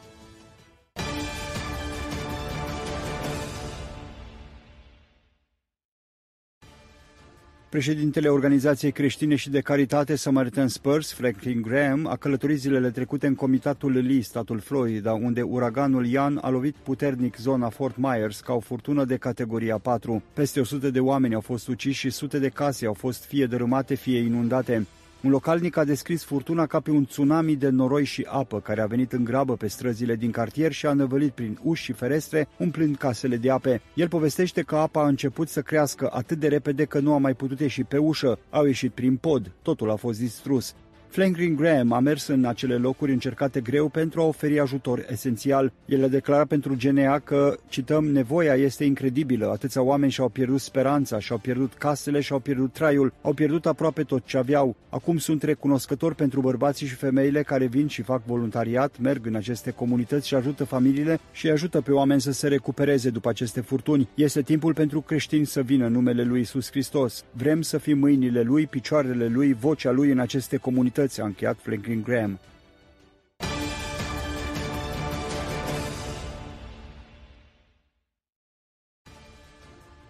Președintele 7.72 8.28
Organizației 8.28 8.92
Creștine 8.92 9.36
și 9.36 9.50
de 9.50 9.60
Caritate 9.60 10.16
Samaritan 10.16 10.68
Spurs, 10.68 11.14
Franklin 11.14 11.62
Graham, 11.62 12.08
a 12.08 12.16
călătorit 12.16 12.60
zilele 12.60 12.90
trecute 12.90 13.28
în 13.28 13.36
comitatul 13.36 13.92
Lee, 13.92 14.22
statul 14.22 14.60
Florida, 14.60 15.14
unde 15.14 15.42
uraganul 15.42 16.06
Ian 16.06 16.40
a 16.42 16.50
lovit 16.50 16.76
puternic 16.76 17.38
zona 17.38 17.70
Fort 17.70 17.98
Myers 17.98 18.40
ca 18.40 18.54
o 18.54 18.60
furtună 18.60 19.06
de 19.06 19.18
categoria 19.18 19.78
4. 19.78 20.24
Peste 20.34 20.60
100 20.60 20.90
de 20.90 21.00
oameni 21.00 21.34
au 21.34 21.42
fost 21.42 21.68
uciși 21.68 22.00
și 22.00 22.10
sute 22.10 22.40
de 22.40 22.50
case 22.50 22.86
au 22.86 22.94
fost 22.94 23.26
fie 23.26 23.46
dărâmate, 23.46 23.96
fie 23.96 24.20
inundate. 24.20 24.88
Un 25.24 25.30
localnic 25.30 25.78
a 25.78 25.84
descris 25.84 26.24
furtuna 26.24 26.66
ca 26.66 26.80
pe 26.80 26.92
un 26.92 27.06
tsunami 27.06 27.56
de 27.56 27.70
noroi 27.70 28.04
și 28.04 28.28
apă 28.30 28.60
care 28.60 28.82
a 28.82 28.86
venit 28.86 29.12
în 29.12 29.24
grabă 29.24 29.56
pe 29.56 29.68
străzile 29.68 30.16
din 30.16 30.32
cartier 30.32 30.72
și 30.72 30.86
a 30.86 30.94
năvălit 30.94 31.32
prin 31.32 31.60
uși 31.64 31.84
și 31.84 31.92
ferestre, 31.92 32.48
umplând 32.58 32.98
casele 32.98 33.38
de 33.38 33.50
ape. 33.50 33.82
El 33.94 34.08
povestește 34.08 34.62
că 34.62 34.76
apa 34.76 35.04
a 35.04 35.08
început 35.08 35.50
să 35.50 35.62
crească 35.62 36.10
atât 36.14 36.40
de 36.40 36.48
repede 36.48 36.86
că 36.86 37.00
nu 37.00 37.14
a 37.14 37.18
mai 37.18 37.34
putut 37.34 37.60
ieși 37.60 37.84
pe 37.84 37.98
ușă, 37.98 38.40
au 38.50 38.66
ieșit 38.66 38.92
prin 38.92 39.16
pod, 39.16 39.52
totul 39.62 39.92
a 39.92 39.96
fost 39.96 40.20
distrus. 40.20 40.76
Franklin 41.12 41.56
Graham 41.56 41.92
a 41.92 42.00
mers 42.00 42.28
în 42.28 42.46
acele 42.46 42.76
locuri 42.76 43.12
încercate 43.12 43.62
greu 43.62 43.90
pentru 43.90 44.22
a 44.22 44.26
oferi 44.26 44.60
ajutor 44.60 45.06
esențial. 45.10 45.72
El 45.86 46.04
a 46.04 46.08
declarat 46.08 46.48
pentru 46.48 46.76
GNA 46.82 47.20
că, 47.20 47.58
cităm, 47.70 48.06
nevoia 48.06 48.54
este 48.54 48.84
incredibilă. 48.84 49.50
Atâția 49.50 49.82
oameni 49.82 50.12
și-au 50.12 50.30
pierdut 50.30 50.60
speranța, 50.60 51.20
și-au 51.20 51.38
pierdut 51.38 51.74
casele, 51.74 52.20
și-au 52.20 52.40
pierdut 52.40 52.74
traiul, 52.74 53.14
au 53.22 53.34
pierdut 53.34 53.66
aproape 53.66 54.04
tot 54.04 54.26
ce 54.26 54.38
aveau. 54.38 54.76
Acum 54.90 55.18
sunt 55.18 55.44
recunoscători 55.44 56.16
pentru 56.16 56.42
bărbații 56.42 56.88
și 56.88 56.96
femeile 56.96 57.44
care 57.44 57.66
vin 57.66 57.88
și 57.88 58.02
fac 58.02 58.26
voluntariat, 58.26 59.00
merg 59.00 59.26
în 59.26 59.36
aceste 59.36 59.72
comunități 59.72 60.28
și 60.28 60.36
ajută 60.36 60.64
familiile 60.64 61.20
și 61.32 61.50
ajută 61.50 61.82
pe 61.82 61.92
oameni 61.92 62.22
să 62.22 62.32
se 62.32 62.48
recupereze 62.48 63.10
după 63.10 63.30
aceste 63.30 63.62
furtuni. 63.62 64.08
Este 64.16 64.42
timpul 64.42 64.74
pentru 64.74 65.02
creștini 65.02 65.46
să 65.46 65.62
vină 65.62 65.86
în 65.86 65.92
numele 65.92 66.24
lui 66.24 66.40
Isus 66.40 66.70
Hristos. 66.70 67.24
Vrem 67.32 67.62
să 67.62 67.78
fim 67.78 67.98
mâinile 67.98 68.42
lui, 68.42 68.68
picioarele 68.68 69.28
lui, 69.28 69.54
vocea 69.54 69.92
lui 69.92 70.12
în 70.12 70.20
aceste 70.20 70.58
comunități 70.58 71.00
libertăți, 71.02 71.22
a 71.22 71.26
încheiat 71.26 71.58
Franklin 71.62 72.02
Graham. 72.02 72.40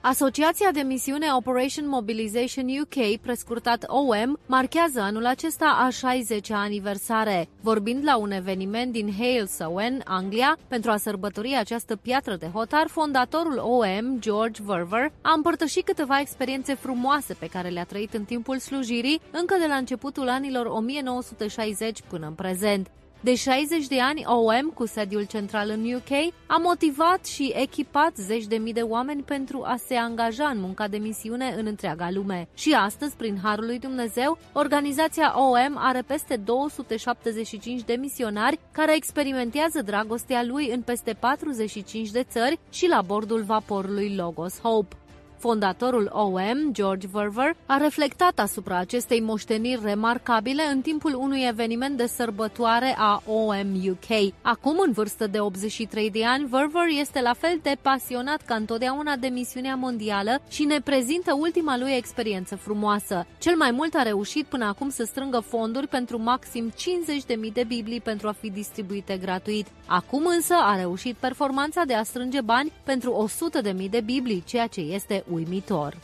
Asociația 0.03 0.71
de 0.71 0.81
misiune 0.81 1.25
Operation 1.35 1.87
Mobilization 1.87 2.65
UK, 2.81 3.17
prescurtat 3.21 3.83
OM, 3.87 4.37
marchează 4.45 4.99
anul 4.99 5.25
acesta 5.25 5.65
a 5.65 5.87
60-a 5.89 6.55
aniversare. 6.55 7.47
Vorbind 7.61 8.03
la 8.03 8.17
un 8.17 8.31
eveniment 8.31 8.91
din 8.91 9.13
Hale 9.17 9.45
Sowen, 9.45 10.01
Anglia, 10.05 10.57
pentru 10.67 10.91
a 10.91 10.97
sărbători 10.97 11.55
această 11.59 11.95
piatră 11.95 12.35
de 12.35 12.45
hotar, 12.45 12.87
fondatorul 12.87 13.57
OM, 13.57 14.19
George 14.19 14.61
Verver, 14.65 15.11
a 15.21 15.33
împărtășit 15.35 15.85
câteva 15.85 16.19
experiențe 16.19 16.73
frumoase 16.73 17.33
pe 17.33 17.47
care 17.47 17.69
le-a 17.69 17.85
trăit 17.85 18.13
în 18.13 18.23
timpul 18.23 18.57
slujirii, 18.57 19.21
încă 19.31 19.55
de 19.59 19.65
la 19.67 19.75
începutul 19.75 20.29
anilor 20.29 20.65
1960 20.65 21.99
până 22.07 22.27
în 22.27 22.33
prezent. 22.33 22.87
De 23.23 23.35
60 23.35 23.87
de 23.87 23.99
ani, 23.99 24.23
OM, 24.25 24.71
cu 24.73 24.85
sediul 24.85 25.23
central 25.23 25.69
în 25.69 25.93
UK, 25.93 26.33
a 26.47 26.57
motivat 26.57 27.25
și 27.25 27.53
echipat 27.55 28.15
zeci 28.15 28.45
de 28.45 28.55
mii 28.55 28.73
de 28.73 28.81
oameni 28.81 29.21
pentru 29.21 29.61
a 29.63 29.75
se 29.87 29.95
angaja 29.95 30.47
în 30.47 30.59
munca 30.59 30.87
de 30.87 30.97
misiune 30.97 31.55
în 31.57 31.65
întreaga 31.65 32.09
lume. 32.11 32.47
Și 32.53 32.73
astăzi, 32.73 33.15
prin 33.15 33.39
Harul 33.43 33.65
lui 33.65 33.79
Dumnezeu, 33.79 34.37
organizația 34.53 35.33
OM 35.39 35.73
are 35.75 36.01
peste 36.01 36.35
275 36.35 37.81
de 37.81 37.93
misionari 37.93 38.59
care 38.71 38.95
experimentează 38.95 39.81
dragostea 39.81 40.43
lui 40.43 40.69
în 40.69 40.81
peste 40.81 41.13
45 41.19 42.11
de 42.11 42.23
țări 42.23 42.59
și 42.69 42.87
la 42.87 43.01
bordul 43.01 43.43
vaporului 43.43 44.15
Logos 44.15 44.59
Hope. 44.61 44.95
Fondatorul 45.41 46.09
OM, 46.13 46.71
George 46.71 47.07
Verver, 47.11 47.55
a 47.65 47.77
reflectat 47.77 48.39
asupra 48.39 48.77
acestei 48.77 49.21
moșteniri 49.21 49.81
remarcabile 49.83 50.63
în 50.71 50.81
timpul 50.81 51.15
unui 51.15 51.45
eveniment 51.47 51.97
de 51.97 52.05
sărbătoare 52.05 52.95
a 52.97 53.21
OM 53.25 53.89
UK. 53.89 54.33
Acum, 54.41 54.81
în 54.85 54.91
vârstă 54.91 55.27
de 55.27 55.39
83 55.39 56.09
de 56.09 56.25
ani, 56.25 56.47
Verver 56.49 56.87
este 56.99 57.21
la 57.21 57.33
fel 57.33 57.59
de 57.61 57.77
pasionat 57.81 58.41
ca 58.41 58.55
întotdeauna 58.55 59.15
de 59.15 59.27
misiunea 59.27 59.75
mondială 59.75 60.41
și 60.49 60.63
ne 60.63 60.81
prezintă 60.81 61.33
ultima 61.39 61.77
lui 61.77 61.91
experiență 61.95 62.55
frumoasă. 62.55 63.25
Cel 63.39 63.55
mai 63.55 63.71
mult 63.71 63.95
a 63.95 64.01
reușit 64.01 64.45
până 64.45 64.65
acum 64.65 64.89
să 64.89 65.03
strângă 65.03 65.39
fonduri 65.39 65.87
pentru 65.87 66.21
maxim 66.21 66.71
50.000 66.71 67.53
de 67.53 67.63
Biblii 67.67 68.01
pentru 68.01 68.27
a 68.27 68.31
fi 68.31 68.49
distribuite 68.49 69.17
gratuit. 69.17 69.67
Acum 69.85 70.25
însă 70.25 70.53
a 70.53 70.75
reușit 70.75 71.15
performanța 71.15 71.83
de 71.85 71.93
a 71.93 72.03
strânge 72.03 72.41
bani 72.41 72.71
pentru 72.83 73.29
100.000 73.63 73.89
de 73.89 74.01
Biblii, 74.01 74.43
ceea 74.47 74.67
ce 74.67 74.79
este 74.81 75.23
uimitor. 75.31 75.97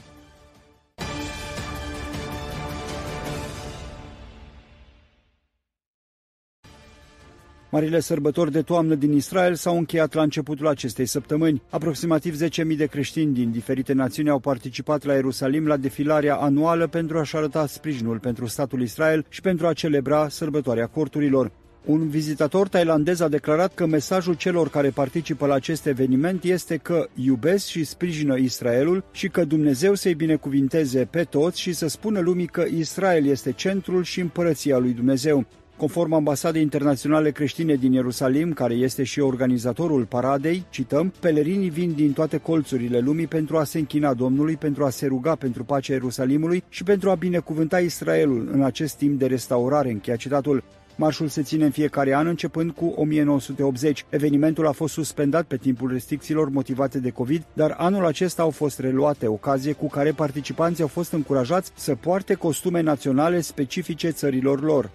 Marile 7.69 7.99
sărbători 7.99 8.51
de 8.51 8.61
toamnă 8.61 8.95
din 8.95 9.13
Israel 9.13 9.55
s-au 9.55 9.77
încheiat 9.77 10.13
la 10.13 10.21
începutul 10.21 10.67
acestei 10.67 11.05
săptămâni. 11.05 11.61
Aproximativ 11.69 12.35
10.000 12.43 12.77
de 12.77 12.85
creștini 12.85 13.33
din 13.33 13.51
diferite 13.51 13.93
națiuni 13.93 14.29
au 14.29 14.39
participat 14.39 15.03
la 15.03 15.13
Ierusalim 15.13 15.67
la 15.67 15.77
defilarea 15.77 16.35
anuală 16.35 16.87
pentru 16.87 17.17
a-și 17.17 17.35
arăta 17.35 17.65
sprijinul 17.65 18.19
pentru 18.19 18.45
statul 18.45 18.81
Israel 18.81 19.25
și 19.29 19.41
pentru 19.41 19.67
a 19.67 19.73
celebra 19.73 20.29
sărbătoarea 20.29 20.87
corturilor. 20.87 21.51
Un 21.87 22.07
vizitator 22.09 22.67
tailandez 22.67 23.19
a 23.19 23.27
declarat 23.27 23.73
că 23.73 23.85
mesajul 23.85 24.33
celor 24.33 24.69
care 24.69 24.89
participă 24.89 25.45
la 25.45 25.53
acest 25.53 25.85
eveniment 25.85 26.43
este 26.43 26.77
că 26.77 27.07
iubesc 27.13 27.65
și 27.65 27.83
sprijină 27.83 28.37
Israelul 28.37 29.03
și 29.11 29.27
că 29.27 29.43
Dumnezeu 29.43 29.93
să-i 29.93 30.13
binecuvinteze 30.13 31.07
pe 31.11 31.23
toți 31.23 31.59
și 31.59 31.73
să 31.73 31.87
spună 31.87 32.19
lumii 32.19 32.45
că 32.45 32.65
Israel 32.77 33.25
este 33.25 33.51
centrul 33.51 34.03
și 34.03 34.19
împărăția 34.19 34.77
lui 34.77 34.91
Dumnezeu. 34.91 35.45
Conform 35.77 36.13
ambasadei 36.13 36.61
internaționale 36.61 37.31
creștine 37.31 37.75
din 37.75 37.93
Ierusalim, 37.93 38.53
care 38.53 38.73
este 38.73 39.03
și 39.03 39.19
organizatorul 39.19 40.05
paradei, 40.05 40.65
cităm, 40.69 41.13
pelerinii 41.19 41.69
vin 41.69 41.93
din 41.93 42.13
toate 42.13 42.37
colțurile 42.37 42.99
lumii 42.99 43.27
pentru 43.27 43.57
a 43.57 43.63
se 43.63 43.77
închina 43.77 44.13
Domnului, 44.13 44.55
pentru 44.55 44.85
a 44.85 44.89
se 44.89 45.05
ruga 45.05 45.35
pentru 45.35 45.63
pacea 45.63 45.93
Ierusalimului 45.93 46.63
și 46.69 46.83
pentru 46.83 47.09
a 47.09 47.15
binecuvânta 47.15 47.79
Israelul 47.79 48.49
în 48.53 48.63
acest 48.63 48.95
timp 48.95 49.19
de 49.19 49.25
restaurare, 49.25 49.91
încheia 49.91 50.15
citatul. 50.15 50.63
Marșul 50.99 51.27
se 51.27 51.41
ține 51.41 51.65
în 51.65 51.71
fiecare 51.71 52.13
an 52.13 52.27
începând 52.27 52.71
cu 52.71 52.93
1980. 52.95 54.05
Evenimentul 54.09 54.67
a 54.67 54.71
fost 54.71 54.93
suspendat 54.93 55.45
pe 55.45 55.57
timpul 55.57 55.91
restricțiilor 55.91 56.49
motivate 56.49 56.99
de 56.99 57.09
COVID, 57.09 57.43
dar 57.53 57.75
anul 57.77 58.05
acesta 58.05 58.41
au 58.41 58.49
fost 58.49 58.79
reluate, 58.79 59.27
ocazie 59.27 59.73
cu 59.73 59.87
care 59.87 60.11
participanții 60.11 60.83
au 60.83 60.89
fost 60.89 61.11
încurajați 61.11 61.71
să 61.75 61.95
poarte 61.95 62.33
costume 62.33 62.81
naționale 62.81 63.41
specifice 63.41 64.09
țărilor 64.09 64.63
lor. 64.63 64.89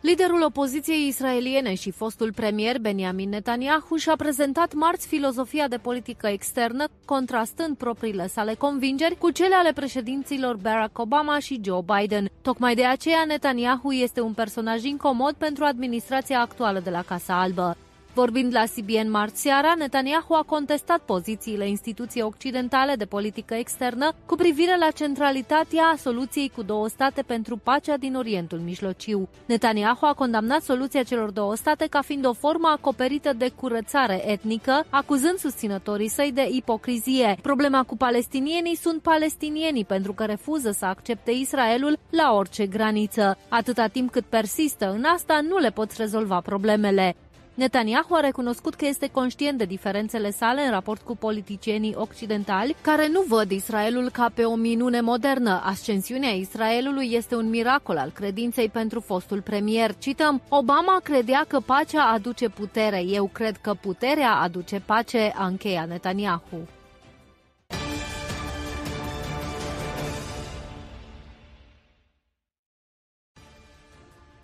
Liderul 0.00 0.42
opoziției 0.42 1.06
israeliene 1.06 1.74
și 1.74 1.90
fostul 1.90 2.32
premier 2.32 2.78
Benjamin 2.78 3.28
Netanyahu 3.28 3.96
și-a 3.96 4.16
prezentat 4.16 4.74
marți 4.74 5.06
filozofia 5.06 5.68
de 5.68 5.76
politică 5.76 6.26
externă, 6.26 6.84
contrastând 7.04 7.76
propriile 7.76 8.26
sale 8.26 8.54
convingeri 8.54 9.18
cu 9.18 9.30
cele 9.30 9.54
ale 9.54 9.72
președinților 9.72 10.56
Barack 10.56 10.98
Obama 10.98 11.38
și 11.38 11.60
Joe 11.64 11.84
Biden. 11.96 12.30
Tocmai 12.42 12.74
de 12.74 12.84
aceea 12.84 13.24
Netanyahu 13.26 13.92
este 13.92 14.20
un 14.20 14.32
personaj 14.32 14.84
incomod 14.84 15.34
pentru 15.34 15.64
administrația 15.64 16.40
actuală 16.40 16.80
de 16.80 16.90
la 16.90 17.02
Casa 17.02 17.40
Albă. 17.40 17.76
Vorbind 18.16 18.52
la 18.54 18.64
CBN 18.76 19.10
marți 19.10 19.40
seara, 19.40 19.74
Netanyahu 19.78 20.34
a 20.34 20.42
contestat 20.42 20.98
pozițiile 20.98 21.68
instituției 21.68 22.22
occidentale 22.22 22.94
de 22.94 23.04
politică 23.04 23.54
externă 23.54 24.12
cu 24.26 24.34
privire 24.34 24.76
la 24.78 24.90
centralitatea 24.90 25.94
soluției 25.98 26.52
cu 26.54 26.62
două 26.62 26.88
state 26.88 27.22
pentru 27.22 27.56
pacea 27.56 27.96
din 27.96 28.14
Orientul 28.14 28.58
Mijlociu. 28.58 29.28
Netanyahu 29.46 30.06
a 30.06 30.14
condamnat 30.14 30.62
soluția 30.62 31.02
celor 31.02 31.30
două 31.30 31.54
state 31.54 31.86
ca 31.90 32.00
fiind 32.00 32.26
o 32.26 32.32
formă 32.32 32.68
acoperită 32.68 33.32
de 33.32 33.48
curățare 33.48 34.30
etnică, 34.30 34.86
acuzând 34.90 35.38
susținătorii 35.38 36.08
săi 36.08 36.32
de 36.32 36.48
ipocrizie. 36.50 37.38
Problema 37.42 37.82
cu 37.82 37.96
palestinienii 37.96 38.76
sunt 38.76 39.02
palestinienii 39.02 39.84
pentru 39.84 40.12
că 40.12 40.24
refuză 40.24 40.70
să 40.70 40.84
accepte 40.84 41.30
Israelul 41.30 41.98
la 42.10 42.32
orice 42.34 42.66
graniță. 42.66 43.38
Atâta 43.48 43.86
timp 43.86 44.10
cât 44.10 44.24
persistă 44.24 44.90
în 44.90 45.04
asta, 45.04 45.40
nu 45.48 45.56
le 45.56 45.70
pot 45.70 45.92
rezolva 45.92 46.40
problemele. 46.40 47.16
Netanyahu 47.56 48.14
a 48.14 48.20
recunoscut 48.20 48.74
că 48.74 48.86
este 48.86 49.08
conștient 49.08 49.58
de 49.58 49.64
diferențele 49.64 50.30
sale 50.30 50.62
în 50.62 50.70
raport 50.70 51.00
cu 51.00 51.16
politicienii 51.16 51.94
occidentali, 51.96 52.76
care 52.80 53.08
nu 53.08 53.24
văd 53.28 53.50
Israelul 53.50 54.10
ca 54.10 54.30
pe 54.34 54.44
o 54.44 54.54
minune 54.54 55.00
modernă. 55.00 55.62
Ascensiunea 55.64 56.30
Israelului 56.30 57.12
este 57.12 57.34
un 57.34 57.48
miracol 57.48 57.96
al 57.96 58.10
credinței 58.10 58.68
pentru 58.68 59.00
fostul 59.00 59.40
premier. 59.40 59.94
Cităm, 59.98 60.42
Obama 60.48 61.00
credea 61.02 61.44
că 61.48 61.60
pacea 61.60 62.02
aduce 62.02 62.48
putere. 62.48 63.02
Eu 63.02 63.30
cred 63.32 63.56
că 63.56 63.74
puterea 63.74 64.32
aduce 64.34 64.82
pace, 64.86 65.32
a 65.36 65.46
încheiat 65.46 65.88
Netanyahu. 65.88 66.68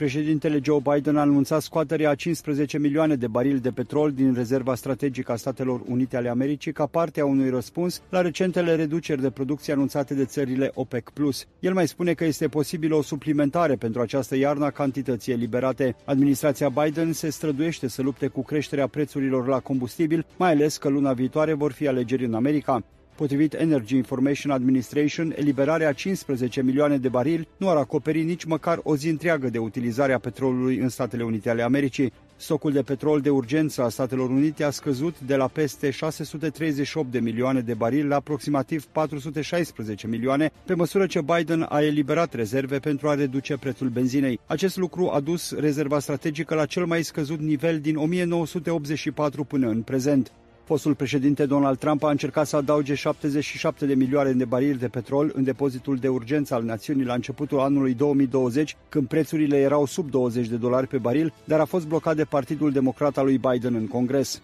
Președintele 0.02 0.60
Joe 0.62 0.80
Biden 0.92 1.16
a 1.16 1.20
anunțat 1.20 1.62
scoaterea 1.62 2.10
a 2.10 2.14
15 2.14 2.78
milioane 2.78 3.14
de 3.14 3.26
barili 3.26 3.60
de 3.60 3.70
petrol 3.70 4.12
din 4.12 4.34
rezerva 4.34 4.74
strategică 4.74 5.32
a 5.32 5.36
Statelor 5.36 5.80
Unite 5.88 6.16
ale 6.16 6.28
Americii 6.28 6.72
ca 6.72 6.86
parte 6.86 7.20
a 7.20 7.24
unui 7.24 7.50
răspuns 7.50 8.02
la 8.08 8.20
recentele 8.20 8.74
reduceri 8.74 9.20
de 9.20 9.30
producție 9.30 9.72
anunțate 9.72 10.14
de 10.14 10.24
țările 10.24 10.70
OPEC+. 10.74 11.12
El 11.60 11.72
mai 11.72 11.88
spune 11.88 12.12
că 12.12 12.24
este 12.24 12.48
posibilă 12.48 12.94
o 12.94 13.02
suplimentare 13.02 13.74
pentru 13.74 14.00
această 14.00 14.36
iarnă 14.36 14.64
a 14.64 14.70
cantității 14.70 15.32
eliberate. 15.32 15.96
Administrația 16.04 16.68
Biden 16.68 17.12
se 17.12 17.30
străduiește 17.30 17.88
să 17.88 18.02
lupte 18.02 18.26
cu 18.26 18.42
creșterea 18.42 18.86
prețurilor 18.86 19.46
la 19.46 19.60
combustibil, 19.60 20.26
mai 20.36 20.50
ales 20.50 20.76
că 20.76 20.88
luna 20.88 21.12
viitoare 21.12 21.52
vor 21.52 21.72
fi 21.72 21.88
alegeri 21.88 22.24
în 22.24 22.34
America. 22.34 22.84
Potrivit 23.14 23.54
Energy 23.54 23.96
Information 23.96 24.52
Administration, 24.52 25.32
eliberarea 25.36 25.92
15 25.92 26.62
milioane 26.62 26.96
de 26.96 27.08
barili 27.08 27.48
nu 27.56 27.68
ar 27.68 27.76
acoperi 27.76 28.22
nici 28.22 28.44
măcar 28.44 28.80
o 28.82 28.96
zi 28.96 29.08
întreagă 29.08 29.48
de 29.48 29.58
utilizare 29.58 30.12
a 30.12 30.18
petrolului 30.18 30.76
în 30.76 30.88
Statele 30.88 31.22
Unite 31.22 31.50
ale 31.50 31.62
Americii. 31.62 32.12
Stocul 32.36 32.72
de 32.72 32.82
petrol 32.82 33.20
de 33.20 33.30
urgență 33.30 33.82
a 33.82 33.88
Statelor 33.88 34.30
Unite 34.30 34.64
a 34.64 34.70
scăzut 34.70 35.20
de 35.20 35.36
la 35.36 35.46
peste 35.46 35.90
638 35.90 37.10
de 37.10 37.18
milioane 37.18 37.60
de 37.60 37.74
barili 37.74 38.08
la 38.08 38.16
aproximativ 38.16 38.84
416 38.84 40.06
milioane, 40.06 40.52
pe 40.64 40.74
măsură 40.74 41.06
ce 41.06 41.20
Biden 41.20 41.66
a 41.68 41.82
eliberat 41.82 42.34
rezerve 42.34 42.78
pentru 42.78 43.08
a 43.08 43.14
reduce 43.14 43.56
prețul 43.56 43.88
benzinei. 43.88 44.40
Acest 44.46 44.76
lucru 44.76 45.10
a 45.10 45.20
dus 45.20 45.54
rezerva 45.58 45.98
strategică 45.98 46.54
la 46.54 46.66
cel 46.66 46.84
mai 46.84 47.02
scăzut 47.02 47.40
nivel 47.40 47.80
din 47.80 47.96
1984 47.96 49.44
până 49.44 49.68
în 49.68 49.82
prezent. 49.82 50.32
Fostul 50.72 50.94
președinte 50.94 51.46
Donald 51.46 51.78
Trump 51.78 52.02
a 52.02 52.10
încercat 52.10 52.46
să 52.46 52.56
adauge 52.56 52.94
77 52.94 53.86
de 53.86 53.94
milioane 53.94 54.32
de 54.32 54.44
barili 54.44 54.78
de 54.78 54.88
petrol 54.88 55.32
în 55.34 55.44
depozitul 55.44 55.96
de 55.96 56.08
urgență 56.08 56.54
al 56.54 56.62
națiunii 56.62 57.04
la 57.04 57.14
începutul 57.14 57.60
anului 57.60 57.94
2020, 57.94 58.76
când 58.88 59.08
prețurile 59.08 59.56
erau 59.56 59.86
sub 59.86 60.10
20 60.10 60.46
de 60.46 60.56
dolari 60.56 60.86
pe 60.86 60.98
baril, 60.98 61.32
dar 61.44 61.60
a 61.60 61.64
fost 61.64 61.86
blocat 61.86 62.16
de 62.16 62.24
Partidul 62.24 62.72
Democrat 62.72 63.16
al 63.16 63.24
lui 63.24 63.38
Biden 63.38 63.74
în 63.74 63.86
Congres. 63.86 64.42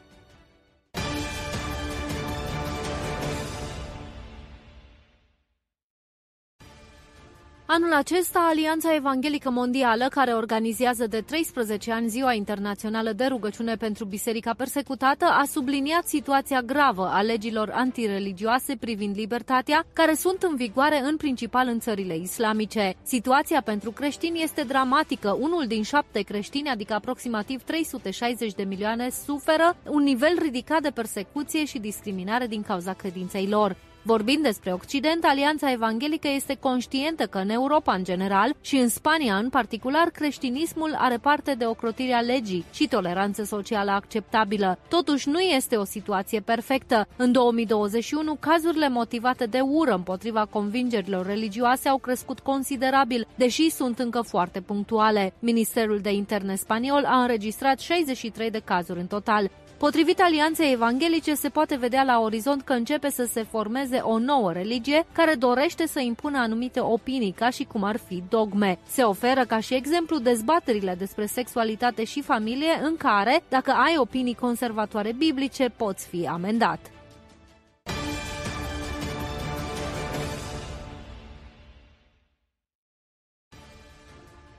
Anul 7.71 7.93
acesta, 7.93 8.47
Alianța 8.51 8.95
Evanghelică 8.95 9.51
Mondială, 9.51 10.07
care 10.11 10.33
organizează 10.33 11.07
de 11.07 11.21
13 11.21 11.93
ani 11.93 12.09
Ziua 12.09 12.33
Internațională 12.33 13.13
de 13.13 13.25
Rugăciune 13.25 13.77
pentru 13.77 14.05
Biserica 14.05 14.55
Persecutată, 14.55 15.25
a 15.25 15.45
subliniat 15.47 16.07
situația 16.07 16.63
gravă 16.63 17.07
a 17.13 17.23
legilor 17.23 17.71
antireligioase 17.75 18.77
privind 18.77 19.17
libertatea, 19.17 19.85
care 19.93 20.15
sunt 20.15 20.43
în 20.43 20.57
vigoare 20.57 21.01
în 21.05 21.17
principal 21.17 21.67
în 21.67 21.79
țările 21.79 22.17
islamice. 22.17 22.95
Situația 23.03 23.61
pentru 23.61 23.91
creștini 23.91 24.43
este 24.43 24.63
dramatică. 24.63 25.37
Unul 25.41 25.65
din 25.67 25.83
șapte 25.83 26.21
creștini, 26.21 26.69
adică 26.69 26.95
aproximativ 26.95 27.63
360 27.63 28.53
de 28.53 28.63
milioane, 28.63 29.09
suferă 29.25 29.77
un 29.89 30.03
nivel 30.03 30.39
ridicat 30.39 30.83
de 30.83 30.91
persecuție 30.91 31.65
și 31.65 31.79
discriminare 31.79 32.47
din 32.47 32.63
cauza 32.63 32.93
credinței 32.93 33.49
lor. 33.49 33.77
Vorbind 34.09 34.43
despre 34.43 34.73
Occident, 34.73 35.25
Alianța 35.25 35.73
Evanghelică 35.73 36.29
este 36.29 36.57
conștientă 36.61 37.27
că 37.27 37.39
în 37.39 37.49
Europa 37.49 37.95
în 37.95 38.05
general 38.05 38.55
și 38.61 38.77
în 38.77 38.89
Spania 38.89 39.37
în 39.37 39.49
particular, 39.49 40.09
creștinismul 40.11 40.95
are 40.99 41.17
parte 41.17 41.55
de 41.55 41.67
ocrotirea 41.67 42.21
legii 42.21 42.65
și 42.73 42.89
toleranță 42.89 43.45
socială 43.45 43.91
acceptabilă. 43.91 44.79
Totuși 44.89 45.29
nu 45.29 45.39
este 45.39 45.77
o 45.77 45.85
situație 45.85 46.41
perfectă. 46.41 47.07
În 47.17 47.33
2021, 47.33 48.37
cazurile 48.41 48.89
motivate 48.89 49.45
de 49.45 49.61
ură 49.61 49.95
împotriva 49.95 50.45
convingerilor 50.45 51.27
religioase 51.27 51.89
au 51.89 51.99
crescut 51.99 52.41
considerabil, 52.41 53.27
deși 53.35 53.71
sunt 53.71 53.99
încă 53.99 54.21
foarte 54.21 54.61
punctuale. 54.61 55.33
Ministerul 55.39 55.99
de 55.99 56.13
Interne 56.13 56.55
spaniol 56.55 57.05
a 57.05 57.21
înregistrat 57.21 57.79
63 57.79 58.51
de 58.51 58.61
cazuri 58.65 59.01
în 59.01 59.07
total. 59.07 59.51
Potrivit 59.79 60.21
Alianței 60.21 60.73
Evanghelice, 60.73 61.35
se 61.35 61.49
poate 61.49 61.77
vedea 61.77 62.03
la 62.03 62.21
orizont 62.21 62.63
că 62.63 62.73
începe 62.73 63.11
să 63.11 63.29
se 63.33 63.43
formeze 63.43 63.97
o 63.97 64.19
nouă 64.19 64.53
religie 64.53 65.07
care 65.13 65.35
dorește 65.35 65.87
să 65.87 66.01
impună 66.01 66.39
anumite 66.39 66.81
opinii, 66.81 67.33
ca 67.33 67.51
și 67.51 67.65
cum 67.65 67.83
ar 67.83 67.97
fi 68.07 68.23
dogme. 68.29 68.79
Se 68.87 69.03
oferă 69.03 69.45
ca 69.45 69.61
și 69.61 69.75
exemplu 69.75 70.19
dezbaterile 70.19 70.95
despre 70.99 71.27
sexualitate 71.27 72.05
și 72.05 72.23
familie, 72.23 72.81
în 72.83 72.97
care, 72.97 73.43
dacă 73.49 73.71
ai 73.71 73.97
opinii 73.99 74.35
conservatoare 74.35 75.13
biblice, 75.13 75.73
poți 75.77 76.07
fi 76.07 76.27
amendat. 76.27 76.79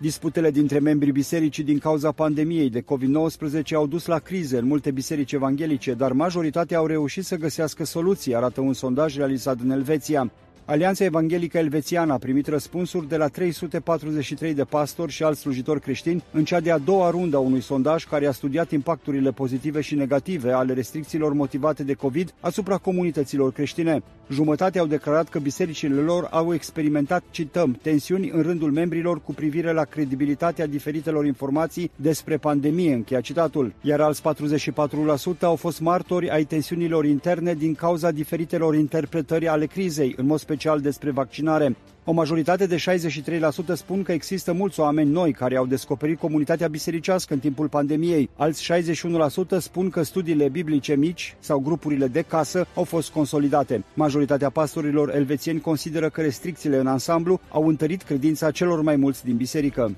Disputele 0.01 0.51
dintre 0.51 0.79
membrii 0.79 1.11
bisericii 1.11 1.63
din 1.63 1.77
cauza 1.77 2.11
pandemiei 2.11 2.69
de 2.69 2.81
COVID-19 2.81 3.73
au 3.73 3.87
dus 3.87 4.05
la 4.05 4.19
crize 4.19 4.57
în 4.57 4.65
multe 4.65 4.91
biserici 4.91 5.31
evanghelice, 5.31 5.93
dar 5.93 6.11
majoritatea 6.11 6.77
au 6.77 6.85
reușit 6.85 7.25
să 7.25 7.35
găsească 7.35 7.85
soluții, 7.85 8.35
arată 8.35 8.61
un 8.61 8.73
sondaj 8.73 9.17
realizat 9.17 9.59
în 9.59 9.69
Elveția. 9.69 10.31
Alianța 10.69 11.03
Evanghelică 11.03 11.57
Elvețiană 11.57 12.13
a 12.13 12.17
primit 12.17 12.47
răspunsuri 12.47 13.07
de 13.07 13.17
la 13.17 13.27
343 13.27 14.53
de 14.53 14.63
pastori 14.63 15.11
și 15.11 15.23
alți 15.23 15.39
slujitori 15.39 15.81
creștini 15.81 16.23
în 16.31 16.43
cea 16.45 16.59
de-a 16.59 16.77
doua 16.77 17.09
rundă 17.09 17.37
a 17.37 17.39
unui 17.39 17.61
sondaj 17.61 18.05
care 18.05 18.25
a 18.25 18.31
studiat 18.31 18.71
impacturile 18.71 19.31
pozitive 19.31 19.81
și 19.81 19.95
negative 19.95 20.51
ale 20.51 20.73
restricțiilor 20.73 21.33
motivate 21.33 21.83
de 21.83 21.93
COVID 21.93 22.33
asupra 22.39 22.77
comunităților 22.77 23.51
creștine. 23.51 24.03
Jumătate 24.31 24.79
au 24.79 24.85
declarat 24.85 25.29
că 25.29 25.39
bisericile 25.39 26.01
lor 26.01 26.27
au 26.31 26.53
experimentat, 26.53 27.23
cităm, 27.31 27.79
tensiuni 27.81 28.29
în 28.29 28.41
rândul 28.41 28.71
membrilor 28.71 29.21
cu 29.21 29.33
privire 29.33 29.71
la 29.71 29.83
credibilitatea 29.83 30.67
diferitelor 30.67 31.25
informații 31.25 31.91
despre 31.95 32.37
pandemie, 32.37 32.93
încheia 32.93 33.21
citatul, 33.21 33.73
iar 33.81 34.01
alți 34.01 34.21
44% 34.21 35.39
au 35.41 35.55
fost 35.55 35.79
martori 35.79 36.29
ai 36.29 36.43
tensiunilor 36.43 37.05
interne 37.05 37.53
din 37.53 37.75
cauza 37.75 38.11
diferitelor 38.11 38.75
interpretări 38.75 39.47
ale 39.47 39.65
crizei, 39.65 40.13
în 40.17 40.25
mod 40.25 40.39
special 40.39 40.57
special 40.59 40.79
despre 40.79 41.11
vaccinare. 41.11 41.75
O 42.05 42.11
majoritate 42.11 42.65
de 42.65 42.75
63% 42.75 43.73
spun 43.73 44.03
că 44.03 44.11
există 44.11 44.53
mulți 44.53 44.79
oameni 44.79 45.11
noi 45.11 45.31
care 45.31 45.55
au 45.55 45.65
descoperit 45.65 46.19
comunitatea 46.19 46.67
bisericească 46.67 47.33
în 47.33 47.39
timpul 47.39 47.67
pandemiei. 47.67 48.29
Alți 48.35 48.71
61% 48.73 49.57
spun 49.59 49.89
că 49.89 50.03
studiile 50.03 50.49
biblice 50.49 50.95
mici 50.95 51.35
sau 51.39 51.59
grupurile 51.59 52.07
de 52.07 52.21
casă 52.21 52.67
au 52.75 52.83
fost 52.83 53.11
consolidate. 53.11 53.83
Majoritatea 53.93 54.49
pastorilor 54.49 55.15
elvețieni 55.15 55.59
consideră 55.59 56.09
că 56.09 56.21
restricțiile 56.21 56.77
în 56.77 56.87
ansamblu 56.87 57.39
au 57.49 57.67
întărit 57.67 58.01
credința 58.01 58.51
celor 58.51 58.81
mai 58.81 58.95
mulți 58.95 59.23
din 59.23 59.35
biserică. 59.35 59.91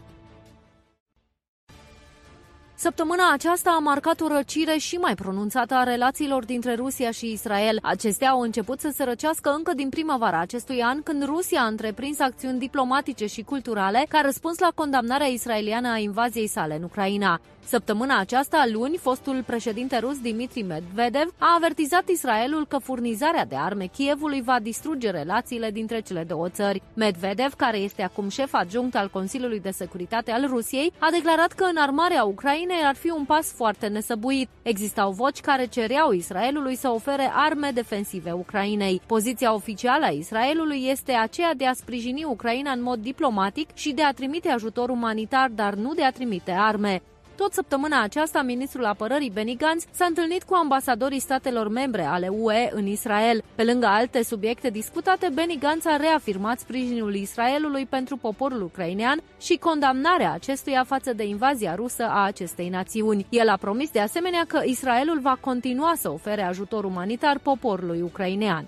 Săptămâna 2.82 3.32
aceasta 3.34 3.70
a 3.70 3.80
marcat 3.80 4.22
o 4.22 4.28
răcire 4.28 4.78
și 4.78 4.96
mai 4.96 5.16
pronunțată 5.16 5.74
a 5.74 5.84
relațiilor 5.84 6.46
dintre 6.46 6.76
Rusia 6.76 7.12
și 7.12 7.32
Israel. 7.32 7.80
Acestea 7.82 8.30
au 8.30 8.42
început 8.42 8.80
să 8.80 8.92
se 8.96 9.04
răcească 9.04 9.50
încă 9.50 9.74
din 9.74 9.90
primăvara 9.90 10.40
acestui 10.40 10.82
an, 10.82 11.04
când 11.04 11.24
Rusia 11.24 11.62
a 11.62 11.68
întreprins 11.68 12.20
acțiuni 12.20 12.60
diplomatice 12.60 13.26
și 13.26 13.42
culturale 13.42 14.06
ca 14.10 14.22
răspuns 14.22 14.60
la 14.60 14.72
condamnarea 14.76 15.28
israeliană 15.28 15.92
a 15.92 15.98
invaziei 15.98 16.48
sale 16.48 16.76
în 16.76 16.84
Ucraina. 16.84 17.40
Săptămâna 17.66 18.20
aceasta, 18.20 18.66
luni, 18.72 18.98
fostul 18.98 19.44
președinte 19.46 19.98
rus 19.98 20.20
Dimitri 20.20 20.62
Medvedev 20.62 21.34
a 21.38 21.54
avertizat 21.56 22.10
Israelul 22.10 22.68
că 22.68 22.78
furnizarea 22.78 23.46
de 23.46 23.56
arme 23.56 23.86
Kievului 23.86 24.42
va 24.42 24.60
distruge 24.62 25.10
relațiile 25.10 25.72
dintre 25.72 26.00
cele 26.00 26.24
două 26.24 26.50
țări. 26.50 26.82
Medvedev, 26.94 27.54
care 27.54 27.78
este 27.78 28.02
acum 28.02 28.30
șef 28.30 28.54
adjunct 28.54 28.96
al 28.96 29.10
Consiliului 29.10 29.60
de 29.60 29.72
Securitate 29.72 30.32
al 30.32 30.48
Rusiei, 30.48 30.94
a 31.00 31.08
declarat 31.12 31.52
că 31.52 31.64
înarmarea 31.64 32.24
Ucrainei 32.24 32.84
ar 32.84 32.96
fi 32.96 33.10
un 33.10 33.26
pas 33.26 33.52
foarte 33.52 33.88
nesăbuit. 33.88 34.50
Existau 34.62 35.12
voci 35.12 35.40
care 35.40 35.66
cereau 35.66 36.12
Israelului 36.12 36.76
să 36.76 36.90
ofere 36.90 37.32
arme 37.34 37.72
defensive 37.74 38.32
Ucrainei. 38.32 39.02
Poziția 39.06 39.54
oficială 39.54 40.06
a 40.06 40.10
Israelului 40.10 40.86
este 40.88 41.12
aceea 41.12 41.54
de 41.54 41.66
a 41.66 41.74
sprijini 41.74 42.24
Ucraina 42.24 42.72
în 42.72 42.82
mod 42.82 43.00
diplomatic 43.00 43.70
și 43.74 43.92
de 43.92 44.04
a 44.04 44.14
trimite 44.14 44.50
ajutor 44.50 44.90
umanitar, 44.90 45.50
dar 45.50 45.74
nu 45.74 45.94
de 45.94 46.04
a 46.04 46.12
trimite 46.12 46.52
arme. 46.52 47.02
Tot 47.42 47.54
săptămâna 47.54 48.02
aceasta, 48.02 48.42
ministrul 48.42 48.86
apărării 48.86 49.30
Benny 49.30 49.56
Gantz 49.58 49.86
s-a 49.92 50.06
întâlnit 50.06 50.44
cu 50.44 50.54
ambasadorii 50.54 51.20
statelor 51.20 51.68
membre 51.68 52.04
ale 52.04 52.28
UE 52.28 52.70
în 52.74 52.86
Israel. 52.86 53.44
Pe 53.56 53.64
lângă 53.64 53.86
alte 53.86 54.24
subiecte 54.24 54.70
discutate, 54.70 55.30
Benny 55.34 55.58
Gantz 55.60 55.86
a 55.86 55.96
reafirmat 55.96 56.60
sprijinul 56.60 57.16
Israelului 57.16 57.86
pentru 57.86 58.18
poporul 58.18 58.62
ucrainean 58.62 59.22
și 59.40 59.58
condamnarea 59.58 60.32
acestuia 60.32 60.84
față 60.84 61.14
de 61.14 61.24
invazia 61.24 61.76
rusă 61.76 62.04
a 62.04 62.24
acestei 62.26 62.70
națiuni. 62.70 63.26
El 63.30 63.50
a 63.50 63.58
promis 63.58 63.90
de 63.90 64.00
asemenea 64.00 64.44
că 64.48 64.62
Israelul 64.66 65.20
va 65.20 65.38
continua 65.40 65.94
să 65.96 66.12
ofere 66.12 66.42
ajutor 66.42 66.84
umanitar 66.84 67.40
poporului 67.40 68.02
ucrainean. 68.02 68.66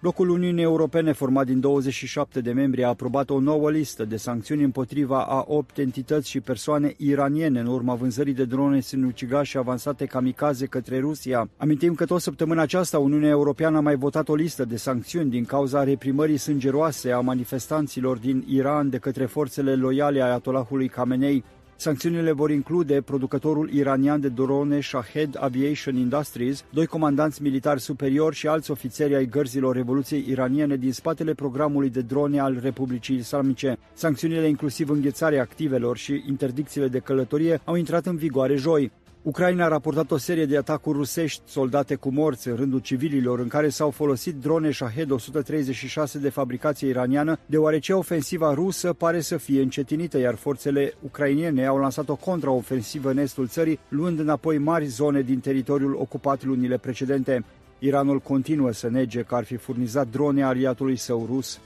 Blocul 0.00 0.28
Uniunii 0.28 0.62
Europene, 0.62 1.12
format 1.12 1.46
din 1.46 1.60
27 1.60 2.40
de 2.40 2.52
membri, 2.52 2.84
a 2.84 2.88
aprobat 2.88 3.30
o 3.30 3.40
nouă 3.40 3.70
listă 3.70 4.04
de 4.04 4.16
sancțiuni 4.16 4.62
împotriva 4.62 5.24
a 5.24 5.44
8 5.46 5.78
entități 5.78 6.28
și 6.28 6.40
persoane 6.40 6.94
iraniene 6.96 7.60
în 7.60 7.66
urma 7.66 7.94
vânzării 7.94 8.34
de 8.34 8.44
drone 8.44 8.80
sinucigașe 8.80 9.58
avansate 9.58 10.04
kamikaze 10.04 10.66
către 10.66 10.98
Rusia. 10.98 11.48
Amintim 11.56 11.94
că 11.94 12.04
tot 12.04 12.20
săptămâna 12.20 12.62
aceasta 12.62 12.98
Uniunea 12.98 13.28
Europeană 13.28 13.76
a 13.76 13.80
mai 13.80 13.96
votat 13.96 14.28
o 14.28 14.34
listă 14.34 14.64
de 14.64 14.76
sancțiuni 14.76 15.30
din 15.30 15.44
cauza 15.44 15.84
reprimării 15.84 16.36
sângeroase 16.36 17.10
a 17.10 17.20
manifestanților 17.20 18.18
din 18.18 18.44
Iran 18.48 18.90
de 18.90 18.98
către 18.98 19.24
forțele 19.24 19.74
loiale 19.74 20.22
Ayatollahului 20.22 20.88
Khamenei. 20.88 21.44
Sancțiunile 21.80 22.32
vor 22.32 22.50
include 22.50 23.00
producătorul 23.00 23.70
iranian 23.70 24.20
de 24.20 24.28
drone 24.28 24.80
Shahed 24.80 25.36
Aviation 25.40 25.96
Industries, 25.96 26.64
doi 26.70 26.86
comandanți 26.86 27.42
militari 27.42 27.80
superiori 27.80 28.36
și 28.36 28.48
alți 28.48 28.70
ofițeri 28.70 29.14
ai 29.14 29.26
gărzilor 29.26 29.76
Revoluției 29.76 30.24
iraniene 30.28 30.76
din 30.76 30.92
spatele 30.92 31.34
programului 31.34 31.90
de 31.90 32.00
drone 32.00 32.40
al 32.40 32.58
Republicii 32.62 33.16
Islamice. 33.16 33.78
Sancțiunile, 33.92 34.48
inclusiv 34.48 34.90
înghețarea 34.90 35.42
activelor 35.42 35.96
și 35.96 36.24
interdicțiile 36.28 36.88
de 36.88 36.98
călătorie, 36.98 37.60
au 37.64 37.74
intrat 37.74 38.06
în 38.06 38.16
vigoare 38.16 38.56
joi. 38.56 38.90
Ucraina 39.22 39.64
a 39.64 39.68
raportat 39.68 40.10
o 40.10 40.16
serie 40.16 40.46
de 40.46 40.56
atacuri 40.56 40.96
rusești 40.96 41.42
soldate 41.46 41.94
cu 41.94 42.10
morți 42.10 42.48
în 42.48 42.56
rândul 42.56 42.78
civililor 42.78 43.38
în 43.38 43.48
care 43.48 43.68
s-au 43.68 43.90
folosit 43.90 44.34
drone 44.34 44.70
Shahed 44.70 45.10
136 45.10 46.18
de 46.18 46.28
fabricație 46.28 46.88
iraniană, 46.88 47.38
deoarece 47.46 47.92
ofensiva 47.92 48.54
rusă 48.54 48.92
pare 48.92 49.20
să 49.20 49.36
fie 49.36 49.62
încetinită, 49.62 50.18
iar 50.18 50.34
forțele 50.34 50.94
ucrainiene 51.00 51.66
au 51.66 51.78
lansat 51.78 52.08
o 52.08 52.16
contraofensivă 52.16 53.10
în 53.10 53.18
estul 53.18 53.46
țării, 53.46 53.78
luând 53.88 54.18
înapoi 54.18 54.58
mari 54.58 54.86
zone 54.86 55.20
din 55.20 55.40
teritoriul 55.40 55.94
ocupat 55.94 56.44
lunile 56.44 56.76
precedente. 56.76 57.44
Iranul 57.78 58.18
continuă 58.18 58.72
să 58.72 58.88
nege 58.88 59.22
că 59.22 59.34
ar 59.34 59.44
fi 59.44 59.56
furnizat 59.56 60.08
drone 60.08 60.42
aliatului 60.42 60.96
său 60.96 61.26
rus. 61.30 61.60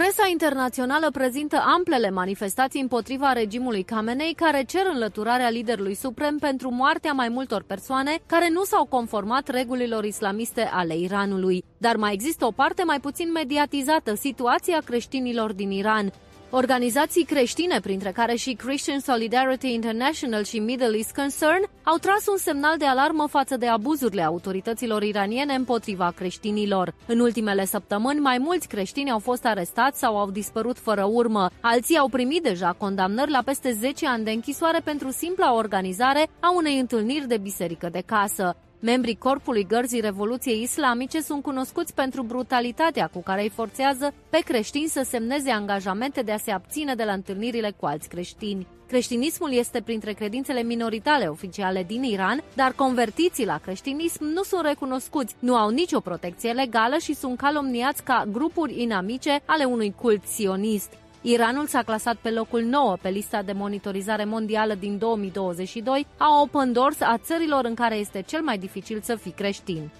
Presa 0.00 0.28
internațională 0.30 1.10
prezintă 1.10 1.62
amplele 1.76 2.10
manifestații 2.10 2.80
împotriva 2.80 3.32
regimului 3.32 3.82
Khamenei 3.82 4.34
care 4.34 4.62
cer 4.62 4.82
înlăturarea 4.92 5.50
liderului 5.50 5.94
suprem 5.94 6.36
pentru 6.38 6.70
moartea 6.70 7.12
mai 7.12 7.28
multor 7.28 7.62
persoane 7.62 8.18
care 8.26 8.48
nu 8.52 8.64
s-au 8.64 8.84
conformat 8.84 9.48
regulilor 9.48 10.04
islamiste 10.04 10.62
ale 10.72 10.96
Iranului. 10.96 11.64
Dar 11.78 11.96
mai 11.96 12.12
există 12.12 12.44
o 12.46 12.50
parte 12.50 12.84
mai 12.84 13.00
puțin 13.00 13.32
mediatizată, 13.32 14.14
situația 14.14 14.78
creștinilor 14.84 15.52
din 15.52 15.70
Iran. 15.70 16.12
Organizații 16.52 17.24
creștine, 17.24 17.80
printre 17.80 18.10
care 18.10 18.34
și 18.34 18.52
Christian 18.52 19.00
Solidarity 19.00 19.72
International 19.72 20.44
și 20.44 20.58
Middle 20.58 20.96
East 20.96 21.14
Concern, 21.14 21.68
au 21.82 21.96
tras 21.96 22.26
un 22.26 22.36
semnal 22.36 22.76
de 22.78 22.84
alarmă 22.84 23.26
față 23.28 23.56
de 23.56 23.66
abuzurile 23.66 24.22
autorităților 24.22 25.02
iraniene 25.02 25.54
împotriva 25.54 26.12
creștinilor. 26.16 26.94
În 27.06 27.18
ultimele 27.18 27.64
săptămâni, 27.64 28.20
mai 28.20 28.38
mulți 28.38 28.68
creștini 28.68 29.10
au 29.10 29.18
fost 29.18 29.46
arestați 29.46 29.98
sau 29.98 30.18
au 30.18 30.30
dispărut 30.30 30.78
fără 30.78 31.04
urmă. 31.04 31.50
Alții 31.60 31.98
au 31.98 32.08
primit 32.08 32.42
deja 32.42 32.74
condamnări 32.78 33.30
la 33.30 33.42
peste 33.44 33.72
10 33.72 34.06
ani 34.06 34.24
de 34.24 34.30
închisoare 34.30 34.80
pentru 34.84 35.10
simpla 35.10 35.54
organizare 35.54 36.28
a 36.40 36.54
unei 36.54 36.78
întâlniri 36.78 37.28
de 37.28 37.38
biserică 37.38 37.88
de 37.88 38.02
casă. 38.06 38.56
Membrii 38.82 39.18
Corpului 39.18 39.66
Gărzii 39.66 40.00
Revoluției 40.00 40.62
Islamice 40.62 41.20
sunt 41.20 41.42
cunoscuți 41.42 41.94
pentru 41.94 42.22
brutalitatea 42.22 43.06
cu 43.12 43.22
care 43.22 43.42
îi 43.42 43.48
forțează 43.48 44.14
pe 44.30 44.38
creștini 44.44 44.88
să 44.88 45.02
semneze 45.04 45.50
angajamente 45.50 46.22
de 46.22 46.32
a 46.32 46.36
se 46.36 46.50
abține 46.50 46.94
de 46.94 47.04
la 47.04 47.12
întâlnirile 47.12 47.72
cu 47.76 47.86
alți 47.86 48.08
creștini. 48.08 48.66
Creștinismul 48.86 49.52
este 49.52 49.80
printre 49.80 50.12
credințele 50.12 50.62
minoritare 50.62 51.28
oficiale 51.28 51.82
din 51.82 52.02
Iran, 52.02 52.42
dar 52.54 52.72
convertiții 52.72 53.44
la 53.46 53.58
creștinism 53.58 54.24
nu 54.24 54.42
sunt 54.42 54.64
recunoscuți, 54.64 55.34
nu 55.38 55.56
au 55.56 55.70
nicio 55.70 56.00
protecție 56.00 56.52
legală 56.52 56.96
și 56.96 57.14
sunt 57.14 57.38
calomniați 57.38 58.02
ca 58.02 58.24
grupuri 58.32 58.82
inamice 58.82 59.42
ale 59.44 59.64
unui 59.64 59.94
cult 60.00 60.24
sionist. 60.24 60.92
Iranul 61.22 61.66
s-a 61.66 61.82
clasat 61.82 62.16
pe 62.16 62.30
locul 62.30 62.62
9 62.62 62.96
pe 63.02 63.08
lista 63.08 63.42
de 63.42 63.52
monitorizare 63.52 64.24
mondială 64.24 64.74
din 64.74 64.98
2022 64.98 66.06
a 66.16 66.40
Open 66.42 66.72
Doors 66.72 67.00
a 67.00 67.16
țărilor 67.18 67.64
în 67.64 67.74
care 67.74 67.96
este 67.96 68.22
cel 68.26 68.42
mai 68.42 68.58
dificil 68.58 69.00
să 69.02 69.14
fii 69.14 69.30
creștin. 69.30 69.90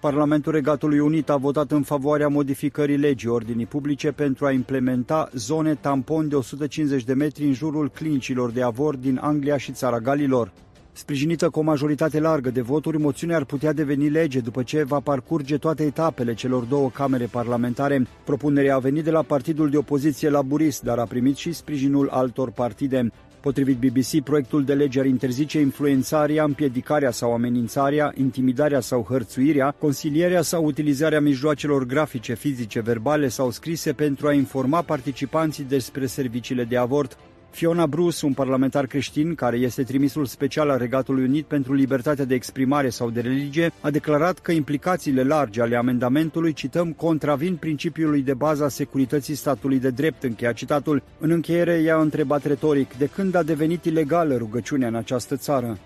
Parlamentul 0.00 0.52
Regatului 0.52 0.98
Unit 0.98 1.28
a 1.30 1.36
votat 1.36 1.70
în 1.70 1.82
favoarea 1.82 2.28
modificării 2.28 2.96
legii 2.96 3.28
ordinii 3.28 3.66
publice 3.66 4.12
pentru 4.12 4.46
a 4.46 4.50
implementa 4.50 5.28
zone 5.34 5.74
tampon 5.74 6.28
de 6.28 6.34
150 6.36 7.04
de 7.04 7.14
metri 7.14 7.44
în 7.44 7.52
jurul 7.52 7.90
clinicilor 7.90 8.50
de 8.50 8.62
avor 8.62 8.96
din 8.96 9.18
Anglia 9.22 9.56
și 9.56 9.72
țara 9.72 9.98
Galilor. 9.98 10.52
Sprijinită 10.98 11.50
cu 11.50 11.58
o 11.58 11.62
majoritate 11.62 12.20
largă 12.20 12.50
de 12.50 12.60
voturi, 12.60 12.98
moțiunea 12.98 13.36
ar 13.36 13.44
putea 13.44 13.72
deveni 13.72 14.08
lege 14.08 14.40
după 14.40 14.62
ce 14.62 14.82
va 14.82 15.00
parcurge 15.00 15.56
toate 15.56 15.84
etapele 15.84 16.34
celor 16.34 16.62
două 16.62 16.90
camere 16.90 17.24
parlamentare. 17.24 18.06
Propunerea 18.24 18.74
a 18.74 18.78
venit 18.78 19.04
de 19.04 19.10
la 19.10 19.22
partidul 19.22 19.70
de 19.70 19.76
opoziție 19.76 20.30
laburist, 20.30 20.82
dar 20.82 20.98
a 20.98 21.04
primit 21.04 21.36
și 21.36 21.52
sprijinul 21.52 22.08
altor 22.08 22.50
partide. 22.50 23.10
Potrivit 23.40 23.76
BBC, 23.78 24.22
proiectul 24.24 24.64
de 24.64 24.74
lege 24.74 25.00
ar 25.00 25.06
interzice 25.06 25.60
influențarea, 25.60 26.44
împiedicarea 26.44 27.10
sau 27.10 27.32
amenințarea, 27.32 28.12
intimidarea 28.16 28.80
sau 28.80 29.06
hărțuirea, 29.08 29.74
consilierea 29.78 30.42
sau 30.42 30.64
utilizarea 30.64 31.20
mijloacelor 31.20 31.84
grafice, 31.84 32.34
fizice, 32.34 32.80
verbale 32.80 33.28
sau 33.28 33.50
scrise 33.50 33.92
pentru 33.92 34.26
a 34.26 34.32
informa 34.32 34.82
participanții 34.82 35.64
despre 35.64 36.06
serviciile 36.06 36.64
de 36.64 36.76
avort. 36.76 37.18
Fiona 37.58 37.86
Bruce, 37.86 38.26
un 38.26 38.32
parlamentar 38.32 38.86
creștin 38.86 39.34
care 39.34 39.56
este 39.56 39.82
trimisul 39.82 40.26
special 40.26 40.70
al 40.70 40.78
Regatului 40.78 41.24
Unit 41.24 41.46
pentru 41.46 41.72
libertatea 41.74 42.24
de 42.24 42.34
exprimare 42.34 42.88
sau 42.88 43.10
de 43.10 43.20
religie, 43.20 43.72
a 43.80 43.90
declarat 43.90 44.38
că 44.38 44.52
implicațiile 44.52 45.22
largi 45.22 45.60
ale 45.60 45.76
amendamentului, 45.76 46.52
cităm, 46.52 46.92
contravin 46.92 47.56
principiului 47.56 48.22
de 48.22 48.34
bază 48.34 48.64
a 48.64 48.68
securității 48.68 49.34
statului 49.34 49.78
de 49.78 49.90
drept, 49.90 50.22
încheia 50.22 50.52
citatul. 50.52 51.02
În 51.18 51.30
încheiere, 51.30 51.82
ea 51.84 51.96
a 51.96 52.00
întrebat 52.00 52.44
retoric, 52.44 52.96
de 52.96 53.06
când 53.06 53.34
a 53.34 53.42
devenit 53.42 53.84
ilegală 53.84 54.36
rugăciunea 54.36 54.88
în 54.88 54.94
această 54.94 55.36
țară? 55.36 55.78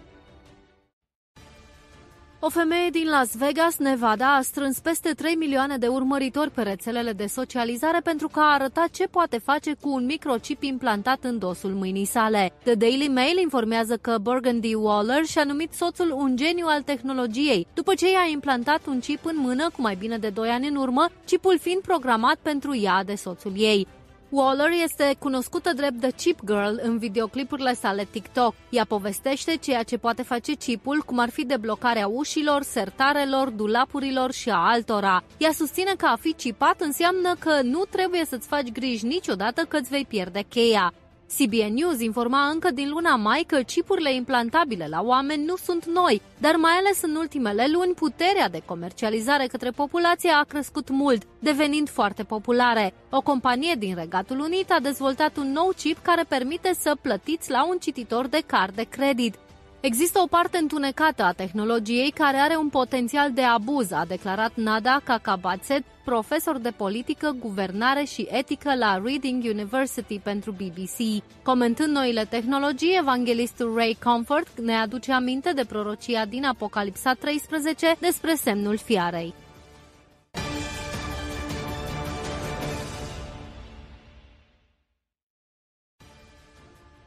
O 2.45 2.51
femeie 2.51 2.91
din 2.91 3.09
Las 3.09 3.37
Vegas, 3.37 3.77
Nevada, 3.79 4.35
a 4.37 4.43
strâns 4.43 4.79
peste 4.79 5.13
3 5.15 5.35
milioane 5.35 5.77
de 5.77 5.87
urmăritori 5.87 6.51
pe 6.51 6.63
rețelele 6.63 7.13
de 7.13 7.27
socializare 7.27 8.01
pentru 8.01 8.29
că 8.29 8.41
a 8.41 8.53
arătat 8.53 8.91
ce 8.91 9.07
poate 9.07 9.39
face 9.39 9.75
cu 9.81 9.89
un 9.93 10.05
microchip 10.05 10.63
implantat 10.63 11.25
în 11.25 11.39
dosul 11.39 11.71
mâinii 11.71 12.05
sale. 12.05 12.53
The 12.65 12.75
Daily 12.75 13.09
Mail 13.09 13.39
informează 13.39 13.97
că 13.97 14.19
Burgundy 14.21 14.75
Waller 14.75 15.25
și-a 15.25 15.45
numit 15.45 15.73
soțul 15.73 16.13
un 16.17 16.37
geniu 16.37 16.67
al 16.69 16.83
tehnologiei, 16.83 17.67
după 17.75 17.95
ce 17.95 18.11
i-a 18.11 18.29
implantat 18.33 18.87
un 18.87 19.01
chip 19.01 19.25
în 19.25 19.37
mână 19.37 19.71
cu 19.75 19.81
mai 19.81 19.95
bine 19.95 20.19
de 20.19 20.29
2 20.29 20.49
ani 20.49 20.69
în 20.69 20.77
urmă, 20.77 21.09
chipul 21.27 21.59
fiind 21.59 21.83
programat 21.83 22.37
pentru 22.43 22.77
ea 22.77 23.05
de 23.05 23.15
soțul 23.15 23.53
ei. 23.57 23.87
Waller 24.35 24.71
este 24.83 25.15
cunoscută 25.19 25.73
drept 25.73 26.01
The 26.01 26.11
Chip 26.11 26.39
Girl 26.47 26.81
în 26.83 26.99
videoclipurile 26.99 27.75
sale 27.75 28.07
TikTok. 28.11 28.55
Ea 28.71 28.85
povestește 28.85 29.57
ceea 29.57 29.83
ce 29.83 29.99
poate 29.99 30.23
face 30.23 30.53
chipul, 30.53 31.03
cum 31.07 31.19
ar 31.19 31.31
fi 31.31 31.45
deblocarea 31.45 32.07
ușilor, 32.07 32.63
sertarelor, 32.63 33.49
dulapurilor 33.49 34.33
și 34.33 34.51
a 34.51 34.57
altora. 34.57 35.25
Ea 35.39 35.53
susține 35.53 35.93
că 35.97 36.07
a 36.07 36.17
fi 36.21 36.33
chipat 36.33 36.81
înseamnă 36.81 37.35
că 37.39 37.61
nu 37.63 37.85
trebuie 37.91 38.25
să-ți 38.25 38.49
faci 38.49 38.73
griji 38.73 39.07
niciodată 39.07 39.63
că 39.69 39.77
îți 39.77 39.91
vei 39.91 40.05
pierde 40.09 40.43
cheia. 40.49 40.93
CBN 41.39 41.73
News 41.75 42.01
informa 42.01 42.49
încă 42.49 42.71
din 42.71 42.89
luna 42.89 43.17
mai 43.17 43.45
că 43.47 43.57
chipurile 43.57 44.15
implantabile 44.15 44.87
la 44.91 45.03
oameni 45.03 45.45
nu 45.45 45.57
sunt 45.57 45.85
noi, 45.87 46.23
dar 46.39 46.57
mai 46.57 46.73
ales 46.73 47.03
în 47.03 47.17
ultimele 47.17 47.67
luni 47.73 47.95
puterea 47.95 48.49
de 48.49 48.63
comercializare 48.65 49.47
către 49.47 49.71
populație 49.71 50.31
a 50.31 50.43
crescut 50.43 50.91
mult, 50.91 51.23
devenind 51.39 51.89
foarte 51.89 52.23
populare. 52.23 52.95
O 53.11 53.21
companie 53.21 53.75
din 53.79 53.95
Regatul 53.95 54.41
Unit 54.41 54.71
a 54.71 54.81
dezvoltat 54.81 55.37
un 55.37 55.53
nou 55.53 55.73
chip 55.77 55.99
care 56.03 56.25
permite 56.29 56.75
să 56.79 56.97
plătiți 57.03 57.51
la 57.51 57.67
un 57.69 57.77
cititor 57.81 58.27
de 58.27 58.43
card 58.47 58.75
de 58.75 58.87
credit. 58.91 59.35
Există 59.83 60.21
o 60.21 60.27
parte 60.27 60.59
întunecată 60.59 61.23
a 61.23 61.33
tehnologiei 61.33 62.11
care 62.11 62.37
are 62.37 62.57
un 62.57 62.69
potențial 62.69 63.33
de 63.33 63.43
abuz, 63.43 63.91
a 63.91 64.05
declarat 64.09 64.53
Nada 64.55 65.01
Kakabatset, 65.05 65.83
profesor 66.05 66.59
de 66.59 66.71
politică, 66.71 67.37
guvernare 67.41 68.05
și 68.05 68.29
etică 68.31 68.75
la 68.75 69.01
Reading 69.05 69.45
University 69.45 70.19
pentru 70.19 70.51
BBC. 70.51 71.23
Comentând 71.43 71.95
noile 71.95 72.25
tehnologii, 72.25 72.97
evanghelistul 72.99 73.75
Ray 73.75 73.97
Comfort 74.05 74.61
ne 74.61 74.75
aduce 74.75 75.13
aminte 75.13 75.53
de 75.53 75.65
prorocia 75.65 76.25
din 76.25 76.45
Apocalipsa 76.45 77.13
13 77.13 77.97
despre 77.99 78.35
semnul 78.35 78.77
fiarei. 78.77 79.35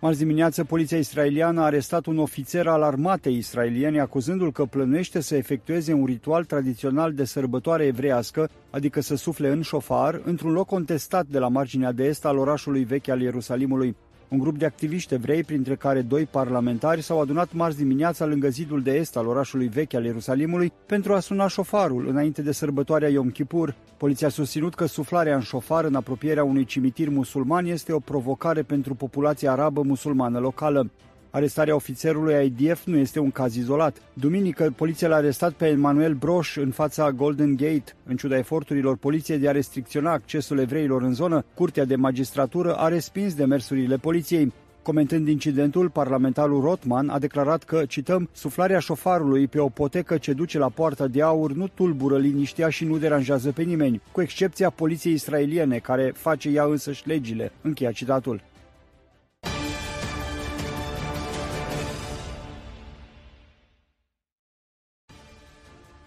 Marți 0.06 0.20
dimineață, 0.20 0.64
poliția 0.64 0.98
israeliană 0.98 1.62
a 1.62 1.64
arestat 1.64 2.06
un 2.06 2.18
ofițer 2.18 2.68
al 2.68 2.82
armatei 2.82 3.38
israeliene, 3.38 4.00
acuzându-l 4.00 4.52
că 4.52 4.66
plănuiește 4.66 5.20
să 5.20 5.36
efectueze 5.36 5.94
un 5.94 6.06
ritual 6.06 6.44
tradițional 6.44 7.14
de 7.14 7.24
sărbătoare 7.24 7.86
evrească, 7.86 8.50
adică 8.70 9.02
să 9.02 9.16
sufle 9.16 9.50
în 9.50 9.62
șofar, 9.62 10.22
într-un 10.24 10.52
loc 10.52 10.68
contestat 10.68 11.26
de 11.26 11.40
la 11.40 11.48
marginea 11.48 11.92
de 11.92 12.04
est 12.04 12.26
al 12.26 12.38
orașului 12.38 12.84
vechi 12.84 13.08
al 13.08 13.22
Ierusalimului. 13.22 13.96
Un 14.28 14.38
grup 14.38 14.58
de 14.58 14.66
activiști 14.66 15.14
evrei, 15.14 15.44
printre 15.44 15.76
care 15.76 16.02
doi 16.02 16.26
parlamentari, 16.26 17.02
s-au 17.02 17.22
adunat 17.22 17.54
marți 17.54 17.78
dimineața 17.78 18.26
lângă 18.26 18.50
zidul 18.50 18.82
de 18.82 18.92
est 18.92 19.18
al 19.18 19.28
orașului 19.28 19.68
vechi 19.68 19.94
al 19.94 20.06
Ierusalimului 20.06 20.72
pentru 20.86 21.14
a 21.14 21.20
suna 21.20 21.48
șofarul 21.48 22.08
înainte 22.08 22.42
de 22.42 22.52
sărbătoarea 22.52 23.10
Yom 23.10 23.30
Kippur. 23.30 23.76
Poliția 23.98 24.28
a 24.28 24.30
susținut 24.30 24.76
că 24.76 24.86
suflarea 24.86 25.36
în 25.36 25.42
șofar 25.42 25.86
în 25.86 25.96
apropierea 25.96 26.44
unui 26.44 26.66
cimitir 26.66 27.10
musulman 27.10 27.66
este 27.66 27.94
o 27.94 28.00
provocare 28.00 28.62
pentru 28.62 28.96
populația 28.96 29.52
arabă 29.52 29.82
musulmană 29.82 30.40
locală. 30.40 30.90
Arestarea 31.36 31.76
ofițerului 31.76 32.54
IDF 32.58 32.86
nu 32.86 32.98
este 32.98 33.20
un 33.20 33.32
caz 33.32 33.56
izolat. 33.56 34.02
Duminică, 34.14 34.74
poliția 34.76 35.08
l-a 35.08 35.16
arestat 35.16 35.54
pe 35.54 35.68
Emanuel 35.68 36.14
Broș 36.14 36.58
în 36.58 36.72
fața 36.72 37.12
Golden 37.12 37.56
Gate. 37.56 37.96
În 38.06 38.16
ciuda 38.16 38.38
eforturilor 38.38 38.98
poliției 38.98 39.38
de 39.38 39.48
a 39.50 39.52
restricționa 39.52 40.12
accesul 40.12 40.60
evreilor 40.60 41.02
în 41.02 41.14
zonă, 41.14 41.46
Curtea 41.54 41.86
de 41.86 41.96
Magistratură 41.96 42.74
a 42.76 42.88
respins 42.88 43.34
demersurile 43.34 43.98
poliției. 43.98 44.54
Comentând 44.82 45.28
incidentul, 45.28 45.90
parlamentarul 45.90 46.62
Rotman 46.62 47.10
a 47.10 47.20
declarat 47.20 47.64
că, 47.64 47.86
cităm, 47.86 48.30
suflarea 48.32 48.80
șofarului 48.80 49.48
pe 49.48 49.60
o 49.60 49.70
potecă 49.70 50.18
ce 50.18 50.34
duce 50.34 50.58
la 50.58 50.70
poarta 50.70 51.08
de 51.08 51.22
aur 51.22 51.54
nu 51.54 51.68
tulbură 51.68 52.18
liniștea 52.18 52.70
și 52.70 52.86
nu 52.86 52.98
deranjează 52.98 53.52
pe 53.52 53.62
nimeni, 53.62 54.02
cu 54.12 54.22
excepția 54.22 54.70
poliției 54.70 55.14
israeliene, 55.14 55.78
care 55.78 56.12
face 56.16 56.50
ea 56.50 56.64
însăși 56.64 57.08
legile. 57.08 57.52
Încheia 57.62 57.92
citatul. 57.92 58.42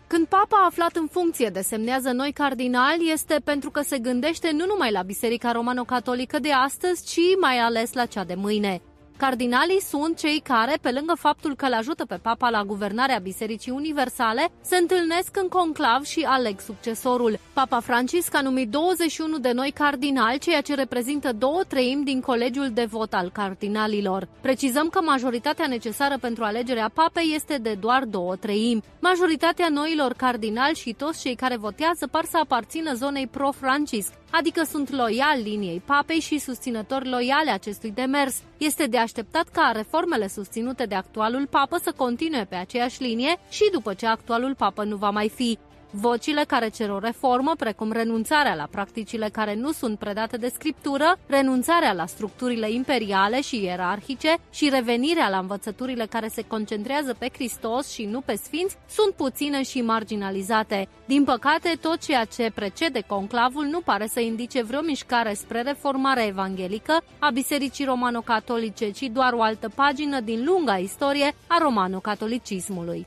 Când 0.09 0.27
papa 0.27 0.65
aflat 0.67 0.97
în 0.97 1.07
funcție 1.07 1.49
desemnează 1.49 2.11
noi 2.11 2.33
cardinali, 2.33 3.11
este 3.13 3.41
pentru 3.45 3.71
că 3.71 3.81
se 3.83 3.99
gândește 3.99 4.51
nu 4.53 4.67
numai 4.67 4.93
la 4.93 5.03
Biserica 5.03 5.53
Romano-Catolică 5.53 6.39
de 6.39 6.53
astăzi, 6.53 7.07
ci 7.07 7.21
mai 7.41 7.59
ales 7.59 7.93
la 7.93 8.07
cea 8.07 8.25
de 8.25 8.35
mâine. 8.35 8.83
Cardinalii 9.19 9.81
sunt 9.81 10.19
cei 10.19 10.41
care, 10.45 10.79
pe 10.81 10.91
lângă 10.91 11.15
faptul 11.19 11.57
că 11.57 11.67
îl 11.67 11.73
ajută 11.73 12.05
pe 12.05 12.19
papa 12.23 12.49
la 12.51 12.65
guvernarea 12.65 13.19
Bisericii 13.19 13.73
Universale, 13.73 14.49
se 14.61 14.77
întâlnesc 14.77 15.37
în 15.37 15.49
conclav 15.49 16.05
și 16.05 16.27
aleg 16.29 16.61
succesorul. 16.61 17.39
Papa 17.53 17.81
Francisc 17.81 18.35
a 18.35 18.41
numit 18.41 18.69
21 18.69 19.39
de 19.39 19.53
noi 19.53 19.71
cardinali, 19.71 20.39
ceea 20.39 20.61
ce 20.61 20.75
reprezintă 20.75 21.33
două 21.33 21.63
treimi 21.69 22.05
din 22.05 22.21
colegiul 22.21 22.71
de 22.71 22.85
vot 22.85 23.13
al 23.13 23.31
cardinalilor. 23.31 24.29
Precizăm 24.41 24.89
că 24.89 25.01
majoritatea 25.01 25.67
necesară 25.67 26.19
pentru 26.21 26.45
alegerea 26.45 26.91
papei 26.95 27.33
este 27.35 27.57
de 27.57 27.77
doar 27.81 28.05
două 28.05 28.37
treimi. 28.37 28.83
Majoritatea 29.01 29.69
noilor 29.69 30.13
cardinali 30.13 30.77
și 30.77 30.93
toți 30.93 31.21
cei 31.21 31.35
care 31.35 31.57
votează 31.57 32.07
par 32.07 32.25
să 32.25 32.39
aparțină 32.43 32.95
zonei 32.95 33.27
pro-Francisc, 33.27 34.13
adică 34.31 34.63
sunt 34.65 34.91
loiali 34.91 35.43
liniei 35.43 35.83
papei 35.85 36.21
și 36.21 36.39
susținători 36.39 37.09
loiale 37.09 37.51
acestui 37.51 37.91
demers. 37.91 38.43
Este 38.59 38.87
de 38.87 38.99
așteptat 38.99 39.49
ca 39.49 39.71
reformele 39.75 40.29
susținute 40.29 40.85
de 40.85 40.95
actualul 40.95 41.47
papă 41.47 41.79
să 41.83 41.93
continue 41.97 42.45
pe 42.49 42.55
aceeași 42.55 43.03
linie 43.03 43.37
și 43.51 43.69
după 43.73 43.95
ce 43.95 44.07
actualul 44.07 44.55
papă 44.55 44.85
nu 44.85 44.97
va 44.97 45.11
mai 45.11 45.29
fi. 45.29 45.59
Vocile 45.91 46.45
care 46.45 46.69
cer 46.69 46.91
o 46.91 46.99
reformă, 46.99 47.53
precum 47.59 47.93
renunțarea 47.93 48.55
la 48.55 48.69
practicile 48.71 49.29
care 49.29 49.55
nu 49.55 49.73
sunt 49.73 49.99
predate 49.99 50.37
de 50.37 50.49
scriptură, 50.49 51.19
renunțarea 51.27 51.93
la 51.93 52.07
structurile 52.07 52.71
imperiale 52.71 53.41
și 53.41 53.63
ierarhice 53.63 54.37
și 54.51 54.69
revenirea 54.69 55.29
la 55.29 55.39
învățăturile 55.39 56.07
care 56.07 56.29
se 56.29 56.43
concentrează 56.43 57.15
pe 57.19 57.29
Hristos 57.33 57.91
și 57.93 58.05
nu 58.05 58.21
pe 58.21 58.35
sfinți, 58.35 58.77
sunt 58.89 59.15
puține 59.15 59.63
și 59.63 59.81
marginalizate. 59.81 60.89
Din 61.07 61.25
păcate, 61.25 61.79
tot 61.81 61.99
ceea 61.99 62.25
ce 62.25 62.51
precede 62.55 63.01
conclavul 63.07 63.65
nu 63.65 63.81
pare 63.81 64.07
să 64.07 64.21
indice 64.21 64.63
vreo 64.63 64.81
mișcare 64.81 65.35
spre 65.35 65.63
reformarea 65.63 66.27
evanghelică 66.27 67.03
a 67.19 67.31
Bisericii 67.31 67.85
Romano-Catolice, 67.85 68.91
ci 68.91 69.03
doar 69.13 69.33
o 69.33 69.43
altă 69.43 69.71
pagină 69.75 70.21
din 70.21 70.45
lunga 70.45 70.77
istorie 70.77 71.35
a 71.47 71.59
romano-catolicismului. 71.61 73.07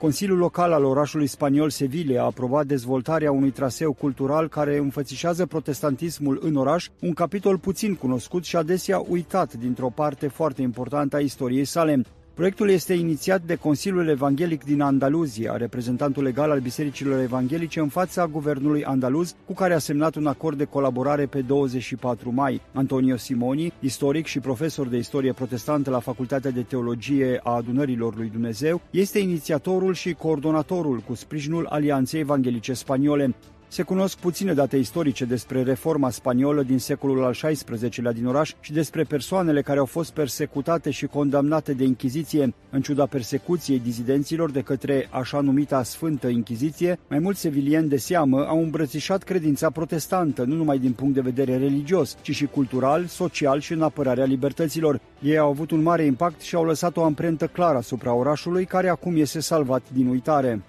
Consiliul 0.00 0.38
local 0.38 0.72
al 0.72 0.84
orașului 0.84 1.26
spaniol 1.26 1.70
Sevilla 1.70 2.22
a 2.22 2.24
aprobat 2.24 2.66
dezvoltarea 2.66 3.32
unui 3.32 3.50
traseu 3.50 3.92
cultural 3.92 4.48
care 4.48 4.76
înfățișează 4.78 5.46
protestantismul 5.46 6.38
în 6.42 6.56
oraș, 6.56 6.88
un 7.00 7.12
capitol 7.12 7.58
puțin 7.58 7.94
cunoscut 7.94 8.44
și 8.44 8.56
adesea 8.56 9.02
uitat 9.08 9.52
dintr-o 9.52 9.90
parte 9.94 10.28
foarte 10.28 10.62
importantă 10.62 11.16
a 11.16 11.20
istoriei 11.20 11.64
sale. 11.64 12.02
Proiectul 12.40 12.70
este 12.70 12.94
inițiat 12.94 13.42
de 13.42 13.54
Consiliul 13.54 14.08
Evanghelic 14.08 14.64
din 14.64 14.80
Andaluzia, 14.80 15.56
reprezentantul 15.56 16.22
legal 16.22 16.50
al 16.50 16.60
bisericilor 16.60 17.20
evanghelice 17.20 17.80
în 17.80 17.88
fața 17.88 18.26
guvernului 18.26 18.84
andaluz, 18.84 19.34
cu 19.46 19.52
care 19.52 19.74
a 19.74 19.78
semnat 19.78 20.14
un 20.14 20.26
acord 20.26 20.58
de 20.58 20.64
colaborare 20.64 21.26
pe 21.26 21.40
24 21.40 22.32
mai. 22.32 22.60
Antonio 22.72 23.16
Simoni, 23.16 23.72
istoric 23.80 24.26
și 24.26 24.38
profesor 24.38 24.86
de 24.86 24.96
istorie 24.96 25.32
protestantă 25.32 25.90
la 25.90 25.98
Facultatea 25.98 26.50
de 26.50 26.62
Teologie 26.62 27.40
a 27.42 27.50
Adunărilor 27.50 28.16
lui 28.16 28.28
Dumnezeu, 28.28 28.80
este 28.90 29.18
inițiatorul 29.18 29.94
și 29.94 30.12
coordonatorul 30.12 30.98
cu 30.98 31.14
sprijinul 31.14 31.66
Alianței 31.66 32.20
Evanghelice 32.20 32.72
Spaniole. 32.72 33.34
Se 33.72 33.82
cunosc 33.82 34.18
puține 34.18 34.52
date 34.52 34.76
istorice 34.76 35.24
despre 35.24 35.62
reforma 35.62 36.10
spaniolă 36.10 36.62
din 36.62 36.78
secolul 36.78 37.24
al 37.24 37.32
XVI-lea 37.32 38.12
din 38.12 38.26
oraș 38.26 38.52
și 38.60 38.72
despre 38.72 39.02
persoanele 39.02 39.62
care 39.62 39.78
au 39.78 39.84
fost 39.84 40.12
persecutate 40.12 40.90
și 40.90 41.06
condamnate 41.06 41.72
de 41.72 41.84
Inchiziție. 41.84 42.54
În 42.70 42.82
ciuda 42.82 43.06
persecuției 43.06 43.78
dizidenților 43.78 44.50
de 44.50 44.60
către 44.60 45.08
așa 45.10 45.40
numita 45.40 45.82
Sfântă 45.82 46.28
Inchiziție, 46.28 46.98
mai 47.08 47.18
mulți 47.18 47.40
sevilieni 47.40 47.88
de 47.88 47.96
seamă 47.96 48.46
au 48.46 48.62
îmbrățișat 48.62 49.22
credința 49.22 49.70
protestantă, 49.70 50.44
nu 50.44 50.54
numai 50.54 50.78
din 50.78 50.92
punct 50.92 51.14
de 51.14 51.20
vedere 51.20 51.56
religios, 51.56 52.16
ci 52.22 52.34
și 52.34 52.46
cultural, 52.46 53.04
social 53.06 53.60
și 53.60 53.72
în 53.72 53.82
apărarea 53.82 54.24
libertăților. 54.24 55.00
Ei 55.22 55.38
au 55.38 55.48
avut 55.48 55.70
un 55.70 55.82
mare 55.82 56.04
impact 56.04 56.40
și 56.40 56.54
au 56.54 56.64
lăsat 56.64 56.96
o 56.96 57.04
amprentă 57.04 57.46
clară 57.46 57.76
asupra 57.76 58.12
orașului, 58.12 58.64
care 58.64 58.88
acum 58.88 59.16
este 59.16 59.40
salvat 59.40 59.82
din 59.92 60.06
uitare. 60.06 60.60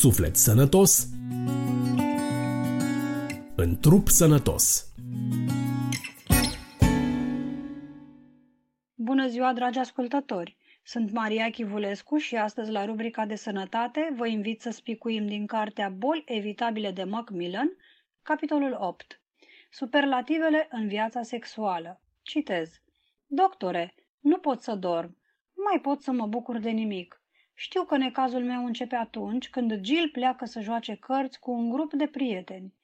Suflet 0.00 0.36
sănătos 0.36 1.06
în 3.56 3.80
trup 3.80 4.08
sănătos. 4.08 4.92
Bună 8.94 9.28
ziua, 9.28 9.52
dragi 9.52 9.78
ascultători! 9.78 10.56
Sunt 10.84 11.12
Maria 11.12 11.50
Chivulescu 11.50 12.16
și 12.16 12.36
astăzi 12.36 12.70
la 12.70 12.84
rubrica 12.84 13.26
de 13.26 13.34
sănătate 13.34 14.12
vă 14.16 14.26
invit 14.26 14.60
să 14.60 14.70
spicuim 14.70 15.26
din 15.26 15.46
cartea 15.46 15.88
Boli 15.88 16.24
evitabile 16.26 16.90
de 16.90 17.04
Macmillan, 17.04 17.70
capitolul 18.22 18.76
8. 18.80 19.20
Superlativele 19.70 20.68
în 20.70 20.88
viața 20.88 21.22
sexuală. 21.22 22.00
Citez. 22.22 22.70
Doctore, 23.26 23.94
nu 24.20 24.38
pot 24.38 24.60
să 24.60 24.74
dorm. 24.74 25.16
Nu 25.54 25.62
mai 25.70 25.80
pot 25.80 26.02
să 26.02 26.12
mă 26.12 26.26
bucur 26.26 26.58
de 26.58 26.70
nimic. 26.70 27.17
Știu 27.60 27.84
că 27.84 27.96
necazul 27.96 28.44
meu 28.44 28.64
începe 28.64 28.96
atunci 28.96 29.50
când 29.50 29.84
Jill 29.84 30.08
pleacă 30.08 30.44
să 30.44 30.60
joace 30.60 30.94
cărți 30.94 31.40
cu 31.40 31.50
un 31.50 31.70
grup 31.70 31.92
de 31.92 32.06
prieteni. 32.06 32.74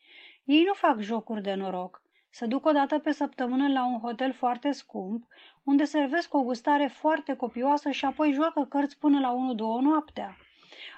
Ei 0.44 0.62
nu 0.62 0.72
fac 0.72 1.00
jocuri 1.00 1.42
de 1.42 1.54
noroc. 1.54 2.02
Se 2.30 2.46
duc 2.46 2.66
o 2.66 2.72
dată 2.72 2.98
pe 2.98 3.12
săptămână 3.12 3.68
la 3.68 3.86
un 3.86 3.98
hotel 3.98 4.32
foarte 4.32 4.70
scump, 4.70 5.26
unde 5.62 5.84
servesc 5.84 6.34
o 6.34 6.42
gustare 6.42 6.86
foarte 6.86 7.34
copioasă 7.34 7.90
și 7.90 8.04
apoi 8.04 8.32
joacă 8.32 8.64
cărți 8.64 8.98
până 8.98 9.20
la 9.20 9.54
1-2 9.54 9.56
noaptea. 9.82 10.36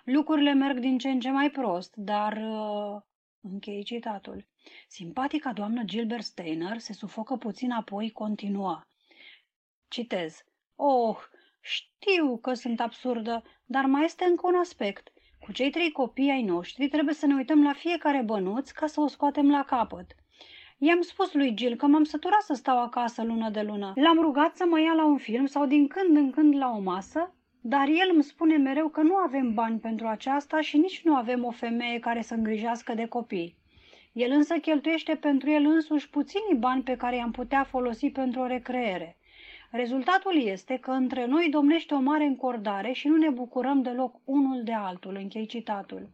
Lucrurile 0.04 0.52
merg 0.52 0.78
din 0.78 0.98
ce 0.98 1.08
în 1.08 1.20
ce 1.20 1.30
mai 1.30 1.50
prost, 1.50 1.96
dar... 1.96 2.32
Uh, 2.32 3.02
închei 3.40 3.82
citatul. 3.82 4.46
Simpatica 4.88 5.52
doamnă 5.52 5.82
Gilbert 5.82 6.24
Steiner 6.24 6.78
se 6.78 6.92
sufocă 6.92 7.36
puțin 7.36 7.70
apoi 7.70 8.10
continua. 8.10 8.88
Citez. 9.88 10.44
Oh, 10.74 11.16
știu 11.66 12.38
că 12.38 12.54
sunt 12.54 12.80
absurdă, 12.80 13.42
dar 13.64 13.84
mai 13.84 14.04
este 14.04 14.24
încă 14.24 14.46
un 14.46 14.54
aspect. 14.54 15.12
Cu 15.40 15.52
cei 15.52 15.70
trei 15.70 15.92
copii 15.92 16.30
ai 16.30 16.42
noștri 16.42 16.88
trebuie 16.88 17.14
să 17.14 17.26
ne 17.26 17.34
uităm 17.34 17.62
la 17.62 17.72
fiecare 17.72 18.22
bănuț 18.22 18.70
ca 18.70 18.86
să 18.86 19.00
o 19.00 19.06
scoatem 19.06 19.50
la 19.50 19.64
capăt. 19.64 20.14
I-am 20.78 21.00
spus 21.00 21.32
lui 21.32 21.54
Gil 21.54 21.76
că 21.76 21.86
m-am 21.86 22.04
săturat 22.04 22.42
să 22.42 22.54
stau 22.54 22.78
acasă 22.82 23.24
lună 23.24 23.50
de 23.50 23.62
lună. 23.62 23.92
L-am 23.94 24.20
rugat 24.20 24.56
să 24.56 24.64
mă 24.68 24.80
ia 24.80 24.92
la 24.92 25.04
un 25.04 25.18
film 25.18 25.46
sau 25.46 25.66
din 25.66 25.86
când 25.86 26.16
în 26.16 26.30
când 26.30 26.56
la 26.56 26.70
o 26.70 26.80
masă, 26.80 27.34
dar 27.60 27.88
el 27.88 28.10
îmi 28.12 28.22
spune 28.22 28.56
mereu 28.56 28.88
că 28.88 29.00
nu 29.00 29.14
avem 29.14 29.54
bani 29.54 29.78
pentru 29.78 30.06
aceasta 30.06 30.60
și 30.60 30.76
nici 30.76 31.02
nu 31.04 31.14
avem 31.14 31.44
o 31.44 31.50
femeie 31.50 31.98
care 31.98 32.22
să 32.22 32.34
îngrijească 32.34 32.94
de 32.94 33.06
copii. 33.06 33.56
El 34.12 34.30
însă 34.30 34.54
cheltuiește 34.54 35.14
pentru 35.14 35.50
el 35.50 35.64
însuși 35.64 36.10
puținii 36.10 36.58
bani 36.58 36.82
pe 36.82 36.96
care 36.96 37.16
i-am 37.16 37.30
putea 37.30 37.64
folosi 37.64 38.10
pentru 38.10 38.40
o 38.40 38.46
recreere. 38.46 39.16
Rezultatul 39.76 40.42
este 40.42 40.76
că 40.76 40.90
între 40.90 41.26
noi 41.26 41.48
domnește 41.50 41.94
o 41.94 42.00
mare 42.00 42.24
încordare 42.24 42.92
și 42.92 43.08
nu 43.08 43.16
ne 43.16 43.30
bucurăm 43.30 43.82
deloc 43.82 44.16
unul 44.24 44.62
de 44.62 44.72
altul, 44.72 45.14
închei 45.14 45.46
citatul. 45.46 46.08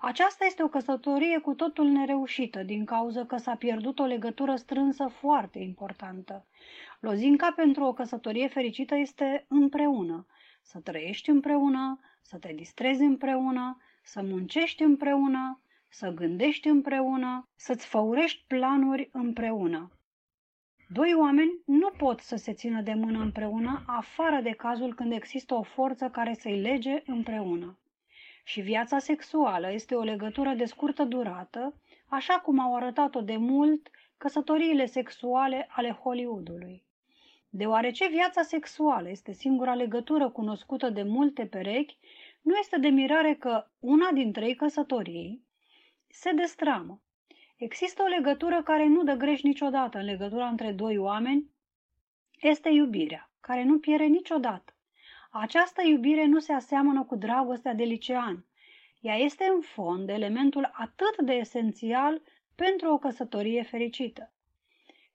Aceasta 0.00 0.44
este 0.44 0.62
o 0.62 0.68
căsătorie 0.68 1.38
cu 1.38 1.54
totul 1.54 1.86
nereușită, 1.86 2.62
din 2.62 2.84
cauza 2.84 3.24
că 3.24 3.36
s-a 3.36 3.54
pierdut 3.54 3.98
o 3.98 4.04
legătură 4.04 4.56
strânsă 4.56 5.06
foarte 5.06 5.58
importantă. 5.58 6.46
Lozinca 7.00 7.52
pentru 7.56 7.84
o 7.84 7.92
căsătorie 7.92 8.48
fericită 8.48 8.96
este 8.96 9.44
împreună. 9.48 10.26
Să 10.62 10.78
trăiești 10.78 11.30
împreună, 11.30 12.00
să 12.20 12.36
te 12.36 12.52
distrezi 12.52 13.02
împreună, 13.02 13.76
să 14.02 14.22
muncești 14.22 14.82
împreună, 14.82 15.60
să 15.88 16.08
gândești 16.08 16.68
împreună, 16.68 17.48
să-ți 17.56 17.86
făurești 17.86 18.44
planuri 18.46 19.08
împreună. 19.12 19.90
Doi 20.88 21.14
oameni 21.14 21.60
nu 21.64 21.90
pot 21.90 22.20
să 22.20 22.36
se 22.36 22.52
țină 22.52 22.80
de 22.80 22.94
mână 22.94 23.18
împreună, 23.18 23.82
afară 23.86 24.40
de 24.40 24.50
cazul 24.50 24.94
când 24.94 25.12
există 25.12 25.54
o 25.54 25.62
forță 25.62 26.08
care 26.08 26.34
să-i 26.34 26.60
lege 26.60 27.02
împreună. 27.06 27.78
Și 28.44 28.60
viața 28.60 28.98
sexuală 28.98 29.72
este 29.72 29.94
o 29.94 30.02
legătură 30.02 30.54
de 30.54 30.64
scurtă 30.64 31.04
durată, 31.04 31.74
așa 32.08 32.34
cum 32.34 32.58
au 32.58 32.74
arătat-o 32.74 33.20
de 33.20 33.36
mult 33.36 33.90
căsătoriile 34.16 34.86
sexuale 34.86 35.66
ale 35.70 35.90
Hollywoodului. 35.90 36.84
Deoarece 37.48 38.08
viața 38.08 38.42
sexuală 38.42 39.10
este 39.10 39.32
singura 39.32 39.74
legătură 39.74 40.28
cunoscută 40.30 40.90
de 40.90 41.02
multe 41.02 41.46
perechi, 41.46 41.98
nu 42.42 42.56
este 42.56 42.78
de 42.78 42.88
mirare 42.88 43.34
că 43.34 43.66
una 43.80 44.10
din 44.12 44.32
trei 44.32 44.54
căsătorii 44.54 45.44
se 46.08 46.32
destramă. 46.32 47.00
Există 47.56 48.02
o 48.02 48.06
legătură 48.06 48.62
care 48.62 48.86
nu 48.86 49.02
dă 49.02 49.14
greș 49.14 49.42
niciodată 49.42 49.98
în 49.98 50.04
legătura 50.04 50.48
între 50.48 50.72
doi 50.72 50.98
oameni, 50.98 51.50
este 52.40 52.68
iubirea, 52.68 53.30
care 53.40 53.64
nu 53.64 53.78
pierde 53.78 54.04
niciodată. 54.04 54.74
Această 55.30 55.82
iubire 55.86 56.26
nu 56.26 56.38
se 56.38 56.52
aseamănă 56.52 57.04
cu 57.04 57.16
dragostea 57.16 57.74
de 57.74 57.84
licean. 57.84 58.44
Ea 59.00 59.14
este 59.14 59.44
în 59.54 59.60
fond 59.60 60.08
elementul 60.08 60.70
atât 60.72 61.16
de 61.24 61.32
esențial 61.32 62.22
pentru 62.54 62.92
o 62.92 62.98
căsătorie 62.98 63.62
fericită. 63.62 64.32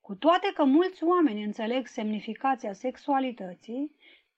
Cu 0.01 0.15
toate 0.15 0.51
că 0.53 0.63
mulți 0.63 1.03
oameni 1.03 1.43
înțeleg 1.43 1.87
semnificația 1.87 2.73
sexualității, 2.73 3.95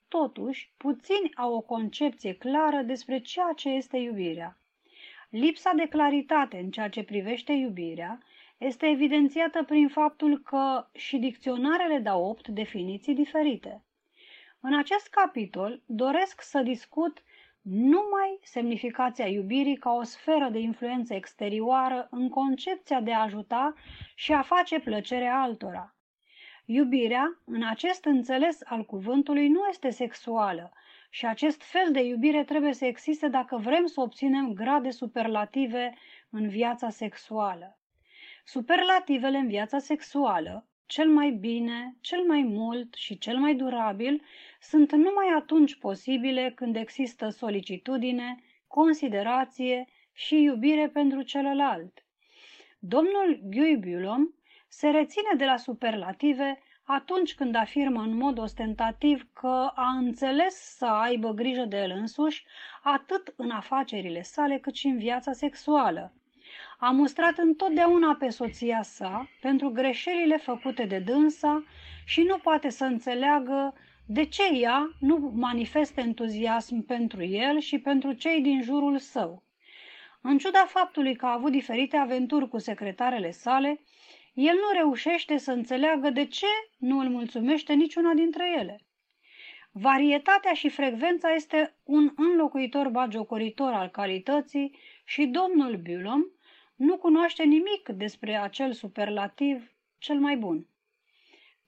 totuși 0.07 0.73
puțini 0.77 1.35
au 1.35 1.53
o 1.53 1.61
concepție 1.61 2.33
clară 2.33 2.81
despre 2.81 3.19
ceea 3.19 3.53
ce 3.55 3.69
este 3.69 3.97
iubirea. 3.97 4.57
Lipsa 5.35 5.71
de 5.75 5.87
claritate 5.87 6.57
în 6.57 6.71
ceea 6.71 6.89
ce 6.89 7.03
privește 7.03 7.51
iubirea 7.51 8.19
este 8.57 8.85
evidențiată 8.85 9.63
prin 9.63 9.87
faptul 9.87 10.39
că 10.39 10.87
și 10.91 11.17
dicționarele 11.17 11.99
dau 11.99 12.23
opt 12.25 12.47
definiții 12.47 13.13
diferite. 13.13 13.83
În 14.59 14.77
acest 14.77 15.07
capitol 15.07 15.81
doresc 15.85 16.41
să 16.41 16.61
discut 16.61 17.23
numai 17.61 18.39
semnificația 18.43 19.27
iubirii 19.27 19.77
ca 19.77 19.91
o 19.91 20.03
sferă 20.03 20.49
de 20.49 20.59
influență 20.59 21.13
exterioară 21.13 22.07
în 22.11 22.29
concepția 22.29 23.01
de 23.01 23.13
a 23.13 23.21
ajuta 23.21 23.73
și 24.15 24.33
a 24.33 24.41
face 24.41 24.79
plăcere 24.79 25.27
altora. 25.27 25.95
Iubirea, 26.65 27.39
în 27.45 27.63
acest 27.63 28.05
înțeles 28.05 28.59
al 28.65 28.85
cuvântului, 28.85 29.47
nu 29.47 29.67
este 29.69 29.89
sexuală 29.89 30.73
și 31.15 31.25
acest 31.25 31.61
fel 31.61 31.91
de 31.91 32.01
iubire 32.01 32.43
trebuie 32.43 32.73
să 32.73 32.85
existe 32.85 33.27
dacă 33.27 33.57
vrem 33.57 33.85
să 33.85 34.01
obținem 34.01 34.53
grade 34.53 34.89
superlative 34.89 35.93
în 36.29 36.49
viața 36.49 36.89
sexuală. 36.89 37.79
Superlativele 38.45 39.37
în 39.37 39.47
viața 39.47 39.79
sexuală, 39.79 40.67
cel 40.85 41.09
mai 41.09 41.31
bine, 41.31 41.97
cel 42.01 42.23
mai 42.23 42.41
mult 42.41 42.93
și 42.93 43.17
cel 43.17 43.37
mai 43.37 43.55
durabil, 43.55 44.23
sunt 44.61 44.91
numai 44.91 45.27
atunci 45.35 45.75
posibile 45.75 46.51
când 46.55 46.75
există 46.75 47.29
solicitudine, 47.29 48.35
considerație 48.67 49.87
și 50.13 50.41
iubire 50.41 50.89
pentru 50.89 51.21
celălalt. 51.21 52.05
Domnul 52.79 53.39
Guy 53.43 53.77
Bulom 53.77 54.33
se 54.67 54.89
reține 54.89 55.31
de 55.37 55.45
la 55.45 55.57
superlative 55.57 56.59
atunci 56.85 57.35
când 57.35 57.55
afirmă 57.55 58.01
în 58.01 58.17
mod 58.17 58.37
ostentativ 58.37 59.27
că 59.33 59.71
a 59.75 59.89
înțeles 59.97 60.55
să 60.77 60.85
aibă 60.85 61.31
grijă 61.31 61.65
de 61.65 61.77
el 61.77 61.91
însuși, 61.91 62.45
atât 62.83 63.33
în 63.35 63.49
afacerile 63.49 64.21
sale 64.21 64.57
cât 64.57 64.75
și 64.75 64.87
în 64.87 64.97
viața 64.97 65.31
sexuală. 65.33 66.13
A 66.79 66.89
mustrat 66.91 67.37
întotdeauna 67.37 68.15
pe 68.19 68.29
soția 68.29 68.81
sa 68.81 69.29
pentru 69.41 69.69
greșelile 69.69 70.37
făcute 70.37 70.85
de 70.85 70.99
dânsa 70.99 71.63
și 72.05 72.21
nu 72.21 72.37
poate 72.37 72.69
să 72.69 72.83
înțeleagă 72.83 73.73
de 74.05 74.25
ce 74.25 74.43
ea 74.59 74.95
nu 74.99 75.31
manifestă 75.35 76.01
entuziasm 76.01 76.85
pentru 76.85 77.23
el 77.23 77.59
și 77.59 77.79
pentru 77.79 78.11
cei 78.13 78.41
din 78.41 78.61
jurul 78.61 78.97
său. 78.97 79.43
În 80.21 80.37
ciuda 80.37 80.65
faptului 80.67 81.15
că 81.15 81.25
a 81.25 81.33
avut 81.33 81.51
diferite 81.51 81.97
aventuri 81.97 82.49
cu 82.49 82.57
secretarele 82.57 83.31
sale, 83.31 83.79
el 84.33 84.55
nu 84.55 84.79
reușește 84.79 85.37
să 85.37 85.51
înțeleagă 85.51 86.09
de 86.09 86.25
ce 86.25 86.47
nu 86.77 86.99
îl 86.99 87.09
mulțumește 87.09 87.73
niciuna 87.73 88.13
dintre 88.13 88.55
ele. 88.59 88.81
Varietatea 89.71 90.53
și 90.53 90.69
frecvența 90.69 91.33
este 91.33 91.75
un 91.83 92.13
înlocuitor 92.15 92.89
bagiocoritor 92.89 93.73
al 93.73 93.87
calității 93.87 94.77
și 95.05 95.25
domnul 95.25 95.77
Bulom 95.77 96.23
nu 96.75 96.97
cunoaște 96.97 97.43
nimic 97.43 97.89
despre 97.89 98.35
acel 98.35 98.73
superlativ 98.73 99.71
cel 99.97 100.19
mai 100.19 100.35
bun. 100.35 100.67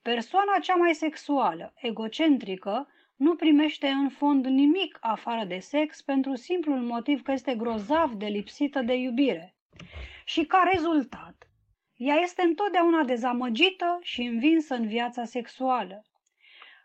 Persoana 0.01 0.59
cea 0.61 0.75
mai 0.75 0.93
sexuală, 0.93 1.73
egocentrică, 1.75 2.87
nu 3.15 3.35
primește 3.35 3.87
în 3.87 4.09
fond 4.09 4.45
nimic 4.45 4.97
afară 5.01 5.45
de 5.45 5.59
sex 5.59 6.01
pentru 6.01 6.35
simplul 6.35 6.79
motiv 6.79 7.21
că 7.21 7.31
este 7.31 7.55
grozav 7.55 8.11
de 8.11 8.25
lipsită 8.25 8.81
de 8.81 8.93
iubire. 8.93 9.55
Și 10.25 10.45
ca 10.45 10.69
rezultat, 10.73 11.49
ea 11.95 12.15
este 12.15 12.41
întotdeauna 12.41 13.03
dezamăgită 13.03 13.99
și 14.01 14.22
învinsă 14.22 14.76
în 14.76 14.88
viața 14.88 15.26
sexuală. 15.26 16.05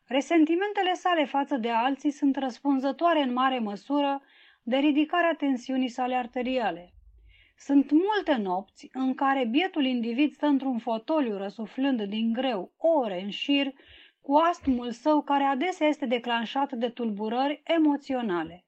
Resentimentele 0.07 0.93
sale 0.93 1.25
față 1.25 1.57
de 1.57 1.71
alții 1.71 2.11
sunt 2.11 2.37
răspunzătoare 2.37 3.23
în 3.23 3.33
mare 3.33 3.59
măsură 3.59 4.23
de 4.63 4.77
ridicarea 4.77 5.35
tensiunii 5.35 5.89
sale 5.89 6.15
arteriale. 6.15 6.93
Sunt 7.57 7.91
multe 7.91 8.35
nopți 8.35 8.89
în 8.93 9.15
care 9.15 9.45
bietul 9.45 9.85
individ 9.85 10.33
stă 10.33 10.47
într-un 10.47 10.79
fotoliu 10.79 11.37
răsuflând 11.37 12.03
din 12.03 12.33
greu 12.33 12.73
ore 12.77 13.21
în 13.23 13.31
șir 13.31 13.73
cu 14.21 14.35
astmul 14.35 14.91
său 14.91 15.23
care 15.23 15.45
adesea 15.45 15.87
este 15.87 16.07
declanșat 16.07 16.73
de 16.73 16.89
tulburări 16.89 17.63
emoționale. 17.65 18.65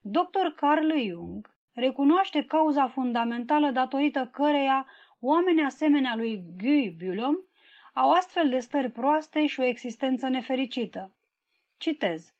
Dr. 0.00 0.46
Carl 0.56 0.98
Jung 1.08 1.54
recunoaște 1.72 2.44
cauza 2.44 2.88
fundamentală 2.88 3.70
datorită 3.70 4.28
căreia 4.32 4.86
oameni 5.24 5.64
asemenea 5.64 6.14
lui 6.16 6.42
Guy 6.58 6.96
Bulom 6.98 7.36
au 7.94 8.10
astfel 8.10 8.48
de 8.48 8.58
stări 8.58 8.90
proaste 8.90 9.46
și 9.46 9.60
o 9.60 9.64
existență 9.64 10.28
nefericită. 10.28 11.14
Citez. 11.78 12.32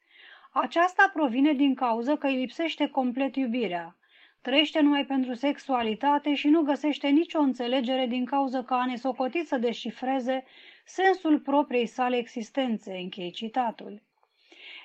Aceasta 0.52 1.10
provine 1.12 1.52
din 1.52 1.74
cauză 1.74 2.16
că 2.16 2.26
îi 2.26 2.36
lipsește 2.36 2.88
complet 2.88 3.36
iubirea, 3.36 3.96
trăiește 4.40 4.80
numai 4.80 5.04
pentru 5.04 5.34
sexualitate 5.34 6.34
și 6.34 6.48
nu 6.48 6.62
găsește 6.62 7.08
nicio 7.08 7.38
înțelegere 7.38 8.06
din 8.06 8.24
cauza 8.24 8.64
că 8.64 8.74
a 8.74 8.86
nesocotit 8.86 9.46
să 9.46 9.56
deșifreze 9.56 10.44
sensul 10.84 11.40
propriei 11.40 11.86
sale 11.86 12.16
existențe, 12.16 12.96
închei 12.96 13.30
citatul. 13.30 14.02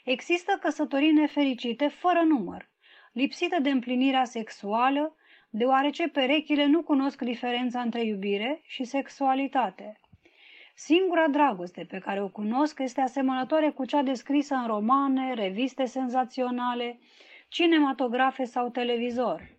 Există 0.03 0.57
căsătorii 0.61 1.11
nefericite 1.11 1.87
fără 1.87 2.21
număr, 2.21 2.69
lipsite 3.11 3.59
de 3.61 3.69
împlinirea 3.69 4.23
sexuală, 4.23 5.16
deoarece 5.49 6.07
perechile 6.07 6.65
nu 6.65 6.83
cunosc 6.83 7.21
diferența 7.21 7.81
între 7.81 8.03
iubire 8.03 8.61
și 8.63 8.83
sexualitate. 8.83 9.99
Singura 10.75 11.27
dragoste 11.27 11.85
pe 11.89 11.99
care 11.99 12.21
o 12.21 12.29
cunosc 12.29 12.79
este 12.79 13.01
asemănătoare 13.01 13.69
cu 13.69 13.85
cea 13.85 14.01
descrisă 14.01 14.55
în 14.55 14.67
romane, 14.67 15.33
reviste 15.33 15.85
senzaționale, 15.85 16.99
cinematografe 17.47 18.43
sau 18.43 18.69
televizor. 18.69 19.57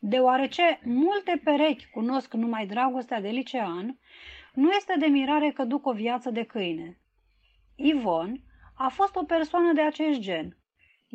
Deoarece 0.00 0.80
multe 0.84 1.40
perechi 1.44 1.90
cunosc 1.90 2.34
numai 2.34 2.66
dragostea 2.66 3.20
de 3.20 3.28
licean, 3.28 3.98
nu 4.54 4.70
este 4.70 4.94
de 4.98 5.06
mirare 5.06 5.50
că 5.50 5.64
duc 5.64 5.86
o 5.86 5.92
viață 5.92 6.30
de 6.30 6.42
câine. 6.42 7.00
Ivon 7.76 8.40
a 8.76 8.88
fost 8.88 9.16
o 9.16 9.24
persoană 9.24 9.72
de 9.72 9.80
acest 9.80 10.20
gen. 10.20 10.56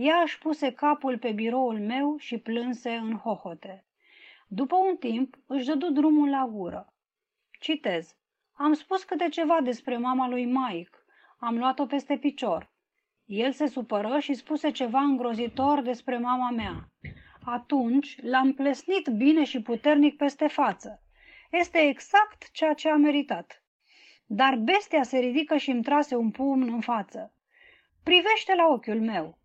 ea 0.01 0.21
își 0.21 0.37
puse 0.37 0.71
capul 0.71 1.17
pe 1.17 1.31
biroul 1.31 1.79
meu 1.79 2.17
și 2.17 2.37
plânse 2.37 2.89
în 2.89 3.17
hohote. 3.17 3.85
După 4.47 4.75
un 4.75 4.97
timp, 4.97 5.35
își 5.47 5.65
dădu 5.65 5.91
drumul 5.91 6.29
la 6.29 6.47
gură. 6.51 6.93
Citez. 7.59 8.15
Am 8.53 8.73
spus 8.73 9.03
câte 9.03 9.29
ceva 9.29 9.61
despre 9.61 9.97
mama 9.97 10.27
lui 10.27 10.45
Mike. 10.45 10.97
Am 11.39 11.57
luat-o 11.57 11.85
peste 11.85 12.17
picior. 12.17 12.71
El 13.25 13.51
se 13.51 13.67
supără 13.67 14.19
și 14.19 14.33
spuse 14.33 14.71
ceva 14.71 14.99
îngrozitor 14.99 15.81
despre 15.81 16.17
mama 16.17 16.49
mea. 16.49 16.91
Atunci 17.43 18.21
l-am 18.21 18.53
plesnit 18.53 19.07
bine 19.07 19.43
și 19.43 19.61
puternic 19.61 20.17
peste 20.17 20.47
față. 20.47 21.03
Este 21.51 21.77
exact 21.77 22.51
ceea 22.51 22.73
ce 22.73 22.89
a 22.89 22.95
meritat. 22.95 23.63
Dar 24.25 24.55
bestia 24.55 25.03
se 25.03 25.17
ridică 25.17 25.57
și 25.57 25.69
îmi 25.69 25.83
trase 25.83 26.15
un 26.15 26.31
pumn 26.31 26.73
în 26.73 26.81
față. 26.81 27.33
Privește 28.03 28.55
la 28.55 28.67
ochiul 28.67 29.01
meu. 29.01 29.39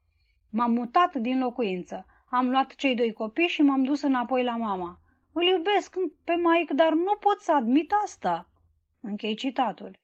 M-am 0.56 0.72
mutat 0.72 1.14
din 1.14 1.38
locuință. 1.38 2.06
Am 2.30 2.50
luat 2.50 2.74
cei 2.74 2.94
doi 2.94 3.12
copii 3.12 3.46
și 3.46 3.62
m-am 3.62 3.84
dus 3.84 4.02
înapoi 4.02 4.42
la 4.44 4.56
mama. 4.56 4.98
Îl 5.32 5.42
iubesc 5.42 5.94
pe 6.24 6.34
Mike, 6.34 6.74
dar 6.74 6.92
nu 6.92 7.16
pot 7.20 7.40
să 7.40 7.52
admit 7.52 7.92
asta. 8.02 8.48
Închei 9.00 9.34
citatul. 9.34 9.98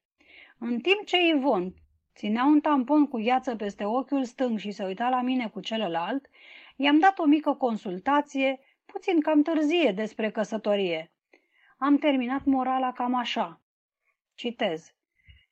În 0.58 0.78
timp 0.80 1.04
ce 1.04 1.16
Ivon 1.26 1.74
ținea 2.14 2.44
un 2.44 2.60
tampon 2.60 3.06
cu 3.06 3.18
gheață 3.18 3.56
peste 3.56 3.84
ochiul 3.84 4.24
stâng 4.24 4.58
și 4.58 4.70
se 4.70 4.84
uita 4.84 5.08
la 5.08 5.20
mine 5.22 5.48
cu 5.48 5.60
celălalt, 5.60 6.26
i-am 6.76 6.98
dat 6.98 7.18
o 7.18 7.24
mică 7.24 7.52
consultație, 7.52 8.60
puțin 8.86 9.20
cam 9.20 9.42
târzie, 9.42 9.92
despre 9.92 10.30
căsătorie. 10.30 11.12
Am 11.78 11.96
terminat 11.96 12.44
morala 12.44 12.92
cam 12.92 13.14
așa. 13.14 13.60
Citez. 14.34 14.94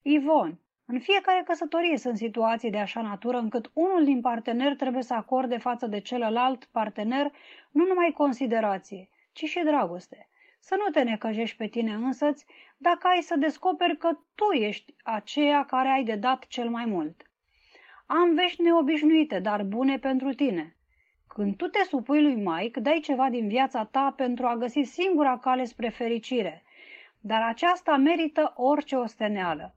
Ivon, 0.03 0.61
în 0.93 1.01
fiecare 1.01 1.43
căsătorie 1.45 1.97
sunt 1.99 2.17
situații 2.17 2.71
de 2.71 2.79
așa 2.79 3.03
natură 3.03 3.37
încât 3.37 3.71
unul 3.73 4.05
din 4.05 4.21
parteneri 4.21 4.77
trebuie 4.77 5.03
să 5.03 5.15
acorde 5.15 5.59
față 5.59 5.87
de 5.87 6.01
celălalt 6.01 6.65
partener 6.65 7.33
nu 7.71 7.87
numai 7.87 8.13
considerație, 8.17 9.09
ci 9.33 9.45
și 9.45 9.61
dragoste. 9.65 10.29
Să 10.61 10.75
nu 10.79 10.91
te 10.91 11.03
necăjești 11.03 11.57
pe 11.57 11.67
tine 11.67 11.93
însăți 11.93 12.47
dacă 12.77 13.07
ai 13.07 13.23
să 13.23 13.37
descoperi 13.37 13.97
că 13.97 14.19
tu 14.35 14.53
ești 14.53 14.95
aceea 15.03 15.65
care 15.65 15.89
ai 15.89 16.05
de 16.05 16.15
dat 16.15 16.47
cel 16.47 16.69
mai 16.69 16.85
mult. 16.85 17.23
Am 18.07 18.35
vești 18.35 18.63
neobișnuite, 18.63 19.39
dar 19.39 19.63
bune 19.63 19.99
pentru 19.99 20.33
tine. 20.33 20.77
Când 21.27 21.57
tu 21.57 21.67
te 21.67 21.85
supui 21.85 22.23
lui 22.23 22.35
Mike, 22.35 22.81
dai 22.81 23.01
ceva 23.03 23.29
din 23.29 23.49
viața 23.49 23.85
ta 23.85 24.15
pentru 24.17 24.47
a 24.47 24.57
găsi 24.57 24.81
singura 24.83 25.39
cale 25.39 25.65
spre 25.65 25.89
fericire, 25.89 26.63
dar 27.21 27.43
aceasta 27.43 27.97
merită 27.97 28.53
orice 28.57 28.97
osteneală. 28.97 29.75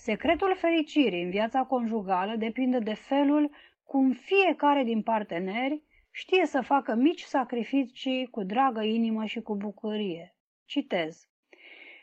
Secretul 0.00 0.54
fericirii 0.56 1.22
în 1.22 1.30
viața 1.30 1.62
conjugală 1.62 2.36
depinde 2.36 2.78
de 2.78 2.94
felul 2.94 3.50
cum 3.84 4.12
fiecare 4.12 4.82
din 4.82 5.02
parteneri 5.02 5.82
știe 6.10 6.46
să 6.46 6.60
facă 6.60 6.94
mici 6.94 7.22
sacrificii 7.22 8.28
cu 8.30 8.42
dragă 8.42 8.82
inimă 8.82 9.24
și 9.24 9.40
cu 9.40 9.56
bucurie. 9.56 10.34
Citez. 10.64 11.28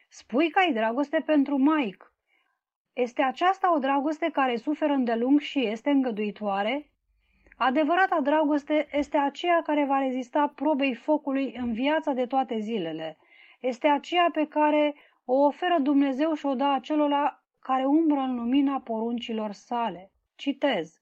Spui 0.07 0.49
că 0.49 0.59
ai 0.59 0.73
dragoste 0.73 1.23
pentru 1.25 1.57
Mike. 1.57 2.05
Este 2.93 3.21
aceasta 3.21 3.73
o 3.75 3.79
dragoste 3.79 4.29
care 4.33 4.55
suferă 4.55 4.93
îndelung 4.93 5.39
și 5.39 5.65
este 5.65 5.89
îngăduitoare? 5.89 6.89
Adevărata 7.57 8.19
dragoste 8.21 8.87
este 8.91 9.17
aceea 9.17 9.61
care 9.61 9.85
va 9.85 9.99
rezista 9.99 10.51
probei 10.55 10.95
focului 10.95 11.55
în 11.57 11.73
viața 11.73 12.11
de 12.11 12.25
toate 12.25 12.59
zilele. 12.59 13.17
Este 13.59 13.87
aceea 13.87 14.29
pe 14.33 14.47
care 14.47 14.95
o 15.25 15.33
oferă 15.33 15.77
Dumnezeu 15.79 16.33
și 16.33 16.45
o 16.45 16.53
dă 16.53 16.63
acelora 16.63 17.39
care 17.67 17.85
umbră 17.85 18.19
în 18.19 18.35
lumina 18.35 18.79
poruncilor 18.79 19.51
sale. 19.51 20.11
Citez. 20.35 21.01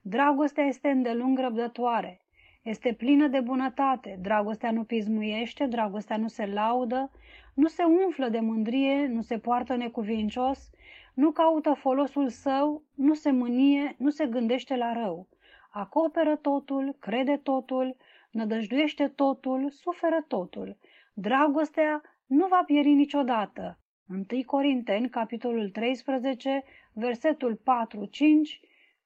Dragostea 0.00 0.64
este 0.64 0.88
îndelung 0.88 1.38
răbdătoare, 1.38 2.20
este 2.62 2.92
plină 2.92 3.26
de 3.26 3.40
bunătate, 3.40 4.18
dragostea 4.20 4.70
nu 4.70 4.84
pismuiește, 4.84 5.66
dragostea 5.66 6.16
nu 6.16 6.28
se 6.28 6.46
laudă, 6.46 7.10
nu 7.54 7.66
se 7.66 7.82
umflă 7.82 8.28
de 8.28 8.40
mândrie, 8.40 9.06
nu 9.06 9.20
se 9.20 9.38
poartă 9.38 9.76
necuvincios, 9.76 10.70
nu 11.14 11.30
caută 11.30 11.72
folosul 11.72 12.28
său, 12.28 12.82
nu 12.94 13.14
se 13.14 13.30
mânie, 13.30 13.94
nu 13.98 14.10
se 14.10 14.26
gândește 14.26 14.76
la 14.76 14.92
rău. 14.92 15.28
Acoperă 15.70 16.36
totul, 16.36 16.96
crede 16.98 17.36
totul, 17.36 17.96
nădăjduiește 18.30 19.08
totul, 19.08 19.70
suferă 19.70 20.24
totul. 20.28 20.76
Dragostea 21.12 22.02
nu 22.26 22.46
va 22.46 22.62
pieri 22.66 22.92
niciodată. 22.92 23.78
1 24.08 24.24
Corinteni, 24.46 25.08
capitolul 25.08 25.70
13, 25.70 26.64
versetul 26.92 27.56
4-5, 27.56 27.60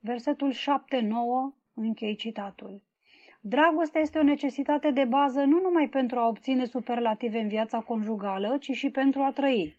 versetul 0.00 0.52
7-9, 0.52 0.58
închei 1.74 2.14
citatul. 2.14 2.82
Dragostea 3.40 4.00
este 4.00 4.18
o 4.18 4.22
necesitate 4.22 4.90
de 4.90 5.04
bază 5.04 5.40
nu 5.40 5.60
numai 5.60 5.88
pentru 5.88 6.18
a 6.18 6.28
obține 6.28 6.64
superlative 6.64 7.38
în 7.38 7.48
viața 7.48 7.80
conjugală, 7.80 8.56
ci 8.60 8.70
și 8.70 8.90
pentru 8.90 9.20
a 9.20 9.32
trăi. 9.32 9.78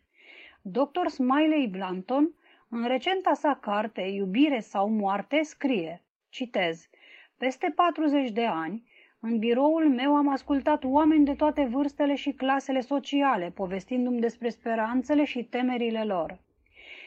Dr. 0.61 1.07
Smiley 1.07 1.67
Blanton, 1.67 2.33
în 2.69 2.87
recenta 2.87 3.33
sa 3.33 3.57
carte 3.61 4.01
Iubire 4.01 4.59
sau 4.59 4.89
moarte, 4.89 5.41
scrie, 5.43 6.03
citez, 6.29 6.89
Peste 7.37 7.71
40 7.75 8.31
de 8.31 8.45
ani, 8.45 8.83
în 9.25 9.37
biroul 9.37 9.89
meu 9.89 10.15
am 10.15 10.27
ascultat 10.27 10.83
oameni 10.83 11.25
de 11.25 11.33
toate 11.33 11.65
vârstele 11.65 12.15
și 12.15 12.31
clasele 12.31 12.79
sociale, 12.79 13.49
povestindu-mi 13.49 14.19
despre 14.19 14.49
speranțele 14.49 15.23
și 15.23 15.43
temerile 15.43 16.03
lor. 16.03 16.39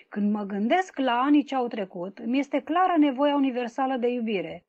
Când 0.09 0.33
mă 0.33 0.43
gândesc 0.43 0.99
la 0.99 1.21
anii 1.21 1.43
ce 1.43 1.55
au 1.55 1.67
trecut, 1.67 2.25
mi 2.25 2.39
este 2.39 2.61
clară 2.61 2.95
nevoia 2.99 3.35
universală 3.35 3.97
de 3.97 4.09
iubire. 4.09 4.67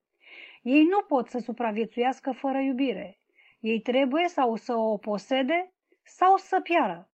Ei 0.61 0.84
nu 0.84 1.02
pot 1.02 1.28
să 1.28 1.38
supraviețuiască 1.38 2.32
fără 2.32 2.57
iubire. 2.57 3.19
Ei 3.60 3.80
trebuie 3.80 4.28
sau 4.28 4.56
să 4.56 4.76
o 4.76 4.98
posede 4.98 5.74
sau 6.03 6.38
să 6.38 6.60
piară. 6.64 7.10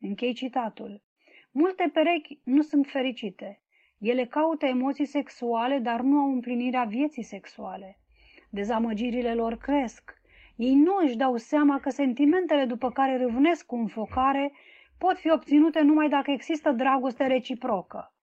Închei 0.00 0.32
citatul. 0.32 1.02
Multe 1.50 1.90
perechi 1.92 2.40
nu 2.44 2.62
sunt 2.62 2.86
fericite. 2.86 3.62
Ele 3.98 4.24
caută 4.26 4.66
emoții 4.66 5.06
sexuale, 5.06 5.78
dar 5.78 6.00
nu 6.00 6.18
au 6.18 6.32
împlinirea 6.32 6.84
vieții 6.84 7.22
sexuale. 7.22 7.98
Dezamăgirile 8.54 9.34
lor 9.34 9.56
cresc. 9.56 10.14
Ei 10.56 10.74
nu 10.74 10.96
își 11.02 11.16
dau 11.16 11.36
seama 11.36 11.80
că 11.80 11.90
sentimentele 11.90 12.64
după 12.64 12.90
care 12.90 13.16
râvnesc 13.16 13.66
cu 13.66 13.76
înfocare 13.76 14.52
pot 14.98 15.18
fi 15.18 15.30
obținute 15.30 15.80
numai 15.80 16.08
dacă 16.08 16.30
există 16.30 16.72
dragoste 16.72 17.26
reciprocă. 17.26 18.14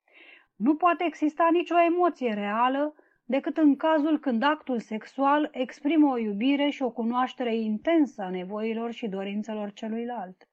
Nu 0.56 0.76
poate 0.76 1.04
exista 1.08 1.50
nicio 1.52 1.76
emoție 1.88 2.34
reală 2.34 2.96
decât 3.26 3.58
în 3.58 3.76
cazul 3.76 4.20
când 4.20 4.44
actul 4.44 4.80
sexual 4.80 5.50
exprimă 5.52 6.12
o 6.12 6.18
iubire 6.18 6.70
și 6.70 6.82
o 6.82 6.92
cunoaștere 6.92 7.56
intensă 7.56 8.22
a 8.22 8.30
nevoilor 8.30 8.92
și 8.92 9.08
dorințelor 9.08 9.72
celuilalt. 9.74 10.50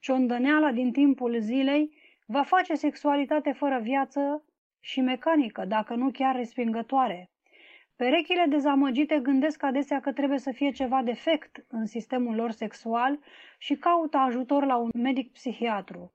Ciondăneala 0.00 0.72
din 0.72 0.92
timpul 0.92 1.38
zilei 1.38 1.96
va 2.26 2.42
face 2.42 2.74
sexualitate 2.74 3.52
fără 3.52 3.78
viață 3.82 4.44
și 4.80 5.00
mecanică, 5.00 5.64
dacă 5.64 5.94
nu 5.94 6.10
chiar 6.10 6.36
respingătoare. 6.36 7.30
Perechile 7.96 8.44
dezamăgite 8.48 9.18
gândesc 9.18 9.62
adesea 9.62 10.00
că 10.00 10.12
trebuie 10.12 10.38
să 10.38 10.50
fie 10.52 10.70
ceva 10.70 11.02
defect 11.02 11.64
în 11.68 11.86
sistemul 11.86 12.34
lor 12.34 12.50
sexual 12.50 13.18
și 13.58 13.76
caută 13.76 14.16
ajutor 14.16 14.64
la 14.64 14.76
un 14.76 14.90
medic 14.94 15.32
psihiatru. 15.32 16.12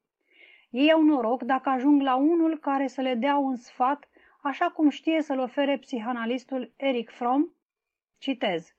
Ei 0.70 0.92
au 0.92 1.04
noroc 1.04 1.44
dacă 1.44 1.70
ajung 1.70 2.02
la 2.02 2.16
unul 2.16 2.58
care 2.60 2.88
să 2.88 3.02
le 3.02 3.14
dea 3.14 3.38
un 3.38 3.56
sfat 3.56 4.10
așa 4.42 4.66
cum 4.70 4.90
știe 4.90 5.22
să-l 5.22 5.40
ofere 5.40 5.78
psihanalistul 5.78 6.74
Eric 6.76 7.10
Fromm, 7.10 7.54
citez, 8.18 8.76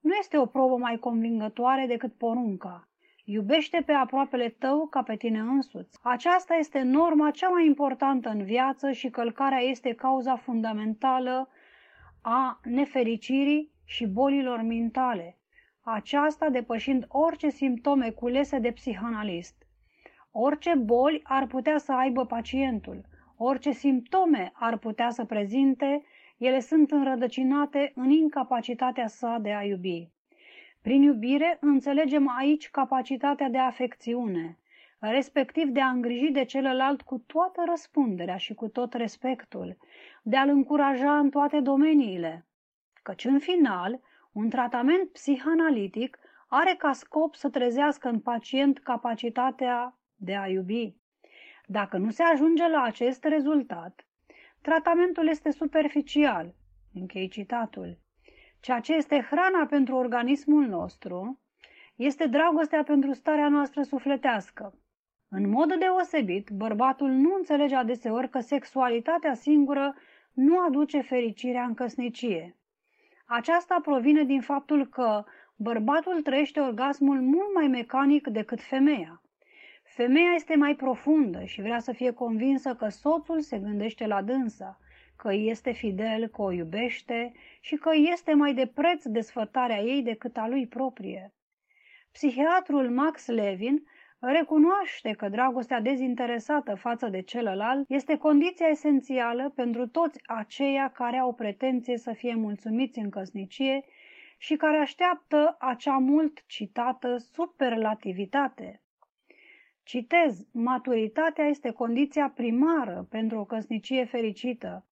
nu 0.00 0.14
este 0.14 0.38
o 0.38 0.46
probă 0.46 0.76
mai 0.76 0.98
convingătoare 0.98 1.86
decât 1.86 2.12
porunca. 2.12 2.88
Iubește 3.24 3.82
pe 3.86 3.92
aproapele 3.92 4.48
tău 4.48 4.86
ca 4.86 5.02
pe 5.02 5.16
tine 5.16 5.38
însuți. 5.38 5.98
Aceasta 6.02 6.54
este 6.54 6.80
norma 6.82 7.30
cea 7.30 7.48
mai 7.48 7.66
importantă 7.66 8.28
în 8.28 8.44
viață 8.44 8.92
și 8.92 9.10
călcarea 9.10 9.58
este 9.58 9.94
cauza 9.94 10.36
fundamentală 10.36 11.48
a 12.28 12.60
nefericirii 12.64 13.70
și 13.84 14.06
bolilor 14.06 14.62
mentale. 14.62 15.38
Aceasta 15.80 16.48
depășind 16.48 17.04
orice 17.08 17.48
simptome 17.48 18.10
culese 18.10 18.58
de 18.58 18.72
psihanalist. 18.72 19.66
Orice 20.30 20.74
boli 20.74 21.20
ar 21.24 21.46
putea 21.46 21.78
să 21.78 21.92
aibă 21.92 22.26
pacientul– 22.26 23.04
Orice 23.38 23.70
simptome 23.70 24.52
ar 24.54 24.78
putea 24.78 25.10
să 25.10 25.24
prezinte, 25.24 26.02
ele 26.38 26.60
sunt 26.60 26.90
înrădăcinate 26.90 27.92
în 27.94 28.10
incapacitatea 28.10 29.06
sa 29.06 29.38
de 29.42 29.52
a 29.52 29.62
iubi. 29.62 30.08
Prin 30.82 31.02
iubire 31.02 31.58
înțelegem 31.60 32.34
aici 32.38 32.70
capacitatea 32.70 33.48
de 33.48 33.58
afecțiune, 33.58 34.58
respectiv 34.98 35.68
de 35.68 35.80
a 35.80 35.88
îngriji 35.88 36.30
de 36.30 36.44
celălalt 36.44 37.02
cu 37.02 37.18
toată 37.18 37.62
răspunderea 37.68 38.36
și 38.36 38.54
cu 38.54 38.68
tot 38.68 38.94
respectul, 38.94 39.76
de 40.22 40.36
a-l 40.36 40.48
încuraja 40.48 41.18
în 41.18 41.30
toate 41.30 41.60
domeniile. 41.60 42.46
Căci 43.02 43.24
în 43.24 43.38
final, 43.38 44.00
un 44.32 44.48
tratament 44.48 45.10
psihanalitic 45.12 46.18
are 46.48 46.74
ca 46.78 46.92
scop 46.92 47.34
să 47.34 47.48
trezească 47.48 48.08
în 48.08 48.20
pacient 48.20 48.78
capacitatea 48.78 49.98
de 50.14 50.36
a 50.36 50.48
iubi. 50.48 50.94
Dacă 51.66 51.96
nu 51.96 52.10
se 52.10 52.22
ajunge 52.22 52.68
la 52.68 52.82
acest 52.82 53.24
rezultat, 53.24 54.06
tratamentul 54.60 55.28
este 55.28 55.50
superficial, 55.50 56.54
Închei 57.00 57.28
citatul. 57.28 57.98
Ceea 58.60 58.80
ce 58.80 58.94
este 58.94 59.26
hrana 59.30 59.66
pentru 59.66 59.94
organismul 59.94 60.66
nostru 60.66 61.40
este 61.96 62.26
dragostea 62.26 62.82
pentru 62.82 63.12
starea 63.12 63.48
noastră 63.48 63.82
sufletească. 63.82 64.78
În 65.28 65.48
mod 65.48 65.74
deosebit, 65.74 66.50
bărbatul 66.50 67.08
nu 67.08 67.34
înțelege 67.34 67.74
adeseori 67.74 68.30
că 68.30 68.40
sexualitatea 68.40 69.34
singură 69.34 69.94
nu 70.32 70.58
aduce 70.58 71.00
fericirea 71.00 71.64
în 71.64 71.74
căsnicie. 71.74 72.56
Aceasta 73.26 73.80
provine 73.82 74.24
din 74.24 74.40
faptul 74.40 74.86
că 74.86 75.24
bărbatul 75.56 76.22
trăiește 76.22 76.60
orgasmul 76.60 77.20
mult 77.20 77.54
mai 77.54 77.66
mecanic 77.66 78.26
decât 78.26 78.60
femeia. 78.60 79.22
Femeia 79.84 80.32
este 80.34 80.56
mai 80.56 80.74
profundă 80.74 81.44
și 81.44 81.60
vrea 81.60 81.78
să 81.78 81.92
fie 81.92 82.10
convinsă 82.10 82.74
că 82.74 82.88
soțul 82.88 83.40
se 83.40 83.58
gândește 83.58 84.06
la 84.06 84.22
dânsa, 84.22 84.78
că 85.16 85.32
este 85.32 85.72
fidel, 85.72 86.26
că 86.28 86.42
o 86.42 86.50
iubește 86.50 87.32
și 87.60 87.76
că 87.76 87.90
este 88.12 88.34
mai 88.34 88.54
de 88.54 88.66
preț 88.66 89.04
desfătarea 89.04 89.80
ei 89.80 90.02
decât 90.02 90.36
a 90.36 90.48
lui 90.48 90.66
proprie. 90.66 91.32
Psihiatrul 92.12 92.90
Max 92.90 93.26
Levin 93.26 93.86
recunoaște 94.18 95.12
că 95.12 95.28
dragostea 95.28 95.80
dezinteresată 95.80 96.74
față 96.74 97.08
de 97.08 97.22
celălalt 97.22 97.84
este 97.88 98.16
condiția 98.16 98.66
esențială 98.66 99.52
pentru 99.54 99.86
toți 99.88 100.20
aceia 100.26 100.90
care 100.94 101.16
au 101.16 101.34
pretenție 101.34 101.98
să 101.98 102.12
fie 102.12 102.34
mulțumiți 102.34 102.98
în 102.98 103.10
căsnicie 103.10 103.84
și 104.38 104.56
care 104.56 104.76
așteaptă 104.76 105.56
acea 105.58 105.98
mult 105.98 106.46
citată 106.46 107.16
superlativitate. 107.16 108.80
Citez, 109.82 110.46
maturitatea 110.52 111.44
este 111.44 111.70
condiția 111.70 112.28
primară 112.34 113.06
pentru 113.10 113.38
o 113.38 113.44
căsnicie 113.44 114.04
fericită. 114.04 114.86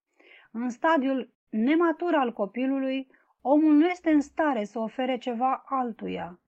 În 0.50 0.70
stadiul 0.70 1.32
nematur 1.50 2.14
al 2.14 2.32
copilului, 2.32 3.06
omul 3.40 3.74
nu 3.74 3.86
este 3.86 4.10
în 4.10 4.20
stare 4.20 4.64
să 4.64 4.78
ofere 4.78 5.18
ceva 5.18 5.62
altuia. 5.66 6.40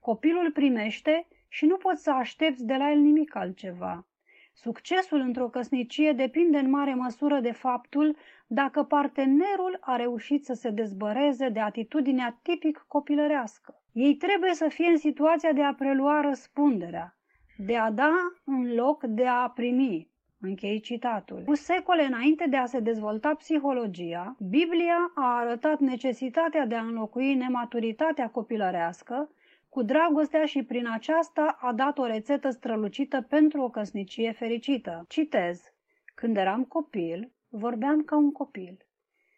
Copilul 0.00 0.52
primește 0.52 1.26
și 1.52 1.66
nu 1.66 1.76
poți 1.76 2.02
să 2.02 2.10
aștepți 2.10 2.64
de 2.64 2.74
la 2.74 2.90
el 2.90 2.98
nimic 2.98 3.34
altceva. 3.34 4.06
Succesul 4.52 5.20
într-o 5.20 5.48
căsnicie 5.48 6.12
depinde 6.12 6.58
în 6.58 6.70
mare 6.70 6.94
măsură 6.94 7.40
de 7.40 7.52
faptul 7.52 8.16
dacă 8.46 8.82
partenerul 8.82 9.78
a 9.80 9.96
reușit 9.96 10.44
să 10.44 10.52
se 10.52 10.70
dezbăreze 10.70 11.48
de 11.48 11.60
atitudinea 11.60 12.38
tipic 12.42 12.84
copilărească. 12.88 13.82
Ei 13.92 14.14
trebuie 14.14 14.54
să 14.54 14.68
fie 14.68 14.86
în 14.86 14.96
situația 14.96 15.52
de 15.52 15.62
a 15.62 15.74
prelua 15.74 16.20
răspunderea, 16.20 17.16
de 17.56 17.76
a 17.76 17.90
da 17.90 18.12
în 18.44 18.74
loc 18.74 19.04
de 19.04 19.26
a 19.26 19.48
primi. 19.48 20.08
Închei 20.40 20.80
citatul. 20.80 21.42
Cu 21.46 21.54
secole 21.54 22.04
înainte 22.04 22.46
de 22.48 22.56
a 22.56 22.66
se 22.66 22.80
dezvolta 22.80 23.34
psihologia, 23.34 24.36
Biblia 24.48 25.12
a 25.14 25.38
arătat 25.38 25.78
necesitatea 25.78 26.66
de 26.66 26.74
a 26.74 26.82
înlocui 26.82 27.34
nematuritatea 27.34 28.28
copilărească 28.28 29.30
cu 29.70 29.82
dragostea 29.82 30.44
și 30.44 30.62
prin 30.62 30.86
aceasta 30.86 31.56
a 31.60 31.72
dat 31.72 31.98
o 31.98 32.06
rețetă 32.06 32.50
strălucită 32.50 33.20
pentru 33.22 33.62
o 33.62 33.70
căsnicie 33.70 34.32
fericită. 34.32 35.04
Citez. 35.08 35.72
Când 36.14 36.36
eram 36.36 36.64
copil, 36.64 37.32
vorbeam 37.48 38.02
ca 38.02 38.16
un 38.16 38.32
copil. 38.32 38.86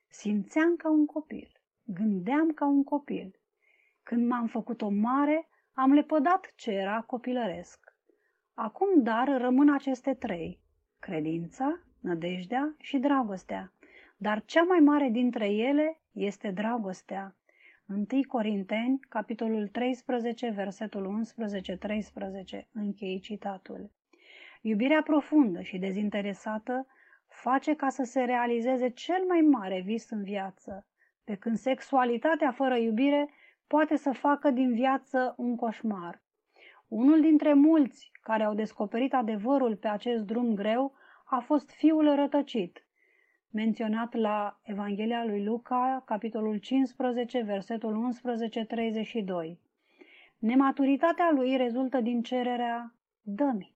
Simțeam 0.09 0.77
ca 0.77 0.91
un 0.91 1.07
copil. 1.07 1.49
Gândeam 1.85 2.51
ca 2.51 2.67
un 2.67 2.85
copil. 2.85 3.41
Când 4.03 4.27
m-am 4.27 4.47
făcut 4.47 4.83
o 4.83 4.89
mare, 4.89 5.49
am 5.73 5.93
lepădat 5.93 6.53
ce 6.57 6.71
era 6.71 7.01
copilăresc. 7.01 7.97
Acum, 8.55 9.03
dar, 9.03 9.41
rămân 9.41 9.73
aceste 9.73 10.15
trei. 10.15 10.61
Credința, 10.99 11.81
nădejdea 12.01 12.75
și 12.79 12.99
dragostea. 12.99 13.73
Dar 14.17 14.45
cea 14.45 14.63
mai 14.63 14.79
mare 14.79 15.09
dintre 15.09 15.47
ele 15.47 16.01
este 16.13 16.51
dragostea. 16.51 17.37
1 17.93 18.07
Corinteni, 18.29 19.01
capitolul 19.09 19.69
13, 19.69 20.51
versetul 20.51 21.23
11-13, 22.59 22.67
închei 22.73 23.21
citatul. 23.21 23.91
Iubirea 24.61 25.03
profundă 25.03 25.61
și 25.63 25.79
dezinteresată 25.79 26.87
face 27.27 27.75
ca 27.75 27.89
să 27.89 28.03
se 28.03 28.21
realizeze 28.21 28.89
cel 28.89 29.25
mai 29.29 29.41
mare 29.41 29.81
vis 29.81 30.11
în 30.11 30.23
viață, 30.23 30.87
pe 31.25 31.35
când 31.35 31.57
sexualitatea 31.57 32.53
fără 32.53 32.77
iubire 32.77 33.29
poate 33.67 33.97
să 33.97 34.13
facă 34.13 34.51
din 34.51 34.73
viață 34.73 35.35
un 35.37 35.57
coșmar. 35.57 36.23
Unul 36.89 37.21
dintre 37.21 37.53
mulți 37.53 38.11
care 38.23 38.45
au 38.45 38.55
descoperit 38.55 39.15
adevărul 39.15 39.77
pe 39.77 39.89
acest 39.89 40.25
drum 40.25 40.55
greu 40.55 40.93
a 41.25 41.39
fost 41.39 41.71
fiul 41.71 42.15
rătăcit, 42.15 42.87
menționat 43.53 44.15
la 44.15 44.61
Evanghelia 44.63 45.25
lui 45.25 45.45
Luca, 45.45 46.03
capitolul 46.07 46.57
15, 46.57 47.41
versetul 47.41 48.13
11-32. 49.55 49.57
Nematuritatea 50.39 51.31
lui 51.35 51.57
rezultă 51.57 52.01
din 52.01 52.23
cererea 52.23 52.95
dămi. 53.23 53.75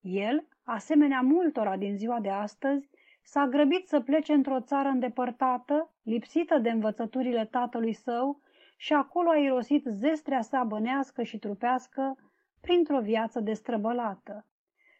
El, 0.00 0.46
asemenea 0.62 1.20
multora 1.20 1.76
din 1.76 1.96
ziua 1.96 2.20
de 2.20 2.30
astăzi, 2.30 2.90
s-a 3.22 3.46
grăbit 3.46 3.88
să 3.88 4.00
plece 4.00 4.32
într-o 4.32 4.60
țară 4.60 4.88
îndepărtată, 4.88 5.92
lipsită 6.02 6.58
de 6.58 6.70
învățăturile 6.70 7.44
tatălui 7.44 7.92
său, 7.92 8.40
și 8.76 8.92
acolo 8.92 9.30
a 9.30 9.36
irosit 9.36 9.84
zestrea 9.84 10.42
sa 10.42 10.64
bănească 10.64 11.22
și 11.22 11.38
trupească 11.38 12.16
printr-o 12.60 13.00
viață 13.00 13.40
destrăbălată. 13.40 14.46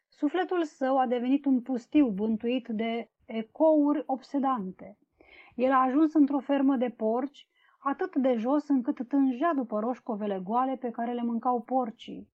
Sufletul 0.09 0.65
său 0.65 0.99
a 0.99 1.07
devenit 1.07 1.45
un 1.45 1.63
pustiu 1.63 2.09
bântuit 2.09 2.69
de 2.69 3.09
ecouri 3.27 4.03
obsedante. 4.07 4.99
El 5.55 5.73
a 5.73 5.83
ajuns 5.83 6.15
într-o 6.15 6.39
fermă 6.39 6.77
de 6.77 6.89
porci, 6.89 7.49
atât 7.79 8.17
de 8.17 8.35
jos 8.37 8.69
încât 8.69 9.09
tângea 9.09 9.53
după 9.55 9.79
roșcovele 9.79 10.41
goale 10.43 10.77
pe 10.77 10.91
care 10.91 11.13
le 11.13 11.23
mâncau 11.23 11.61
porcii. 11.63 12.29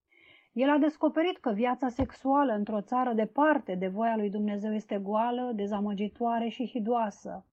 El 0.53 0.71
a 0.71 0.79
descoperit 0.79 1.39
că 1.39 1.51
viața 1.51 1.89
sexuală 1.89 2.53
într-o 2.53 2.81
țară 2.81 3.13
departe 3.13 3.75
de 3.75 3.89
voia 3.89 4.17
lui 4.17 4.31
Dumnezeu 4.31 4.75
este 4.75 4.99
goală, 4.99 5.53
dezamăgitoare 5.55 6.49
și 6.49 6.69
hidoasă. 6.69 7.47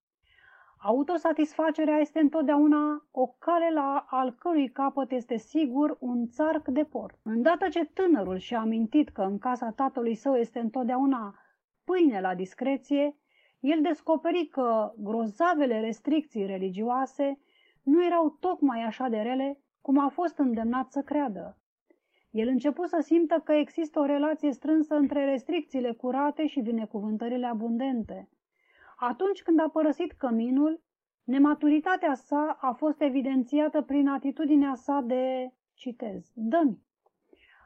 Autosatisfacerea 0.82 1.98
este 1.98 2.20
întotdeauna 2.20 3.08
o 3.12 3.28
cale 3.28 3.72
la 3.74 4.06
al 4.10 4.32
cărui 4.32 4.70
capăt 4.70 5.12
este 5.12 5.38
sigur 5.38 5.98
un 6.00 6.28
țarc 6.28 6.68
de 6.68 6.84
port. 6.84 7.20
Îndată 7.24 7.70
ce 7.70 7.86
tânărul 7.86 8.38
și-a 8.38 8.60
amintit 8.60 9.10
că 9.10 9.22
în 9.22 9.38
casa 9.38 9.72
tatălui 9.72 10.16
său 10.16 10.36
este 10.36 10.60
întotdeauna 10.60 11.36
pâine 11.84 12.22
la 12.22 12.36
discreție, 12.36 13.16
el 13.60 13.82
descoperi 13.82 14.46
că 14.46 14.94
grozavele 14.98 15.80
restricții 15.80 16.46
religioase 16.46 17.40
nu 17.84 18.06
erau 18.06 18.38
tocmai 18.40 18.84
așa 18.84 19.08
de 19.08 19.18
rele 19.18 19.60
cum 19.82 19.98
a 19.98 20.08
fost 20.08 20.38
îndemnat 20.38 20.92
să 20.92 21.02
creadă. 21.02 21.58
El 22.30 22.48
început 22.48 22.88
să 22.88 23.00
simtă 23.02 23.42
că 23.44 23.52
există 23.52 24.00
o 24.00 24.06
relație 24.06 24.52
strânsă 24.52 24.96
între 24.96 25.26
restricțiile 25.26 25.92
curate 25.92 26.48
și 26.48 26.62
binecuvântările 26.62 27.46
abundente. 27.46 28.30
Atunci 28.98 29.42
când 29.42 29.60
a 29.60 29.70
părăsit 29.70 30.12
căminul, 30.12 30.82
nematuritatea 31.24 32.14
sa 32.14 32.58
a 32.62 32.72
fost 32.72 33.02
evidențiată 33.02 33.82
prin 33.82 34.08
atitudinea 34.08 34.76
sa 34.76 35.02
de, 35.06 35.54
citez, 35.74 36.32
dămi. 36.34 36.80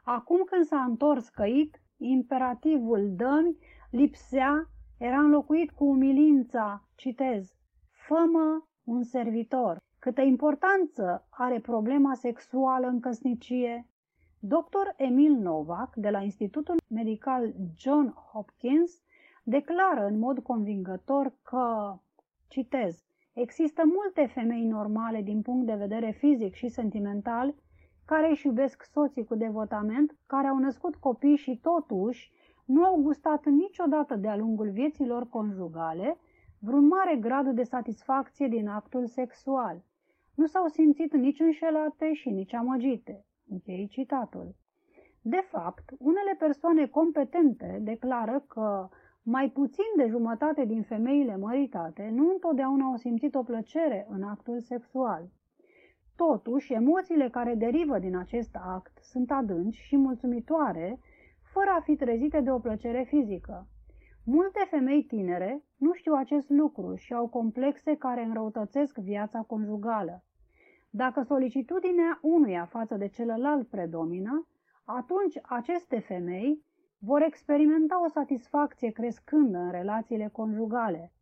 Acum 0.04 0.42
când 0.44 0.64
s-a 0.64 0.82
întors 0.82 1.28
căit, 1.28 1.82
imperativul 1.96 3.12
dămi 3.16 3.56
lipsea 3.90 4.68
era 4.98 5.18
înlocuit 5.18 5.70
cu 5.70 5.84
umilința, 5.84 6.88
citez, 6.94 7.54
fămă 7.90 8.68
un 8.84 9.02
servitor. 9.02 9.78
Câtă 9.98 10.20
importanță 10.20 11.26
are 11.30 11.60
problema 11.60 12.14
sexuală 12.14 12.86
în 12.86 13.00
căsnicie? 13.00 13.86
Dr. 14.38 14.86
Emil 14.96 15.32
Novak, 15.32 15.94
de 15.96 16.10
la 16.10 16.20
Institutul 16.20 16.76
Medical 16.88 17.54
John 17.76 18.14
Hopkins, 18.32 19.02
declară 19.42 20.06
în 20.06 20.18
mod 20.18 20.38
convingător 20.38 21.32
că, 21.42 21.96
citez, 22.48 23.04
există 23.32 23.82
multe 23.86 24.26
femei 24.26 24.64
normale 24.64 25.22
din 25.22 25.42
punct 25.42 25.66
de 25.66 25.74
vedere 25.74 26.10
fizic 26.10 26.54
și 26.54 26.68
sentimental 26.68 27.54
care 28.04 28.30
își 28.30 28.46
iubesc 28.46 28.82
soții 28.82 29.24
cu 29.24 29.34
devotament, 29.34 30.16
care 30.26 30.46
au 30.46 30.58
născut 30.58 30.94
copii 30.96 31.36
și 31.36 31.58
totuși 31.62 32.32
nu 32.64 32.84
au 32.84 32.96
gustat 32.96 33.44
niciodată 33.44 34.16
de-a 34.16 34.36
lungul 34.36 34.70
vieților 34.70 35.28
conjugale 35.28 36.18
vreun 36.58 36.86
mare 36.86 37.16
grad 37.16 37.48
de 37.48 37.62
satisfacție 37.62 38.48
din 38.48 38.68
actul 38.68 39.06
sexual. 39.06 39.84
Nu 40.34 40.46
s-au 40.46 40.66
simțit 40.66 41.12
nici 41.12 41.40
înșelate 41.40 42.12
și 42.12 42.30
nici 42.30 42.54
amăgite. 42.54 43.24
Închei 43.48 43.88
citatul. 43.88 44.54
De 45.22 45.44
fapt, 45.50 45.90
unele 45.98 46.34
persoane 46.38 46.86
competente 46.86 47.78
declară 47.82 48.44
că 48.48 48.88
mai 49.22 49.50
puțin 49.50 49.84
de 49.96 50.06
jumătate 50.06 50.64
din 50.64 50.82
femeile 50.82 51.36
măritate 51.36 52.10
nu 52.12 52.30
întotdeauna 52.30 52.84
au 52.84 52.96
simțit 52.96 53.34
o 53.34 53.42
plăcere 53.42 54.06
în 54.10 54.22
actul 54.22 54.60
sexual. 54.60 55.28
Totuși, 56.16 56.72
emoțiile 56.72 57.28
care 57.28 57.54
derivă 57.54 57.98
din 57.98 58.16
acest 58.16 58.56
act 58.60 58.98
sunt 59.02 59.30
adânci 59.30 59.76
și 59.76 59.96
mulțumitoare 59.96 60.98
fără 61.54 61.70
a 61.78 61.80
fi 61.80 61.96
trezite 61.96 62.40
de 62.40 62.50
o 62.50 62.58
plăcere 62.58 63.02
fizică. 63.02 63.66
Multe 64.24 64.66
femei 64.70 65.02
tinere 65.02 65.64
nu 65.76 65.92
știu 65.92 66.12
acest 66.12 66.48
lucru 66.50 66.94
și 66.94 67.14
au 67.14 67.28
complexe 67.28 67.96
care 67.96 68.22
înrăutățesc 68.22 68.98
viața 68.98 69.40
conjugală. 69.40 70.24
Dacă 70.90 71.22
solicitudinea 71.22 72.18
unuia 72.22 72.64
față 72.64 72.94
de 72.96 73.08
celălalt 73.08 73.68
predomină, 73.68 74.48
atunci 74.84 75.38
aceste 75.42 75.98
femei 75.98 76.64
vor 76.98 77.22
experimenta 77.22 78.04
o 78.04 78.08
satisfacție 78.08 78.90
crescândă 78.90 79.58
în 79.58 79.70
relațiile 79.70 80.28
conjugale. 80.32 81.12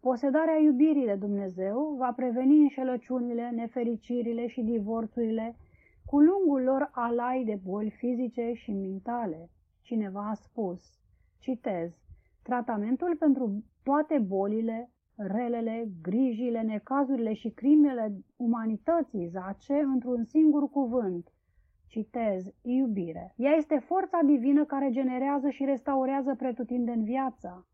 Posedarea 0.00 0.58
iubirii 0.58 1.06
de 1.06 1.14
Dumnezeu 1.14 1.94
va 1.98 2.12
preveni 2.12 2.60
înșelăciunile, 2.60 3.50
nefericirile 3.50 4.46
și 4.46 4.60
divorțurile 4.60 5.56
cu 6.04 6.20
lungul 6.20 6.62
lor 6.62 6.90
alai 6.92 7.44
de 7.44 7.60
boli 7.64 7.90
fizice 7.90 8.52
și 8.52 8.72
mentale. 8.72 9.50
Cineva 9.86 10.28
a 10.28 10.34
spus, 10.34 10.98
citez, 11.38 11.90
tratamentul 12.42 13.16
pentru 13.16 13.64
toate 13.82 14.18
bolile, 14.18 14.90
relele, 15.16 15.88
grijile, 16.02 16.60
necazurile 16.60 17.32
și 17.32 17.48
crimele 17.48 18.12
umanității 18.36 19.26
zace 19.26 19.74
într-un 19.74 20.24
singur 20.24 20.70
cuvânt. 20.70 21.32
Citez, 21.86 22.54
iubire. 22.62 23.34
Ea 23.36 23.50
este 23.50 23.78
forța 23.78 24.20
divină 24.24 24.64
care 24.64 24.90
generează 24.90 25.50
și 25.50 25.64
restaurează 25.64 26.34
pretutindeni 26.34 27.04
viața. 27.04 27.66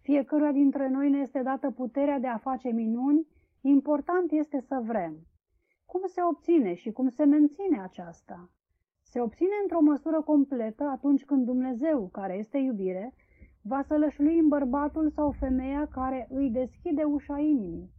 Fiecăruia 0.00 0.52
dintre 0.52 0.88
noi 0.88 1.10
ne 1.10 1.18
este 1.18 1.42
dată 1.42 1.70
puterea 1.70 2.18
de 2.18 2.26
a 2.26 2.38
face 2.38 2.68
minuni, 2.68 3.26
important 3.60 4.32
este 4.32 4.60
să 4.60 4.80
vrem. 4.82 5.14
Cum 5.86 6.00
se 6.04 6.20
obține 6.22 6.74
și 6.74 6.90
cum 6.90 7.08
se 7.08 7.24
menține 7.24 7.80
aceasta? 7.82 8.50
Se 9.12 9.20
obține 9.20 9.56
într-o 9.62 9.80
măsură 9.80 10.22
completă 10.22 10.84
atunci 10.84 11.24
când 11.24 11.44
Dumnezeu, 11.44 12.08
care 12.12 12.38
este 12.38 12.58
iubire, 12.58 13.14
va 13.62 13.82
sălășlui 13.82 14.38
în 14.38 14.48
bărbatul 14.48 15.10
sau 15.10 15.30
femeia 15.30 15.88
care 15.92 16.26
îi 16.30 16.50
deschide 16.50 17.02
ușa 17.02 17.38
inimii. 17.38 17.90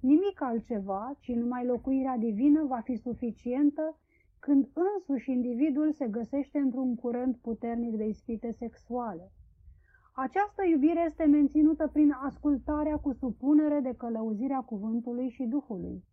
Nimic 0.00 0.42
altceva, 0.42 1.16
ci 1.20 1.28
numai 1.28 1.66
locuirea 1.66 2.16
divină 2.16 2.64
va 2.64 2.80
fi 2.84 2.96
suficientă 2.96 3.98
când 4.38 4.68
însuși 4.72 5.30
individul 5.30 5.92
se 5.92 6.08
găsește 6.08 6.58
într-un 6.58 6.94
curent 6.94 7.36
puternic 7.36 7.96
de 7.96 8.06
ispite 8.06 8.52
sexuale. 8.58 9.32
Această 10.14 10.62
iubire 10.70 11.04
este 11.06 11.24
menținută 11.24 11.88
prin 11.92 12.10
ascultarea 12.10 12.96
cu 12.96 13.12
supunere 13.12 13.80
de 13.80 13.94
călăuzirea 13.96 14.60
cuvântului 14.60 15.28
și 15.28 15.42
Duhului. 15.42 16.04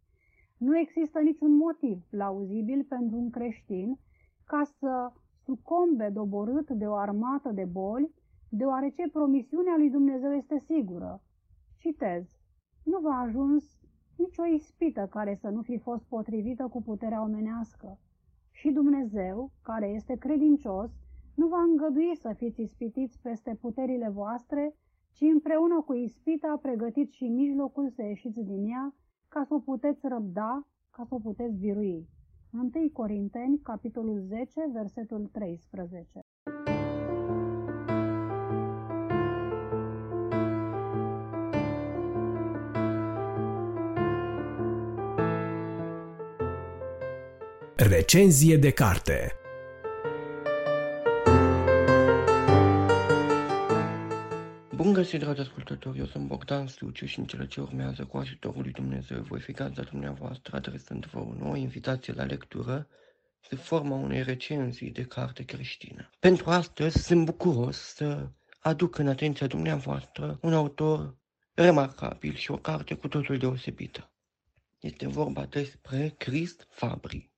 Nu 0.57 0.78
există 0.78 1.19
niciun 1.19 1.56
motiv 1.56 2.03
plauzibil 2.10 2.84
pentru 2.84 3.18
un 3.18 3.30
creștin 3.30 3.99
ca 4.48 4.64
să 4.80 5.11
sucombe 5.44 6.10
doborât 6.10 6.69
de 6.69 6.88
o 6.88 6.94
armată 6.94 7.52
de 7.52 7.65
boli, 7.65 8.11
deoarece 8.49 9.10
promisiunea 9.11 9.76
lui 9.78 9.90
Dumnezeu 9.90 10.34
este 10.34 10.60
sigură. 10.60 11.22
Citez, 11.78 12.24
nu 12.84 12.99
v-a 12.99 13.19
ajuns 13.19 13.80
nicio 14.18 14.45
ispită 14.45 15.07
care 15.10 15.36
să 15.41 15.49
nu 15.49 15.61
fi 15.61 15.78
fost 15.78 16.03
potrivită 16.03 16.68
cu 16.68 16.82
puterea 16.82 17.22
omenească. 17.22 17.99
Și 18.52 18.69
Dumnezeu, 18.69 19.52
care 19.61 19.88
este 19.88 20.15
credincios, 20.15 20.91
nu 21.36 21.48
va 21.48 21.61
îngădui 21.61 22.15
să 22.15 22.34
fiți 22.36 22.61
ispitiți 22.61 23.19
peste 23.22 23.57
puterile 23.61 24.10
voastre, 24.10 24.76
ci 25.11 25.22
împreună 25.22 25.82
cu 25.82 25.94
ispita 25.94 26.60
pregătiți 26.61 27.15
și 27.15 27.28
mijlocul 27.28 27.90
să 27.90 28.02
ieșiți 28.03 28.41
din 28.41 28.68
ea, 28.69 28.95
ca 29.28 29.44
să 29.44 29.53
o 29.53 29.60
puteți 29.60 30.07
răbda, 30.07 30.68
ca 30.90 31.03
să 31.03 31.15
o 31.15 31.19
puteți 31.19 31.57
birui. 31.57 32.07
1 32.52 32.90
Corinteni, 32.94 33.60
capitolul 33.64 34.26
10, 34.28 34.52
versetul 34.74 35.30
13. 35.32 36.19
Recenzie 47.76 48.57
de 48.57 48.72
carte 48.72 49.47
Bun 54.78 54.94
găsit, 54.94 55.20
dragi 55.20 55.40
ascultători, 55.40 55.98
eu 55.98 56.06
sunt 56.06 56.28
Bogdan 56.28 56.68
Sluciu 56.68 57.06
și 57.06 57.20
în 57.20 57.26
cele 57.26 57.48
ce 57.48 57.62
urmează 57.62 58.06
cu 58.06 58.18
ajutorul 58.18 58.62
lui 58.62 58.72
Dumnezeu 58.72 59.22
voi 59.22 59.40
fi 59.40 59.52
gazda 59.52 59.82
dumneavoastră 59.82 60.56
adresând-vă 60.56 61.20
o 61.20 61.34
nouă 61.40 61.56
invitație 61.56 62.14
la 62.14 62.24
lectură 62.24 62.88
sub 63.41 63.58
forma 63.58 63.95
unei 63.95 64.24
recenzii 64.24 64.91
de 64.91 65.04
carte 65.04 65.44
creștină. 65.44 66.10
Pentru 66.20 66.49
astăzi 66.49 66.98
sunt 67.04 67.26
bucuros 67.26 67.78
să 67.78 68.30
aduc 68.60 68.98
în 68.98 69.08
atenția 69.08 69.48
dumneavoastră 69.48 70.38
un 70.41 70.54
autor 70.54 71.18
remarcabil 71.54 72.36
și 72.36 72.52
o 72.52 72.58
carte 72.58 72.95
cu 72.95 73.08
totul 73.08 73.38
deosebită. 73.38 74.12
Este 74.80 75.08
vorba 75.08 75.45
despre 75.45 76.14
Christ 76.18 76.68
Fabri. 76.70 77.32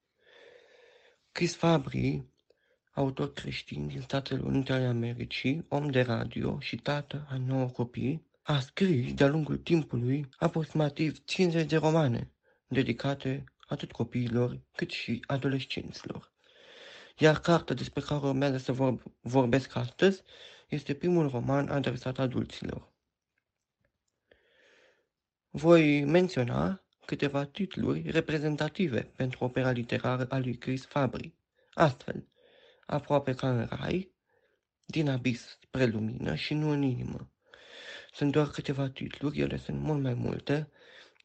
Chris 1.32 1.56
Fabri, 1.56 2.24
autor 2.99 3.34
creștin 3.34 3.88
din 3.88 4.01
Statele 4.01 4.41
Unite 4.41 4.73
ale 4.73 4.85
Americii, 4.85 5.65
om 5.67 5.89
de 5.89 6.01
radio 6.01 6.59
și 6.59 6.76
tată 6.76 7.27
a 7.30 7.38
nouă 7.38 7.67
copii, 7.67 8.26
a 8.41 8.59
scris 8.59 9.13
de-a 9.13 9.27
lungul 9.27 9.57
timpului 9.57 10.30
aproximativ 10.38 11.23
50 11.26 11.69
de 11.69 11.77
romane 11.77 12.31
dedicate 12.67 13.43
atât 13.67 13.91
copiilor 13.91 14.59
cât 14.76 14.89
și 14.89 15.23
adolescenților. 15.27 16.31
Iar 17.17 17.39
cartea 17.39 17.76
despre 17.76 18.01
care 18.01 18.26
urmează 18.26 18.57
să 18.57 18.71
vorb- 18.73 19.03
vorbesc 19.21 19.76
astăzi 19.76 20.21
este 20.67 20.93
primul 20.93 21.30
roman 21.30 21.69
adresat 21.69 22.19
adulților. 22.19 22.91
Voi 25.49 26.03
menționa 26.03 26.84
câteva 27.05 27.45
titluri 27.45 28.09
reprezentative 28.09 29.11
pentru 29.15 29.43
opera 29.43 29.71
literară 29.71 30.26
a 30.30 30.38
lui 30.38 30.57
Chris 30.57 30.85
Fabri. 30.85 31.34
Astfel, 31.73 32.27
aproape 32.90 33.34
ca 33.34 33.49
în 33.49 33.68
rai, 33.70 34.14
din 34.86 35.10
abis 35.10 35.57
spre 35.61 35.86
lumină 35.86 36.36
și 36.36 36.53
nu 36.53 36.70
în 36.70 36.82
inimă. 36.82 37.32
Sunt 38.11 38.32
doar 38.32 38.48
câteva 38.48 38.90
titluri, 38.90 39.40
ele 39.40 39.57
sunt 39.57 39.80
mult 39.80 40.02
mai 40.02 40.14
multe, 40.14 40.72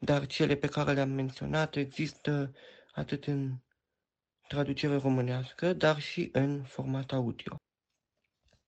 dar 0.01 0.27
cele 0.27 0.55
pe 0.55 0.66
care 0.66 0.93
le-am 0.93 1.11
menționat 1.11 1.77
există 1.77 2.55
atât 2.93 3.24
în 3.27 3.57
traducere 4.49 4.97
românească, 4.97 5.73
dar 5.73 6.01
și 6.01 6.28
în 6.32 6.62
format 6.62 7.12
audio. 7.12 7.57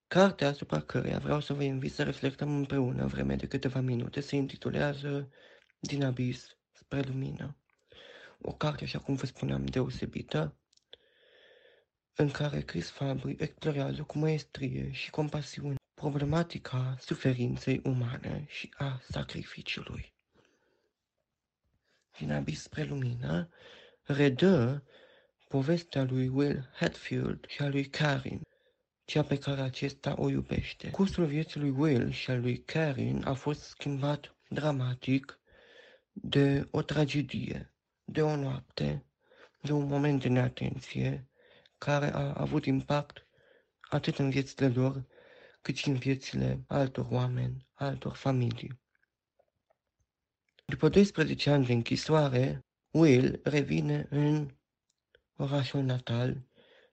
Cartea 0.07 0.49
asupra 0.49 0.81
căreia 0.81 1.19
vreau 1.19 1.41
să 1.41 1.53
vă 1.53 1.63
invit 1.63 1.93
să 1.93 2.03
reflectăm 2.03 2.57
împreună 2.57 3.07
vreme 3.07 3.37
de 3.37 3.47
câteva 3.47 3.81
minute 3.81 4.21
se 4.21 4.37
intitulează 4.37 5.31
Din 5.79 6.05
abis 6.05 6.57
spre 6.73 7.01
lumină. 7.01 7.57
O 8.41 8.53
carte, 8.53 8.85
așa 8.85 8.99
cum 8.99 9.15
vă 9.15 9.27
spuneam, 9.27 9.65
deosebită, 9.65 10.57
în 12.17 12.31
care 12.31 12.61
Chris 12.61 12.91
Fabri 12.91 13.37
explorează 13.39 14.03
cu 14.03 14.19
maestrie 14.19 14.93
și 14.93 15.11
compasiune 15.11 15.75
problematica 15.95 16.97
suferinței 17.01 17.81
umane 17.85 18.45
și 18.49 18.75
a 18.77 19.01
sacrificiului. 19.09 20.13
Din 22.19 22.33
abis 22.33 22.63
spre 22.63 22.83
lumină, 22.83 23.49
redă 24.03 24.85
povestea 25.49 26.03
lui 26.05 26.29
Will 26.29 26.71
Hatfield 26.75 27.47
și 27.49 27.63
a 27.63 27.69
lui 27.69 27.85
Karin, 27.85 28.41
cea 29.05 29.23
pe 29.23 29.39
care 29.39 29.61
acesta 29.61 30.15
o 30.19 30.29
iubește. 30.29 30.91
Cursul 30.91 31.27
vieții 31.27 31.61
lui 31.61 31.71
Will 31.71 32.11
și 32.11 32.31
al 32.31 32.41
lui 32.41 32.63
Karin 32.63 33.23
a 33.25 33.33
fost 33.33 33.61
schimbat 33.63 34.35
dramatic 34.49 35.39
de 36.13 36.69
o 36.71 36.83
tragedie, 36.83 37.73
de 38.05 38.23
o 38.23 38.37
noapte, 38.37 39.05
de 39.61 39.73
un 39.73 39.87
moment 39.87 40.21
de 40.21 40.29
neatenție 40.29 41.29
care 41.79 42.15
a 42.15 42.33
avut 42.33 42.65
impact 42.65 43.27
atât 43.81 44.19
în 44.19 44.31
viețile 44.31 44.69
lor, 44.69 45.05
cât 45.63 45.77
și 45.77 45.89
în 45.89 45.95
viețile 45.95 46.65
altor 46.67 47.07
oameni, 47.11 47.67
altor 47.75 48.15
familii. 48.15 48.81
După 50.65 50.89
12 50.89 51.51
ani 51.51 51.67
de 51.67 51.73
închisoare, 51.73 52.65
Will 52.91 53.41
revine 53.43 54.07
în 54.11 54.51
orașul 55.37 55.83
natal, 55.83 56.43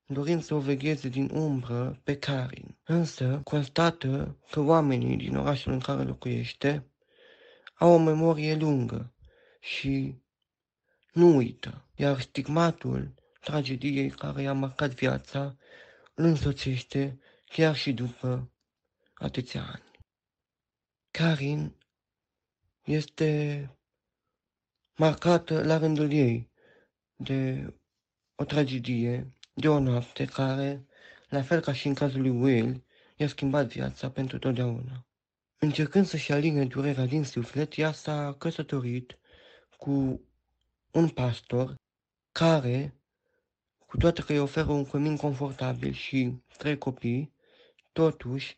dorind 0.05 0.43
să 0.43 0.53
o 0.53 0.59
vegheze 0.59 1.09
din 1.09 1.29
umbră 1.33 1.99
pe 2.03 2.17
Karin. 2.17 2.77
Însă 2.83 3.41
constată 3.43 4.37
că 4.51 4.59
oamenii 4.59 5.17
din 5.17 5.35
orașul 5.35 5.71
în 5.71 5.79
care 5.79 6.03
locuiește 6.03 6.87
au 7.73 7.91
o 7.91 7.97
memorie 7.97 8.55
lungă 8.55 9.13
și 9.59 10.15
nu 11.13 11.35
uită, 11.35 11.85
iar 11.95 12.19
stigmatul 12.19 13.13
tragediei 13.43 14.09
care 14.09 14.41
i-a 14.41 14.53
marcat 14.53 14.93
viața 14.93 15.55
îl 16.13 16.25
însoțește 16.25 17.19
chiar 17.45 17.75
și 17.75 17.93
după 17.93 18.51
atâția 19.13 19.61
ani. 19.61 19.91
Karin 21.11 21.75
este 22.83 23.69
marcată 24.95 25.63
la 25.63 25.77
rândul 25.77 26.11
ei 26.11 26.51
de 27.15 27.73
o 28.35 28.43
tragedie, 28.43 29.33
de 29.53 29.67
o 29.67 29.79
noapte 29.79 30.25
care, 30.25 30.85
la 31.29 31.41
fel 31.41 31.59
ca 31.59 31.73
și 31.73 31.87
în 31.87 31.93
cazul 31.93 32.21
lui 32.21 32.29
Will, 32.29 32.85
i-a 33.15 33.27
schimbat 33.27 33.67
viața 33.67 34.09
pentru 34.11 34.37
totdeauna. 34.39 35.05
Încercând 35.57 36.05
să-și 36.05 36.31
aline 36.31 36.65
durerea 36.65 37.05
din 37.05 37.23
suflet, 37.23 37.77
ea 37.77 37.91
s-a 37.91 38.35
căsătorit 38.37 39.17
cu 39.77 40.21
un 40.91 41.09
pastor 41.09 41.75
care, 42.31 43.02
cu 43.93 43.99
toate 43.99 44.21
că 44.21 44.31
îi 44.31 44.39
oferă 44.39 44.71
un 44.71 44.85
cămin 44.85 45.15
confortabil 45.17 45.93
și 45.93 46.33
trei 46.57 46.77
copii, 46.77 47.33
totuși 47.91 48.57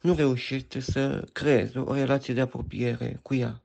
nu 0.00 0.14
reușește 0.14 0.80
să 0.80 1.28
creeze 1.32 1.78
o 1.78 1.94
relație 1.94 2.34
de 2.34 2.40
apropiere 2.40 3.18
cu 3.22 3.34
ea, 3.34 3.64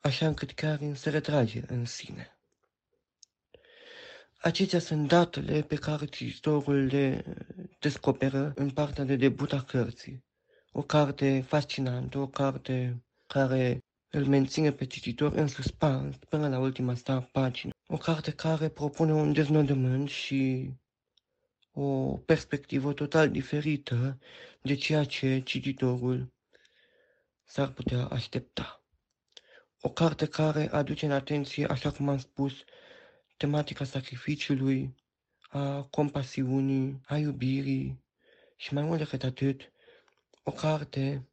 așa 0.00 0.26
încât 0.26 0.52
Karin 0.52 0.94
se 0.94 1.10
retrage 1.10 1.62
în 1.66 1.84
sine. 1.84 2.38
Acestea 4.38 4.78
sunt 4.78 5.08
datele 5.08 5.62
pe 5.62 5.76
care 5.76 6.04
cititorul 6.04 6.84
le 6.84 7.24
descoperă 7.78 8.52
în 8.54 8.70
partea 8.70 9.04
de 9.04 9.16
debut 9.16 9.52
a 9.52 9.62
cărții. 9.62 10.24
O 10.72 10.82
carte 10.82 11.44
fascinantă, 11.46 12.18
o 12.18 12.26
carte 12.26 13.04
care 13.26 13.78
îl 14.08 14.26
menține 14.26 14.72
pe 14.72 14.84
cititor 14.84 15.32
în 15.32 15.46
suspans 15.46 16.16
până 16.16 16.48
la 16.48 16.58
ultima 16.58 16.94
sa 16.94 17.20
pagină. 17.32 17.72
O 17.90 17.96
carte 17.96 18.32
care 18.32 18.68
propune 18.68 19.12
un 19.12 19.32
deznodământ 19.32 20.08
și 20.08 20.70
o 21.72 22.16
perspectivă 22.16 22.92
total 22.92 23.30
diferită 23.30 24.18
de 24.62 24.74
ceea 24.74 25.04
ce 25.04 25.40
cititorul 25.40 26.32
s-ar 27.44 27.68
putea 27.68 28.04
aștepta. 28.06 28.82
O 29.80 29.90
carte 29.90 30.26
care 30.26 30.68
aduce 30.70 31.04
în 31.04 31.12
atenție, 31.12 31.66
așa 31.66 31.90
cum 31.90 32.08
am 32.08 32.18
spus, 32.18 32.52
tematica 33.36 33.84
sacrificiului, 33.84 34.94
a 35.48 35.82
compasiunii, 35.82 37.00
a 37.06 37.16
iubirii 37.16 38.02
și 38.56 38.74
mai 38.74 38.82
mult 38.82 38.98
decât 38.98 39.22
atât, 39.22 39.72
o 40.42 40.50
carte 40.50 41.28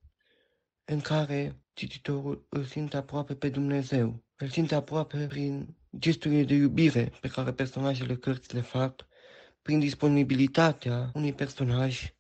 în 0.86 1.02
care 1.02 1.56
cititorul 1.74 2.46
îl 2.50 2.66
simte 2.66 2.98
aproape 2.98 3.36
pe 3.36 3.50
Dumnezeu, 3.50 4.24
îl 4.36 4.50
simte 4.50 4.76
aproape 4.76 5.28
prin 5.28 5.76
gesturile 5.98 6.44
de 6.44 6.54
iubire 6.54 7.12
pe 7.22 7.28
care 7.28 7.52
personajele 7.52 8.16
cărții 8.16 8.56
le 8.56 8.62
fac, 8.62 9.06
prin 9.62 9.80
disponibilitatea 9.80 11.12
unui 11.14 11.34
personaj 11.34 12.14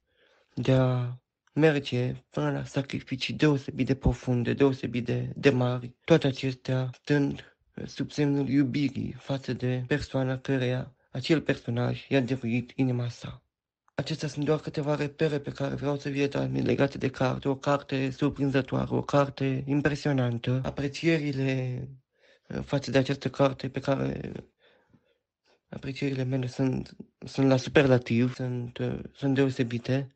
de 0.54 0.72
a 0.72 1.18
merge 1.54 2.16
până 2.30 2.52
la 2.52 2.64
sacrificii 2.64 3.34
deosebit 3.34 3.86
de 3.86 3.96
profunde, 3.96 4.54
deosebit 4.54 5.06
de, 5.06 5.32
de 5.36 5.50
mari, 5.50 5.96
toate 6.04 6.28
acestea 6.28 6.90
stând 6.94 7.58
sub 7.86 8.12
semnul 8.12 8.48
iubirii 8.48 9.16
față 9.18 9.54
de 9.54 9.84
persoana 9.88 10.38
căreia 10.38 10.96
acel 11.12 11.42
personaj 11.42 12.06
i-a 12.10 12.20
dăruit 12.22 12.72
inima 12.76 13.10
sa. 13.10 13.44
Acestea 13.96 14.28
sunt 14.28 14.46
doar 14.46 14.60
câteva 14.60 14.96
repere 14.96 15.40
pe 15.40 15.52
care 15.52 15.76
vreau 15.76 15.98
să 15.98 16.10
vi 16.10 16.28
le 16.28 16.62
legate 16.62 16.98
de 16.98 17.10
carte, 17.10 17.48
o 17.48 17.56
carte 17.56 18.10
surprinzătoare, 18.10 18.88
o 18.90 19.02
carte 19.02 19.64
impresionantă, 19.68 20.62
aprecierile 20.64 21.80
uh, 21.82 21.88
față 22.66 22.92
de 22.92 22.98
această 22.98 23.30
carte 23.30 23.70
pe 23.70 23.80
care 23.80 24.32
aprecierile 25.70 26.24
mele 26.24 26.48
sunt, 26.48 26.96
sunt 27.26 27.48
la 27.48 27.58
superlativ, 27.58 28.34
sunt, 28.34 28.78
uh, 28.78 29.00
sunt 29.14 29.36
deosebite. 29.36 30.16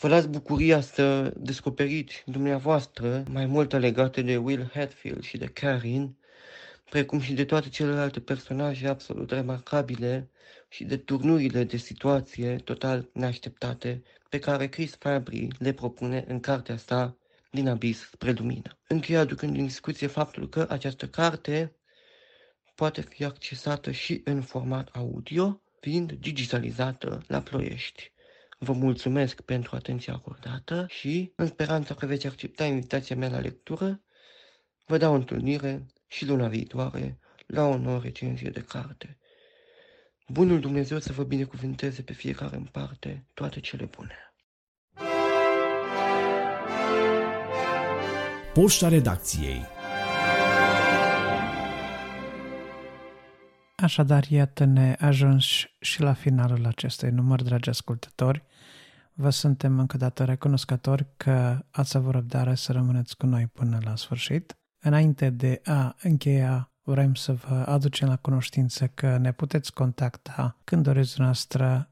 Vă 0.00 0.08
las 0.08 0.26
bucuria 0.26 0.80
să 0.80 1.34
descoperiți 1.36 2.22
dumneavoastră 2.26 3.24
mai 3.30 3.46
multe 3.46 3.78
legate 3.78 4.22
de 4.22 4.36
Will 4.36 4.70
Hatfield 4.74 5.22
și 5.22 5.36
de 5.36 5.46
Karin, 5.46 6.16
precum 6.90 7.20
și 7.20 7.32
de 7.32 7.44
toate 7.44 7.68
celelalte 7.68 8.20
personaje 8.20 8.88
absolut 8.88 9.30
remarcabile 9.30 10.30
și 10.68 10.84
de 10.84 10.96
turnurile 10.96 11.64
de 11.64 11.76
situație 11.76 12.56
total 12.56 13.08
neașteptate 13.12 14.02
pe 14.28 14.38
care 14.38 14.68
Chris 14.68 14.94
Fabry 14.98 15.48
le 15.58 15.72
propune 15.72 16.24
în 16.28 16.40
cartea 16.40 16.76
sa 16.76 17.16
Din 17.54 17.68
abis 17.68 18.08
spre 18.10 18.30
lumină. 18.30 18.78
Încheie 18.86 19.18
aducând 19.18 19.56
în 19.56 19.66
discuție 19.66 20.06
faptul 20.06 20.48
că 20.48 20.66
această 20.68 21.08
carte 21.08 21.76
poate 22.74 23.00
fi 23.00 23.24
accesată 23.24 23.90
și 23.90 24.20
în 24.24 24.42
format 24.42 24.88
audio, 24.88 25.62
fiind 25.80 26.12
digitalizată 26.12 27.22
la 27.26 27.40
Ploiești. 27.40 28.12
Vă 28.58 28.72
mulțumesc 28.72 29.40
pentru 29.40 29.76
atenția 29.76 30.14
acordată 30.14 30.86
și, 30.88 31.32
în 31.36 31.46
speranța 31.46 31.94
că 31.94 32.06
veți 32.06 32.26
accepta 32.26 32.64
invitația 32.64 33.16
mea 33.16 33.28
la 33.28 33.40
lectură, 33.40 34.02
vă 34.86 34.96
dau 34.96 35.14
întâlnire 35.14 35.86
și 36.06 36.26
luna 36.26 36.48
viitoare 36.48 37.18
la 37.46 37.64
o 37.64 37.76
nouă 37.76 38.00
recenzie 38.00 38.50
de 38.50 38.62
carte. 38.62 39.18
Bunul 40.28 40.60
Dumnezeu 40.60 40.98
să 40.98 41.12
vă 41.12 41.24
binecuvânteze 41.24 42.02
pe 42.02 42.12
fiecare 42.12 42.56
în 42.56 42.64
parte 42.64 43.26
toate 43.34 43.60
cele 43.60 43.84
bune. 43.84 44.31
Poșta 48.54 48.88
redacției 48.88 49.62
Așadar, 53.76 54.24
iată-ne 54.28 54.96
ajuns 54.98 55.44
și 55.80 56.00
la 56.00 56.12
finalul 56.12 56.66
acestui 56.66 57.10
număr, 57.10 57.42
dragi 57.42 57.68
ascultători. 57.68 58.44
Vă 59.12 59.30
suntem 59.30 59.78
încă 59.78 59.96
dată 59.96 60.24
recunoscători 60.24 61.06
că 61.16 61.58
ați 61.70 61.96
avut 61.96 62.12
răbdare 62.12 62.54
să 62.54 62.72
rămâneți 62.72 63.16
cu 63.16 63.26
noi 63.26 63.46
până 63.46 63.78
la 63.84 63.96
sfârșit. 63.96 64.58
Înainte 64.80 65.30
de 65.30 65.60
a 65.64 65.96
încheia, 66.02 66.72
vrem 66.82 67.14
să 67.14 67.32
vă 67.32 67.54
aducem 67.54 68.08
la 68.08 68.16
cunoștință 68.16 68.86
că 68.86 69.16
ne 69.16 69.32
puteți 69.32 69.72
contacta 69.72 70.58
când 70.64 70.82
doriți 70.82 71.20
noastră 71.20 71.91